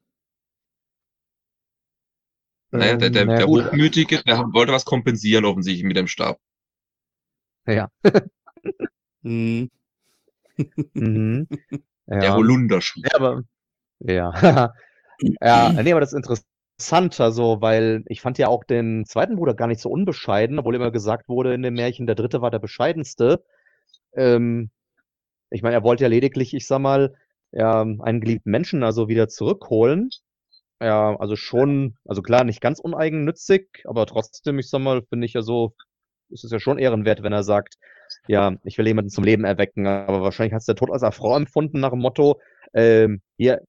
Naja, 2.71 2.97
der, 2.97 3.11
der, 3.11 3.23
Ähm, 3.23 3.29
der. 3.29 3.47
Hochmütige, 3.47 4.23
der 4.25 4.39
wollte 4.53 4.73
was 4.73 4.85
kompensieren 4.85 5.47
offensichtlich 5.47 5.85
mit 5.85 5.97
dem 5.97 6.07
Stab. 6.07 6.39
Ja. 7.67 7.91
Hm. 9.25 9.69
Mhm. 10.95 11.49
Der 12.09 12.31
Ja. 12.31 12.35
Holunderschub. 12.37 13.05
Ja, 13.07 13.11
aber 13.17 13.43
ja. 14.01 14.33
ja, 15.43 15.73
nee, 15.83 15.93
aber 15.93 16.01
das 16.01 16.13
ist 16.13 16.17
interessant, 16.19 17.21
also, 17.21 17.61
weil 17.63 18.05
ich 18.09 18.21
fand 18.23 18.39
ja 18.39 18.49
auch 18.49 18.65
den 18.65 19.05
zweiten 19.07 19.37
Bruder 19.37 19.55
gar 19.55 19.69
nicht 19.69 19.81
so 19.81 19.91
unbescheiden, 19.91 20.59
obwohl 20.59 20.77
immer 20.77 20.91
gesagt 20.93 21.29
wurde 21.29 21.55
in 21.55 21.63
dem 21.63 21.75
Märchen, 21.75 22.07
der 22.07 22.17
dritte 22.17 22.43
war 22.43 22.51
der 22.53 22.61
bescheidenste. 22.61 23.45
Ähm, 24.17 24.71
ich 25.51 25.63
meine, 25.63 25.77
er 25.77 25.85
wollte 25.85 26.05
ja 26.05 26.09
lediglich, 26.11 26.55
ich 26.55 26.67
sag 26.67 26.81
mal, 26.81 27.15
ja, 27.53 27.83
einen 27.83 28.21
geliebten 28.21 28.51
Menschen 28.53 28.83
also 28.85 29.09
wieder 29.09 29.29
zurückholen. 29.29 30.11
Ja, 30.83 31.17
also 31.19 31.37
schon, 31.37 31.97
also 32.07 32.23
klar, 32.23 32.45
nicht 32.45 32.61
ganz 32.63 32.81
uneigennützig, 32.81 33.69
aber 33.87 34.07
trotzdem, 34.07 34.59
ich 34.61 34.71
sag 34.71 34.81
mal, 34.81 35.03
finde 35.11 35.27
ich 35.27 35.35
ja 35.35 35.43
so, 35.43 35.75
ist 36.31 36.45
es 36.45 36.51
ja 36.51 36.61
schon 36.61 36.79
ehrenwert, 36.79 37.23
wenn 37.23 37.33
er 37.33 37.43
sagt, 37.45 37.77
ja, 38.27 38.57
ich 38.65 38.79
will 38.79 38.87
jemanden 38.87 39.11
zum 39.11 39.25
Leben 39.25 39.45
erwecken, 39.45 39.87
aber 39.87 40.23
wahrscheinlich 40.23 40.53
hat 40.55 40.61
es 40.61 40.67
der 40.67 40.77
Tod 40.77 40.91
als 40.91 41.03
Affront 41.03 41.47
empfunden 41.47 41.81
nach 41.81 41.91
dem 41.91 42.01
Motto, 42.01 42.41
ähm, 42.75 43.23
hier, 43.37 43.63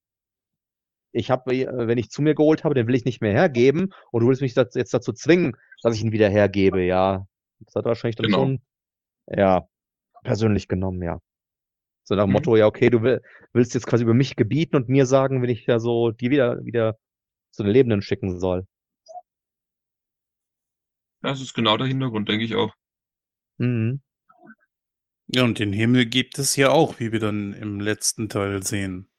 ich 1.12 1.32
habe, 1.32 1.46
wenn 1.52 1.98
ich 1.98 2.10
zu 2.12 2.22
mir 2.22 2.36
geholt 2.36 2.64
habe, 2.64 2.76
den 2.76 2.88
will 2.88 2.96
ich 2.96 3.06
nicht 3.06 3.22
mehr 3.22 3.32
hergeben 3.34 3.94
und 4.12 4.22
du 4.22 4.28
willst 4.28 4.42
mich 4.42 4.56
jetzt 4.56 4.94
dazu 4.94 5.12
zwingen, 5.14 5.56
dass 5.82 5.96
ich 5.96 6.04
ihn 6.04 6.12
wieder 6.12 6.30
hergebe, 6.30 6.84
ja. 6.84 7.26
Das 7.62 7.76
hat 7.76 7.86
er 7.86 7.90
wahrscheinlich 7.90 8.16
dann 8.16 8.28
Genau. 8.28 8.38
schon, 8.38 8.62
ja, 9.28 9.68
persönlich 10.24 10.68
genommen, 10.68 11.02
ja. 11.04 11.20
So 12.04 12.16
nach 12.16 12.26
dem 12.26 12.30
Mhm. 12.30 12.34
Motto, 12.34 12.56
ja, 12.58 12.68
okay, 12.68 12.90
du 12.90 13.02
will, 13.04 13.22
willst 13.54 13.74
jetzt 13.74 13.88
quasi 13.88 14.04
über 14.04 14.14
mich 14.14 14.36
gebieten 14.36 14.76
und 14.76 14.90
mir 14.90 15.06
sagen, 15.06 15.42
wenn 15.42 15.50
ich 15.50 15.66
ja 15.68 15.80
so 15.80 16.12
die 16.12 16.30
wieder, 16.32 16.64
wieder 16.66 16.98
zu 17.52 17.64
den 17.64 17.72
Lebenden 17.72 18.02
schicken 18.02 18.40
soll. 18.40 18.66
Das 21.22 21.42
ist 21.42 21.54
genau 21.54 21.78
der 21.78 21.88
Hintergrund, 21.88 22.30
denke 22.30 22.46
ich 22.46 22.56
auch. 22.56 22.74
Mhm. 23.58 24.02
Ja, 25.28 25.44
und 25.44 25.60
den 25.60 25.74
Himmel 25.74 26.06
gibt 26.06 26.40
es 26.40 26.56
ja 26.56 26.70
auch, 26.70 27.00
wie 27.00 27.12
wir 27.12 27.20
dann 27.20 27.54
im 27.54 27.80
letzten 27.80 28.30
Teil 28.30 28.64
sehen. 28.64 29.10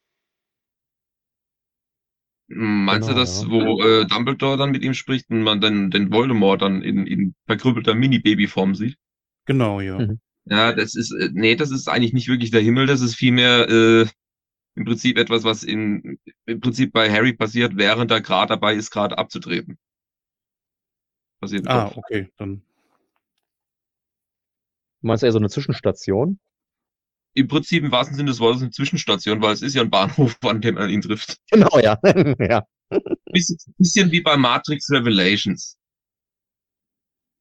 Meinst 2.49 3.07
genau, 3.07 3.19
du 3.19 3.25
das, 3.25 3.43
ja. 3.43 3.49
wo 3.49 3.81
äh, 3.81 4.07
Dumbledore 4.07 4.57
dann 4.57 4.73
mit 4.73 4.83
ihm 4.83 4.95
spricht 4.95 5.31
und 5.31 5.43
man 5.43 5.61
dann 5.61 5.91
den 5.91 6.11
Voldemort 6.11 6.63
dann 6.63 6.83
in, 6.83 7.07
in 7.07 7.35
verkrüppelter 7.47 7.95
Mini-Baby-Form 7.95 8.75
sieht? 8.75 8.97
Genau, 9.47 9.81
ja. 9.81 10.01
Mhm. 10.01 10.21
Ja, 10.47 10.73
das 10.73 10.97
ist, 10.97 11.13
äh, 11.13 11.29
nee, 11.33 11.55
das 11.55 11.71
ist 11.71 11.89
eigentlich 11.89 12.13
nicht 12.13 12.27
wirklich 12.27 12.51
der 12.51 12.61
Himmel, 12.61 12.87
das 12.87 13.03
ist 13.03 13.15
vielmehr 13.15 13.69
äh, 13.69 14.07
im 14.75 14.85
Prinzip 14.85 15.17
etwas, 15.17 15.45
was 15.45 15.63
in, 15.63 16.19
im 16.47 16.61
Prinzip 16.61 16.93
bei 16.93 17.09
Harry 17.09 17.35
passiert, 17.35 17.77
während 17.77 18.11
er 18.11 18.21
gerade 18.21 18.49
dabei 18.49 18.75
ist, 18.75 18.91
gerade 18.91 19.17
abzutreten. 19.17 19.79
Passiert 21.41 21.67
ah, 21.67 21.85
Kopf. 21.85 21.97
okay, 21.97 22.31
dann. 22.37 22.63
Du 25.01 25.07
meinst 25.07 25.25
eher 25.25 25.33
so 25.33 25.39
eine 25.39 25.49
Zwischenstation? 25.49 26.39
Im 27.33 27.49
Prinzip 27.49 27.83
im 27.85 27.93
wahrsten 27.93 28.17
Sinne 28.17 28.31
des 28.31 28.41
Wortes 28.41 28.63
eine 28.63 28.71
Zwischenstation, 28.71 29.41
weil 29.41 29.55
es 29.55 29.63
ist 29.63 29.75
ja 29.75 29.83
ein 29.83 29.91
Bahnhof, 29.91 30.37
an 30.43 30.61
dem 30.61 30.75
man 30.75 30.91
ihn 30.91 31.01
trifft. 31.01 31.39
Genau, 31.51 31.79
ja. 31.79 31.99
ja. 32.39 32.67
Bisschen, 33.33 33.57
bisschen 33.79 34.11
wie 34.11 34.21
bei 34.21 34.37
Matrix 34.37 34.91
Revelations. 34.91 35.79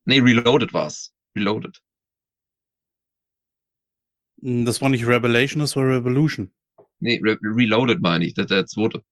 Nee, 0.06 0.20
Reloaded 0.20 0.74
war's. 0.74 1.14
Reloaded. 1.36 1.82
Hm, 4.42 4.66
das 4.66 4.82
war 4.82 4.90
nicht 4.90 5.06
Revelation, 5.06 5.60
das 5.60 5.76
war 5.76 5.84
Revolution. 5.84 6.52
Nee, 7.00 7.20
Re 7.24 7.38
Reloaded 7.42 8.00
meine 8.02 8.26
ich, 8.26 8.34
der, 8.34 8.46
der 8.46 8.66
zweite. 8.66 9.04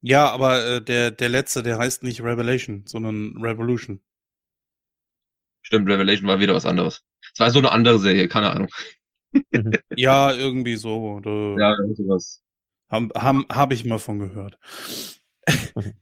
Ja, 0.00 0.30
aber 0.30 0.64
äh, 0.64 0.82
der, 0.82 1.10
der 1.10 1.28
letzte, 1.28 1.62
der 1.62 1.78
heißt 1.78 2.02
nicht 2.04 2.20
Revelation, 2.20 2.84
sondern 2.86 3.36
Revolution. 3.42 4.00
Stimmt, 5.68 5.86
Revelation 5.86 6.26
war 6.26 6.40
wieder 6.40 6.54
was 6.54 6.64
anderes. 6.64 7.04
Es 7.34 7.40
war 7.40 7.50
so 7.50 7.58
eine 7.58 7.72
andere 7.72 7.98
Serie, 7.98 8.26
keine 8.26 8.50
Ahnung. 8.52 8.68
ja, 9.94 10.32
irgendwie 10.32 10.76
so. 10.76 11.20
Ja, 11.58 11.76
sowas. 11.92 12.42
Habe 12.88 13.08
hab, 13.14 13.36
hab 13.54 13.70
ich 13.70 13.84
mal 13.84 13.98
von 13.98 14.18
gehört. 14.18 14.58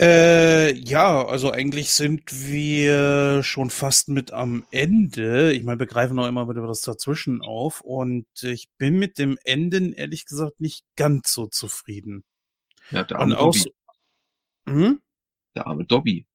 Äh, 0.00 0.74
ja, 0.74 1.26
also 1.26 1.50
eigentlich 1.50 1.90
sind 1.90 2.22
wir 2.30 3.42
schon 3.42 3.68
fast 3.68 4.08
mit 4.08 4.32
am 4.32 4.64
Ende. 4.70 5.52
Ich 5.52 5.64
meine, 5.64 5.80
wir 5.80 5.88
greifen 5.88 6.14
noch 6.14 6.28
immer 6.28 6.48
wieder 6.48 6.62
was 6.68 6.82
dazwischen 6.82 7.42
auf 7.42 7.80
und 7.80 8.28
ich 8.42 8.68
bin 8.78 9.00
mit 9.00 9.18
dem 9.18 9.36
Enden 9.42 9.92
ehrlich 9.92 10.24
gesagt 10.24 10.60
nicht 10.60 10.84
ganz 10.94 11.32
so 11.32 11.48
zufrieden. 11.48 12.22
Ja, 12.92 13.02
der 13.02 13.18
arme 13.18 13.34
Dobby. 13.34 13.58
So, 13.58 13.70
hm? 14.68 15.00
Der 15.56 15.66
arme 15.66 15.84
Dobby. 15.84 16.27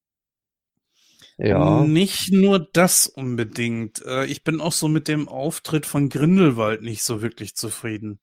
Ja. 1.44 1.84
Nicht 1.84 2.32
nur 2.32 2.60
das 2.60 3.08
unbedingt. 3.08 4.02
Äh, 4.06 4.26
ich 4.26 4.44
bin 4.44 4.62
auch 4.62 4.72
so 4.72 4.88
mit 4.88 5.08
dem 5.08 5.28
Auftritt 5.28 5.86
von 5.86 6.10
Grindelwald 6.10 6.82
nicht 6.82 7.04
so 7.04 7.22
wirklich 7.22 7.56
zufrieden. 7.56 8.20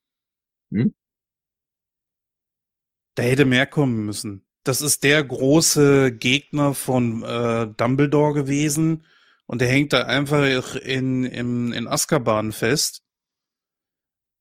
Hm? 0.73 0.95
Da 3.15 3.23
hätte 3.25 3.45
mehr 3.45 3.67
kommen 3.67 4.05
müssen 4.07 4.47
das 4.65 4.83
ist 4.83 5.05
der 5.05 5.25
große 5.25 6.13
Gegner 6.13 6.75
von 6.75 7.23
äh, 7.23 7.69
Dumbledore 7.77 8.35
gewesen 8.35 9.05
und 9.47 9.61
der 9.61 9.69
hängt 9.69 9.93
da 9.93 10.05
einfach 10.05 10.77
in, 10.77 11.25
in, 11.25 11.73
in 11.73 11.89
Azkaban 11.89 12.53
fest. 12.53 13.03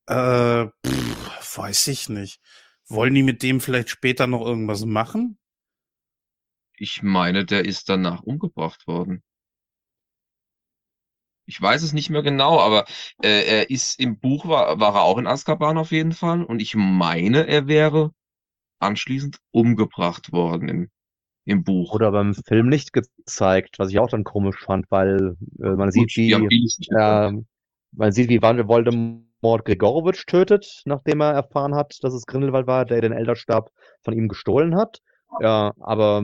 Äh, 0.08 0.68
pff, 0.86 1.58
weiß 1.58 1.88
ich 1.88 2.10
nicht. 2.10 2.42
Wollen 2.88 3.14
die 3.14 3.24
mit 3.24 3.44
dem 3.44 3.62
vielleicht 3.62 3.90
später 3.90 4.28
noch 4.28 4.46
irgendwas 4.46 4.86
machen? 4.86 5.38
Ich 6.80 7.04
meine, 7.04 7.46
der 7.46 7.66
ist 7.66 7.90
danach 7.90 8.24
umgebracht 8.24 8.88
worden. 8.88 9.22
Ich 11.46 11.62
weiß 11.62 11.82
es 11.84 11.94
nicht 11.94 12.10
mehr 12.10 12.22
genau, 12.22 12.60
aber 12.60 12.86
äh, 13.24 13.44
er 13.44 13.70
ist 13.70 14.00
im 14.00 14.20
Buch 14.20 14.48
war, 14.48 14.80
war 14.80 14.96
er 14.96 15.02
auch 15.02 15.18
in 15.18 15.28
Azkaban 15.28 15.78
auf 15.78 15.92
jeden 15.92 16.12
Fall 16.12 16.44
und 16.44 16.62
ich 16.62 16.76
meine, 16.76 17.48
er 17.48 17.68
wäre 17.68 18.14
anschließend 18.80 19.40
umgebracht 19.52 20.32
worden 20.32 20.70
im, 20.70 20.90
im 21.46 21.64
Buch. 21.64 21.94
Oder 21.94 22.12
beim 22.12 22.34
Film 22.34 22.70
nicht 22.70 22.94
gezeigt, 22.94 23.80
was 23.80 23.90
ich 23.90 24.00
auch 24.00 24.10
dann 24.10 24.24
komisch 24.24 24.60
fand, 24.60 24.90
weil 24.90 25.36
äh, 25.60 25.70
man 25.70 25.90
Gut, 25.90 26.12
sieht, 26.12 26.16
wie 26.16 26.32
äh, 26.32 27.32
man 27.92 28.12
sieht, 28.12 28.30
wie 28.30 28.42
Voldemort 28.42 29.66
Gregorowitsch 29.66 30.28
tötet, 30.28 30.84
nachdem 30.86 31.22
er 31.22 31.34
erfahren 31.34 31.76
hat, 31.76 31.98
dass 32.04 32.14
es 32.14 32.26
Grindelwald 32.26 32.68
war, 32.68 32.86
der 32.86 33.02
den 33.02 33.12
Elderstab 33.12 33.72
von 34.04 34.14
ihm 34.14 34.28
gestohlen 34.28 34.76
hat. 34.78 35.02
Ja, 35.42 35.74
aber 35.80 36.24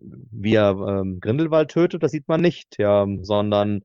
wie 0.00 0.54
er 0.54 0.70
ähm, 0.70 1.20
Grindelwald 1.20 1.70
tötet, 1.70 2.02
das 2.02 2.12
sieht 2.12 2.28
man 2.28 2.40
nicht, 2.40 2.78
ja, 2.78 3.06
sondern 3.22 3.82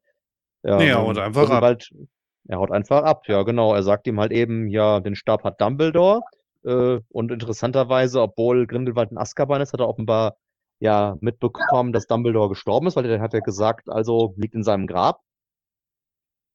ja, 0.63 0.77
nee, 0.77 0.89
er 0.89 1.01
haut 1.01 1.17
einfach 1.17 1.45
Grindelwald, 1.45 1.89
ab. 1.93 2.07
Er 2.47 2.57
haut 2.57 2.71
einfach 2.71 3.03
ab, 3.03 3.27
ja, 3.27 3.43
genau. 3.43 3.73
Er 3.73 3.83
sagt 3.83 4.07
ihm 4.07 4.19
halt 4.19 4.31
eben, 4.31 4.67
ja, 4.69 4.99
den 4.99 5.15
Stab 5.15 5.43
hat 5.43 5.61
Dumbledore 5.61 6.21
äh, 6.63 6.99
und 7.09 7.31
interessanterweise, 7.31 8.21
obwohl 8.21 8.67
Grindelwald 8.67 9.11
in 9.11 9.17
Azkaban 9.17 9.61
ist, 9.61 9.73
hat 9.73 9.79
er 9.79 9.87
offenbar 9.87 10.35
ja 10.79 11.17
mitbekommen, 11.21 11.93
dass 11.93 12.07
Dumbledore 12.07 12.49
gestorben 12.49 12.87
ist, 12.87 12.95
weil 12.95 13.05
er 13.05 13.21
hat 13.21 13.33
ja 13.33 13.39
gesagt, 13.39 13.89
also 13.89 14.33
liegt 14.37 14.55
in 14.55 14.63
seinem 14.63 14.87
Grab. 14.87 15.21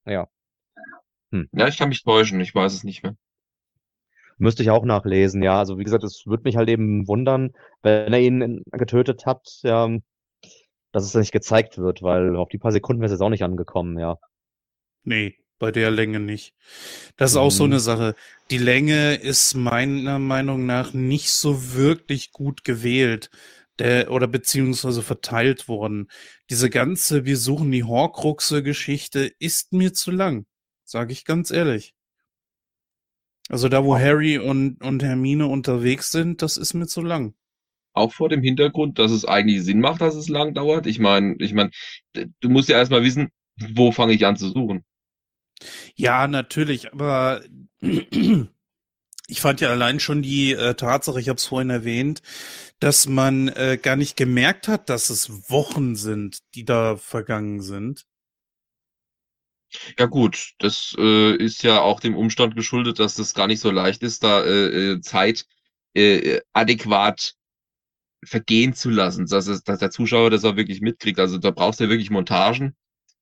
Ja. 0.06 0.28
Hm. 1.31 1.48
Ja, 1.52 1.68
ich 1.68 1.78
kann 1.78 1.89
mich 1.89 2.02
täuschen, 2.02 2.40
ich 2.40 2.55
weiß 2.55 2.74
es 2.74 2.85
nicht 2.85 3.02
mehr. 3.02 3.16
Müsste 4.36 4.62
ich 4.62 4.70
auch 4.70 4.85
nachlesen, 4.85 5.43
ja. 5.43 5.59
Also 5.59 5.78
wie 5.78 5.85
gesagt, 5.85 6.05
es 6.05 6.24
würde 6.27 6.44
mich 6.44 6.56
halt 6.56 6.69
eben 6.69 7.06
wundern, 7.06 7.52
wenn 7.82 8.12
er 8.12 8.20
ihn 8.20 8.62
getötet 8.73 9.27
hat, 9.27 9.61
ja, 9.62 9.89
dass 10.93 11.05
es 11.05 11.15
nicht 11.15 11.32
gezeigt 11.32 11.78
wird, 11.78 12.02
weil 12.02 12.36
auf 12.36 12.48
die 12.48 12.59
paar 12.59 12.73
Sekunden 12.73 13.01
wäre 13.01 13.06
es 13.06 13.12
jetzt 13.12 13.23
auch 13.23 13.31
nicht 13.31 13.44
angekommen, 13.44 13.98
ja. 13.98 14.19
Nee, 15.02 15.36
bei 15.59 15.70
der 15.70 15.90
Länge 15.90 16.20
nicht. 16.20 16.55
Das 17.16 17.32
ist 17.32 17.36
auch 17.36 17.51
so 17.51 17.65
eine 17.65 17.77
mhm. 17.77 17.81
Sache. 17.81 18.15
Die 18.51 18.59
Länge 18.59 19.15
ist 19.15 19.55
meiner 19.55 20.19
Meinung 20.19 20.66
nach 20.66 20.93
nicht 20.93 21.31
so 21.31 21.74
wirklich 21.74 22.32
gut 22.32 22.65
gewählt 22.65 23.31
der, 23.78 24.11
oder 24.11 24.27
beziehungsweise 24.27 25.02
verteilt 25.02 25.69
worden. 25.69 26.09
Diese 26.51 26.70
ganze 26.70 27.24
Wir 27.24 27.36
suchen 27.36 27.70
die 27.70 27.85
Horcruxe-Geschichte 27.85 29.32
ist 29.39 29.73
mir 29.73 29.93
zu 29.93 30.11
lang, 30.11 30.47
sage 30.85 31.12
ich 31.12 31.24
ganz 31.24 31.51
ehrlich. 31.51 31.94
Also 33.49 33.69
da, 33.69 33.85
wo 33.85 33.97
Harry 33.97 34.39
und, 34.39 34.83
und 34.83 35.03
Hermine 35.03 35.47
unterwegs 35.47 36.11
sind, 36.11 36.43
das 36.43 36.57
ist 36.57 36.75
mir 36.75 36.87
zu 36.87 37.03
lang. 37.03 37.35
Auch 37.93 38.12
vor 38.12 38.29
dem 38.29 38.43
Hintergrund, 38.43 38.99
dass 38.99 39.12
es 39.12 39.25
eigentlich 39.25 39.62
Sinn 39.62 39.81
macht, 39.81 40.01
dass 40.01 40.15
es 40.15 40.29
lang 40.29 40.55
dauert. 40.55 40.87
Ich 40.87 40.99
meine, 40.99 41.37
ich 41.39 41.53
meine, 41.53 41.71
du 42.12 42.49
musst 42.49 42.69
ja 42.69 42.79
erstmal 42.79 43.05
wissen, 43.05 43.29
wo 43.75 43.93
fange 43.93 44.15
ich 44.15 44.27
an 44.27 44.37
zu 44.37 44.49
suchen. 44.49 44.85
Ja, 45.95 46.27
natürlich, 46.27 46.93
aber 46.93 47.43
ich 47.81 49.41
fand 49.41 49.61
ja 49.61 49.69
allein 49.71 50.01
schon 50.01 50.23
die 50.23 50.53
äh, 50.53 50.75
Tatsache, 50.75 51.21
ich 51.21 51.29
habe 51.29 51.37
es 51.37 51.47
vorhin 51.47 51.71
erwähnt, 51.71 52.23
dass 52.81 53.07
man 53.07 53.49
äh, 53.49 53.79
gar 53.81 53.97
nicht 53.97 54.16
gemerkt 54.16 54.69
hat, 54.69 54.89
dass 54.89 55.11
es 55.11 55.51
Wochen 55.51 55.95
sind, 55.95 56.39
die 56.55 56.65
da 56.65 56.97
vergangen 56.97 57.61
sind. 57.61 58.05
Ja 59.98 60.06
gut, 60.06 60.52
das 60.59 60.94
äh, 60.98 61.36
ist 61.36 61.62
ja 61.62 61.80
auch 61.80 62.01
dem 62.01 62.16
Umstand 62.16 62.55
geschuldet, 62.56 62.98
dass 62.98 63.14
das 63.16 63.34
gar 63.34 63.46
nicht 63.46 63.60
so 63.60 63.70
leicht 63.70 64.02
ist, 64.02 64.22
da 64.22 64.42
äh, 64.44 64.92
äh 64.92 65.01
Zeit 65.01 65.46
äh, 65.94 66.40
adäquat 66.52 67.34
vergehen 68.24 68.74
zu 68.74 68.90
lassen, 68.90 69.26
dass, 69.26 69.46
es, 69.48 69.62
dass 69.64 69.78
der 69.80 69.90
Zuschauer 69.90 70.30
das 70.30 70.44
auch 70.44 70.56
wirklich 70.56 70.80
mitkriegt. 70.80 71.18
Also 71.18 71.38
da 71.38 71.51
brauchst 71.51 71.80
du 71.80 71.84
ja 71.84 71.90
wirklich 71.90 72.10
Montagen, 72.10 72.76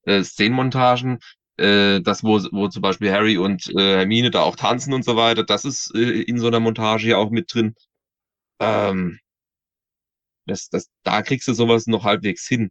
äh, 0.05 0.23
Szenenmontagen, 0.23 1.19
äh, 1.57 2.01
das, 2.01 2.25
wo, 2.25 2.41
wo 2.53 2.69
zum 2.69 2.83
Beispiel 2.83 3.13
Harry 3.13 3.39
und 3.39 3.69
äh, 3.77 3.97
Hermine 3.99 4.31
da 4.31 4.43
auch 4.43 4.57
tanzen 4.57 4.93
und 4.95 5.05
so 5.05 5.17
weiter, 5.17 5.45
das 5.45 5.65
ist 5.65 5.95
äh, 5.95 6.23
in 6.23 6.39
so 6.39 6.47
einer 6.49 6.61
Montage 6.61 7.09
ja 7.09 7.17
auch 7.19 7.31
mit 7.31 7.53
drin. 7.53 7.75
Ähm, 8.61 9.19
das, 10.47 10.69
das, 10.69 10.89
da 11.03 11.23
kriegst 11.23 11.49
du 11.49 11.55
sowas 11.55 11.87
noch 11.87 12.05
halbwegs 12.05 12.47
hin. 12.47 12.71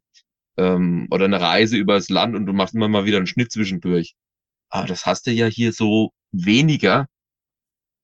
Ähm, 0.57 1.07
oder 1.11 1.25
eine 1.25 1.41
Reise 1.41 1.77
übers 1.77 2.09
Land 2.09 2.35
und 2.35 2.45
du 2.45 2.53
machst 2.53 2.75
immer 2.75 2.89
mal 2.89 3.05
wieder 3.05 3.17
einen 3.17 3.27
Schnitt 3.27 3.51
zwischendurch. 3.51 4.15
Aber 4.69 4.87
das 4.87 5.05
hast 5.05 5.27
du 5.27 5.31
ja 5.31 5.47
hier 5.47 5.73
so 5.73 6.11
weniger. 6.31 7.07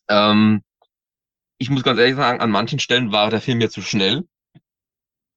Ähm, 0.09 0.61
ich 1.57 1.69
muss 1.69 1.83
ganz 1.83 1.99
ehrlich 1.99 2.15
sagen, 2.15 2.39
an 2.39 2.51
manchen 2.51 2.79
Stellen 2.79 3.11
war 3.11 3.29
der 3.29 3.41
Film 3.41 3.61
ja 3.61 3.69
zu 3.69 3.81
schnell. 3.81 4.23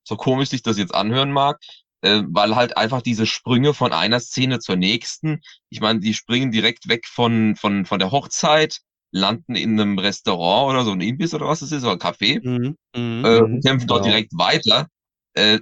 So 0.04 0.16
komisch 0.16 0.50
sich 0.50 0.62
das 0.62 0.78
jetzt 0.78 0.94
anhören 0.94 1.32
mag 1.32 1.60
äh, 2.02 2.22
weil 2.26 2.56
halt 2.56 2.76
einfach 2.76 3.02
diese 3.02 3.26
Sprünge 3.26 3.74
von 3.74 3.92
einer 3.92 4.20
Szene 4.20 4.58
zur 4.58 4.76
nächsten, 4.76 5.40
ich 5.68 5.80
meine, 5.80 6.00
die 6.00 6.14
springen 6.14 6.50
direkt 6.50 6.88
weg 6.88 7.06
von, 7.06 7.56
von, 7.56 7.84
von 7.84 7.98
der 7.98 8.10
Hochzeit, 8.10 8.80
landen 9.12 9.56
in 9.56 9.78
einem 9.80 9.98
Restaurant 9.98 10.70
oder 10.72 10.84
so 10.84 10.92
ein 10.92 11.00
Imbiss 11.00 11.34
oder 11.34 11.46
was 11.46 11.62
es 11.62 11.72
ist, 11.72 11.82
oder 11.82 11.92
ein 11.92 11.98
Café, 11.98 12.40
mhm, 12.42 12.76
mhm. 12.94 13.24
äh, 13.24 13.40
und 13.40 13.64
kämpfen 13.64 13.86
dort 13.86 14.06
ja. 14.06 14.12
direkt 14.12 14.32
weiter. 14.36 14.86
Äh, 15.34 15.60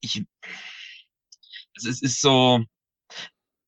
ich, 0.00 0.24
es 1.84 2.02
ist, 2.02 2.20
so, 2.20 2.64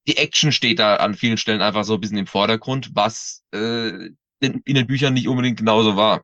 die 0.07 0.17
Action 0.17 0.53
steht 0.53 0.79
da 0.79 0.97
an 0.97 1.15
vielen 1.15 1.39
Stellen 1.39 1.63
einfach 1.63 1.85
so 1.85 1.95
ein 1.95 2.01
bisschen 2.01 2.19
im 2.19 2.27
Vordergrund, 2.27 2.91
was 2.95 3.45
äh, 3.53 4.11
in, 4.41 4.63
in 4.65 4.75
den 4.75 4.87
Büchern 4.87 5.15
nicht 5.15 5.29
unbedingt 5.29 5.59
genauso 5.59 5.97
war. 5.97 6.23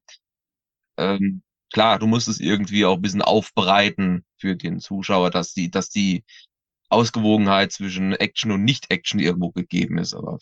Ähm, 0.99 1.43
klar, 1.73 1.99
du 1.99 2.07
musst 2.07 2.29
es 2.29 2.41
irgendwie 2.41 2.85
auch 2.85 2.97
ein 2.97 3.03
bisschen 3.03 3.23
aufbereiten 3.23 4.25
für 4.39 4.57
den 4.57 4.81
Zuschauer, 4.81 5.31
dass 5.31 5.55
die, 5.55 5.71
dass 5.71 5.89
die 5.89 6.25
Ausgewogenheit 6.91 7.73
zwischen 7.73 8.12
Action 8.12 8.51
und 8.51 8.65
Nicht-Action 8.65 9.21
irgendwo 9.21 9.51
gegeben 9.51 9.99
ist. 9.99 10.15
Aber 10.15 10.39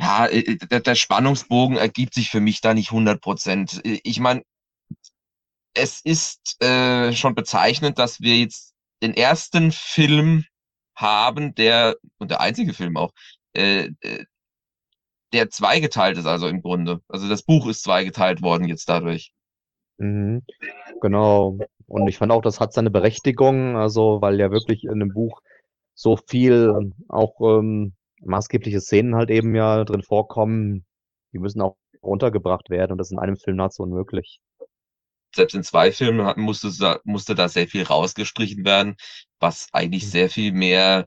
ja, 0.00 0.26
äh, 0.26 0.40
äh, 0.40 0.80
der, 0.80 0.94
Spannungsbogen 0.94 1.76
ergibt 1.76 2.14
sich 2.14 2.30
für 2.30 2.40
mich 2.40 2.60
da 2.60 2.74
nicht 2.74 2.90
100 2.90 3.20
Prozent. 3.20 3.80
Ich 3.84 4.18
meine, 4.18 4.42
es 5.74 6.00
ist 6.00 6.60
äh, 6.62 7.12
schon 7.12 7.34
bezeichnend, 7.34 7.98
dass 7.98 8.20
wir 8.20 8.38
jetzt 8.38 8.71
den 9.02 9.14
ersten 9.14 9.72
Film 9.72 10.44
haben, 10.96 11.54
der, 11.54 11.96
und 12.18 12.30
der 12.30 12.40
einzige 12.40 12.72
Film 12.72 12.96
auch, 12.96 13.12
äh, 13.54 13.90
äh, 14.00 14.24
der 15.32 15.50
zweigeteilt 15.50 16.18
ist, 16.18 16.26
also 16.26 16.46
im 16.46 16.62
Grunde. 16.62 17.00
Also 17.08 17.28
das 17.28 17.42
Buch 17.42 17.66
ist 17.66 17.82
zweigeteilt 17.82 18.42
worden 18.42 18.68
jetzt 18.68 18.88
dadurch. 18.88 19.32
Mhm. 19.98 20.42
Genau. 21.00 21.58
Und 21.86 22.08
ich 22.08 22.18
fand 22.18 22.32
auch, 22.32 22.42
das 22.42 22.60
hat 22.60 22.72
seine 22.72 22.90
Berechtigung, 22.90 23.76
also 23.76 24.20
weil 24.20 24.38
ja 24.38 24.50
wirklich 24.50 24.84
in 24.84 25.00
dem 25.00 25.12
Buch 25.12 25.40
so 25.94 26.16
viel 26.16 26.92
auch 27.08 27.40
ähm, 27.40 27.94
maßgebliche 28.20 28.80
Szenen 28.80 29.14
halt 29.14 29.30
eben 29.30 29.54
ja 29.54 29.84
drin 29.84 30.02
vorkommen, 30.02 30.84
die 31.32 31.38
müssen 31.38 31.60
auch 31.60 31.76
runtergebracht 32.02 32.70
werden 32.70 32.92
und 32.92 32.98
das 32.98 33.10
in 33.10 33.18
einem 33.18 33.36
Film 33.36 33.56
nahezu 33.56 33.82
unmöglich. 33.82 34.40
Selbst 35.34 35.54
in 35.54 35.62
zwei 35.62 35.92
Filmen 35.92 36.40
musste, 36.40 37.00
musste 37.04 37.34
da 37.34 37.48
sehr 37.48 37.68
viel 37.68 37.84
rausgestrichen 37.84 38.64
werden, 38.64 38.96
was 39.40 39.68
eigentlich 39.72 40.04
mhm. 40.04 40.08
sehr 40.08 40.30
viel 40.30 40.52
mehr, 40.52 41.06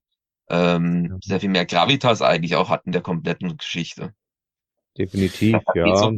ähm, 0.49 1.19
sehr 1.23 1.39
viel 1.39 1.49
mehr 1.49 1.65
Gravitas 1.65 2.21
eigentlich 2.21 2.55
auch 2.55 2.69
hat 2.69 2.85
in 2.85 2.91
der 2.91 3.01
kompletten 3.01 3.57
Geschichte. 3.57 4.13
Definitiv, 4.97 5.57
ja. 5.73 5.95
So 5.97 6.11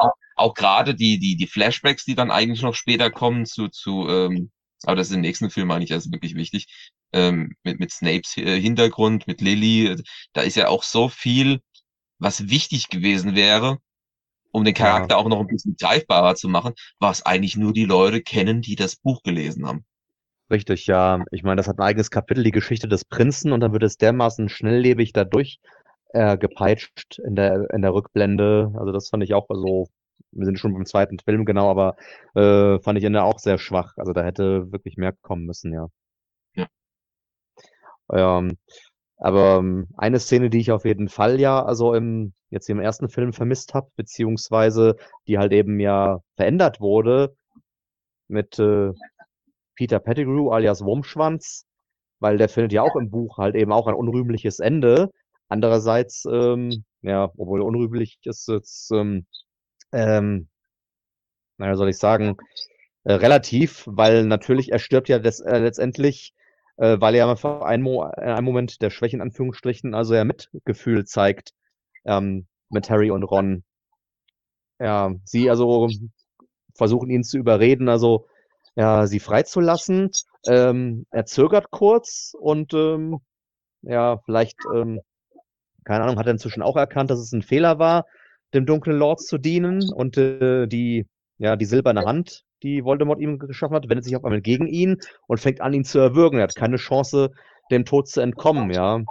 auch, 0.00 0.12
auch 0.36 0.54
gerade 0.54 0.94
die, 0.94 1.18
die, 1.18 1.36
die 1.36 1.46
Flashbacks, 1.46 2.04
die 2.04 2.14
dann 2.14 2.30
eigentlich 2.30 2.62
noch 2.62 2.74
später 2.74 3.10
kommen 3.10 3.46
zu, 3.46 3.68
zu 3.68 4.08
ähm, 4.08 4.50
aber 4.84 4.96
das 4.96 5.08
ist 5.08 5.14
im 5.14 5.22
nächsten 5.22 5.50
Film 5.50 5.70
eigentlich 5.70 5.90
erst 5.90 6.12
wirklich 6.12 6.34
wichtig, 6.34 6.66
ähm, 7.12 7.54
mit, 7.62 7.80
mit 7.80 7.90
Snapes 7.90 8.36
äh, 8.36 8.60
Hintergrund, 8.60 9.26
mit 9.26 9.40
Lily, 9.40 9.96
da 10.32 10.42
ist 10.42 10.56
ja 10.56 10.68
auch 10.68 10.82
so 10.82 11.08
viel, 11.08 11.60
was 12.18 12.48
wichtig 12.48 12.88
gewesen 12.88 13.34
wäre, 13.34 13.78
um 14.50 14.64
den 14.64 14.74
Charakter 14.74 15.16
ja. 15.16 15.20
auch 15.20 15.28
noch 15.28 15.40
ein 15.40 15.46
bisschen 15.46 15.76
greifbarer 15.80 16.34
zu 16.34 16.48
machen, 16.48 16.74
was 16.98 17.24
eigentlich 17.24 17.56
nur 17.56 17.72
die 17.72 17.84
Leute 17.84 18.20
kennen, 18.20 18.60
die 18.62 18.76
das 18.76 18.96
Buch 18.96 19.22
gelesen 19.22 19.66
haben. 19.66 19.84
Richtig, 20.50 20.86
ja. 20.86 21.22
Ich 21.30 21.42
meine, 21.42 21.56
das 21.56 21.68
hat 21.68 21.78
ein 21.78 21.84
eigenes 21.84 22.10
Kapitel, 22.10 22.42
die 22.42 22.52
Geschichte 22.52 22.88
des 22.88 23.04
Prinzen, 23.04 23.52
und 23.52 23.60
dann 23.60 23.72
wird 23.72 23.82
es 23.82 23.98
dermaßen 23.98 24.48
schnelllebig 24.48 25.12
dadurch 25.12 25.60
äh, 26.14 26.38
gepeitscht 26.38 27.18
in 27.18 27.36
der, 27.36 27.68
in 27.70 27.82
der 27.82 27.92
Rückblende. 27.92 28.72
Also 28.78 28.92
das 28.92 29.10
fand 29.10 29.22
ich 29.22 29.34
auch 29.34 29.46
so 29.50 29.88
wir 30.32 30.44
sind 30.46 30.58
schon 30.58 30.74
beim 30.74 30.86
zweiten 30.86 31.18
Film, 31.18 31.44
genau, 31.44 31.70
aber 31.70 31.96
äh, 32.34 32.80
fand 32.80 32.98
ich 32.98 33.04
Ende 33.04 33.22
auch 33.22 33.38
sehr 33.38 33.58
schwach. 33.58 33.94
Also 33.96 34.12
da 34.12 34.24
hätte 34.24 34.70
wirklich 34.72 34.96
mehr 34.96 35.12
kommen 35.12 35.46
müssen, 35.46 35.72
ja. 35.72 35.88
Ja. 36.54 36.68
Ähm, 38.12 38.58
aber 39.18 39.58
ähm, 39.58 39.88
eine 39.96 40.20
Szene, 40.20 40.50
die 40.50 40.60
ich 40.60 40.72
auf 40.72 40.84
jeden 40.84 41.08
Fall 41.08 41.40
ja, 41.40 41.64
also 41.64 41.94
im, 41.94 42.32
jetzt 42.50 42.68
im 42.70 42.80
ersten 42.80 43.08
Film 43.08 43.32
vermisst 43.32 43.74
habe, 43.74 43.90
beziehungsweise 43.96 44.96
die 45.26 45.38
halt 45.38 45.52
eben 45.52 45.80
ja 45.80 46.20
verändert 46.36 46.80
wurde 46.80 47.36
mit 48.28 48.58
äh, 48.58 48.92
Peter 49.74 49.98
Pettigrew 50.00 50.50
alias 50.50 50.84
Wurmschwanz, 50.84 51.66
weil 52.20 52.38
der 52.38 52.48
findet 52.48 52.72
ja 52.72 52.82
auch 52.82 52.96
im 52.96 53.10
Buch 53.10 53.38
halt 53.38 53.54
eben 53.56 53.72
auch 53.72 53.86
ein 53.86 53.94
unrühmliches 53.94 54.60
Ende. 54.60 55.10
Andererseits, 55.48 56.26
ähm, 56.30 56.84
ja, 57.02 57.30
obwohl 57.36 57.62
unrühmlich 57.62 58.18
ist 58.24 58.48
jetzt 58.48 58.90
ähm, 58.92 59.26
ähm, 59.92 60.48
naja, 61.58 61.76
soll 61.76 61.90
ich 61.90 61.98
sagen, 61.98 62.36
äh, 63.04 63.14
relativ, 63.14 63.84
weil 63.86 64.24
natürlich 64.24 64.72
er 64.72 64.78
stirbt 64.78 65.08
ja 65.08 65.18
des, 65.18 65.40
äh, 65.40 65.58
letztendlich, 65.58 66.34
äh, 66.78 67.00
weil 67.00 67.14
er 67.14 67.36
für 67.36 67.64
einen, 67.64 67.82
Mo 67.82 68.02
einen 68.02 68.44
Moment 68.44 68.82
der 68.82 68.90
Schwäche 68.90 69.16
in 69.16 69.22
Anführungsstrichen, 69.22 69.94
also 69.94 70.14
er 70.14 70.24
Mitgefühl 70.24 71.04
zeigt 71.04 71.52
ähm, 72.04 72.46
mit 72.70 72.90
Harry 72.90 73.10
und 73.10 73.22
Ron. 73.24 73.64
Ja, 74.80 75.12
sie 75.24 75.50
also 75.50 75.88
versuchen 76.74 77.10
ihn 77.10 77.24
zu 77.24 77.38
überreden, 77.38 77.88
also 77.88 78.26
ja, 78.76 79.06
sie 79.06 79.20
freizulassen. 79.20 80.10
Ähm, 80.46 81.06
er 81.10 81.26
zögert 81.26 81.70
kurz 81.70 82.32
und 82.38 82.72
ähm, 82.74 83.18
ja, 83.82 84.18
vielleicht, 84.24 84.56
ähm, 84.74 85.00
keine 85.84 86.04
Ahnung, 86.04 86.18
hat 86.18 86.26
er 86.26 86.32
inzwischen 86.32 86.62
auch 86.62 86.76
erkannt, 86.76 87.10
dass 87.10 87.18
es 87.18 87.32
ein 87.32 87.42
Fehler 87.42 87.78
war 87.78 88.04
dem 88.54 88.66
dunklen 88.66 88.98
Lord 88.98 89.20
zu 89.20 89.38
dienen 89.38 89.92
und 89.92 90.16
äh, 90.16 90.66
die, 90.66 91.06
ja, 91.38 91.56
die 91.56 91.64
silberne 91.64 92.04
Hand, 92.04 92.44
die 92.62 92.84
Voldemort 92.84 93.20
ihm 93.20 93.38
geschaffen 93.38 93.74
hat, 93.74 93.88
wendet 93.88 94.04
sich 94.04 94.16
auf 94.16 94.24
einmal 94.24 94.40
gegen 94.40 94.66
ihn 94.66 94.98
und 95.26 95.38
fängt 95.38 95.60
an, 95.60 95.72
ihn 95.72 95.84
zu 95.84 95.98
erwürgen. 95.98 96.38
Er 96.38 96.44
hat 96.44 96.54
keine 96.54 96.76
Chance, 96.76 97.30
dem 97.70 97.84
Tod 97.84 98.08
zu 98.08 98.20
entkommen, 98.20 98.70
ja. 98.70 99.02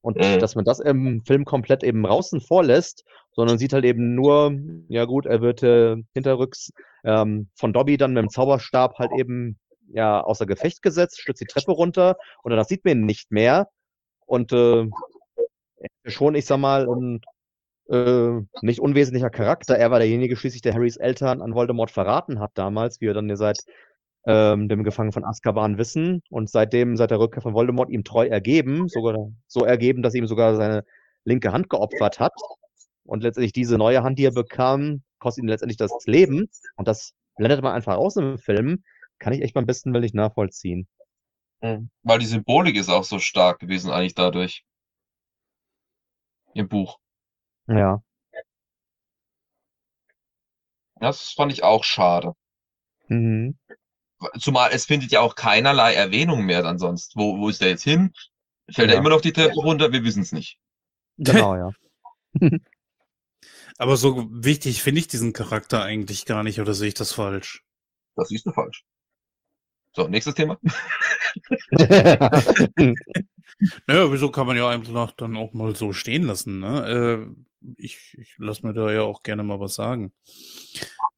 Und 0.00 0.16
mhm. 0.16 0.38
dass 0.38 0.54
man 0.54 0.64
das 0.64 0.80
im 0.80 1.22
Film 1.24 1.44
komplett 1.44 1.82
eben 1.82 2.02
draußen 2.02 2.40
vorlässt, 2.40 3.04
sondern 3.32 3.58
sieht 3.58 3.72
halt 3.72 3.84
eben 3.84 4.14
nur, 4.14 4.52
ja 4.88 5.04
gut, 5.04 5.26
er 5.26 5.40
wird 5.40 5.62
äh, 5.62 5.96
hinterrücks 6.14 6.72
ähm, 7.04 7.48
von 7.54 7.72
Dobby 7.72 7.96
dann 7.96 8.14
mit 8.14 8.22
dem 8.22 8.30
Zauberstab 8.30 8.98
halt 8.98 9.10
eben 9.16 9.58
ja 9.92 10.20
außer 10.20 10.46
Gefecht 10.46 10.82
gesetzt, 10.82 11.20
stürzt 11.20 11.40
die 11.40 11.46
Treppe 11.46 11.72
runter 11.72 12.16
und 12.42 12.50
dann 12.52 12.64
sieht 12.64 12.84
man 12.84 12.98
ihn 12.98 13.06
nicht 13.06 13.30
mehr. 13.30 13.68
Und 14.26 14.52
äh, 14.52 14.88
schon, 16.04 16.34
ich 16.34 16.46
sag 16.46 16.58
mal, 16.58 16.88
ein 16.88 17.20
äh, 17.88 18.40
nicht 18.62 18.80
unwesentlicher 18.80 19.30
Charakter. 19.30 19.76
Er 19.76 19.90
war 19.90 19.98
derjenige 19.98 20.36
schließlich, 20.36 20.62
der 20.62 20.74
Harrys 20.74 20.96
Eltern 20.96 21.42
an 21.42 21.54
Voldemort 21.54 21.90
verraten 21.90 22.40
hat 22.40 22.52
damals, 22.54 23.00
wie 23.00 23.06
er 23.06 23.14
dann 23.14 23.34
seit 23.36 23.58
ähm, 24.26 24.68
dem 24.68 24.84
Gefangen 24.84 25.12
von 25.12 25.24
Azkaban 25.24 25.78
wissen 25.78 26.22
und 26.28 26.50
seitdem, 26.50 26.96
seit 26.96 27.10
der 27.10 27.18
Rückkehr 27.18 27.42
von 27.42 27.54
Voldemort 27.54 27.90
ihm 27.90 28.04
treu 28.04 28.26
ergeben, 28.26 28.88
sogar 28.88 29.30
so 29.46 29.64
ergeben, 29.64 30.02
dass 30.02 30.14
ihm 30.14 30.26
sogar 30.26 30.54
seine 30.56 30.84
linke 31.24 31.52
Hand 31.52 31.70
geopfert 31.70 32.20
hat. 32.20 32.34
Und 33.04 33.22
letztendlich 33.22 33.52
diese 33.52 33.78
neue 33.78 34.02
Hand, 34.02 34.18
die 34.18 34.26
er 34.26 34.32
bekam, 34.32 35.02
kostet 35.18 35.44
ihm 35.44 35.48
letztendlich 35.48 35.78
das 35.78 35.92
Leben. 36.04 36.50
Und 36.76 36.88
das 36.88 37.14
blendet 37.36 37.62
man 37.62 37.72
einfach 37.72 37.96
aus 37.96 38.16
im 38.16 38.38
Film. 38.38 38.84
Kann 39.18 39.32
ich 39.32 39.40
echt 39.40 39.54
beim 39.54 39.64
besten 39.64 39.92
Willen 39.92 40.02
nicht 40.02 40.14
nachvollziehen. 40.14 40.86
Mhm. 41.62 41.88
Weil 42.02 42.18
die 42.18 42.26
Symbolik 42.26 42.76
ist 42.76 42.90
auch 42.90 43.04
so 43.04 43.18
stark 43.18 43.60
gewesen 43.60 43.90
eigentlich 43.90 44.14
dadurch. 44.14 44.64
Im 46.52 46.68
Buch. 46.68 46.98
Ja. 47.68 48.02
Das 51.00 51.32
fand 51.32 51.52
ich 51.52 51.62
auch 51.62 51.84
schade. 51.84 52.32
Mhm. 53.08 53.56
Zumal 54.38 54.70
es 54.72 54.86
findet 54.86 55.12
ja 55.12 55.20
auch 55.20 55.36
keinerlei 55.36 55.94
Erwähnung 55.94 56.44
mehr 56.44 56.64
ansonsten. 56.64 57.20
Wo, 57.20 57.38
wo 57.38 57.48
ist 57.48 57.60
der 57.60 57.68
jetzt 57.68 57.84
hin? 57.84 58.12
Fällt 58.70 58.88
ja. 58.90 58.94
er 58.94 59.00
immer 59.00 59.10
noch 59.10 59.20
die 59.20 59.32
Treppe 59.32 59.54
runter? 59.54 59.92
Wir 59.92 60.02
wissen 60.02 60.22
es 60.22 60.32
nicht. 60.32 60.58
Genau, 61.18 61.54
ja. 61.54 61.70
Aber 63.78 63.96
so 63.96 64.26
wichtig 64.30 64.82
finde 64.82 65.00
ich 65.00 65.06
diesen 65.06 65.32
Charakter 65.32 65.82
eigentlich 65.82 66.26
gar 66.26 66.42
nicht, 66.42 66.60
oder 66.60 66.74
sehe 66.74 66.88
ich 66.88 66.94
das 66.94 67.12
falsch? 67.12 67.64
Das 68.16 68.28
siehst 68.28 68.44
du 68.46 68.50
falsch. 68.50 68.84
So, 69.94 70.08
nächstes 70.08 70.34
Thema. 70.34 70.58
naja, 73.86 74.12
wieso 74.12 74.30
kann 74.30 74.48
man 74.48 74.56
ja 74.56 74.68
einfach 74.68 75.12
dann 75.12 75.36
auch 75.36 75.52
mal 75.52 75.76
so 75.76 75.92
stehen 75.92 76.24
lassen, 76.24 76.58
ne? 76.58 77.36
Ich, 77.76 78.14
ich 78.18 78.34
lasse 78.38 78.66
mir 78.66 78.72
da 78.72 78.92
ja 78.92 79.02
auch 79.02 79.22
gerne 79.22 79.42
mal 79.42 79.60
was 79.60 79.74
sagen. 79.74 80.12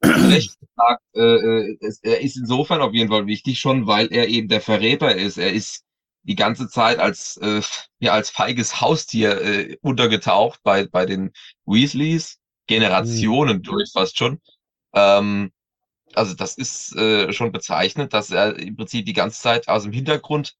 Recht 0.02 0.58
gesagt, 0.58 1.02
äh, 1.14 1.20
äh 1.20 1.78
er 2.02 2.20
ist 2.20 2.36
insofern 2.36 2.80
auf 2.80 2.94
jeden 2.94 3.10
Fall 3.10 3.26
wichtig 3.26 3.60
schon, 3.60 3.86
weil 3.86 4.12
er 4.12 4.28
eben 4.28 4.48
der 4.48 4.60
Verräter 4.60 5.14
ist. 5.14 5.36
Er 5.36 5.52
ist 5.52 5.84
die 6.22 6.36
ganze 6.36 6.68
Zeit 6.68 6.98
als 6.98 7.36
äh, 7.38 7.62
ja 7.98 8.12
als 8.12 8.30
feiges 8.30 8.80
Haustier 8.80 9.40
äh, 9.40 9.76
untergetaucht 9.82 10.60
bei 10.62 10.86
bei 10.86 11.06
den 11.06 11.32
Weasleys 11.64 12.38
Generationen 12.66 13.58
mhm. 13.58 13.62
durch 13.62 13.90
fast 13.92 14.16
schon. 14.16 14.40
Ähm, 14.94 15.50
also 16.14 16.34
das 16.34 16.56
ist 16.56 16.94
äh, 16.96 17.32
schon 17.32 17.52
bezeichnend, 17.52 18.12
dass 18.12 18.30
er 18.30 18.58
im 18.58 18.76
Prinzip 18.76 19.06
die 19.06 19.12
ganze 19.12 19.40
Zeit 19.40 19.68
aus 19.68 19.84
dem 19.84 19.92
Hintergrund 19.92 20.54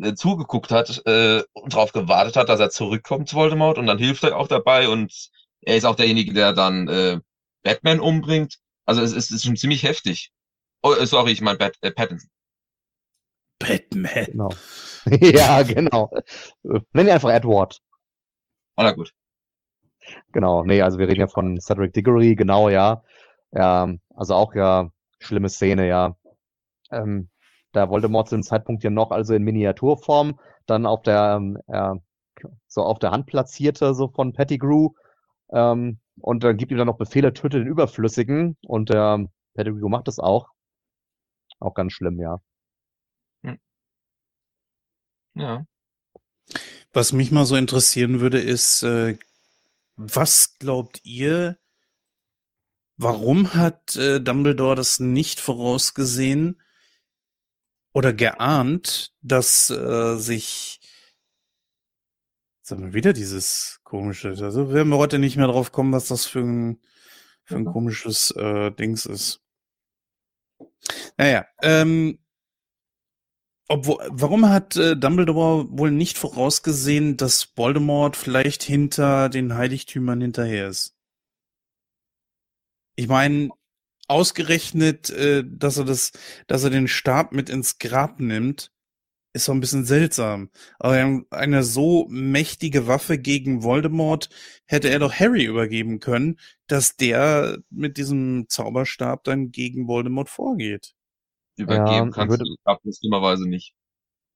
äh, 0.00 0.14
zugeguckt 0.14 0.70
hat 0.70 1.02
äh, 1.06 1.42
und 1.52 1.74
darauf 1.74 1.92
gewartet 1.92 2.36
hat, 2.36 2.48
dass 2.48 2.60
er 2.60 2.70
zurückkommt 2.70 3.28
zu 3.28 3.36
Voldemort 3.36 3.78
und 3.78 3.86
dann 3.86 3.98
hilft 3.98 4.24
er 4.24 4.36
auch 4.36 4.48
dabei 4.48 4.88
und 4.88 5.30
er 5.62 5.76
ist 5.76 5.84
auch 5.84 5.96
derjenige, 5.96 6.32
der 6.34 6.52
dann 6.52 6.88
äh, 6.88 7.20
Batman 7.62 8.00
umbringt. 8.00 8.58
Also 8.86 9.02
es, 9.02 9.12
es 9.12 9.30
ist 9.30 9.44
schon 9.44 9.56
ziemlich 9.56 9.82
heftig. 9.82 10.32
Oh, 10.82 10.92
äh, 10.92 11.06
sorry, 11.06 11.32
ich 11.32 11.40
meine 11.40 11.58
Bat 11.58 11.76
äh, 11.80 11.90
Pattinson. 11.90 12.30
Batman. 13.58 14.26
Genau. 14.26 14.50
ja, 15.20 15.62
genau. 15.62 16.10
Nenn 16.62 17.06
ihn 17.06 17.12
einfach 17.12 17.30
Edward. 17.30 17.80
Ah, 18.76 18.84
na 18.84 18.92
gut. 18.92 19.14
Genau, 20.32 20.64
nee, 20.64 20.82
also 20.82 20.98
wir 20.98 21.08
reden 21.08 21.20
ja 21.20 21.26
von 21.28 21.58
Cedric 21.60 21.94
Diggory, 21.94 22.34
genau, 22.34 22.68
ja. 22.68 23.02
Ja, 23.52 23.88
also 24.14 24.34
auch 24.34 24.54
ja 24.54 24.90
schlimme 25.20 25.48
Szene, 25.48 25.88
ja. 25.88 26.16
Ähm, 26.90 27.30
da 27.76 27.90
Voldemort 27.90 28.28
zu 28.28 28.36
dem 28.36 28.42
Zeitpunkt 28.42 28.84
ja 28.84 28.90
noch 28.90 29.10
also 29.10 29.34
in 29.34 29.42
Miniaturform 29.42 30.38
dann 30.66 30.86
auf 30.86 31.02
der 31.02 31.36
ähm, 31.38 31.58
äh, 31.66 31.94
so 32.66 32.82
auf 32.82 32.98
der 32.98 33.10
Hand 33.10 33.26
platzierte 33.26 33.94
so 33.94 34.08
von 34.08 34.32
Pettigrew 34.32 34.90
ähm, 35.50 35.98
und 36.20 36.44
dann 36.44 36.56
gibt 36.56 36.72
ihm 36.72 36.78
dann 36.78 36.86
noch 36.86 36.96
Befehle, 36.98 37.32
töte 37.32 37.58
den 37.58 37.68
Überflüssigen 37.68 38.56
und 38.62 38.90
der 38.90 39.26
Pettigrew 39.54 39.88
macht 39.88 40.08
das 40.08 40.18
auch. 40.18 40.48
Auch 41.60 41.74
ganz 41.74 41.92
schlimm, 41.92 42.20
ja. 42.20 42.40
Hm. 43.42 43.58
Ja. 45.34 45.66
Was 46.92 47.12
mich 47.12 47.32
mal 47.32 47.44
so 47.44 47.56
interessieren 47.56 48.20
würde, 48.20 48.40
ist, 48.40 48.82
äh, 48.82 49.18
was 49.96 50.58
glaubt 50.58 51.00
ihr, 51.04 51.58
warum 52.96 53.54
hat 53.54 53.96
äh, 53.96 54.20
Dumbledore 54.20 54.76
das 54.76 55.00
nicht 55.00 55.40
vorausgesehen 55.40 56.60
oder 57.94 58.12
geahnt, 58.12 59.14
dass 59.22 59.70
äh, 59.70 60.16
sich 60.16 60.80
Sagen 62.66 62.82
wir 62.82 62.94
wieder 62.94 63.12
dieses 63.12 63.80
komische. 63.84 64.30
Also 64.30 64.72
werden 64.72 64.88
wir 64.88 64.96
heute 64.96 65.18
nicht 65.18 65.36
mehr 65.36 65.48
drauf 65.48 65.70
kommen, 65.70 65.92
was 65.92 66.08
das 66.08 66.24
für 66.24 66.40
ein, 66.40 66.80
für 67.44 67.56
ein 67.56 67.66
komisches 67.66 68.30
äh, 68.30 68.70
Dings 68.70 69.04
ist. 69.04 69.42
Naja, 71.18 71.44
ähm, 71.62 72.18
obwohl, 73.68 73.98
warum 74.10 74.48
hat 74.48 74.76
äh, 74.76 74.96
Dumbledore 74.96 75.66
wohl 75.76 75.90
nicht 75.90 76.16
vorausgesehen, 76.16 77.18
dass 77.18 77.54
Voldemort 77.54 78.16
vielleicht 78.16 78.62
hinter 78.62 79.28
den 79.28 79.54
Heiligtümern 79.54 80.22
hinterher 80.22 80.68
ist? 80.68 80.96
Ich 82.96 83.08
meine, 83.08 83.50
ausgerechnet, 84.08 85.10
äh, 85.10 85.44
dass 85.46 85.78
er 85.78 85.84
das, 85.84 86.12
dass 86.46 86.64
er 86.64 86.70
den 86.70 86.88
Stab 86.88 87.32
mit 87.32 87.48
ins 87.48 87.78
Grab 87.78 88.20
nimmt, 88.20 88.70
ist 89.34 89.46
so 89.46 89.52
ein 89.52 89.60
bisschen 89.60 89.84
seltsam. 89.84 90.50
Aber 90.78 91.22
eine 91.30 91.62
so 91.64 92.06
mächtige 92.08 92.86
Waffe 92.86 93.18
gegen 93.18 93.64
Voldemort 93.64 94.28
hätte 94.64 94.88
er 94.88 95.00
doch 95.00 95.12
Harry 95.12 95.44
übergeben 95.44 95.98
können, 95.98 96.38
dass 96.68 96.96
der 96.96 97.58
mit 97.68 97.96
diesem 97.96 98.46
Zauberstab 98.48 99.24
dann 99.24 99.50
gegen 99.50 99.88
Voldemort 99.88 100.30
vorgeht. 100.30 100.94
Übergeben 101.56 102.06
ja, 102.06 102.10
kannst 102.10 102.30
würde, 102.30 102.44
du 102.44 102.78
das 102.84 103.00
dummerweise 103.00 103.48
nicht. 103.48 103.74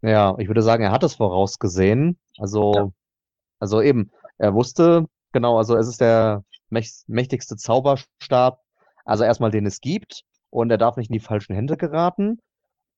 Ja, 0.02 0.36
ich 0.38 0.48
würde 0.48 0.62
sagen, 0.62 0.82
er 0.82 0.92
hat 0.92 1.04
es 1.04 1.14
vorausgesehen. 1.14 2.18
Also, 2.36 2.74
ja. 2.74 2.90
also 3.60 3.80
eben, 3.80 4.10
er 4.36 4.54
wusste, 4.54 5.06
genau, 5.32 5.58
also 5.58 5.76
es 5.76 5.88
ist 5.88 6.00
der 6.00 6.44
mächtigste 6.70 7.56
Zauberstab, 7.56 8.62
also 9.08 9.24
erstmal 9.24 9.50
den 9.50 9.66
es 9.66 9.80
gibt 9.80 10.22
und 10.50 10.70
er 10.70 10.78
darf 10.78 10.96
nicht 10.96 11.08
in 11.08 11.14
die 11.14 11.20
falschen 11.20 11.54
Hände 11.54 11.76
geraten. 11.76 12.38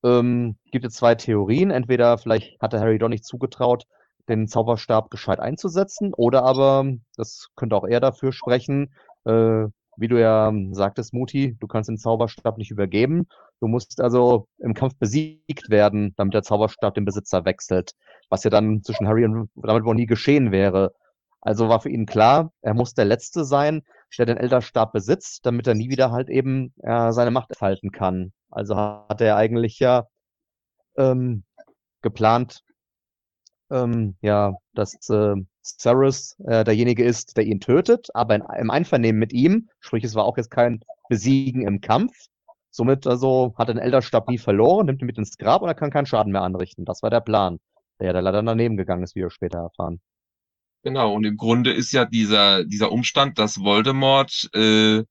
Ähm, 0.04 0.56
gibt 0.72 0.84
es 0.84 0.94
zwei 0.94 1.14
Theorien. 1.14 1.70
Entweder 1.70 2.18
vielleicht 2.18 2.60
hatte 2.60 2.80
Harry 2.80 2.98
doch 2.98 3.08
nicht 3.08 3.24
zugetraut, 3.24 3.84
den 4.28 4.48
Zauberstab 4.48 5.10
gescheit 5.10 5.40
einzusetzen, 5.40 6.12
oder 6.14 6.42
aber, 6.42 6.84
das 7.16 7.48
könnte 7.56 7.76
auch 7.76 7.86
er 7.86 8.00
dafür 8.00 8.32
sprechen, 8.32 8.92
äh, 9.24 9.66
wie 9.96 10.08
du 10.08 10.20
ja 10.20 10.52
sagtest, 10.72 11.12
Muti, 11.12 11.56
du 11.60 11.66
kannst 11.66 11.88
den 11.88 11.98
Zauberstab 11.98 12.58
nicht 12.58 12.70
übergeben. 12.70 13.26
Du 13.60 13.68
musst 13.68 14.00
also 14.00 14.46
im 14.58 14.74
Kampf 14.74 14.94
besiegt 14.96 15.68
werden, 15.68 16.14
damit 16.16 16.34
der 16.34 16.42
Zauberstab 16.42 16.94
den 16.94 17.04
Besitzer 17.04 17.44
wechselt. 17.44 17.92
Was 18.30 18.42
ja 18.42 18.50
dann 18.50 18.82
zwischen 18.82 19.06
Harry 19.06 19.24
und 19.24 19.50
damit 19.56 19.84
wohl 19.84 19.94
nie 19.94 20.06
geschehen 20.06 20.52
wäre. 20.52 20.92
Also 21.42 21.68
war 21.68 21.80
für 21.80 21.90
ihn 21.90 22.06
klar, 22.06 22.52
er 22.62 22.74
muss 22.74 22.94
der 22.94 23.04
Letzte 23.04 23.44
sein, 23.44 23.82
der 24.18 24.26
den 24.26 24.36
Elderstab 24.36 24.92
besitzt, 24.92 25.46
damit 25.46 25.66
er 25.66 25.74
nie 25.74 25.90
wieder 25.90 26.10
halt 26.10 26.28
eben 26.28 26.74
äh, 26.82 27.12
seine 27.12 27.30
Macht 27.30 27.50
entfalten 27.50 27.92
kann. 27.92 28.32
Also 28.50 28.76
hat 28.76 29.20
er 29.20 29.36
eigentlich 29.36 29.78
ja 29.78 30.06
ähm, 30.96 31.44
geplant, 32.02 32.62
ähm, 33.70 34.16
ja, 34.20 34.54
dass 34.74 34.94
äh, 35.10 35.34
Cyrus 35.62 36.36
äh, 36.46 36.64
derjenige 36.64 37.04
ist, 37.04 37.36
der 37.36 37.44
ihn 37.44 37.60
tötet, 37.60 38.08
aber 38.14 38.34
in, 38.34 38.42
im 38.58 38.70
Einvernehmen 38.70 39.18
mit 39.18 39.32
ihm, 39.32 39.68
sprich, 39.78 40.04
es 40.04 40.14
war 40.14 40.24
auch 40.24 40.36
jetzt 40.36 40.50
kein 40.50 40.80
Besiegen 41.08 41.66
im 41.66 41.80
Kampf. 41.80 42.12
Somit 42.70 43.06
also 43.06 43.54
hat 43.56 43.68
er 43.68 43.74
den 43.74 43.82
Elderstab 43.82 44.28
nie 44.28 44.38
verloren, 44.38 44.86
nimmt 44.86 45.02
ihn 45.02 45.06
mit 45.06 45.18
ins 45.18 45.36
Grab 45.36 45.62
und 45.62 45.68
er 45.68 45.74
kann 45.74 45.90
keinen 45.90 46.06
Schaden 46.06 46.32
mehr 46.32 46.42
anrichten. 46.42 46.84
Das 46.84 47.02
war 47.02 47.10
der 47.10 47.20
Plan, 47.20 47.58
der 47.98 48.12
ja 48.12 48.20
leider 48.20 48.42
daneben 48.42 48.76
gegangen 48.76 49.02
ist, 49.02 49.16
wie 49.16 49.20
wir 49.20 49.30
später 49.30 49.58
erfahren. 49.58 50.00
Genau, 50.82 51.12
und 51.14 51.24
im 51.24 51.36
Grunde 51.36 51.72
ist 51.72 51.92
ja 51.92 52.06
dieser, 52.06 52.64
dieser 52.64 52.90
Umstand, 52.90 53.38
dass 53.38 53.60
Voldemort 53.60 54.48
äh, 54.54 55.02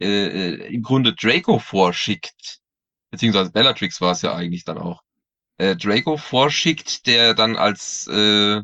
äh, 0.00 0.74
im 0.74 0.82
Grunde 0.82 1.14
Draco 1.14 1.58
vorschickt, 1.58 2.60
beziehungsweise 3.10 3.52
Bellatrix 3.52 4.00
war 4.00 4.12
es 4.12 4.22
ja 4.22 4.34
eigentlich 4.34 4.64
dann 4.64 4.78
auch, 4.78 5.02
äh, 5.58 5.76
Draco 5.76 6.16
vorschickt, 6.16 7.06
der 7.06 7.34
dann 7.34 7.56
als 7.56 8.08
äh, 8.08 8.60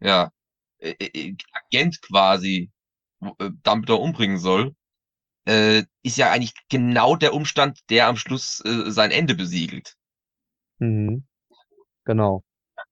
ja, 0.00 0.32
äh, 0.78 0.94
äh, 0.98 1.36
Agent 1.52 2.02
quasi 2.02 2.70
äh, 3.20 3.50
Dumbledore 3.62 4.00
umbringen 4.00 4.38
soll, 4.38 4.74
äh, 5.46 5.84
ist 6.02 6.16
ja 6.16 6.30
eigentlich 6.30 6.54
genau 6.68 7.16
der 7.16 7.34
Umstand, 7.34 7.78
der 7.90 8.08
am 8.08 8.16
Schluss 8.16 8.60
äh, 8.64 8.90
sein 8.90 9.10
Ende 9.10 9.34
besiegelt. 9.34 9.96
Mhm. 10.78 11.26
Genau. 12.04 12.42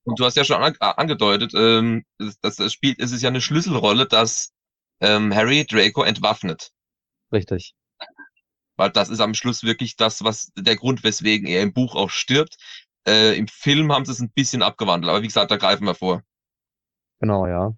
Und 0.09 0.19
du 0.19 0.25
hast 0.25 0.39
ja 0.39 0.45
schon 0.45 0.63
an, 0.63 0.75
angedeutet, 0.81 1.53
ähm, 1.55 2.05
dass 2.41 2.57
das 2.57 2.73
spielt, 2.73 2.99
es 2.99 3.13
ist 3.13 3.21
ja 3.23 3.29
eine 3.29 3.43
Schlüsselrolle, 3.43 4.07
dass 4.07 4.53
ähm, 5.01 5.35
Harry 5.35 5.67
Draco 5.67 6.03
entwaffnet. 6.03 6.71
Richtig. 7.31 7.75
Weil 8.77 8.91
das 8.91 9.11
ist 9.11 9.21
am 9.21 9.35
Schluss 9.35 9.65
wirklich 9.65 9.97
das, 9.97 10.25
was 10.25 10.51
der 10.57 10.77
Grund, 10.77 11.05
weswegen 11.05 11.47
er 11.47 11.63
im 11.63 11.75
Buch 11.75 11.95
auch 11.95 12.09
stirbt. 12.09 12.57
Äh, 13.07 13.37
Im 13.37 13.49
Film 13.49 13.93
haben 13.93 14.07
sie 14.07 14.13
es 14.13 14.21
ein 14.21 14.31
bisschen 14.31 14.63
abgewandelt, 14.63 15.11
aber 15.11 15.23
wie 15.23 15.27
gesagt, 15.27 15.51
da 15.51 15.57
greifen 15.57 15.85
wir 15.85 15.95
vor. 15.95 16.23
Genau, 17.21 17.47
ja. 17.47 17.75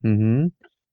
Mhm. 0.00 0.52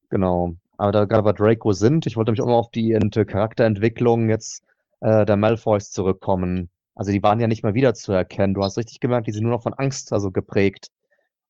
Genau. 0.09 0.55
Aber 0.77 0.91
da 0.93 1.05
gerade 1.05 1.23
bei 1.23 1.33
Draco 1.33 1.73
sind, 1.73 2.05
ich 2.05 2.15
wollte 2.15 2.31
mich 2.31 2.39
auch 2.39 2.47
noch 2.47 2.59
auf 2.59 2.71
die 2.71 2.97
Charakterentwicklung 3.09 4.29
jetzt 4.29 4.63
äh, 5.01 5.25
der 5.25 5.35
Malfoys 5.35 5.91
zurückkommen. 5.91 6.69
Also 6.97 7.11
die 7.11 7.21
waren 7.21 7.39
ja 7.39 7.45
nicht 7.47 7.63
mehr 7.63 7.75
wiederzuerkennen. 7.75 8.55
Du 8.55 8.63
hast 8.63 8.77
richtig 8.77 8.99
gemerkt, 8.99 9.27
die 9.27 9.31
sind 9.31 9.43
nur 9.43 9.51
noch 9.51 9.61
von 9.61 9.75
Angst 9.75 10.11
also 10.13 10.31
geprägt 10.31 10.89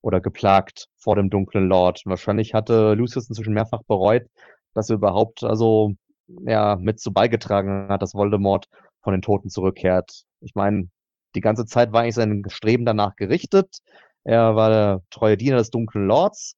oder 0.01 0.19
geplagt 0.19 0.89
vor 0.97 1.15
dem 1.15 1.29
dunklen 1.29 1.69
Lord. 1.69 2.01
Und 2.05 2.09
wahrscheinlich 2.09 2.53
hatte 2.53 2.95
Lucius 2.95 3.29
inzwischen 3.29 3.53
mehrfach 3.53 3.81
bereut, 3.83 4.27
dass 4.73 4.89
er 4.89 4.97
überhaupt 4.97 5.43
also 5.43 5.93
ja 6.27 6.75
mit 6.75 6.99
so 6.99 7.11
beigetragen 7.11 7.87
hat, 7.89 8.01
dass 8.01 8.13
Voldemort 8.13 8.67
von 9.01 9.13
den 9.13 9.21
Toten 9.21 9.49
zurückkehrt. 9.49 10.25
Ich 10.41 10.53
meine, 10.53 10.89
die 11.33 11.41
ganze 11.41 11.65
Zeit 11.65 11.93
war 11.93 12.01
eigentlich 12.01 12.15
sein 12.15 12.43
Streben 12.49 12.85
danach 12.85 13.15
gerichtet. 13.15 13.79
Er 14.25 14.57
war 14.57 14.69
der 14.69 15.01
treue 15.11 15.37
Diener 15.37 15.57
des 15.57 15.69
dunklen 15.69 16.07
Lords, 16.07 16.57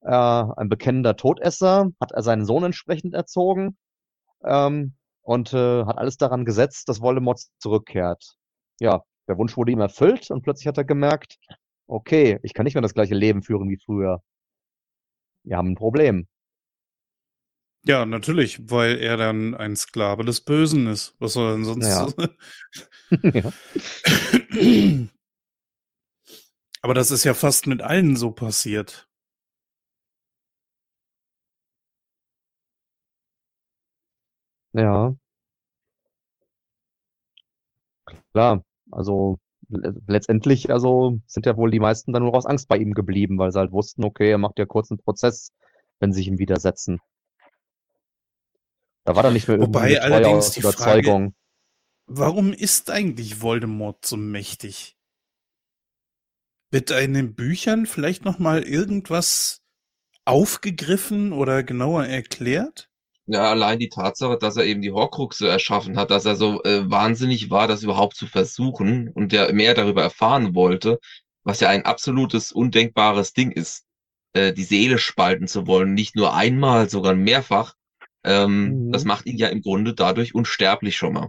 äh, 0.00 0.10
ein 0.10 0.68
bekennender 0.68 1.16
Todesser, 1.16 1.90
hat 2.00 2.10
er 2.10 2.22
seinen 2.22 2.44
Sohn 2.46 2.64
entsprechend 2.64 3.14
erzogen 3.14 3.76
ähm, 4.44 4.94
und 5.24 5.52
äh, 5.52 5.84
hat 5.84 5.98
alles 5.98 6.16
daran 6.16 6.44
gesetzt, 6.44 6.88
dass 6.88 7.00
Voldemort 7.00 7.40
zurückkehrt. 7.58 8.36
Ja, 8.78 9.02
der 9.26 9.38
Wunsch 9.38 9.56
wurde 9.56 9.72
ihm 9.72 9.80
erfüllt 9.80 10.30
und 10.30 10.42
plötzlich 10.42 10.68
hat 10.68 10.78
er 10.78 10.84
gemerkt, 10.84 11.38
okay, 11.86 12.38
ich 12.42 12.54
kann 12.54 12.64
nicht 12.64 12.74
mehr 12.74 12.82
das 12.82 12.94
gleiche 12.94 13.14
Leben 13.14 13.42
führen 13.42 13.68
wie 13.68 13.78
früher. 13.84 14.22
Wir 15.42 15.56
haben 15.56 15.72
ein 15.72 15.76
Problem. 15.76 16.28
Ja, 17.86 18.06
natürlich, 18.06 18.70
weil 18.70 18.98
er 18.98 19.16
dann 19.18 19.54
ein 19.54 19.76
Sklave 19.76 20.24
des 20.24 20.40
Bösen 20.40 20.86
ist. 20.86 21.14
Was 21.18 21.34
soll 21.34 21.50
er 21.50 21.56
denn 21.56 21.64
sonst? 21.64 21.86
Ja. 21.86 22.08
ja. 23.32 23.52
Aber 26.80 26.94
das 26.94 27.10
ist 27.10 27.24
ja 27.24 27.34
fast 27.34 27.66
mit 27.66 27.82
allen 27.82 28.16
so 28.16 28.30
passiert. 28.30 29.08
Ja. 34.74 35.14
Klar, 38.32 38.64
also 38.90 39.38
letztendlich, 39.68 40.70
also 40.70 41.20
sind 41.26 41.46
ja 41.46 41.56
wohl 41.56 41.70
die 41.70 41.80
meisten 41.80 42.12
dann 42.12 42.24
nur 42.24 42.34
aus 42.34 42.46
Angst 42.46 42.68
bei 42.68 42.76
ihm 42.76 42.92
geblieben, 42.92 43.38
weil 43.38 43.52
sie 43.52 43.58
halt 43.58 43.72
wussten, 43.72 44.04
okay, 44.04 44.30
er 44.30 44.38
macht 44.38 44.58
ja 44.58 44.66
kurz 44.66 44.90
einen 44.90 44.98
Prozess, 44.98 45.52
wenn 46.00 46.12
sie 46.12 46.18
sich 46.18 46.28
ihm 46.28 46.38
widersetzen. 46.38 47.00
Da 49.04 49.14
war 49.14 49.22
dann 49.22 49.34
nicht 49.34 49.48
mehr 49.48 49.60
Wobei 49.60 50.00
allerdings 50.00 50.52
die 50.52 50.60
Überzeugung. 50.60 51.32
Frage, 51.32 51.34
warum 52.06 52.52
ist 52.52 52.90
eigentlich 52.90 53.40
Voldemort 53.40 54.04
so 54.04 54.16
mächtig? 54.16 54.96
Wird 56.70 56.90
da 56.90 56.98
in 56.98 57.14
den 57.14 57.34
Büchern 57.34 57.86
vielleicht 57.86 58.24
noch 58.24 58.40
mal 58.40 58.62
irgendwas 58.62 59.62
aufgegriffen 60.24 61.32
oder 61.32 61.62
genauer 61.62 62.06
erklärt? 62.06 62.90
Ja, 63.26 63.50
allein 63.50 63.78
die 63.78 63.88
Tatsache, 63.88 64.36
dass 64.38 64.56
er 64.56 64.66
eben 64.66 64.82
die 64.82 64.92
Horcruxe 64.92 65.48
erschaffen 65.48 65.96
hat, 65.96 66.10
dass 66.10 66.26
er 66.26 66.36
so 66.36 66.62
äh, 66.64 66.90
wahnsinnig 66.90 67.48
war, 67.50 67.66
das 67.66 67.82
überhaupt 67.82 68.16
zu 68.16 68.26
versuchen 68.26 69.08
und 69.08 69.32
der 69.32 69.52
mehr 69.54 69.74
darüber 69.74 70.02
erfahren 70.02 70.54
wollte, 70.54 70.98
was 71.42 71.60
ja 71.60 71.70
ein 71.70 71.86
absolutes 71.86 72.52
undenkbares 72.52 73.32
Ding 73.32 73.50
ist, 73.50 73.86
äh, 74.34 74.52
die 74.52 74.64
Seele 74.64 74.98
spalten 74.98 75.46
zu 75.46 75.66
wollen, 75.66 75.94
nicht 75.94 76.16
nur 76.16 76.34
einmal, 76.34 76.90
sogar 76.90 77.14
mehrfach. 77.14 77.74
Ähm, 78.24 78.86
mhm. 78.86 78.92
Das 78.92 79.04
macht 79.04 79.24
ihn 79.26 79.38
ja 79.38 79.48
im 79.48 79.62
Grunde 79.62 79.94
dadurch 79.94 80.34
unsterblich 80.34 80.96
schon 80.96 81.14
mal. 81.14 81.28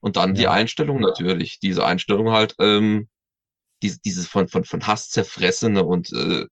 Und 0.00 0.16
dann 0.16 0.30
ja. 0.30 0.34
die 0.34 0.48
Einstellung 0.48 1.00
natürlich, 1.00 1.60
diese 1.60 1.86
Einstellung 1.86 2.30
halt, 2.30 2.56
ähm, 2.58 3.08
die, 3.82 3.94
dieses 4.04 4.26
von, 4.26 4.48
von, 4.48 4.64
von 4.64 4.86
Hass 4.86 5.08
zerfressene 5.08 5.84
und 5.84 6.12
äh, 6.12 6.46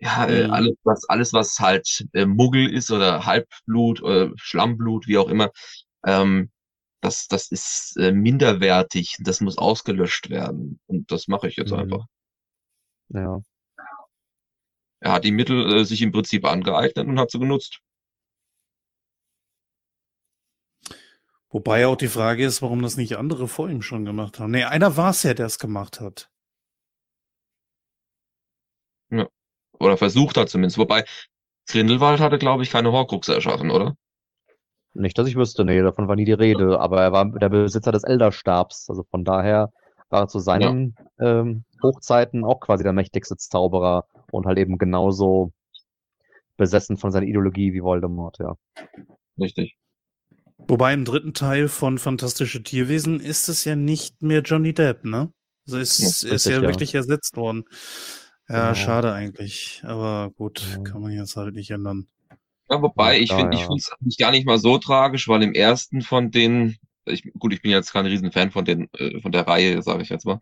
ja, 0.00 0.26
äh, 0.26 0.46
mhm. 0.46 0.52
alles, 0.52 0.74
was, 0.84 1.08
alles, 1.08 1.32
was 1.32 1.58
halt 1.60 2.06
äh, 2.12 2.26
Muggel 2.26 2.72
ist 2.72 2.90
oder 2.90 3.26
Halbblut 3.26 4.02
oder 4.02 4.32
Schlammblut, 4.36 5.06
wie 5.06 5.18
auch 5.18 5.28
immer, 5.28 5.50
ähm, 6.04 6.50
das, 7.02 7.28
das 7.28 7.50
ist 7.50 7.96
äh, 7.98 8.12
minderwertig, 8.12 9.16
das 9.20 9.40
muss 9.40 9.58
ausgelöscht 9.58 10.30
werden. 10.30 10.80
Und 10.86 11.10
das 11.10 11.28
mache 11.28 11.48
ich 11.48 11.56
jetzt 11.56 11.72
Mhm. 11.72 11.78
einfach. 11.78 12.06
Ja. 13.08 13.40
Er 15.00 15.12
hat 15.12 15.24
die 15.24 15.32
Mittel 15.32 15.78
äh, 15.80 15.84
sich 15.84 16.02
im 16.02 16.12
Prinzip 16.12 16.44
angeeignet 16.44 17.06
und 17.06 17.18
hat 17.18 17.30
sie 17.30 17.38
genutzt. 17.38 17.80
Wobei 21.50 21.86
auch 21.86 21.96
die 21.96 22.08
Frage 22.08 22.44
ist, 22.44 22.62
warum 22.62 22.80
das 22.80 22.96
nicht 22.96 23.16
andere 23.16 23.48
vor 23.48 23.68
ihm 23.68 23.82
schon 23.82 24.04
gemacht 24.04 24.38
haben. 24.38 24.52
Nee, 24.52 24.64
einer 24.64 24.96
war 24.96 25.10
es 25.10 25.24
ja, 25.24 25.34
der 25.34 25.46
es 25.46 25.58
gemacht 25.58 26.00
hat. 26.00 26.30
Oder 29.80 29.96
versucht 29.96 30.36
hat 30.36 30.48
zumindest. 30.48 30.78
Wobei, 30.78 31.04
Grindelwald 31.68 32.20
hatte, 32.20 32.38
glaube 32.38 32.62
ich, 32.62 32.70
keine 32.70 32.92
Horcruxe 32.92 33.34
erschaffen, 33.34 33.70
oder? 33.70 33.94
Nicht, 34.92 35.16
dass 35.18 35.28
ich 35.28 35.36
wüsste, 35.36 35.64
nee, 35.64 35.80
davon 35.80 36.08
war 36.08 36.16
nie 36.16 36.24
die 36.24 36.32
Rede, 36.32 36.80
aber 36.80 37.00
er 37.02 37.12
war 37.12 37.24
der 37.26 37.48
Besitzer 37.48 37.92
des 37.92 38.02
Elderstabs, 38.02 38.90
also 38.90 39.04
von 39.10 39.24
daher 39.24 39.70
war 40.08 40.22
er 40.22 40.28
zu 40.28 40.40
seinen 40.40 40.96
ähm, 41.20 41.64
Hochzeiten 41.80 42.44
auch 42.44 42.58
quasi 42.58 42.82
der 42.82 42.92
mächtigste 42.92 43.36
Zauberer 43.36 44.04
und 44.32 44.46
halt 44.46 44.58
eben 44.58 44.78
genauso 44.78 45.52
besessen 46.56 46.96
von 46.96 47.12
seiner 47.12 47.26
Ideologie 47.26 47.72
wie 47.72 47.82
Voldemort, 47.82 48.38
ja. 48.38 48.56
Richtig. 49.38 49.76
Wobei 50.68 50.92
im 50.92 51.04
dritten 51.04 51.34
Teil 51.34 51.68
von 51.68 51.98
Fantastische 51.98 52.62
Tierwesen 52.62 53.20
ist 53.20 53.48
es 53.48 53.64
ja 53.64 53.76
nicht 53.76 54.22
mehr 54.22 54.42
Johnny 54.42 54.74
Depp, 54.74 55.04
ne? 55.04 55.32
Also 55.66 55.78
es 55.78 55.98
Ja, 55.98 56.08
ist 56.08 56.24
richtig, 56.24 56.52
ja 56.52 56.62
ja. 56.62 56.68
wirklich 56.68 56.94
ersetzt 56.94 57.36
worden. 57.36 57.64
Ja, 58.50 58.72
Genau. 58.72 58.74
schade 58.74 59.12
eigentlich. 59.12 59.82
Aber 59.84 60.30
gut, 60.36 60.60
Ja. 60.76 60.82
kann 60.82 61.00
man 61.02 61.12
jetzt 61.12 61.36
halt 61.36 61.54
nicht 61.54 61.70
ändern. 61.70 62.08
Ja, 62.68 62.82
wobei, 62.82 63.18
ich 63.20 63.32
finde, 63.32 63.56
ich 63.56 63.62
finde 63.62 63.78
es 63.78 63.90
eigentlich 63.92 64.18
gar 64.18 64.30
nicht 64.30 64.46
mal 64.46 64.58
so 64.58 64.78
tragisch, 64.78 65.28
weil 65.28 65.42
im 65.42 65.54
ersten 65.54 66.02
von 66.02 66.30
den, 66.30 66.76
ich, 67.04 67.22
gut, 67.38 67.52
ich 67.52 67.62
bin 67.62 67.70
jetzt 67.72 67.92
kein 67.92 68.06
Riesenfan 68.06 68.50
von 68.50 68.64
den, 68.64 68.88
äh, 68.94 69.20
von 69.20 69.32
der 69.32 69.46
Reihe, 69.46 69.82
sage 69.82 70.02
ich 70.02 70.08
jetzt 70.08 70.24
mal. 70.26 70.40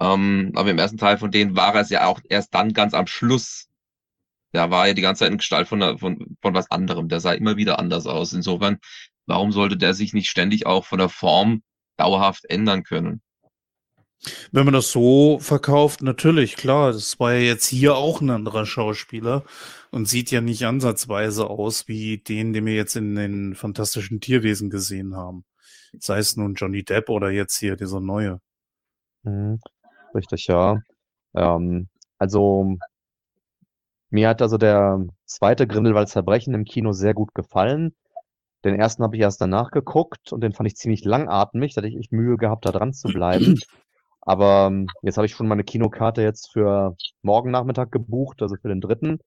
Ähm, 0.00 0.52
aber 0.56 0.70
im 0.70 0.78
ersten 0.78 0.98
Teil 0.98 1.18
von 1.18 1.30
denen 1.30 1.56
war 1.56 1.74
es 1.76 1.90
ja 1.90 2.06
auch 2.06 2.20
erst 2.28 2.54
dann 2.54 2.72
ganz 2.72 2.94
am 2.94 3.06
Schluss. 3.06 3.68
Da 4.52 4.70
war 4.70 4.88
ja 4.88 4.94
die 4.94 5.02
ganze 5.02 5.20
Zeit 5.20 5.32
in 5.32 5.38
Gestalt 5.38 5.68
von, 5.68 5.82
einer- 5.82 5.98
von, 5.98 6.36
von 6.42 6.54
was 6.54 6.70
anderem. 6.70 7.08
Der 7.08 7.20
sah 7.20 7.32
immer 7.32 7.56
wieder 7.56 7.78
anders 7.78 8.06
aus. 8.06 8.32
Insofern, 8.32 8.78
warum 9.26 9.52
sollte 9.52 9.76
der 9.76 9.94
sich 9.94 10.12
nicht 10.14 10.30
ständig 10.30 10.66
auch 10.66 10.84
von 10.86 10.98
der 10.98 11.08
Form 11.10 11.62
dauerhaft 11.98 12.44
ändern 12.50 12.82
können? 12.84 13.22
Wenn 14.50 14.64
man 14.64 14.74
das 14.74 14.90
so 14.90 15.38
verkauft, 15.38 16.02
natürlich, 16.02 16.56
klar. 16.56 16.92
Das 16.92 17.18
war 17.20 17.34
ja 17.34 17.40
jetzt 17.40 17.66
hier 17.66 17.96
auch 17.96 18.20
ein 18.20 18.30
anderer 18.30 18.66
Schauspieler 18.66 19.44
und 19.90 20.08
sieht 20.08 20.30
ja 20.30 20.40
nicht 20.40 20.66
ansatzweise 20.66 21.48
aus 21.48 21.88
wie 21.88 22.18
den, 22.18 22.52
den 22.52 22.66
wir 22.66 22.74
jetzt 22.74 22.96
in 22.96 23.14
den 23.14 23.54
fantastischen 23.54 24.20
Tierwesen 24.20 24.70
gesehen 24.70 25.16
haben. 25.16 25.44
Sei 25.98 26.18
es 26.18 26.36
nun 26.36 26.54
Johnny 26.54 26.84
Depp 26.84 27.08
oder 27.08 27.30
jetzt 27.30 27.58
hier 27.58 27.76
dieser 27.76 28.00
neue. 28.00 28.40
Mhm. 29.22 29.60
Richtig, 30.14 30.46
ja. 30.48 30.80
Ähm, 31.34 31.88
also 32.18 32.76
mir 34.10 34.28
hat 34.28 34.42
also 34.42 34.58
der 34.58 35.06
zweite 35.26 35.66
Grindelwalds 35.66 36.12
Verbrechen 36.12 36.54
im 36.54 36.64
Kino 36.64 36.92
sehr 36.92 37.14
gut 37.14 37.34
gefallen. 37.34 37.94
Den 38.64 38.74
ersten 38.74 39.02
habe 39.02 39.16
ich 39.16 39.22
erst 39.22 39.40
danach 39.40 39.70
geguckt 39.70 40.32
und 40.32 40.40
den 40.40 40.52
fand 40.52 40.66
ich 40.66 40.76
ziemlich 40.76 41.04
langatmig, 41.04 41.74
da 41.74 41.80
hatte 41.80 41.88
ich 41.88 41.96
echt 41.96 42.12
Mühe 42.12 42.36
gehabt, 42.36 42.66
da 42.66 42.72
dran 42.72 42.92
zu 42.92 43.08
bleiben. 43.08 43.60
Aber 44.28 44.66
ähm, 44.66 44.88
jetzt 45.00 45.16
habe 45.16 45.24
ich 45.24 45.32
schon 45.32 45.48
meine 45.48 45.64
Kinokarte 45.64 46.20
jetzt 46.20 46.52
für 46.52 46.94
morgen 47.22 47.50
Nachmittag 47.50 47.90
gebucht, 47.90 48.42
also 48.42 48.56
für 48.60 48.68
den 48.68 48.82
dritten 48.82 49.20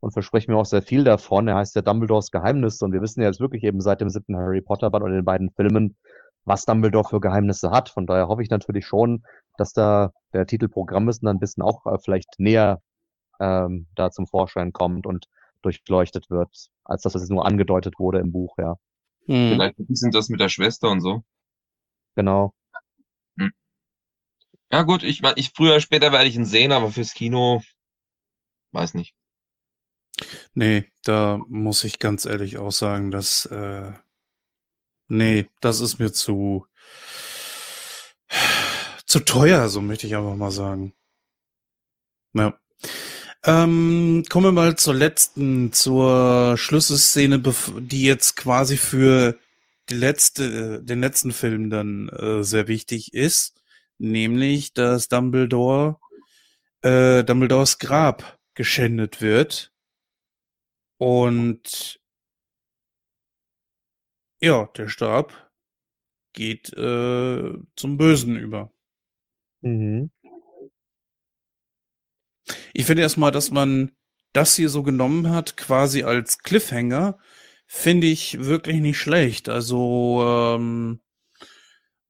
und 0.00 0.10
verspreche 0.10 0.50
mir 0.50 0.56
auch 0.56 0.66
sehr 0.66 0.82
viel 0.82 1.04
davon. 1.04 1.46
Er 1.46 1.54
heißt 1.54 1.76
ja 1.76 1.82
Dumbledores 1.82 2.32
Geheimnisse 2.32 2.84
und 2.84 2.90
wir 2.90 3.00
wissen 3.00 3.20
ja 3.20 3.28
jetzt 3.28 3.38
wirklich 3.38 3.62
eben 3.62 3.80
seit 3.80 4.00
dem 4.00 4.10
siebten 4.10 4.36
Harry 4.36 4.60
Potter 4.60 4.90
Band 4.90 5.04
oder 5.04 5.14
den 5.14 5.24
beiden 5.24 5.50
Filmen, 5.52 5.96
was 6.44 6.64
Dumbledore 6.64 7.08
für 7.08 7.20
Geheimnisse 7.20 7.70
hat. 7.70 7.88
Von 7.88 8.08
daher 8.08 8.26
hoffe 8.26 8.42
ich 8.42 8.50
natürlich 8.50 8.84
schon, 8.84 9.22
dass 9.58 9.74
da 9.74 10.10
der 10.32 10.44
Titel 10.44 10.66
Programmwissen 10.66 11.26
dann 11.26 11.36
ein 11.36 11.40
bisschen 11.40 11.62
auch 11.62 11.86
äh, 11.86 11.96
vielleicht 12.04 12.40
näher 12.40 12.82
ähm, 13.38 13.86
da 13.94 14.10
zum 14.10 14.26
Vorschein 14.26 14.72
kommt 14.72 15.06
und 15.06 15.26
durchleuchtet 15.62 16.30
wird, 16.30 16.50
als 16.82 17.02
dass 17.02 17.14
es 17.14 17.28
nur 17.28 17.46
angedeutet 17.46 18.00
wurde 18.00 18.18
im 18.18 18.32
Buch, 18.32 18.56
ja. 18.58 18.74
Mhm. 19.28 19.50
Vielleicht 19.50 19.76
sind 19.90 20.16
das 20.16 20.28
mit 20.30 20.40
der 20.40 20.48
Schwester 20.48 20.90
und 20.90 21.00
so. 21.00 21.22
Genau. 22.16 22.54
Ja 24.70 24.82
gut, 24.82 25.02
ich 25.02 25.22
ich 25.36 25.52
früher 25.54 25.80
später 25.80 26.12
werde 26.12 26.28
ich 26.28 26.36
ihn 26.36 26.44
sehen, 26.44 26.72
aber 26.72 26.90
fürs 26.90 27.14
Kino, 27.14 27.62
weiß 28.72 28.94
nicht. 28.94 29.14
Nee, 30.54 30.90
da 31.02 31.40
muss 31.48 31.84
ich 31.84 31.98
ganz 31.98 32.24
ehrlich 32.24 32.58
auch 32.58 32.72
sagen, 32.72 33.10
dass, 33.10 33.46
äh, 33.46 33.92
nee, 35.08 35.46
das 35.60 35.80
ist 35.80 35.98
mir 35.98 36.12
zu, 36.12 36.66
zu 39.06 39.20
teuer, 39.20 39.68
so 39.68 39.80
möchte 39.80 40.06
ich 40.06 40.16
einfach 40.16 40.36
mal 40.36 40.50
sagen. 40.50 40.92
Ja. 42.34 42.58
Ähm, 43.44 44.24
kommen 44.28 44.46
wir 44.46 44.52
mal 44.52 44.76
zur 44.76 44.94
letzten, 44.94 45.72
zur 45.72 46.56
Schlüsselszene, 46.58 47.40
die 47.80 48.02
jetzt 48.02 48.36
quasi 48.36 48.76
für 48.76 49.38
die 49.88 49.94
letzte, 49.94 50.82
den 50.82 51.00
letzten 51.00 51.32
Film 51.32 51.70
dann 51.70 52.08
äh, 52.10 52.42
sehr 52.44 52.68
wichtig 52.68 53.14
ist, 53.14 53.57
nämlich, 53.98 54.72
dass 54.72 55.08
Dumbledore, 55.08 55.98
äh, 56.82 57.24
Dumbledores 57.24 57.78
Grab 57.78 58.38
geschändet 58.54 59.20
wird. 59.20 59.72
Und 60.98 62.00
ja, 64.40 64.66
der 64.76 64.88
Stab 64.88 65.50
geht 66.32 66.72
äh, 66.74 67.58
zum 67.76 67.96
Bösen 67.96 68.36
über. 68.36 68.72
Mhm. 69.60 70.10
Ich 72.72 72.86
finde 72.86 73.02
erstmal, 73.02 73.32
dass 73.32 73.50
man 73.50 73.92
das 74.32 74.56
hier 74.56 74.68
so 74.68 74.82
genommen 74.82 75.30
hat, 75.30 75.56
quasi 75.56 76.04
als 76.04 76.38
Cliffhanger, 76.38 77.18
finde 77.66 78.06
ich 78.06 78.38
wirklich 78.44 78.80
nicht 78.80 78.98
schlecht. 78.98 79.48
Also, 79.48 80.22
ähm, 80.24 81.00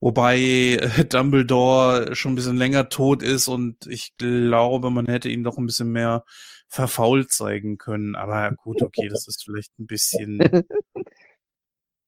wobei 0.01 0.39
äh, 0.39 1.05
Dumbledore 1.09 2.15
schon 2.15 2.33
ein 2.33 2.37
bisschen 2.37 2.57
länger 2.57 2.89
tot 2.89 3.23
ist 3.23 3.49
und 3.49 3.87
ich 3.87 4.17
glaube, 4.17 4.91
man 4.91 5.07
hätte 5.07 5.29
ihn 5.29 5.45
doch 5.45 5.59
ein 5.59 5.67
bisschen 5.67 5.91
mehr 5.93 6.25
verfault 6.69 7.33
zeigen 7.33 7.79
können. 7.79 8.15
Aber 8.15 8.53
gut, 8.53 8.83
okay, 8.83 9.09
das 9.09 9.27
ist 9.27 9.45
vielleicht 9.45 9.79
ein 9.79 9.87
bisschen. 9.87 10.39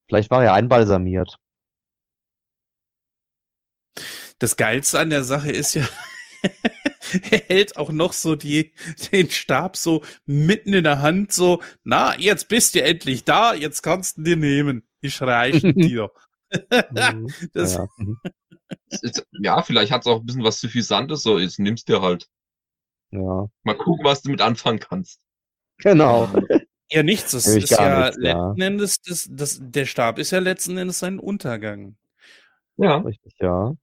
Vielleicht 0.08 0.30
war 0.32 0.42
er 0.42 0.54
einbalsamiert. 0.54 1.36
Das 4.40 4.56
Geilste 4.56 4.98
an 4.98 5.10
der 5.10 5.22
Sache 5.22 5.52
ist 5.52 5.74
ja, 5.74 5.88
er 7.30 7.38
hält 7.46 7.76
auch 7.76 7.90
noch 7.90 8.12
so 8.12 8.34
die, 8.34 8.72
den 9.12 9.30
Stab 9.30 9.76
so 9.76 10.02
mitten 10.26 10.74
in 10.74 10.82
der 10.82 11.00
Hand, 11.00 11.32
so, 11.32 11.62
na, 11.84 12.18
jetzt 12.18 12.48
bist 12.48 12.74
du 12.74 12.82
endlich 12.82 13.24
da, 13.24 13.54
jetzt 13.54 13.82
kannst 13.82 14.18
du 14.18 14.22
den 14.22 14.40
nehmen. 14.40 14.82
Ich 15.00 15.22
reiche 15.22 15.72
dir. 15.74 16.10
Mhm. 16.52 17.28
das, 17.52 17.74
ja. 17.74 17.86
Mhm. 17.98 18.18
Ja, 19.40 19.62
vielleicht 19.62 19.92
hat 19.92 20.02
es 20.02 20.06
auch 20.06 20.20
ein 20.20 20.26
bisschen 20.26 20.44
was 20.44 20.60
Suffisantes, 20.60 21.22
so, 21.22 21.38
jetzt 21.38 21.58
nimmst 21.58 21.88
dir 21.88 22.00
halt. 22.02 22.26
ja. 23.10 23.46
Mal 23.62 23.74
gucken, 23.76 24.04
was 24.04 24.22
du 24.22 24.30
mit 24.30 24.40
anfangen 24.40 24.78
kannst. 24.80 25.20
Genau. 25.78 26.28
Ja, 26.90 27.02
nichts. 27.02 27.32
Das 27.32 27.46
ist 27.46 27.70
ja 27.70 28.04
nichts, 28.04 28.18
ja. 28.20 28.38
letzten 28.48 28.60
Endes, 28.60 29.00
das, 29.02 29.28
das, 29.30 29.58
der 29.62 29.86
Stab 29.86 30.18
ist 30.18 30.30
ja 30.32 30.40
letzten 30.40 30.76
Endes 30.76 30.98
sein 30.98 31.18
Untergang. 31.18 31.96
Ja. 32.76 32.98
Richtig, 32.98 33.34
ja. 33.40 33.74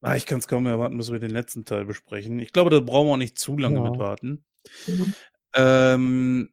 Ah, 0.00 0.14
ich 0.14 0.26
kann 0.26 0.38
es 0.38 0.46
kaum 0.46 0.66
erwarten, 0.66 0.96
bis 0.96 1.10
wir 1.10 1.18
den 1.18 1.30
letzten 1.30 1.64
Teil 1.64 1.84
besprechen. 1.84 2.38
Ich 2.38 2.52
glaube, 2.52 2.70
da 2.70 2.78
brauchen 2.80 3.08
wir 3.08 3.12
auch 3.14 3.16
nicht 3.16 3.38
zu 3.38 3.58
lange 3.58 3.76
Ja. 3.82 3.90
mit 3.90 3.98
warten. 3.98 4.44
Mhm. 4.86 5.14
Ähm, 5.54 6.50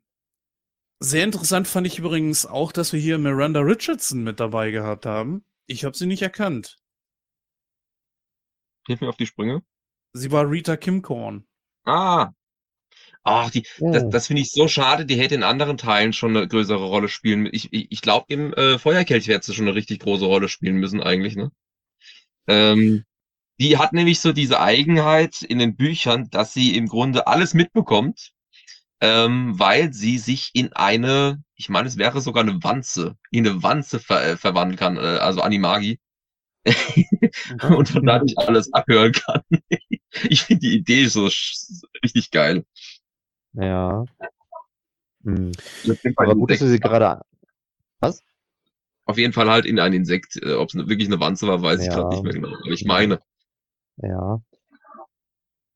sehr 0.99 1.23
interessant 1.23 1.67
fand 1.67 1.87
ich 1.87 1.99
übrigens 1.99 2.45
auch, 2.45 2.71
dass 2.71 2.91
wir 2.93 2.99
hier 2.99 3.17
Miranda 3.17 3.61
Richardson 3.61 4.23
mit 4.23 4.39
dabei 4.39 4.71
gehabt 4.71 5.05
haben. 5.05 5.45
Ich 5.67 5.85
habe 5.85 5.95
sie 5.97 6.05
nicht 6.05 6.21
erkannt. 6.21 6.77
Hilf 8.87 9.01
mir 9.01 9.09
auf 9.09 9.17
die 9.17 9.25
Sprünge. 9.27 9.61
Sie 10.13 10.31
war 10.31 10.49
Rita 10.49 10.77
Kimcorn. 10.77 11.45
Ah. 11.85 12.31
Ach, 13.23 13.49
die, 13.49 13.63
das, 13.79 14.03
Oh. 14.03 14.09
das 14.09 14.27
finde 14.27 14.43
ich 14.43 14.51
so 14.51 14.67
schade, 14.67 15.05
die 15.05 15.17
hätte 15.17 15.35
in 15.35 15.43
anderen 15.43 15.77
Teilen 15.77 16.13
schon 16.13 16.37
eine 16.37 16.47
größere 16.47 16.83
Rolle 16.85 17.09
spielen. 17.09 17.49
Ich, 17.51 17.73
ich, 17.73 17.91
ich 17.91 18.01
glaube, 18.01 18.25
im 18.29 18.53
äh, 18.53 18.77
Feuerkelch 18.77 19.27
hätte 19.27 19.47
sie 19.47 19.53
schon 19.53 19.67
eine 19.67 19.75
richtig 19.75 19.99
große 19.99 20.25
Rolle 20.25 20.47
spielen 20.47 20.77
müssen, 20.77 21.01
eigentlich, 21.01 21.35
ne? 21.35 21.51
Ähm, 22.47 23.05
die 23.59 23.77
hat 23.77 23.93
nämlich 23.93 24.19
so 24.19 24.33
diese 24.33 24.59
Eigenheit 24.61 25.41
in 25.41 25.59
den 25.59 25.75
Büchern, 25.75 26.29
dass 26.29 26.53
sie 26.53 26.77
im 26.77 26.87
Grunde 26.87 27.27
alles 27.27 27.53
mitbekommt, 27.55 28.33
ähm, 29.01 29.57
weil 29.59 29.93
sie 29.93 30.17
sich 30.17 30.51
in 30.53 30.73
eine, 30.73 31.43
ich 31.55 31.69
meine, 31.69 31.87
es 31.87 31.97
wäre 31.97 32.21
sogar 32.21 32.43
eine 32.43 32.63
Wanze, 32.63 33.17
in 33.31 33.47
eine 33.47 33.63
Wanze 33.63 33.99
ver 33.99 34.23
äh, 34.25 34.37
verwandeln 34.37 34.77
kann, 34.77 34.97
äh, 34.97 35.19
also 35.19 35.41
Animagi. 35.41 35.99
und 37.69 37.89
von 37.89 38.05
dadurch 38.05 38.37
alles 38.37 38.73
abhören 38.73 39.11
kann. 39.11 39.41
ich 40.23 40.41
finde 40.41 40.61
die 40.61 40.75
Idee 40.77 41.05
so 41.05 41.25
richtig 42.03 42.31
geil. 42.31 42.65
Ja. 43.53 44.05
Hm. 45.23 45.51
Aber 46.15 46.35
gut, 46.35 46.51
dass 46.51 46.59
du 46.59 46.67
sie 46.67 46.79
gerade. 46.79 47.21
Was? 47.99 48.23
Auf 49.05 49.17
jeden 49.17 49.33
Fall 49.33 49.49
halt 49.49 49.65
in 49.65 49.79
ein 49.79 49.93
Insekt. 49.93 50.37
Äh, 50.41 50.53
Ob 50.53 50.69
es 50.69 50.75
wirklich 50.75 51.07
eine 51.07 51.19
Wanze 51.19 51.47
war, 51.47 51.61
weiß 51.61 51.81
ich 51.81 51.87
Ja. 51.87 51.95
gerade 51.95 52.09
nicht 52.09 52.23
mehr 52.23 52.33
genau. 52.33 52.49
Aber 52.49 52.71
ich 52.71 52.85
meine. 52.85 53.21
Ja. 53.97 54.41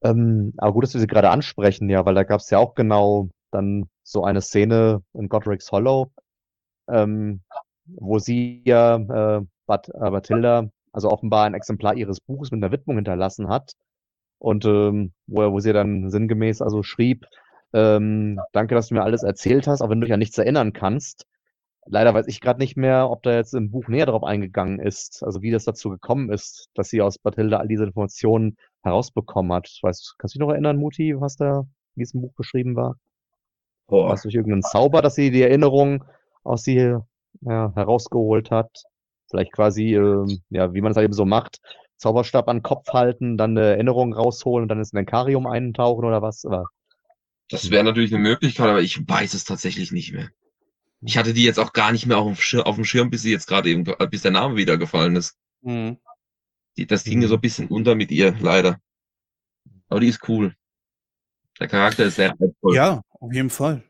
Ähm, 0.04 0.54
aber 0.58 0.74
gut, 0.74 0.84
dass 0.84 0.94
wir 0.94 1.02
sie 1.02 1.08
gerade 1.08 1.30
ansprechen, 1.30 1.90
ja, 1.90 2.06
weil 2.06 2.16
da 2.16 2.24
gab 2.24 2.40
es 2.40 2.50
ja 2.50 2.58
auch 2.60 2.76
genau 2.76 3.30
dann 3.52 3.90
so 4.04 4.24
eine 4.24 4.42
Szene 4.42 5.04
in 5.14 5.30
Godric's 5.30 5.72
Hollow, 5.72 6.12
ähm, 6.90 7.42
wo 7.86 8.20
sie 8.20 8.62
ja 8.66 8.96
äh, 8.98 9.46
Bat 9.66 9.90
äh, 9.90 10.12
Bathilda 10.12 10.70
also 10.92 11.10
offenbar 11.12 11.46
ein 11.46 11.54
Exemplar 11.54 11.96
ihres 11.96 12.20
Buches 12.20 12.52
mit 12.52 12.64
einer 12.64 12.72
Widmung 12.72 12.98
hinterlassen 12.98 13.50
hat 13.50 13.74
und 14.40 14.66
ähm, 14.66 15.14
wo, 15.28 15.52
wo 15.52 15.60
sie 15.60 15.74
dann 15.74 16.10
sinngemäß 16.10 16.62
also 16.62 16.84
schrieb, 16.84 17.26
ähm, 17.74 18.40
danke, 18.52 18.76
dass 18.76 18.88
du 18.88 18.96
mir 18.96 19.04
alles 19.04 19.24
erzählt 19.24 19.68
hast, 19.68 19.82
auch 19.82 19.90
wenn 19.90 20.02
du 20.02 20.06
dich 20.06 20.14
an 20.14 20.20
nichts 20.20 20.38
erinnern 20.38 20.74
kannst. 20.74 21.26
Leider 21.86 22.14
weiß 22.14 22.28
ich 22.28 22.42
gerade 22.42 22.60
nicht 22.60 22.78
mehr, 22.78 23.10
ob 23.10 23.24
da 23.24 23.34
jetzt 23.34 23.54
im 23.54 23.72
Buch 23.72 23.88
näher 23.88 24.06
drauf 24.06 24.24
eingegangen 24.24 24.80
ist, 24.80 25.24
also 25.24 25.42
wie 25.42 25.52
das 25.52 25.64
dazu 25.64 25.90
gekommen 25.90 26.32
ist, 26.32 26.70
dass 26.74 26.90
sie 26.90 27.02
aus 27.02 27.18
Bathilda 27.18 27.58
all 27.58 27.68
diese 27.68 27.86
Informationen 27.86 28.58
herausbekommen 28.84 29.52
hat. 29.54 29.80
Weißt, 29.82 30.16
kannst 30.18 30.36
du 30.36 30.40
dich 30.40 30.46
noch 30.46 30.52
erinnern, 30.52 30.78
Muti, 30.78 31.20
was 31.20 31.36
da 31.36 31.62
in 31.96 32.00
diesem 32.00 32.22
Buch 32.22 32.34
beschrieben 32.34 32.76
war? 32.76 32.98
War 33.88 34.08
Boah. 34.08 34.14
es 34.14 34.22
durch 34.22 34.36
irgendeinen 34.36 34.62
Zauber, 34.62 35.02
dass 35.02 35.16
sie 35.16 35.32
die 35.32 35.42
Erinnerung 35.42 36.04
aus 36.44 36.64
sie 36.64 36.96
ja, 37.42 37.72
herausgeholt 37.76 38.52
hat? 38.52 38.84
Vielleicht 39.30 39.54
quasi, 39.54 39.96
ähm, 39.96 40.42
ja, 40.50 40.74
wie 40.74 40.82
man 40.82 40.92
es 40.92 40.98
halt 40.98 41.06
eben 41.06 41.14
so 41.14 41.26
macht, 41.26 41.60
Zauberstab 41.98 42.48
an 42.48 42.58
den 42.58 42.64
Kopf 42.64 42.88
halten, 42.94 43.38
dann 43.38 43.58
eine 43.58 43.68
Erinnerung 43.68 44.14
rausholen 44.14 44.64
und 44.64 44.70
dann 44.70 44.80
ins 44.80 44.94
Menkarium 44.94 45.48
eintauchen 45.48 46.06
oder 46.06 46.22
was? 46.22 46.46
Aber 46.46 46.66
Das 47.50 47.72
wäre 47.72 47.84
natürlich 47.84 48.14
eine 48.14 48.24
Möglichkeit, 48.24 48.68
aber 48.68 48.82
ich 48.82 49.08
weiß 49.08 49.34
es 49.34 49.44
tatsächlich 49.44 49.92
nicht 49.92 50.14
mehr. 50.14 50.30
Ich 51.02 51.18
hatte 51.18 51.34
die 51.34 51.44
jetzt 51.44 51.60
auch 51.60 51.74
gar 51.74 51.92
nicht 51.92 52.06
mehr 52.06 52.18
auf 52.18 52.28
dem 52.28 52.36
Schirm, 52.36 52.64
auf 52.64 52.76
dem 52.76 52.86
Schirm 52.86 53.10
bis 53.10 53.22
sie 53.22 53.32
jetzt 53.32 53.48
gerade 53.48 53.70
eben, 53.70 53.84
bis 53.84 54.22
der 54.22 54.32
Name 54.32 54.56
wieder 54.56 54.78
gefallen 54.78 55.16
ist. 55.16 55.38
Mhm. 55.62 55.98
Die, 56.78 56.88
das 56.88 57.04
ging 57.04 57.26
so 57.26 57.36
ein 57.36 57.42
bisschen 57.42 57.68
unter 57.68 57.96
mit 57.96 58.12
ihr, 58.12 58.36
leider. 58.40 58.80
Aber 59.88 60.00
die 60.00 60.08
ist 60.08 60.28
cool. 60.28 60.56
Der 61.60 61.68
Charakter 61.68 62.06
ist 62.06 62.16
sehr 62.16 62.32
reizvoll. 62.32 62.76
Ja, 62.76 63.02
auf 63.20 63.34
jeden 63.34 63.50
Fall. 63.50 63.84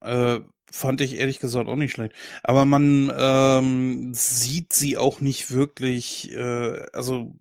Äh, 0.00 0.40
fand 0.70 1.00
ich 1.00 1.16
ehrlich 1.16 1.40
gesagt 1.40 1.68
auch 1.68 1.76
nicht 1.76 1.92
schlecht. 1.92 2.14
Aber 2.42 2.64
man 2.64 3.12
ähm, 3.16 4.14
sieht 4.14 4.72
sie 4.72 4.96
auch 4.96 5.20
nicht 5.20 5.50
wirklich, 5.50 6.32
äh, 6.32 6.86
also 6.92 7.34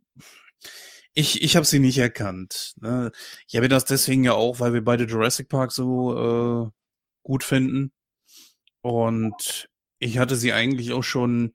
ich, 1.13 1.41
ich 1.41 1.55
habe 1.55 1.65
sie 1.65 1.79
nicht 1.79 1.97
erkannt. 1.97 2.73
Ne? 2.81 3.11
Ich 3.47 3.55
habe 3.55 3.69
das 3.69 3.85
deswegen 3.85 4.23
ja 4.23 4.33
auch, 4.33 4.59
weil 4.59 4.73
wir 4.73 4.83
beide 4.83 5.05
Jurassic 5.05 5.49
Park 5.49 5.71
so 5.71 6.67
äh, 6.67 6.69
gut 7.23 7.43
finden. 7.43 7.91
Und 8.81 9.67
ich 9.99 10.17
hatte 10.17 10.35
sie 10.35 10.53
eigentlich 10.53 10.93
auch 10.93 11.03
schon 11.03 11.53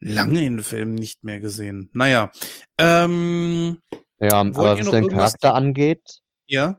lange 0.00 0.44
in 0.44 0.62
Filmen 0.62 0.94
nicht 0.94 1.24
mehr 1.24 1.40
gesehen. 1.40 1.90
Naja, 1.92 2.30
ähm, 2.78 3.78
ja, 4.18 4.40
aber 4.40 4.78
was 4.78 4.90
den 4.90 5.08
Charakter 5.08 5.54
angeht, 5.54 6.20
ja. 6.46 6.78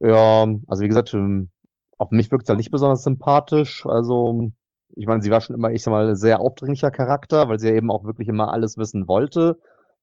Ja, 0.00 0.46
also 0.66 0.82
wie 0.82 0.88
gesagt, 0.88 1.12
ähm, 1.14 1.50
auf 1.98 2.10
mich 2.10 2.30
wirkt 2.30 2.46
sie 2.46 2.50
halt 2.50 2.58
nicht 2.58 2.70
besonders 2.70 3.02
sympathisch. 3.02 3.84
Also, 3.86 4.52
ich 4.94 5.06
meine, 5.06 5.22
sie 5.22 5.30
war 5.30 5.40
schon 5.40 5.56
immer, 5.56 5.72
ich 5.72 5.82
sag 5.82 5.90
mal, 5.90 6.14
sehr 6.16 6.40
aufdringlicher 6.40 6.90
Charakter, 6.90 7.48
weil 7.48 7.58
sie 7.58 7.68
ja 7.68 7.74
eben 7.74 7.90
auch 7.90 8.04
wirklich 8.04 8.28
immer 8.28 8.52
alles 8.52 8.78
wissen 8.78 9.08
wollte. 9.08 9.58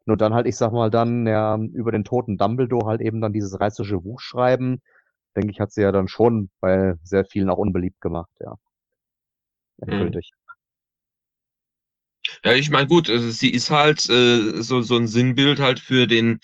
Nur 0.05 0.17
dann 0.17 0.33
halt, 0.33 0.47
ich 0.47 0.57
sag 0.57 0.71
mal, 0.71 0.91
dann 0.91 1.25
ja 1.25 1.57
über 1.57 1.91
den 1.91 2.03
toten 2.03 2.37
Dumbledore 2.37 2.87
halt 2.87 3.01
eben 3.01 3.21
dann 3.21 3.33
dieses 3.33 3.59
reißerische 3.59 4.01
Buch 4.01 4.19
schreiben, 4.19 4.81
denke 5.35 5.51
ich, 5.51 5.59
hat 5.59 5.71
sie 5.71 5.81
ja 5.81 5.91
dann 5.91 6.07
schon 6.07 6.49
bei 6.59 6.95
sehr 7.03 7.25
vielen 7.25 7.49
auch 7.49 7.57
unbeliebt 7.57 8.01
gemacht, 8.01 8.31
ja. 8.39 8.55
Endgültig. 9.77 10.31
Ja, 12.43 12.53
ich 12.53 12.69
meine, 12.69 12.87
gut, 12.87 13.09
also 13.09 13.29
sie 13.29 13.49
ist 13.49 13.69
halt 13.71 14.09
äh, 14.09 14.61
so, 14.61 14.81
so 14.81 14.97
ein 14.97 15.07
Sinnbild 15.07 15.59
halt 15.59 15.79
für 15.79 16.07
den, 16.07 16.39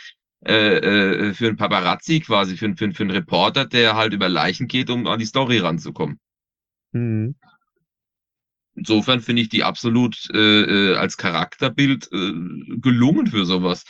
äh, 0.46 0.78
äh, 0.78 1.34
für 1.34 1.48
einen 1.48 1.58
Paparazzi 1.58 2.20
quasi, 2.20 2.58
für, 2.58 2.76
für, 2.76 2.92
für 2.92 3.04
einen 3.04 3.12
Reporter, 3.12 3.66
der 3.66 3.96
halt 3.96 4.14
über 4.14 4.30
Leichen 4.30 4.68
geht, 4.68 4.90
um 4.90 5.08
an 5.08 5.20
die 5.20 5.26
Story 5.26 5.60
ranzukommen. 5.60 6.20
Mhm. 6.92 7.36
Insofern 8.76 9.22
finde 9.22 9.42
ich 9.42 9.50
die 9.50 9.64
absolut 9.64 10.30
äh, 10.34 10.92
äh, 10.92 10.96
als 10.96 11.18
Charakterbild 11.18 12.10
äh, 12.12 12.32
gelungen 12.80 13.28
für 13.28 13.46
sowas. 13.46 13.84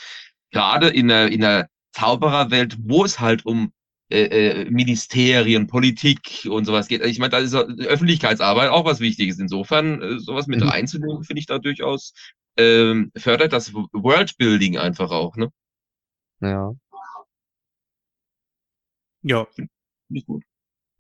Gerade 0.52 0.88
in 0.90 1.08
der, 1.08 1.32
in 1.32 1.42
der 1.42 1.70
Zaubererwelt, 1.92 2.78
wo 2.82 3.06
es 3.06 3.20
halt 3.20 3.46
um 3.46 3.72
äh, 4.12 4.62
äh, 4.64 4.70
Ministerien, 4.70 5.68
Politik 5.68 6.48
und 6.50 6.66
sowas 6.66 6.88
geht. 6.88 7.04
Ich 7.06 7.20
meine, 7.20 7.32
da 7.32 7.38
ist 7.40 7.54
Öffentlichkeitsarbeit 7.56 8.70
auch 8.70 8.86
was 8.86 9.00
Wichtiges. 9.00 9.40
Insofern, 9.40 10.02
äh, 10.02 10.20
sowas 10.20 10.48
mit 10.48 10.62
Mhm. 10.62 10.68
reinzunehmen, 10.70 11.24
finde 11.24 11.40
ich 11.40 11.46
da 11.48 11.60
durchaus 11.60 12.14
ähm, 12.58 13.12
fördert 13.18 13.54
das 13.54 13.74
Worldbuilding 13.74 14.78
einfach 14.78 15.12
auch, 15.12 15.38
ne? 15.38 15.52
Ja. 16.42 16.74
Ja, 19.24 19.46
Finde 19.46 19.70
ich 20.10 20.26
gut. 20.26 20.44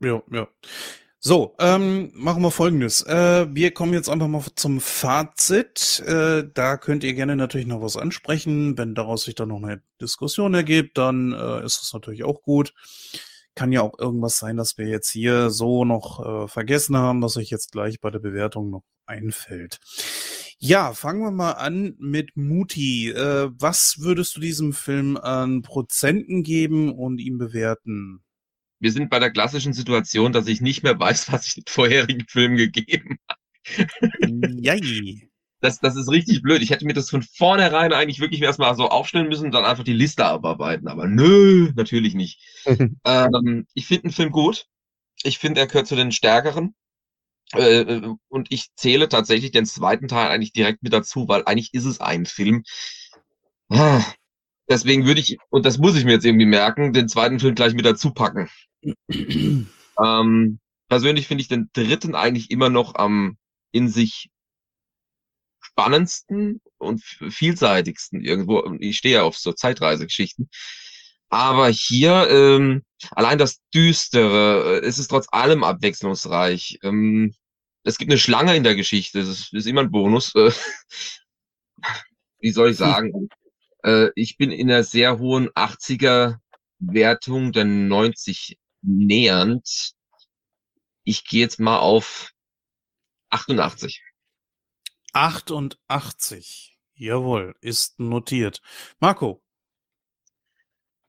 Ja, 0.02 0.22
ja. 0.32 0.48
So, 1.24 1.56
ähm, 1.60 2.12
machen 2.16 2.42
wir 2.42 2.50
folgendes. 2.50 3.04
Äh, 3.04 3.46
wir 3.54 3.72
kommen 3.76 3.94
jetzt 3.94 4.10
einfach 4.10 4.28
mal 4.28 4.44
zum 4.56 4.82
Fazit. 4.82 6.00
Äh, 6.08 6.46
da 6.52 6.78
könnt 6.78 7.04
ihr 7.04 7.14
gerne 7.14 7.36
natürlich 7.36 7.68
noch 7.68 7.84
was 7.84 7.96
ansprechen. 7.96 8.76
Wenn 8.76 8.96
daraus 8.96 9.26
sich 9.26 9.36
dann 9.36 9.50
noch 9.50 9.62
eine 9.62 9.84
Diskussion 10.02 10.56
ergibt, 10.56 10.98
dann 10.98 11.32
äh, 11.34 11.64
ist 11.64 11.80
das 11.80 11.94
natürlich 11.94 12.24
auch 12.24 12.42
gut. 12.42 12.74
Kann 13.54 13.72
ja 13.72 13.84
auch 13.84 14.00
irgendwas 14.00 14.38
sein, 14.38 14.58
dass 14.58 14.80
wir 14.80 14.88
jetzt 14.88 15.12
hier 15.12 15.52
so 15.52 15.86
noch 15.86 16.46
äh, 16.46 16.48
vergessen 16.48 16.98
haben, 16.98 17.22
was 17.22 17.38
euch 17.38 17.52
jetzt 17.52 17.72
gleich 17.72 18.00
bei 18.00 18.10
der 18.10 18.18
Bewertung 18.18 18.72
noch 18.72 18.84
einfällt. 19.06 19.80
Ja, 20.58 20.94
fangen 20.94 21.22
wir 21.22 21.30
mal 21.30 21.52
an 21.52 21.94
mit 22.00 22.36
Muti. 22.36 23.12
Äh, 23.12 23.52
was 23.60 23.98
würdest 24.00 24.38
du 24.38 24.42
diesem 24.42 24.74
Film 24.74 25.18
an 25.18 25.62
Prozenten 25.62 26.42
geben 26.42 26.92
und 26.92 27.20
ihm 27.20 27.38
bewerten? 27.38 28.24
Wir 28.82 28.92
sind 28.92 29.10
bei 29.10 29.20
der 29.20 29.32
klassischen 29.32 29.74
Situation, 29.74 30.34
dass 30.34 30.48
ich 30.48 30.60
nicht 30.60 30.84
mehr 30.84 31.00
weiß, 31.00 31.32
was 31.32 31.48
ich 31.48 31.54
den 31.54 31.64
vorherigen 31.68 32.26
Film 32.28 32.58
gegeben 32.58 33.18
Jai. 34.60 35.30
das, 35.60 35.80
das 35.80 35.96
ist 35.96 36.10
richtig 36.10 36.42
blöd. 36.42 36.62
Ich 36.62 36.72
hätte 36.72 36.86
mir 36.86 36.94
das 36.94 37.10
von 37.10 37.22
vornherein 37.22 37.94
eigentlich 37.94 38.20
wirklich 38.20 38.42
erstmal 38.42 38.76
so 38.76 38.90
aufstellen 38.90 39.28
müssen 39.28 39.46
und 39.46 39.52
dann 39.52 39.66
einfach 39.66 39.84
die 39.84 39.94
Liste 39.94 40.26
abarbeiten. 40.26 40.88
Aber 40.88 41.08
nö, 41.08 41.72
natürlich 41.76 42.16
nicht. 42.16 42.42
ähm, 43.06 43.68
ich 43.74 43.86
finde 43.86 44.04
den 44.04 44.12
Film 44.12 44.32
gut. 44.32 44.66
Ich 45.24 45.38
finde, 45.38 45.62
er 45.62 45.68
gehört 45.68 45.88
zu 45.88 45.96
den 45.96 46.12
stärkeren. 46.12 46.74
Äh, 47.54 47.82
äh, 47.82 48.16
und 48.30 48.52
ich 48.52 48.74
zähle 48.76 49.10
tatsächlich 49.10 49.52
den 49.52 49.66
zweiten 49.66 50.08
Teil 50.08 50.30
eigentlich 50.30 50.54
direkt 50.54 50.82
mit 50.84 50.94
dazu, 50.94 51.28
weil 51.28 51.44
eigentlich 51.46 51.74
ist 51.74 51.86
es 51.86 52.02
ein 52.02 52.26
Film. 52.26 52.64
Ah, 53.70 54.04
Deswegen 54.70 55.06
würde 55.06 55.20
ich, 55.20 55.38
und 55.50 55.66
das 55.66 55.80
muss 55.80 55.98
ich 55.98 56.06
mir 56.06 56.14
jetzt 56.14 56.26
irgendwie 56.26 56.46
merken, 56.46 56.94
den 56.94 57.10
zweiten 57.10 57.42
Film 57.42 57.56
gleich 57.56 57.74
mit 57.74 57.86
dazu 57.86 58.14
packen. 58.14 58.50
Ähm, 60.02 60.60
persönlich 60.88 61.28
finde 61.28 61.42
ich 61.42 61.48
den 61.48 61.70
dritten 61.74 62.16
eigentlich 62.16 62.50
immer 62.50 62.70
noch 62.70 62.96
am 62.96 63.38
in 63.72 63.88
sich 63.90 64.30
spannendsten 65.60 66.62
und 66.78 67.02
vielseitigsten 67.02 68.22
irgendwo. 68.22 68.64
Ich 68.80 68.98
stehe 68.98 69.16
ja 69.16 69.24
auf 69.24 69.38
so 69.38 69.54
Zeitreisegeschichten. 69.54 70.50
Aber 71.30 71.70
hier, 71.70 72.28
ähm, 72.30 72.84
allein 73.12 73.38
das 73.38 73.62
Düstere, 73.74 74.82
äh, 74.82 74.86
es 74.86 75.00
ist 75.00 75.08
trotz 75.08 75.28
allem 75.32 75.64
abwechslungsreich. 75.64 76.80
Ähm, 76.84 77.34
es 77.84 77.98
gibt 77.98 78.12
eine 78.12 78.20
Schlange 78.20 78.56
in 78.56 78.64
der 78.64 78.76
Geschichte, 78.76 79.20
das 79.20 79.30
ist, 79.30 79.54
ist 79.54 79.66
immer 79.66 79.82
ein 79.82 79.92
Bonus. 79.92 80.36
Äh, 80.36 80.52
wie 82.40 82.52
soll 82.52 82.72
ich 82.72 82.78
sagen? 82.78 83.30
Äh, 83.84 84.10
ich 84.16 84.38
bin 84.38 84.52
in 84.52 84.70
einer 84.70 84.84
sehr 84.84 85.20
hohen 85.20 85.50
80er 85.52 86.38
Wertung 86.80 87.54
der 87.54 87.66
90 87.66 88.58
nähernd. 88.82 89.94
Ich 91.04 91.26
gehe 91.26 91.42
jetzt 91.42 91.60
mal 91.60 91.80
auf 91.80 92.32
88. 93.30 94.02
88. 95.14 96.78
Jawohl, 96.96 97.56
ist 97.62 98.00
notiert. 98.00 98.62
Marco. 99.00 99.42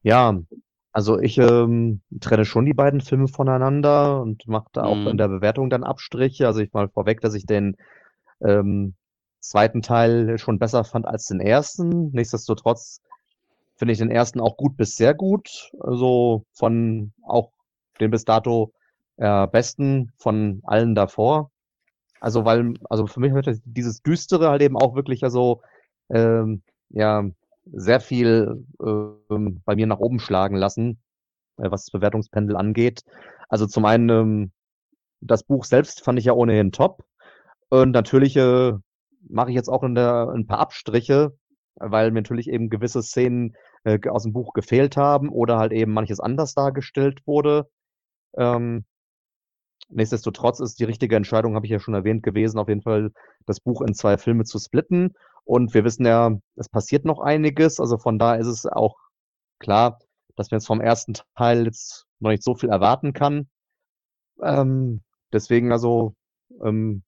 Ja, 0.02 0.40
also 0.92 1.18
ich 1.18 1.38
ähm, 1.38 2.02
trenne 2.20 2.44
schon 2.44 2.66
die 2.66 2.74
beiden 2.74 3.00
Filme 3.00 3.28
voneinander 3.28 4.20
und 4.20 4.46
mache 4.46 4.68
da 4.72 4.84
auch 4.84 4.96
Mhm. 4.96 5.08
in 5.08 5.16
der 5.18 5.28
Bewertung 5.28 5.70
dann 5.70 5.84
Abstriche. 5.84 6.46
Also 6.46 6.60
ich 6.60 6.72
mal 6.72 6.88
vorweg, 6.88 7.20
dass 7.20 7.34
ich 7.34 7.46
den 7.46 7.76
ähm, 8.40 8.94
zweiten 9.40 9.82
Teil 9.82 10.38
schon 10.38 10.58
besser 10.58 10.84
fand 10.84 11.06
als 11.06 11.26
den 11.26 11.40
ersten. 11.40 12.10
Nichtsdestotrotz 12.12 13.00
finde 13.76 13.92
ich 13.92 13.98
den 13.98 14.10
ersten 14.10 14.40
auch 14.40 14.56
gut 14.56 14.76
bis 14.76 14.96
sehr 14.96 15.14
gut. 15.14 15.70
Also 15.80 16.44
von 16.52 17.12
auch 17.22 17.52
den 18.00 18.10
bis 18.10 18.24
dato 18.24 18.72
äh, 19.16 19.46
besten 19.46 20.12
von 20.18 20.60
allen 20.64 20.94
davor. 20.94 21.50
Also 22.20 22.44
weil, 22.44 22.74
also 22.88 23.06
für 23.06 23.20
mich 23.20 23.32
hat 23.32 23.46
dieses 23.64 24.02
Düstere 24.02 24.48
halt 24.48 24.62
eben 24.62 24.76
auch 24.76 24.94
wirklich 24.94 25.24
also 25.24 25.62
ähm, 26.10 26.62
ja 26.90 27.24
sehr 27.64 28.00
viel 28.00 28.64
ähm, 28.80 29.62
bei 29.64 29.76
mir 29.76 29.86
nach 29.86 29.98
oben 29.98 30.20
schlagen 30.20 30.56
lassen, 30.56 31.00
äh, 31.58 31.70
was 31.70 31.84
das 31.84 31.90
Bewertungspendel 31.90 32.56
angeht. 32.56 33.02
Also 33.48 33.66
zum 33.66 33.84
einen 33.84 34.08
ähm, 34.08 34.52
das 35.20 35.44
Buch 35.44 35.64
selbst 35.64 36.04
fand 36.04 36.18
ich 36.18 36.26
ja 36.26 36.32
ohnehin 36.32 36.72
top. 36.72 37.04
Und 37.68 37.92
natürlich 37.92 38.36
äh, 38.36 38.72
mache 39.28 39.50
ich 39.50 39.56
jetzt 39.56 39.68
auch 39.68 39.82
der, 39.82 40.28
ein 40.34 40.46
paar 40.46 40.58
Abstriche, 40.58 41.32
weil 41.76 42.10
mir 42.10 42.20
natürlich 42.20 42.48
eben 42.48 42.68
gewisse 42.68 43.02
Szenen 43.02 43.56
äh, 43.84 43.98
aus 44.08 44.24
dem 44.24 44.32
Buch 44.32 44.52
gefehlt 44.52 44.96
haben 44.96 45.30
oder 45.30 45.58
halt 45.58 45.72
eben 45.72 45.92
manches 45.92 46.20
anders 46.20 46.54
dargestellt 46.54 47.20
wurde. 47.26 47.68
Ähm, 48.36 48.84
nichtsdestotrotz 49.88 50.60
ist 50.60 50.80
die 50.80 50.84
richtige 50.84 51.16
Entscheidung, 51.16 51.54
habe 51.54 51.66
ich 51.66 51.72
ja 51.72 51.80
schon 51.80 51.94
erwähnt, 51.94 52.22
gewesen, 52.22 52.58
auf 52.58 52.68
jeden 52.68 52.82
Fall 52.82 53.12
das 53.46 53.60
Buch 53.60 53.82
in 53.82 53.94
zwei 53.94 54.18
Filme 54.18 54.44
zu 54.44 54.58
splitten. 54.58 55.14
Und 55.44 55.74
wir 55.74 55.84
wissen 55.84 56.06
ja, 56.06 56.38
es 56.56 56.68
passiert 56.68 57.04
noch 57.04 57.20
einiges. 57.20 57.80
Also 57.80 57.98
von 57.98 58.18
da 58.18 58.34
ist 58.36 58.46
es 58.46 58.66
auch 58.66 58.96
klar, 59.58 59.98
dass 60.36 60.50
man 60.50 60.58
jetzt 60.58 60.66
vom 60.66 60.80
ersten 60.80 61.14
Teil 61.36 61.66
jetzt 61.66 62.06
noch 62.20 62.30
nicht 62.30 62.42
so 62.42 62.54
viel 62.54 62.70
erwarten 62.70 63.12
kann. 63.12 63.48
Ähm, 64.42 65.02
deswegen 65.32 65.72
also 65.72 66.14
ähm, 66.62 67.02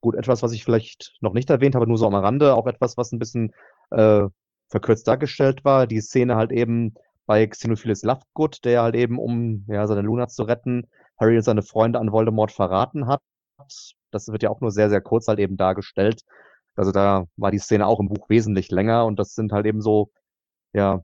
gut, 0.00 0.14
etwas, 0.16 0.42
was 0.42 0.52
ich 0.52 0.64
vielleicht 0.64 1.16
noch 1.20 1.32
nicht 1.32 1.50
erwähnt 1.50 1.74
habe, 1.74 1.86
nur 1.86 1.98
so 1.98 2.06
am 2.06 2.14
Rande, 2.14 2.54
auch 2.54 2.66
etwas, 2.66 2.96
was 2.96 3.12
ein 3.12 3.18
bisschen 3.18 3.54
äh, 3.90 4.26
verkürzt 4.68 5.08
dargestellt 5.08 5.64
war. 5.64 5.86
Die 5.86 6.00
Szene 6.00 6.36
halt 6.36 6.52
eben 6.52 6.94
bei 7.26 7.46
Xenophiles 7.46 8.02
Lovegood, 8.02 8.64
der 8.64 8.82
halt 8.82 8.94
eben, 8.94 9.18
um 9.18 9.64
ja, 9.68 9.86
seine 9.86 10.02
Luna 10.02 10.28
zu 10.28 10.44
retten, 10.44 10.86
Harry 11.18 11.36
und 11.36 11.42
seine 11.42 11.62
Freunde 11.62 11.98
an 11.98 12.12
Voldemort 12.12 12.52
verraten 12.52 13.06
hat. 13.06 13.22
Das 14.10 14.28
wird 14.28 14.42
ja 14.42 14.50
auch 14.50 14.60
nur 14.60 14.70
sehr, 14.70 14.90
sehr 14.90 15.00
kurz 15.00 15.28
halt 15.28 15.38
eben 15.38 15.56
dargestellt. 15.56 16.22
Also 16.76 16.92
da 16.92 17.26
war 17.36 17.50
die 17.50 17.58
Szene 17.58 17.86
auch 17.86 18.00
im 18.00 18.08
Buch 18.08 18.28
wesentlich 18.28 18.70
länger 18.70 19.06
und 19.06 19.18
das 19.18 19.34
sind 19.34 19.52
halt 19.52 19.66
eben 19.66 19.80
so, 19.80 20.10
ja, 20.72 21.02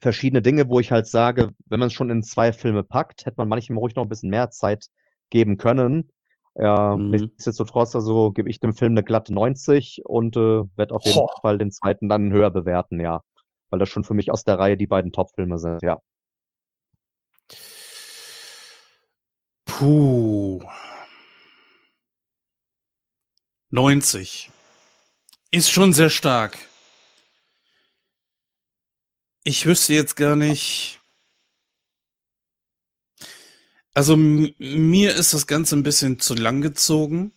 verschiedene 0.00 0.42
Dinge, 0.42 0.68
wo 0.68 0.80
ich 0.80 0.92
halt 0.92 1.06
sage, 1.06 1.50
wenn 1.66 1.80
man 1.80 1.86
es 1.88 1.92
schon 1.92 2.10
in 2.10 2.22
zwei 2.22 2.52
Filme 2.52 2.82
packt, 2.82 3.26
hätte 3.26 3.36
man 3.38 3.48
manchmal 3.48 3.78
ruhig 3.78 3.94
noch 3.94 4.02
ein 4.02 4.08
bisschen 4.08 4.30
mehr 4.30 4.50
Zeit 4.50 4.86
geben 5.30 5.56
können. 5.56 6.10
Ja, 6.54 6.96
mhm. 6.96 7.10
nichtsdestotrotz, 7.10 7.94
also 7.94 8.32
gebe 8.32 8.48
ich 8.48 8.60
dem 8.60 8.72
Film 8.72 8.92
eine 8.92 9.04
glatte 9.04 9.32
90 9.34 10.02
und 10.04 10.36
äh, 10.36 10.64
werde 10.76 10.94
auf 10.94 11.04
jeden 11.04 11.18
oh. 11.18 11.28
Fall 11.42 11.58
den 11.58 11.70
zweiten 11.70 12.08
dann 12.08 12.32
höher 12.32 12.50
bewerten, 12.50 12.98
ja. 12.98 13.22
Weil 13.70 13.78
das 13.78 13.88
schon 13.88 14.04
für 14.04 14.14
mich 14.14 14.30
aus 14.30 14.44
der 14.44 14.58
Reihe 14.58 14.76
die 14.76 14.86
beiden 14.86 15.12
Top-Filme 15.12 15.58
sind, 15.58 15.82
ja. 15.82 16.00
Puh. 19.64 20.62
90. 23.70 24.50
Ist 25.50 25.70
schon 25.70 25.92
sehr 25.92 26.10
stark. 26.10 26.56
Ich 29.44 29.66
wüsste 29.66 29.94
jetzt 29.94 30.16
gar 30.16 30.34
nicht. 30.34 31.00
Also 33.94 34.16
mir 34.16 35.14
ist 35.14 35.34
das 35.34 35.46
Ganze 35.46 35.76
ein 35.76 35.82
bisschen 35.82 36.18
zu 36.18 36.34
lang 36.34 36.60
gezogen. 36.60 37.32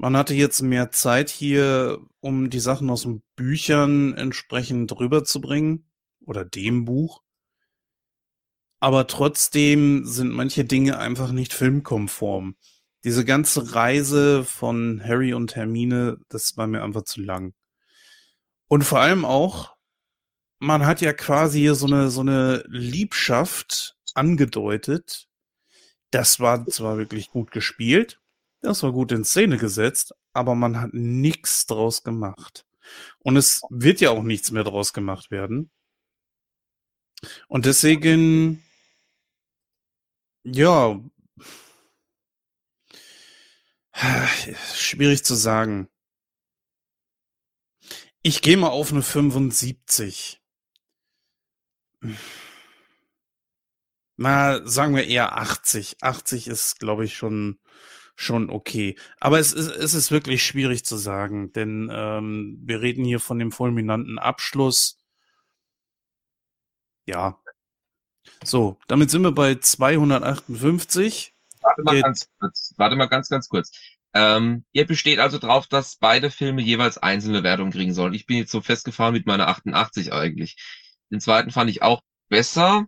Man 0.00 0.16
hatte 0.16 0.32
jetzt 0.32 0.62
mehr 0.62 0.92
Zeit 0.92 1.28
hier, 1.28 1.98
um 2.20 2.50
die 2.50 2.60
Sachen 2.60 2.88
aus 2.88 3.02
den 3.02 3.22
Büchern 3.34 4.14
entsprechend 4.14 4.92
rüberzubringen. 4.98 5.84
Oder 6.24 6.44
dem 6.44 6.84
Buch. 6.84 7.22
Aber 8.80 9.06
trotzdem 9.08 10.04
sind 10.04 10.30
manche 10.30 10.64
Dinge 10.64 10.98
einfach 10.98 11.32
nicht 11.32 11.52
filmkonform. 11.52 12.54
Diese 13.02 13.24
ganze 13.24 13.74
Reise 13.74 14.44
von 14.44 15.02
Harry 15.02 15.34
und 15.34 15.56
Hermine, 15.56 16.18
das 16.28 16.56
war 16.56 16.66
mir 16.66 16.84
einfach 16.84 17.02
zu 17.02 17.20
lang. 17.20 17.54
Und 18.68 18.84
vor 18.84 19.00
allem 19.00 19.24
auch, 19.24 19.74
man 20.60 20.86
hat 20.86 21.00
ja 21.00 21.12
quasi 21.12 21.60
hier 21.60 21.74
so 21.74 21.86
eine, 21.86 22.10
so 22.10 22.20
eine 22.20 22.62
Liebschaft 22.68 23.96
angedeutet. 24.14 25.28
Das 26.10 26.38
war 26.38 26.66
zwar 26.66 26.98
wirklich 26.98 27.30
gut 27.30 27.50
gespielt, 27.50 28.20
das 28.60 28.82
war 28.82 28.92
gut 28.92 29.12
in 29.12 29.24
Szene 29.24 29.56
gesetzt, 29.58 30.14
aber 30.32 30.54
man 30.54 30.80
hat 30.80 30.92
nichts 30.92 31.66
draus 31.66 32.02
gemacht. 32.02 32.64
Und 33.20 33.36
es 33.36 33.62
wird 33.70 34.00
ja 34.00 34.10
auch 34.10 34.22
nichts 34.22 34.50
mehr 34.50 34.64
draus 34.64 34.92
gemacht 34.92 35.30
werden. 35.30 35.70
Und 37.48 37.66
deswegen 37.66 38.62
ja. 40.44 41.00
Schwierig 44.74 45.24
zu 45.24 45.34
sagen. 45.34 45.88
Ich 48.22 48.42
gehe 48.42 48.56
mal 48.56 48.68
auf 48.68 48.92
eine 48.92 49.02
75. 49.02 50.40
Na, 54.16 54.66
sagen 54.66 54.94
wir 54.96 55.06
eher 55.06 55.36
80. 55.36 56.02
80 56.02 56.48
ist, 56.48 56.78
glaube 56.80 57.04
ich, 57.04 57.16
schon, 57.16 57.58
schon 58.18 58.50
okay. 58.50 58.96
Aber 59.20 59.38
es 59.38 59.52
ist, 59.52 59.68
es 59.68 59.94
ist 59.94 60.10
wirklich 60.10 60.42
schwierig 60.42 60.84
zu 60.84 60.96
sagen, 60.96 61.52
denn 61.52 61.90
ähm, 61.92 62.58
wir 62.62 62.80
reden 62.80 63.04
hier 63.04 63.20
von 63.20 63.38
dem 63.38 63.52
fulminanten 63.52 64.18
Abschluss. 64.18 64.98
Ja, 67.06 67.38
so, 68.44 68.78
damit 68.86 69.10
sind 69.10 69.22
wir 69.22 69.32
bei 69.32 69.56
258. 69.56 71.34
Warte 71.60 71.82
mal 71.82 72.00
ganz 72.00 72.28
kurz. 72.38 72.74
Warte 72.76 72.96
mal 72.96 73.06
ganz, 73.06 73.28
ganz 73.28 73.48
kurz. 73.48 73.72
Ähm, 74.14 74.64
ihr 74.72 74.86
besteht 74.86 75.18
also 75.18 75.38
drauf, 75.38 75.66
dass 75.66 75.96
beide 75.96 76.30
Filme 76.30 76.62
jeweils 76.62 76.98
einzelne 76.98 77.42
Wertungen 77.42 77.72
kriegen 77.72 77.92
sollen. 77.94 78.14
Ich 78.14 78.26
bin 78.26 78.38
jetzt 78.38 78.52
so 78.52 78.60
festgefahren 78.60 79.12
mit 79.12 79.26
meiner 79.26 79.48
88 79.48 80.12
eigentlich. 80.12 80.56
Den 81.10 81.20
zweiten 81.20 81.50
fand 81.50 81.70
ich 81.70 81.82
auch 81.82 82.02
besser. 82.28 82.86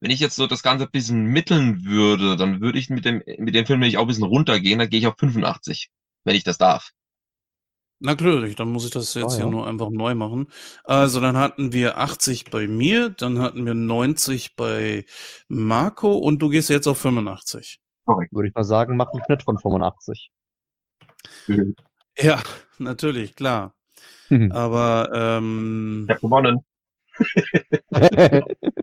Wenn 0.00 0.10
ich 0.10 0.20
jetzt 0.20 0.36
so 0.36 0.46
das 0.46 0.62
Ganze 0.62 0.84
ein 0.84 0.90
bisschen 0.90 1.24
mitteln 1.24 1.84
würde, 1.84 2.36
dann 2.36 2.60
würde 2.60 2.78
ich 2.78 2.90
mit 2.90 3.04
dem, 3.04 3.22
mit 3.38 3.54
dem 3.54 3.66
Film 3.66 3.80
nämlich 3.80 3.96
auch 3.96 4.02
ein 4.02 4.08
bisschen 4.08 4.24
runtergehen, 4.24 4.78
dann 4.78 4.90
gehe 4.90 5.00
ich 5.00 5.06
auf 5.06 5.16
85, 5.18 5.90
wenn 6.24 6.36
ich 6.36 6.44
das 6.44 6.58
darf. 6.58 6.92
Natürlich, 7.98 8.56
dann 8.56 8.68
muss 8.68 8.84
ich 8.84 8.90
das 8.90 9.14
jetzt 9.14 9.34
ah, 9.34 9.36
hier 9.36 9.46
nur 9.46 9.66
einfach 9.66 9.88
neu 9.88 10.14
machen. 10.14 10.48
Also 10.84 11.18
dann 11.20 11.38
hatten 11.38 11.72
wir 11.72 11.96
80 11.96 12.50
bei 12.50 12.68
mir, 12.68 13.08
dann 13.08 13.38
hatten 13.38 13.64
wir 13.64 13.72
90 13.72 14.54
bei 14.54 15.06
Marco 15.48 16.12
und 16.12 16.40
du 16.40 16.50
gehst 16.50 16.68
jetzt 16.68 16.86
auf 16.86 16.98
85. 16.98 17.80
Korrekt. 18.04 18.34
Würde 18.34 18.48
ich 18.48 18.54
mal 18.54 18.64
sagen, 18.64 18.96
mach 18.96 19.10
einen 19.12 19.24
Schnitt 19.24 19.42
von 19.44 19.58
85. 19.58 20.30
Mhm. 21.46 21.74
Ja, 22.18 22.42
natürlich, 22.78 23.34
klar. 23.34 23.74
Mhm. 24.28 24.52
Aber 24.52 25.10
ähm, 25.14 26.06
ich 26.06 26.14
hab 26.14 26.20
gewonnen. 26.20 26.64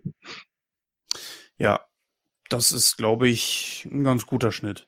ja, 1.57 1.81
das 2.49 2.71
ist, 2.71 2.97
glaube 2.97 3.29
ich, 3.29 3.87
ein 3.91 4.03
ganz 4.03 4.25
guter 4.25 4.51
Schnitt. 4.51 4.87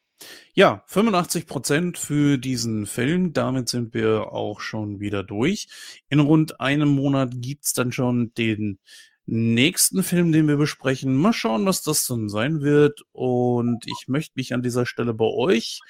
Ja, 0.54 0.84
85 0.88 1.48
Prozent 1.48 1.98
für 1.98 2.38
diesen 2.38 2.86
Film. 2.86 3.34
Damit 3.34 3.70
sind 3.70 3.94
wir 3.94 4.32
auch 4.32 4.62
schon 4.62 5.00
wieder 5.00 5.24
durch. 5.24 5.68
In 6.10 6.20
rund 6.20 6.60
einem 6.60 6.90
Monat 6.90 7.34
gibt's 7.36 7.74
dann 7.74 7.92
schon 7.92 8.34
den 8.36 8.80
nächsten 9.26 10.04
Film, 10.04 10.32
den 10.32 10.48
wir 10.48 10.58
besprechen. 10.58 11.16
Mal 11.16 11.34
schauen, 11.34 11.66
was 11.66 11.82
das 11.82 12.06
dann 12.08 12.30
sein 12.30 12.62
wird. 12.62 13.02
Und 13.12 13.86
ich 13.88 14.08
möchte 14.08 14.34
mich 14.36 14.54
an 14.54 14.62
dieser 14.62 14.86
Stelle 14.86 15.14
bei 15.14 15.26
euch 15.26 15.82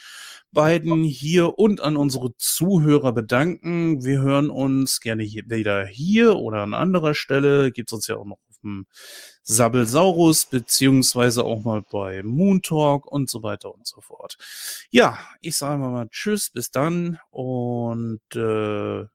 beiden 0.52 1.03
hier 1.03 1.60
und 1.60 1.81
an 1.81 1.97
unsere 1.97 2.35
Zuhörer 2.38 3.11
bedanken. 3.14 4.03
Wir 4.03 4.22
hören 4.22 4.49
uns 4.49 5.02
gerne 5.02 5.23
hier, 5.23 5.43
wieder 5.47 5.85
hier 5.85 6.38
oder 6.38 6.64
an 6.64 6.73
anderer 6.73 7.14
Stelle. 7.14 7.72
Gibt's 7.72 7.93
uns 7.93 8.07
ja 8.07 8.15
auch 8.15 8.26
noch 8.26 8.39
auf 8.66 8.72
dem 8.72 8.88
Sabbelsaurus, 9.44 10.46
beziehungsweise 10.48 11.44
auch 11.44 11.64
mal 11.64 11.84
bei 11.84 12.24
Moon 12.24 12.62
Talk 12.62 13.06
und 13.06 13.30
so 13.30 13.44
weiter 13.44 13.74
und 13.74 13.86
so 13.88 14.02
fort. 14.02 14.38
Ja, 14.90 15.20
ich 15.42 15.56
sage 15.56 15.78
mal 15.78 16.10
Tschüss, 16.10 16.50
bis 16.50 16.72
dann 16.72 17.20
und 17.30 18.22
äh, 18.34 19.06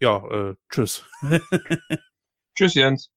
ja, 0.00 0.50
äh, 0.50 0.54
Tschüss. 0.70 1.04
tschüss, 2.56 2.74
Jens. 2.74 3.10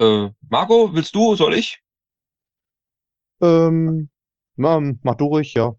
Äh, 0.00 0.30
Marco, 0.48 0.92
willst 0.94 1.14
du, 1.14 1.36
soll 1.36 1.54
ich? 1.54 1.80
Ähm, 3.40 4.10
na, 4.56 4.80
mach 5.02 5.14
du 5.16 5.26
ruhig, 5.26 5.54
ja. 5.54 5.74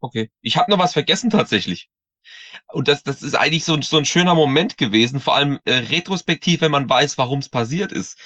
Okay. 0.00 0.30
Ich 0.40 0.56
habe 0.56 0.70
noch 0.70 0.78
was 0.78 0.92
vergessen 0.94 1.30
tatsächlich. 1.30 1.90
Und 2.68 2.88
das, 2.88 3.02
das 3.02 3.22
ist 3.22 3.34
eigentlich 3.34 3.64
so, 3.64 3.80
so 3.80 3.98
ein 3.98 4.04
schöner 4.04 4.34
Moment 4.34 4.76
gewesen, 4.76 5.20
vor 5.20 5.34
allem 5.34 5.58
äh, 5.64 5.74
retrospektiv, 5.74 6.60
wenn 6.60 6.70
man 6.70 6.88
weiß, 6.88 7.18
warum 7.18 7.38
es 7.38 7.48
passiert 7.48 7.92
ist. 7.92 8.18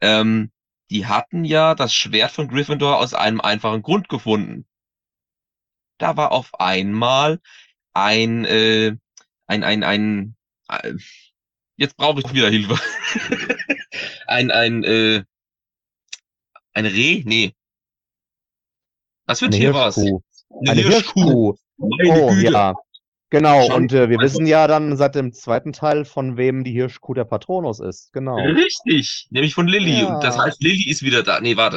Ähm, 0.00 0.50
die 0.90 1.06
hatten 1.06 1.44
ja 1.44 1.74
das 1.74 1.94
Schwert 1.94 2.32
von 2.32 2.48
Gryffindor 2.48 2.98
aus 2.98 3.14
einem 3.14 3.40
einfachen 3.40 3.82
Grund 3.82 4.08
gefunden. 4.08 4.66
Da 5.98 6.16
war 6.16 6.32
auf 6.32 6.58
einmal 6.58 7.40
ein, 7.92 8.44
äh, 8.44 8.96
ein, 9.46 9.62
ein, 9.62 9.84
ein, 9.84 10.36
äh, 10.68 10.94
jetzt 11.76 11.96
brauche 11.96 12.20
ich 12.20 12.32
wieder 12.32 12.48
Hilfe. 12.48 12.78
ein, 14.26 14.50
ein, 14.50 14.82
äh, 14.84 15.24
ein 16.72 16.86
Reh? 16.86 17.22
Nee. 17.24 17.54
Was 19.26 19.40
für 19.40 19.46
ein 19.46 19.50
Tier 19.52 19.74
war 19.74 19.88
es? 19.88 19.98
Eine 19.98 20.80
Hirschkuh. 20.80 21.22
Hirschkuh. 21.22 21.56
Meine 21.76 22.10
oh, 22.10 22.34
Güte. 22.34 22.52
ja. 22.52 22.74
Genau, 23.30 23.66
Schon 23.66 23.74
und 23.76 23.92
äh, 23.92 24.10
wir 24.10 24.18
wissen 24.18 24.44
ja 24.44 24.66
dann 24.66 24.96
seit 24.96 25.14
dem 25.14 25.32
zweiten 25.32 25.72
Teil, 25.72 26.04
von 26.04 26.36
wem 26.36 26.64
die 26.64 26.72
Hirschkuh 26.72 27.14
der 27.14 27.24
Patronus 27.24 27.78
ist. 27.78 28.12
Genau. 28.12 28.36
Richtig, 28.36 29.28
nämlich 29.30 29.54
von 29.54 29.68
Lilly. 29.68 30.00
Ja. 30.00 30.14
Und 30.14 30.24
das 30.24 30.36
heißt, 30.36 30.60
Lilly 30.60 30.90
ist 30.90 31.02
wieder 31.02 31.22
da. 31.22 31.40
Nee, 31.40 31.56
warte. 31.56 31.76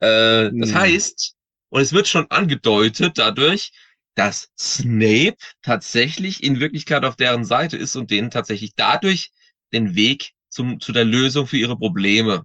Äh, 0.00 0.50
das 0.52 0.70
hm. 0.70 0.74
heißt, 0.74 1.36
und 1.70 1.80
es 1.80 1.94
wird 1.94 2.06
schon 2.06 2.30
angedeutet 2.30 3.16
dadurch, 3.16 3.72
dass 4.14 4.50
Snape 4.58 5.36
tatsächlich 5.62 6.42
in 6.42 6.60
Wirklichkeit 6.60 7.04
auf 7.04 7.16
deren 7.16 7.46
Seite 7.46 7.78
ist 7.78 7.96
und 7.96 8.10
denen 8.10 8.30
tatsächlich 8.30 8.74
dadurch 8.76 9.30
den 9.72 9.94
Weg 9.94 10.32
zum, 10.50 10.80
zu 10.80 10.92
der 10.92 11.06
Lösung 11.06 11.46
für 11.46 11.56
ihre 11.56 11.78
Probleme 11.78 12.44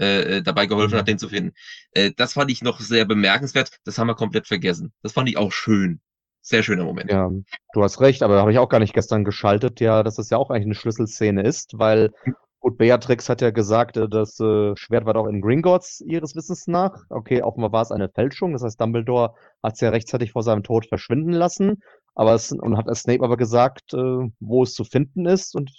äh, 0.00 0.36
äh 0.36 0.42
dabei 0.42 0.64
geholfen 0.64 0.94
mhm. 0.94 0.98
hat, 0.98 1.08
den 1.08 1.18
zu 1.18 1.28
finden. 1.28 1.52
Äh, 1.90 2.12
das 2.16 2.32
fand 2.32 2.50
ich 2.50 2.62
noch 2.62 2.80
sehr 2.80 3.04
bemerkenswert. 3.04 3.70
Das 3.84 3.98
haben 3.98 4.06
wir 4.06 4.14
komplett 4.14 4.46
vergessen. 4.46 4.94
Das 5.02 5.12
fand 5.12 5.28
ich 5.28 5.36
auch 5.36 5.52
schön. 5.52 6.00
Sehr 6.48 6.62
schöner 6.62 6.84
Moment. 6.84 7.10
Ja, 7.10 7.28
du 7.72 7.82
hast 7.82 8.00
recht, 8.00 8.22
aber 8.22 8.34
da 8.34 8.40
habe 8.42 8.52
ich 8.52 8.58
auch 8.58 8.68
gar 8.68 8.78
nicht 8.78 8.94
gestern 8.94 9.24
geschaltet, 9.24 9.80
ja, 9.80 10.04
dass 10.04 10.14
das 10.14 10.30
ja 10.30 10.38
auch 10.38 10.50
eigentlich 10.50 10.66
eine 10.66 10.74
Schlüsselszene 10.76 11.42
ist, 11.42 11.76
weil 11.76 12.12
gut, 12.60 12.78
Beatrix 12.78 13.28
hat 13.28 13.40
ja 13.40 13.50
gesagt, 13.50 13.96
äh, 13.96 14.08
das 14.08 14.38
äh, 14.38 14.76
Schwert 14.76 15.06
war 15.06 15.14
doch 15.14 15.26
in 15.26 15.40
Gringotts 15.40 16.02
ihres 16.02 16.36
Wissens 16.36 16.68
nach. 16.68 17.02
Okay, 17.10 17.42
offenbar 17.42 17.72
war 17.72 17.82
es 17.82 17.90
eine 17.90 18.08
Fälschung, 18.08 18.52
das 18.52 18.62
heißt, 18.62 18.80
Dumbledore 18.80 19.34
hat 19.60 19.74
es 19.74 19.80
ja 19.80 19.88
rechtzeitig 19.88 20.30
vor 20.30 20.44
seinem 20.44 20.62
Tod 20.62 20.86
verschwinden 20.86 21.32
lassen, 21.32 21.82
aber 22.14 22.34
es, 22.34 22.52
und 22.52 22.76
hat 22.76 22.94
Snape 22.96 23.24
aber 23.24 23.36
gesagt, 23.36 23.92
äh, 23.94 24.30
wo 24.38 24.62
es 24.62 24.72
zu 24.74 24.84
finden 24.84 25.26
ist 25.26 25.56
und 25.56 25.72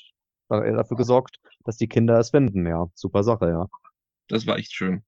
hat 0.50 0.66
er 0.66 0.76
dafür 0.76 0.98
gesorgt, 0.98 1.38
dass 1.64 1.78
die 1.78 1.88
Kinder 1.88 2.20
es 2.20 2.32
finden, 2.32 2.68
ja. 2.68 2.88
Super 2.94 3.24
Sache, 3.24 3.48
ja. 3.48 3.68
Das 4.28 4.46
war 4.46 4.58
echt 4.58 4.74
schön. 4.74 5.04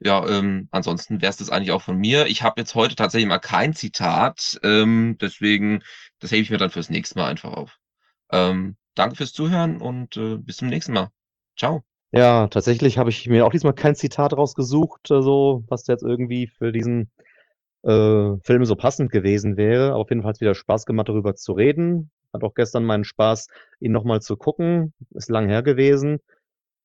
Ja, 0.00 0.26
ähm, 0.28 0.68
ansonsten 0.70 1.20
wäre 1.20 1.30
es 1.30 1.36
das 1.36 1.50
eigentlich 1.50 1.72
auch 1.72 1.82
von 1.82 1.96
mir. 1.96 2.26
Ich 2.26 2.42
habe 2.42 2.60
jetzt 2.60 2.74
heute 2.74 2.96
tatsächlich 2.96 3.28
mal 3.28 3.38
kein 3.38 3.74
Zitat, 3.74 4.58
ähm, 4.62 5.16
deswegen, 5.20 5.82
das 6.20 6.30
hebe 6.30 6.42
ich 6.42 6.50
mir 6.50 6.58
dann 6.58 6.70
fürs 6.70 6.90
nächste 6.90 7.18
Mal 7.18 7.28
einfach 7.28 7.52
auf. 7.52 7.78
Ähm, 8.30 8.76
danke 8.94 9.16
fürs 9.16 9.32
Zuhören 9.32 9.80
und 9.80 10.16
äh, 10.16 10.36
bis 10.36 10.58
zum 10.58 10.68
nächsten 10.68 10.92
Mal. 10.92 11.10
Ciao. 11.56 11.82
Ja, 12.12 12.46
tatsächlich 12.48 12.98
habe 12.98 13.10
ich 13.10 13.26
mir 13.26 13.46
auch 13.46 13.52
diesmal 13.52 13.74
kein 13.74 13.94
Zitat 13.94 14.34
rausgesucht, 14.34 15.08
so 15.08 15.14
also, 15.14 15.64
was 15.68 15.86
jetzt 15.86 16.02
irgendwie 16.02 16.46
für 16.46 16.70
diesen 16.70 17.10
äh, 17.82 18.36
Film 18.42 18.64
so 18.64 18.76
passend 18.76 19.10
gewesen 19.10 19.56
wäre. 19.56 19.94
Auf 19.94 20.10
jeden 20.10 20.22
Fall 20.22 20.30
hat 20.30 20.36
es 20.36 20.40
wieder 20.40 20.54
Spaß 20.54 20.86
gemacht, 20.86 21.08
darüber 21.08 21.34
zu 21.34 21.52
reden. 21.52 22.10
Hat 22.32 22.42
auch 22.44 22.54
gestern 22.54 22.84
meinen 22.84 23.04
Spaß, 23.04 23.48
ihn 23.80 23.92
nochmal 23.92 24.20
zu 24.20 24.36
gucken. 24.36 24.92
Ist 25.10 25.30
lang 25.30 25.48
her 25.48 25.62
gewesen. 25.62 26.20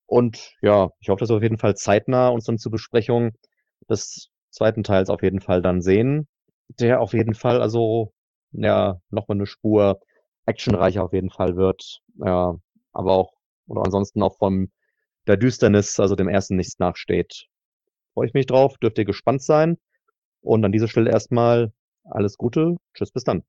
Und 0.07 0.55
ja, 0.61 0.89
ich 0.99 1.09
hoffe, 1.09 1.19
dass 1.19 1.29
wir 1.29 1.35
auf 1.35 1.43
jeden 1.43 1.59
Fall 1.59 1.75
zeitnah 1.75 2.29
uns 2.29 2.45
dann 2.45 2.57
zur 2.57 2.71
Besprechung 2.71 3.31
des 3.89 4.29
zweiten 4.49 4.83
Teils 4.83 5.09
auf 5.09 5.21
jeden 5.21 5.41
Fall 5.41 5.61
dann 5.61 5.81
sehen. 5.81 6.27
Der 6.79 7.01
auf 7.01 7.13
jeden 7.13 7.33
Fall 7.35 7.61
also 7.61 8.13
ja 8.51 8.99
nochmal 9.09 9.37
eine 9.37 9.45
Spur 9.45 9.99
actionreicher 10.45 11.03
auf 11.03 11.13
jeden 11.13 11.29
Fall 11.29 11.55
wird. 11.57 11.99
Ja, 12.15 12.55
aber 12.93 13.11
auch 13.11 13.33
oder 13.67 13.83
ansonsten 13.83 14.23
auch 14.23 14.37
von 14.37 14.71
der 15.27 15.37
Düsternis, 15.37 15.99
also 15.99 16.15
dem 16.15 16.29
ersten 16.29 16.55
nichts 16.55 16.79
nachsteht. 16.79 17.47
Freue 18.13 18.27
ich 18.27 18.33
mich 18.33 18.45
drauf, 18.45 18.77
dürft 18.77 18.97
ihr 18.97 19.05
gespannt 19.05 19.43
sein. 19.43 19.77
Und 20.41 20.63
an 20.63 20.71
dieser 20.71 20.87
Stelle 20.87 21.11
erstmal 21.11 21.73
alles 22.05 22.37
Gute. 22.37 22.77
Tschüss, 22.93 23.11
bis 23.11 23.25
dann. 23.25 23.43